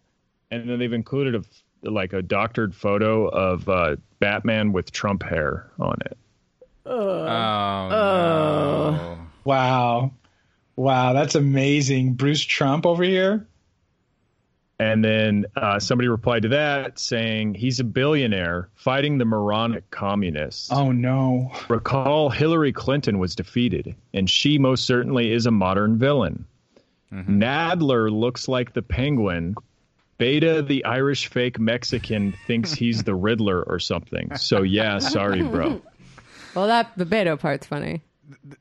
And 0.51 0.69
then 0.69 0.79
they've 0.79 0.93
included 0.93 1.35
a, 1.35 1.89
like 1.89 2.13
a 2.13 2.21
doctored 2.21 2.75
photo 2.75 3.27
of 3.27 3.67
uh, 3.69 3.95
Batman 4.19 4.71
with 4.71 4.91
Trump 4.91 5.23
hair 5.23 5.69
on 5.79 5.97
it. 6.05 6.17
Oh, 6.85 7.25
no. 8.91 9.17
Wow. 9.43 10.11
Wow, 10.75 11.13
that's 11.13 11.35
amazing. 11.35 12.13
Bruce 12.13 12.41
Trump 12.41 12.85
over 12.85 13.03
here. 13.03 13.47
And 14.84 15.03
then 15.03 15.45
uh, 15.55 15.80
somebody 15.80 16.10
replied 16.10 16.41
to 16.41 16.49
that 16.49 16.99
saying 16.99 17.53
he's 17.53 17.80
a 17.80 17.85
billionaire 17.85 18.69
fighting 18.76 19.18
the 19.18 19.23
moronic 19.23 19.89
communists. 19.91 20.69
Oh 20.72 20.91
no. 20.91 21.51
Recall 21.69 22.30
Hillary 22.30 22.73
Clinton 22.73 23.18
was 23.18 23.34
defeated, 23.34 23.95
and 24.14 24.30
she 24.30 24.60
most 24.60 24.85
certainly 24.85 25.31
is 25.31 25.45
a 25.45 25.51
modern 25.51 25.97
villain. 25.97 26.45
Nadler 27.14 28.11
looks 28.11 28.47
like 28.47 28.73
the 28.73 28.81
penguin. 28.81 29.55
Beta, 30.18 30.61
the 30.61 30.84
Irish 30.84 31.27
fake 31.27 31.60
Mexican, 31.60 32.34
thinks 32.45 32.73
he's 32.73 33.03
the 33.03 33.15
Riddler 33.15 33.64
or 33.64 33.80
something. 33.80 34.35
So, 34.35 34.64
yeah, 34.64 34.99
sorry, 34.99 35.43
bro. 35.43 35.81
Well, 36.55 36.68
that 36.68 36.91
the 36.95 37.05
Beto 37.05 37.39
part's 37.39 37.65
funny. 37.65 38.03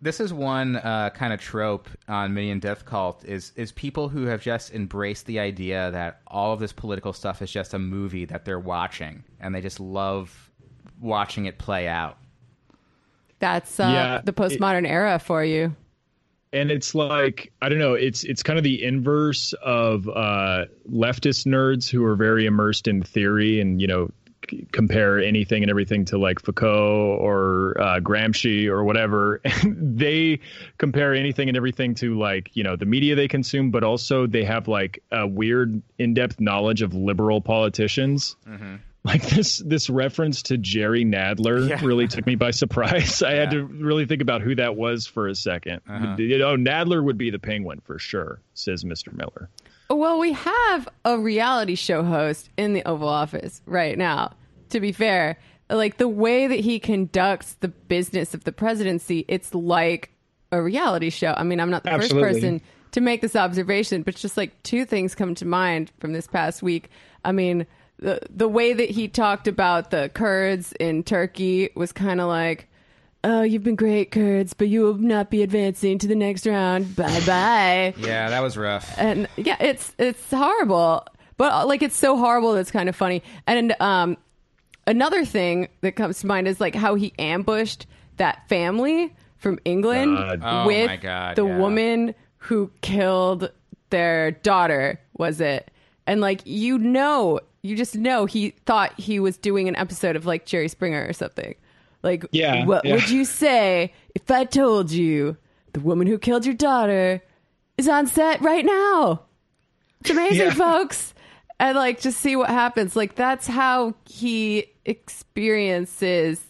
This 0.01 0.18
is 0.20 0.32
one 0.32 0.76
uh, 0.76 1.10
kind 1.10 1.32
of 1.32 1.40
trope 1.40 1.89
on 2.09 2.34
Minion 2.34 2.59
Death 2.59 2.84
Cult 2.84 3.24
is 3.24 3.52
is 3.56 3.70
people 3.72 4.09
who 4.09 4.24
have 4.26 4.43
just 4.43 4.72
embraced 4.74 5.26
the 5.26 5.39
idea 5.39 5.90
that 5.93 6.20
all 6.26 6.52
of 6.52 6.60
this 6.60 6.72
political 6.72 7.12
stuff 7.12 7.40
is 7.43 7.51
just 7.51 7.72
a 7.74 7.78
movie 7.78 8.24
that 8.24 8.44
they're 8.44 8.59
watching, 8.59 9.22
and 9.40 9.55
they 9.55 9.60
just 9.60 9.78
love 9.80 10.51
watching 11.01 11.47
it 11.47 11.59
play 11.59 11.86
out. 11.89 12.18
That's 13.39 13.78
uh, 13.80 13.84
Yeah, 13.84 14.20
the 14.24 14.32
postmodern 14.32 14.86
era 14.89 15.18
for 15.18 15.44
you. 15.44 15.74
and 16.52 16.70
it's 16.70 16.94
like 16.94 17.52
I 17.62 17.68
don't 17.68 17.78
know. 17.78 17.94
It's 17.94 18.24
it's 18.24 18.43
kind 18.43 18.59
of 18.59 18.62
the 18.64 18.82
inverse 18.82 19.52
of 19.62 20.09
uh, 20.09 20.66
leftist 20.90 21.47
nerds 21.47 21.89
who 21.90 22.05
are 22.05 22.14
very 22.16 22.47
immersed 22.47 22.86
in 22.89 23.02
theory 23.02 23.60
and 23.60 23.80
you 23.80 23.86
know 23.86 24.09
c- 24.09 24.12
compare 24.73 25.19
anything 25.19 25.62
and 25.62 25.70
everything 25.70 26.05
to 26.06 26.19
like 26.19 26.40
Foucault 26.40 27.16
or 27.20 27.77
uh, 27.81 28.01
Gramsci 28.01 28.66
or 28.69 28.85
whatever. 28.85 29.40
they 29.66 30.40
compare 30.78 31.14
anything 31.14 31.48
and 31.48 31.56
everything 31.56 31.94
to 31.97 32.19
like 32.19 32.51
you 32.55 32.62
know 32.64 32.77
the 32.77 32.86
media 32.86 33.14
they 33.14 33.28
consume, 33.28 33.70
but 33.70 33.82
also 33.85 34.27
they 34.27 34.44
have 34.44 34.69
like 34.69 35.02
a 35.12 35.27
weird 35.27 35.81
in-depth 35.98 36.40
knowledge 36.40 36.82
of 36.82 36.94
liberal 36.94 37.40
politicians 37.40 38.36
like 39.05 39.23
this 39.31 39.59
this 39.59 39.90
reference 39.90 40.43
to 40.43 40.56
Jerry 40.56 41.05
Nadler 41.05 41.69
Yeah. 41.69 41.81
really 41.85 42.06
took 42.06 42.24
me 42.24 42.36
by 42.36 42.51
surprise. 42.62 43.20
I 43.23 43.32
had 43.32 43.51
to 43.51 43.64
really 43.64 44.06
think 44.06 44.23
about 44.23 44.43
who 44.43 44.55
that 44.55 44.77
was 44.77 45.06
for 45.09 45.27
a 45.28 45.32
2nd 45.32 45.81
Uh-huh. 45.89 46.16
You 46.19 46.39
know, 46.39 46.56
Nadler 46.56 47.02
would 47.02 47.19
be 47.19 47.31
the 47.31 47.40
penguin 47.40 47.81
for 47.85 47.98
sure, 47.98 48.40
says 48.55 48.85
Mr. 48.85 49.12
Miller. 49.12 49.48
Well, 49.91 50.19
we 50.19 50.33
have 50.33 50.89
a 51.05 51.19
reality 51.19 51.75
show 51.75 52.03
host 52.03 52.49
in 52.57 52.73
the 52.73 52.85
Oval 52.85 53.09
Office 53.09 53.61
right 53.67 53.97
now. 53.99 54.33
To 54.71 54.81
be 54.81 54.93
fair, 54.93 55.39
like 55.69 55.99
the 55.99 56.09
way 56.09 56.47
that 56.47 56.61
he 56.61 56.79
conducts 56.79 57.55
the 57.61 57.69
business 57.69 58.33
of 58.35 58.45
the 58.45 58.53
presidency, 58.53 59.25
it's 59.29 59.55
like 59.55 60.11
a 60.51 60.63
reality 60.63 61.11
show. 61.11 61.35
I 61.37 61.43
mean, 61.43 61.61
I'm 61.61 61.71
not 61.71 61.83
the 61.83 61.91
Absolutely. 61.91 62.23
first 62.23 62.35
person 62.35 62.63
to 62.93 63.01
make 63.01 63.21
this 63.21 63.37
observation, 63.37 64.03
but 64.03 64.15
just 64.15 64.37
like 64.37 64.63
two 64.63 64.85
things 64.85 65.15
come 65.15 65.35
to 65.37 65.47
mind 65.47 65.91
from 65.99 66.13
this 66.13 66.27
past 66.27 66.63
week. 66.63 66.91
I 67.25 67.33
mean, 67.33 67.67
the 67.99 68.21
the 68.31 68.49
way 68.49 68.73
that 68.73 68.91
he 68.91 69.09
talked 69.09 69.49
about 69.49 69.91
the 69.91 70.11
Kurds 70.13 70.73
in 70.73 71.03
Turkey 71.03 71.71
was 71.75 71.93
kind 71.93 72.21
of 72.21 72.29
like, 72.29 72.69
"Oh, 73.24 73.43
you've 73.43 73.62
been 73.62 73.77
great, 73.77 74.11
Kurds, 74.11 74.53
but 74.53 74.69
you 74.69 74.82
will 74.82 74.94
not 74.94 75.31
be 75.31 75.43
advancing 75.43 75.99
to 75.99 76.07
the 76.07 76.15
next 76.15 76.47
round. 76.47 76.94
Bye 76.97 77.20
bye." 77.27 77.94
Yeah, 77.99 78.31
that 78.31 78.40
was 78.40 78.57
rough. 78.57 78.94
and 78.99 79.28
yeah, 79.36 79.57
it's 79.61 79.94
it's 79.99 80.31
horrible, 80.31 81.07
but 81.36 81.53
uh, 81.53 81.66
like 81.66 81.82
it's 81.82 81.97
so 81.97 82.16
horrible 82.16 82.55
that's 82.55 82.70
kind 82.70 82.89
of 82.89 82.97
funny. 82.97 83.23
And 83.47 83.74
um, 83.81 84.16
another 84.86 85.24
thing 85.24 85.69
that 85.81 85.93
comes 85.93 86.20
to 86.20 86.27
mind 86.27 86.49
is 86.49 86.61
like 86.61 86.74
how 86.74 86.94
he 86.94 87.12
ambushed 87.19 87.86
that 88.16 88.49
family 88.49 89.15
from 89.39 89.59
England 89.65 90.16
God. 90.16 90.40
Oh 90.43 90.66
with 90.66 90.86
my 90.86 90.97
God, 90.97 91.36
the 91.36 91.47
yeah. 91.47 91.59
woman 91.59 92.15
who 92.39 92.70
killed 92.81 93.51
their 93.90 94.32
daughter. 94.32 95.01
Was 95.16 95.40
it? 95.40 95.70
And 96.07 96.20
like 96.20 96.40
you 96.44 96.78
know, 96.78 97.40
you 97.62 97.77
just 97.77 97.94
know 97.94 98.27
he 98.27 98.51
thought 98.66 98.99
he 98.99 99.20
was 99.20 99.36
doing 99.36 99.69
an 99.69 99.77
episode 99.77 100.16
of 100.16 100.27
like 100.27 100.47
Jerry 100.47 100.69
Springer 100.69 101.07
or 101.09 101.12
something. 101.12 101.55
Like, 102.03 102.24
Yeah, 102.33 102.65
what 102.66 102.85
yeah. 102.85 102.95
would 102.95 103.11
you 103.11 103.24
say 103.24 103.93
if 104.15 104.31
I 104.31 104.45
told 104.45 104.91
you 104.91 105.37
the 105.73 105.81
woman 105.81 106.07
who 106.07 106.19
killed 106.19 106.45
your 106.45 106.55
daughter 106.55 107.23
is 107.79 107.89
on 107.89 108.07
set 108.07 108.41
right 108.41 108.65
now? 108.65 109.23
It's 110.01 110.11
amazing, 110.11 110.47
Yeah. 110.47 110.55
folks. 110.55 111.15
And 111.61 111.77
like, 111.77 112.01
just 112.01 112.19
see 112.20 112.35
what 112.35 112.49
happens. 112.51 112.97
Like, 112.97 113.15
that's 113.15 113.47
how 113.47 113.95
he 114.05 114.66
experiences 114.85 116.41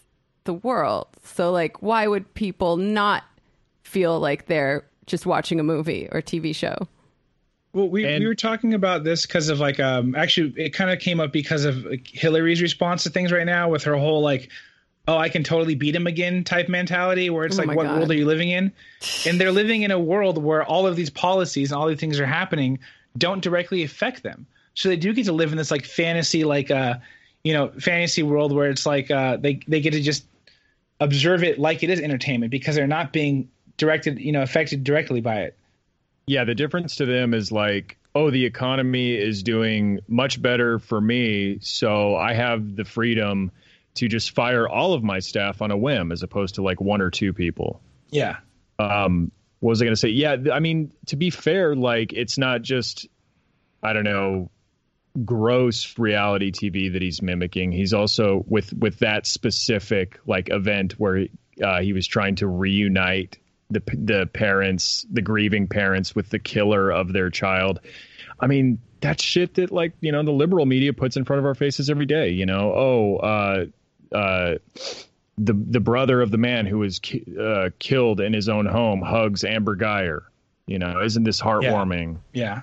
the 0.43 0.53
world. 0.53 1.07
So, 1.23 1.51
like, 1.51 1.81
why 1.81 2.07
would 2.07 2.33
people 2.33 2.77
not 2.77 3.23
feel 3.83 4.19
like 4.19 4.47
they're 4.47 4.85
just 5.05 5.25
watching 5.25 5.59
a 5.59 5.63
movie 5.63 6.07
or 6.11 6.21
TV 6.21 6.55
show? 6.55 6.87
Well, 7.73 7.89
we, 7.89 8.05
And- 8.05 8.21
we 8.23 8.27
were 8.27 8.35
talking 8.35 8.73
about 8.73 9.03
this 9.03 9.25
because 9.25 9.49
of 9.49 9.59
like 9.59 9.79
um 9.79 10.13
actually 10.15 10.53
it 10.57 10.71
kind 10.71 10.91
of 10.91 10.99
came 10.99 11.19
up 11.19 11.31
because 11.31 11.65
of 11.65 11.83
like, 11.85 12.07
Hillary's 12.07 12.61
response 12.61 13.03
to 13.03 13.09
things 13.09 13.31
right 13.31 13.45
now 13.45 13.69
with 13.69 13.83
her 13.83 13.95
whole 13.97 14.21
like 14.21 14.49
oh 15.07 15.17
I 15.17 15.29
can 15.29 15.43
totally 15.43 15.75
beat 15.75 15.95
him 15.95 16.07
again 16.07 16.43
type 16.43 16.69
mentality 16.69 17.29
where 17.29 17.45
it's 17.45 17.57
Oh 17.59 17.63
like 17.63 17.75
what 17.75 17.83
God. 17.87 17.97
world 17.97 18.11
are 18.11 18.15
you 18.15 18.25
living 18.25 18.49
in? 18.49 18.71
And 19.27 19.39
they're 19.39 19.51
living 19.51 19.81
in 19.83 19.91
a 19.91 19.99
world 19.99 20.41
where 20.41 20.63
all 20.63 20.87
of 20.87 20.95
these 20.95 21.09
policies 21.09 21.71
and 21.71 21.79
all 21.79 21.87
these 21.87 21.99
things 21.99 22.19
are 22.19 22.25
happening 22.25 22.79
don't 23.17 23.41
directly 23.41 23.83
affect 23.83 24.23
them. 24.23 24.45
So 24.75 24.89
they 24.89 24.95
do 24.95 25.13
get 25.13 25.25
to 25.25 25.33
live 25.33 25.51
in 25.51 25.57
this 25.57 25.71
like 25.71 25.85
fantasy 25.85 26.43
like 26.45 26.71
uh 26.71 26.95
you 27.43 27.53
know 27.53 27.69
fantasy 27.79 28.23
world 28.23 28.53
where 28.53 28.69
it's 28.69 28.85
like 28.85 29.11
uh 29.11 29.37
they 29.37 29.59
they 29.67 29.81
get 29.81 29.91
to 29.91 30.01
just 30.01 30.25
observe 30.99 31.43
it 31.43 31.59
like 31.59 31.83
it 31.83 31.89
is 31.89 31.99
entertainment 31.99 32.51
because 32.51 32.75
they're 32.75 32.87
not 32.87 33.11
being 33.11 33.49
directed 33.77 34.19
you 34.19 34.31
know 34.31 34.41
affected 34.41 34.83
directly 34.83 35.21
by 35.21 35.41
it. 35.41 35.57
Yeah, 36.25 36.45
the 36.45 36.55
difference 36.55 36.95
to 36.95 37.05
them 37.05 37.33
is 37.33 37.51
like, 37.51 37.97
oh, 38.15 38.31
the 38.31 38.45
economy 38.45 39.13
is 39.13 39.43
doing 39.43 39.99
much 40.07 40.41
better 40.41 40.79
for 40.79 41.01
me, 41.01 41.57
so 41.59 42.15
I 42.15 42.33
have 42.33 42.77
the 42.77 42.85
freedom 42.85 43.51
to 43.95 44.07
just 44.07 44.31
fire 44.31 44.67
all 44.67 44.93
of 44.93 45.03
my 45.03 45.19
staff 45.19 45.61
on 45.61 45.71
a 45.71 45.77
whim 45.77 46.11
as 46.11 46.23
opposed 46.23 46.55
to 46.55 46.63
like 46.63 46.81
one 46.81 47.01
or 47.01 47.09
two 47.09 47.33
people. 47.33 47.81
Yeah. 48.09 48.37
um 48.79 49.31
what 49.59 49.69
was 49.69 49.81
i 49.81 49.85
going 49.85 49.93
to 49.93 49.99
say 49.99 50.09
yeah 50.09 50.35
i 50.51 50.59
mean 50.59 50.91
to 51.05 51.15
be 51.15 51.29
fair 51.29 51.73
like 51.73 52.11
it's 52.11 52.37
not 52.37 52.61
just 52.61 53.07
i 53.81 53.93
don't 53.93 54.03
know 54.03 54.49
gross 55.23 55.97
reality 55.97 56.51
tv 56.51 56.91
that 56.91 57.01
he's 57.01 57.21
mimicking 57.21 57.71
he's 57.71 57.93
also 57.93 58.43
with 58.47 58.73
with 58.73 58.99
that 58.99 59.25
specific 59.25 60.19
like 60.27 60.49
event 60.51 60.93
where 60.99 61.27
uh, 61.63 61.79
he 61.79 61.93
was 61.93 62.05
trying 62.05 62.35
to 62.35 62.45
reunite 62.47 63.37
the 63.69 63.81
the 63.93 64.25
parents 64.33 65.05
the 65.11 65.21
grieving 65.21 65.67
parents 65.67 66.13
with 66.13 66.29
the 66.29 66.39
killer 66.39 66.91
of 66.91 67.13
their 67.13 67.29
child 67.29 67.79
i 68.39 68.47
mean 68.47 68.79
that 69.01 69.21
shit 69.21 69.53
that 69.53 69.71
like 69.71 69.93
you 70.01 70.11
know 70.11 70.23
the 70.23 70.31
liberal 70.31 70.65
media 70.65 70.91
puts 70.93 71.15
in 71.15 71.23
front 71.23 71.39
of 71.39 71.45
our 71.45 71.55
faces 71.55 71.89
every 71.89 72.05
day 72.05 72.29
you 72.29 72.45
know 72.45 72.73
oh 72.75 73.17
uh 73.17 73.65
uh 74.13 74.55
the 75.37 75.53
the 75.53 75.79
brother 75.79 76.21
of 76.21 76.31
the 76.31 76.37
man 76.37 76.65
who 76.65 76.79
was 76.79 76.99
ki- 76.99 77.25
uh, 77.39 77.69
killed 77.79 78.21
in 78.21 78.33
his 78.33 78.49
own 78.49 78.65
home 78.65 79.01
hugs 79.01 79.43
Amber 79.43 79.75
Guyger. 79.75 80.23
You 80.67 80.79
know, 80.79 81.01
isn't 81.01 81.23
this 81.23 81.41
heartwarming? 81.41 82.17
Yeah. 82.33 82.61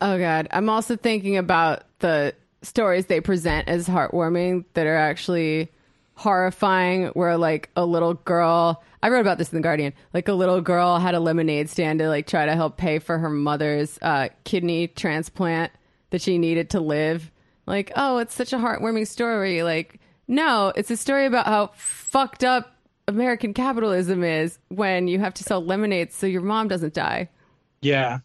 Oh 0.00 0.18
god, 0.18 0.48
I'm 0.50 0.68
also 0.68 0.96
thinking 0.96 1.36
about 1.36 1.82
the 1.98 2.34
stories 2.62 3.06
they 3.06 3.20
present 3.20 3.68
as 3.68 3.88
heartwarming 3.88 4.64
that 4.74 4.86
are 4.86 4.96
actually 4.96 5.70
horrifying 6.14 7.08
where 7.08 7.36
like 7.36 7.68
a 7.76 7.84
little 7.84 8.14
girl 8.14 8.82
I 9.02 9.08
wrote 9.08 9.20
about 9.20 9.38
this 9.38 9.52
in 9.52 9.58
the 9.58 9.62
Guardian. 9.62 9.92
Like 10.12 10.26
a 10.28 10.32
little 10.32 10.60
girl 10.60 10.98
had 10.98 11.14
a 11.14 11.20
lemonade 11.20 11.68
stand 11.70 12.00
to 12.00 12.08
like 12.08 12.26
try 12.26 12.46
to 12.46 12.56
help 12.56 12.76
pay 12.76 12.98
for 12.98 13.18
her 13.18 13.30
mother's 13.30 13.98
uh, 14.02 14.30
kidney 14.44 14.88
transplant 14.88 15.70
that 16.10 16.22
she 16.22 16.38
needed 16.38 16.70
to 16.70 16.80
live. 16.80 17.30
Like, 17.66 17.92
oh, 17.96 18.18
it's 18.18 18.34
such 18.34 18.52
a 18.52 18.56
heartwarming 18.58 19.06
story. 19.06 19.62
Like, 19.62 20.00
no, 20.28 20.72
it's 20.74 20.90
a 20.90 20.96
story 20.96 21.26
about 21.26 21.46
how 21.46 21.70
fucked 21.74 22.44
up 22.44 22.74
American 23.08 23.54
capitalism 23.54 24.24
is 24.24 24.58
when 24.68 25.08
you 25.08 25.18
have 25.18 25.34
to 25.34 25.44
sell 25.44 25.64
lemonade 25.64 26.12
so 26.12 26.26
your 26.26 26.42
mom 26.42 26.68
doesn't 26.68 26.94
die. 26.94 27.28
Yeah. 27.82 28.18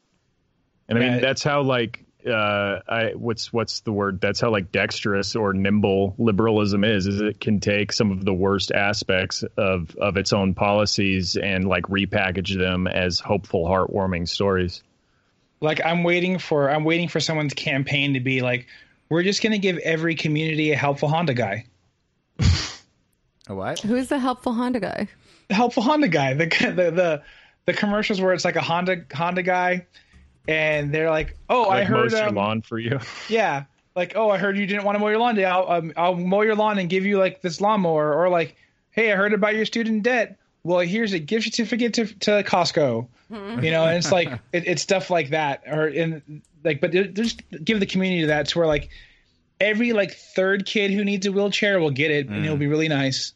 And 0.89 0.97
I 0.97 1.01
mean, 1.01 1.13
Yeah. 1.13 1.19
that's 1.19 1.43
how 1.43 1.61
like 1.61 2.03
uh, 2.27 2.79
I 2.87 3.11
what's 3.15 3.51
what's 3.51 3.79
the 3.81 3.91
word? 3.91 4.21
That's 4.21 4.39
how 4.39 4.51
like 4.51 4.71
dexterous 4.71 5.35
or 5.35 5.53
nimble 5.53 6.13
liberalism 6.19 6.83
is. 6.83 7.07
Is 7.07 7.19
it 7.19 7.39
can 7.39 7.59
take 7.59 7.91
some 7.91 8.11
of 8.11 8.23
the 8.25 8.33
worst 8.33 8.71
aspects 8.71 9.43
of 9.57 9.95
of 9.97 10.17
its 10.17 10.31
own 10.33 10.53
policies 10.53 11.35
and 11.35 11.67
like 11.67 11.83
repackage 11.85 12.55
them 12.57 12.85
as 12.87 13.19
hopeful, 13.19 13.65
heartwarming 13.65 14.27
stories. 14.27 14.83
Like 15.61 15.81
I'm 15.83 16.03
waiting 16.03 16.37
for 16.37 16.69
I'm 16.69 16.83
waiting 16.83 17.07
for 17.07 17.19
someone's 17.19 17.53
campaign 17.55 18.13
to 18.13 18.19
be 18.19 18.41
like, 18.41 18.67
we're 19.11 19.23
just 19.23 19.43
gonna 19.43 19.57
give 19.57 19.77
every 19.79 20.15
community 20.15 20.71
a 20.71 20.77
helpful 20.77 21.09
Honda 21.09 21.33
guy. 21.33 21.65
A 23.47 23.53
what? 23.53 23.79
Who's 23.79 24.07
the 24.07 24.17
helpful 24.17 24.53
Honda 24.53 24.79
guy? 24.79 25.09
The 25.49 25.55
helpful 25.55 25.83
Honda 25.83 26.07
guy. 26.07 26.33
The 26.33 26.45
the 26.75 26.91
the, 26.91 27.23
the 27.65 27.73
commercials 27.73 28.21
where 28.21 28.33
it's 28.33 28.45
like 28.45 28.55
a 28.55 28.61
Honda 28.61 29.05
Honda 29.13 29.43
guy, 29.43 29.85
and 30.47 30.93
they're 30.93 31.09
like, 31.09 31.37
oh, 31.49 31.69
I 31.69 31.83
heard, 31.83 32.03
mows 32.03 32.13
your 32.13 32.29
um, 32.29 32.35
lawn 32.35 32.61
for 32.61 32.79
you. 32.79 32.99
yeah, 33.29 33.65
like 33.97 34.13
oh, 34.15 34.29
I 34.29 34.37
heard 34.37 34.57
you 34.57 34.65
didn't 34.65 34.85
want 34.85 34.95
to 34.95 34.99
mow 34.99 35.09
your 35.09 35.19
lawn 35.19 35.35
today. 35.35 35.45
I'll 35.45 35.69
um, 35.69 35.91
I'll 35.97 36.15
mow 36.15 36.41
your 36.41 36.55
lawn 36.55 36.79
and 36.79 36.89
give 36.89 37.05
you 37.05 37.17
like 37.17 37.41
this 37.41 37.59
lawnmower, 37.59 38.13
or 38.13 38.29
like, 38.29 38.55
hey, 38.91 39.11
I 39.11 39.17
heard 39.17 39.33
about 39.33 39.55
your 39.55 39.65
student 39.65 40.03
debt. 40.03 40.37
Well, 40.63 40.79
here's 40.79 41.13
a 41.13 41.19
gift 41.19 41.45
certificate 41.45 41.93
to 41.95 42.05
to 42.05 42.43
Costco. 42.43 43.07
Hmm. 43.29 43.63
You 43.63 43.71
know, 43.71 43.85
and 43.85 43.97
it's 43.97 44.11
like 44.11 44.29
it, 44.53 44.67
it's 44.67 44.81
stuff 44.81 45.09
like 45.09 45.29
that, 45.29 45.63
or 45.67 45.87
in 45.87 46.41
like, 46.63 46.81
but 46.81 46.93
it- 46.93 47.13
just 47.13 47.41
give 47.63 47.79
the 47.79 47.85
community 47.85 48.25
that 48.25 48.47
to 48.49 48.59
where 48.59 48.67
like 48.67 48.89
every 49.59 49.93
like 49.93 50.11
third 50.11 50.65
kid 50.65 50.91
who 50.91 51.03
needs 51.03 51.25
a 51.25 51.31
wheelchair 51.31 51.79
will 51.79 51.91
get 51.91 52.11
it, 52.11 52.27
and 52.27 52.45
it'll 52.45 52.57
be 52.57 52.65
mm. 52.67 52.71
really 52.71 52.87
nice. 52.87 53.33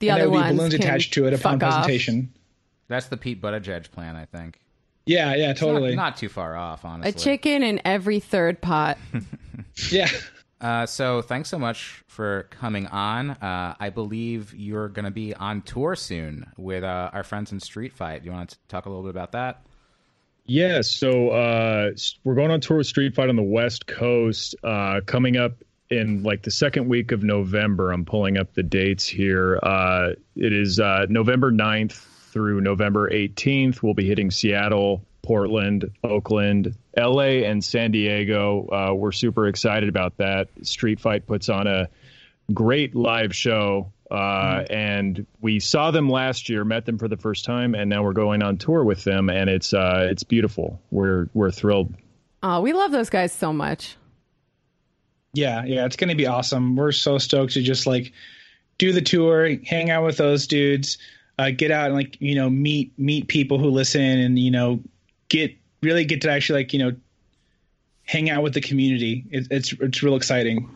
The 0.00 0.10
and 0.10 0.14
other 0.14 0.22
there 0.22 0.30
will 0.30 0.38
be 0.38 0.42
ones 0.42 0.56
balloons 0.58 0.74
attached 0.74 1.14
to 1.14 1.26
it 1.26 1.32
upon 1.32 1.58
fuck 1.60 1.68
off. 1.68 1.84
presentation. 1.84 2.32
That's 2.88 3.06
the 3.06 3.16
Pete 3.16 3.40
Buttigieg 3.40 3.90
plan, 3.90 4.16
I 4.16 4.26
think. 4.26 4.60
Yeah, 5.06 5.34
yeah, 5.34 5.50
It's 5.50 5.60
not- 5.60 5.66
totally. 5.66 5.96
Not, 5.96 6.16
too 6.16 6.28
far 6.28 6.56
off, 6.56 6.84
honestly. 6.84 7.10
A 7.10 7.12
chicken 7.12 7.62
in 7.62 7.80
every 7.84 8.20
third 8.20 8.60
pot. 8.60 8.98
yeah. 9.90 10.08
Uh, 10.60 10.86
so 10.86 11.20
thanks 11.20 11.48
so 11.48 11.58
much 11.58 12.02
for 12.06 12.44
coming 12.50 12.86
on. 12.86 13.30
Uh, 13.30 13.74
I 13.78 13.90
believe 13.90 14.54
you're 14.54 14.88
going 14.88 15.04
to 15.04 15.10
be 15.10 15.34
on 15.34 15.62
tour 15.62 15.94
soon 15.94 16.46
with 16.56 16.84
uh, 16.84 17.10
our 17.12 17.22
friends 17.22 17.52
in 17.52 17.60
Street 17.60 17.92
Fight. 17.92 18.22
Do 18.22 18.26
You 18.26 18.32
want 18.32 18.50
to 18.50 18.58
talk 18.68 18.86
a 18.86 18.88
little 18.88 19.02
bit 19.02 19.10
about 19.10 19.32
that? 19.32 19.66
Yeah, 20.46 20.82
so 20.82 21.30
uh, 21.30 21.90
we're 22.22 22.34
going 22.34 22.50
on 22.50 22.60
tour 22.60 22.78
with 22.78 22.86
Street 22.86 23.14
Fight 23.14 23.28
on 23.28 23.36
the 23.36 23.42
West 23.42 23.86
Coast. 23.86 24.54
Uh, 24.62 25.00
coming 25.06 25.36
up 25.36 25.52
in 25.90 26.22
like 26.22 26.42
the 26.42 26.50
second 26.50 26.88
week 26.88 27.12
of 27.12 27.22
November. 27.22 27.92
I'm 27.92 28.04
pulling 28.04 28.36
up 28.36 28.54
the 28.54 28.62
dates 28.62 29.06
here. 29.06 29.58
Uh, 29.62 30.10
it 30.36 30.52
is 30.52 30.78
November 30.78 31.52
9th 31.52 31.92
through 31.92 32.60
November 32.60 33.10
18th. 33.10 33.82
We'll 33.82 33.94
be 33.94 34.06
hitting 34.06 34.30
Seattle, 34.30 35.04
Portland, 35.24 35.90
Oakland, 36.04 36.76
LA, 36.96 37.42
and 37.42 37.64
San 37.64 37.90
Diego. 37.90 38.68
Uh, 38.68 38.94
we're 38.94 39.12
super 39.12 39.48
excited 39.48 39.88
about 39.88 40.18
that. 40.18 40.48
Street 40.62 41.00
Fight 41.00 41.26
puts 41.26 41.48
on 41.48 41.66
a 41.66 41.88
great 42.52 42.94
live 42.94 43.34
show. 43.34 43.90
Uh, 44.10 44.64
and 44.70 45.26
we 45.40 45.58
saw 45.58 45.90
them 45.90 46.08
last 46.08 46.48
year, 46.48 46.64
met 46.64 46.84
them 46.84 46.98
for 46.98 47.08
the 47.08 47.16
first 47.16 47.44
time, 47.44 47.74
and 47.74 47.88
now 47.88 48.02
we're 48.04 48.12
going 48.12 48.42
on 48.42 48.58
tour 48.58 48.84
with 48.84 49.02
them, 49.02 49.30
and 49.30 49.48
it's 49.48 49.72
uh, 49.72 50.06
it's 50.08 50.22
beautiful. 50.22 50.80
We're 50.90 51.28
we're 51.32 51.50
thrilled. 51.50 51.94
Oh, 52.42 52.60
we 52.60 52.74
love 52.74 52.92
those 52.92 53.10
guys 53.10 53.32
so 53.32 53.52
much. 53.52 53.96
Yeah, 55.32 55.64
yeah, 55.64 55.86
it's 55.86 55.96
going 55.96 56.10
to 56.10 56.14
be 56.14 56.26
awesome. 56.26 56.76
We're 56.76 56.92
so 56.92 57.18
stoked 57.18 57.54
to 57.54 57.62
just 57.62 57.86
like 57.86 58.12
do 58.78 58.92
the 58.92 59.00
tour, 59.00 59.50
hang 59.64 59.90
out 59.90 60.04
with 60.04 60.18
those 60.18 60.46
dudes, 60.46 60.98
uh, 61.38 61.50
get 61.50 61.70
out 61.70 61.86
and 61.86 61.94
like 61.94 62.20
you 62.20 62.34
know 62.34 62.48
meet 62.50 62.96
meet 62.98 63.26
people 63.26 63.58
who 63.58 63.70
listen, 63.70 64.02
and 64.02 64.38
you 64.38 64.50
know 64.50 64.80
get 65.28 65.52
really 65.82 66.04
get 66.04 66.20
to 66.22 66.30
actually 66.30 66.60
like 66.60 66.72
you 66.72 66.78
know 66.78 66.92
hang 68.04 68.30
out 68.30 68.42
with 68.42 68.54
the 68.54 68.60
community. 68.60 69.24
It, 69.30 69.46
it's 69.50 69.72
it's 69.72 70.02
real 70.02 70.16
exciting. 70.16 70.74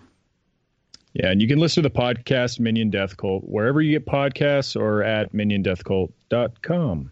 Yeah, 1.15 1.31
and 1.31 1.41
you 1.43 1.49
can 1.49 1.59
listen 1.59 1.83
to 1.83 1.89
the 1.89 1.95
podcast 1.95 2.61
Minion 2.61 2.91
Death 2.91 3.17
Cult 3.17 3.43
wherever 3.45 3.81
you 3.81 3.99
get 3.99 4.07
podcasts 4.07 4.79
or 4.79 5.03
at 5.03 5.33
miniondeathcult.com. 5.33 7.11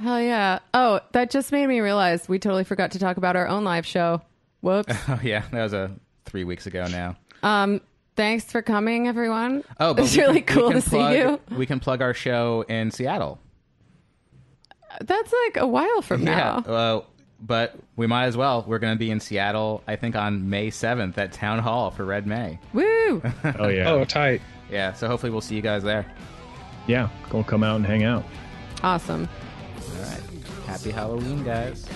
Hell 0.00 0.20
yeah. 0.22 0.58
Oh, 0.72 1.00
that 1.12 1.30
just 1.30 1.52
made 1.52 1.66
me 1.66 1.80
realize 1.80 2.28
we 2.28 2.38
totally 2.38 2.64
forgot 2.64 2.92
to 2.92 2.98
talk 2.98 3.18
about 3.18 3.36
our 3.36 3.46
own 3.46 3.64
live 3.64 3.84
show. 3.86 4.22
Whoops. 4.62 4.94
Oh 5.08 5.20
yeah, 5.22 5.44
that 5.52 5.62
was 5.62 5.72
a 5.72 5.90
three 6.24 6.44
weeks 6.44 6.66
ago 6.66 6.86
now. 6.90 7.16
um, 7.42 7.80
thanks 8.16 8.44
for 8.44 8.62
coming, 8.62 9.06
everyone. 9.08 9.64
Oh, 9.78 9.94
but 9.94 10.04
it's 10.04 10.16
really 10.16 10.40
can- 10.40 10.56
cool 10.56 10.72
to 10.72 10.80
plug- 10.80 11.12
see 11.12 11.18
you. 11.18 11.40
We 11.56 11.66
can 11.66 11.80
plug 11.80 12.00
our 12.02 12.14
show 12.14 12.62
in 12.68 12.90
Seattle. 12.90 13.38
That's 15.00 15.32
like 15.46 15.56
a 15.56 15.66
while 15.66 16.02
from 16.02 16.24
now. 16.24 16.62
Yeah, 16.66 16.72
uh, 16.72 17.02
but 17.40 17.74
we 17.96 18.06
might 18.06 18.26
as 18.26 18.36
well. 18.36 18.64
We're 18.66 18.78
going 18.78 18.92
to 18.94 18.98
be 18.98 19.10
in 19.10 19.18
Seattle, 19.18 19.82
I 19.88 19.96
think, 19.96 20.14
on 20.14 20.48
May 20.50 20.70
seventh 20.70 21.16
at 21.18 21.32
Town 21.32 21.58
Hall 21.58 21.90
for 21.90 22.04
Red 22.04 22.26
May. 22.26 22.58
Woo! 22.74 23.22
Oh 23.58 23.68
yeah, 23.68 23.90
Oh, 23.90 24.04
tight. 24.04 24.42
Yeah, 24.70 24.92
so 24.92 25.08
hopefully 25.08 25.32
we'll 25.32 25.40
see 25.40 25.56
you 25.56 25.62
guys 25.62 25.82
there. 25.82 26.04
yeah. 26.86 27.08
Go 27.30 27.42
come 27.42 27.62
out 27.62 27.76
and 27.76 27.86
hang 27.86 28.04
out. 28.04 28.24
awesome. 28.84 29.28
All 29.76 30.02
right, 30.02 30.22
happy 30.66 30.90
Halloween, 30.90 31.42
guys. 31.44 31.86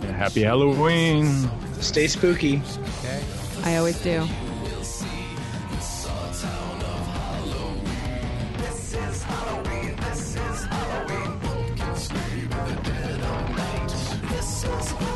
Yeah, 0.00 0.12
happy 0.12 0.42
Halloween. 0.42 1.50
Stay 1.80 2.06
spooky. 2.06 2.62
Okay. 3.00 3.22
I 3.64 3.76
always 3.76 4.00
do. 4.02 4.26
Jesus. 14.60 15.07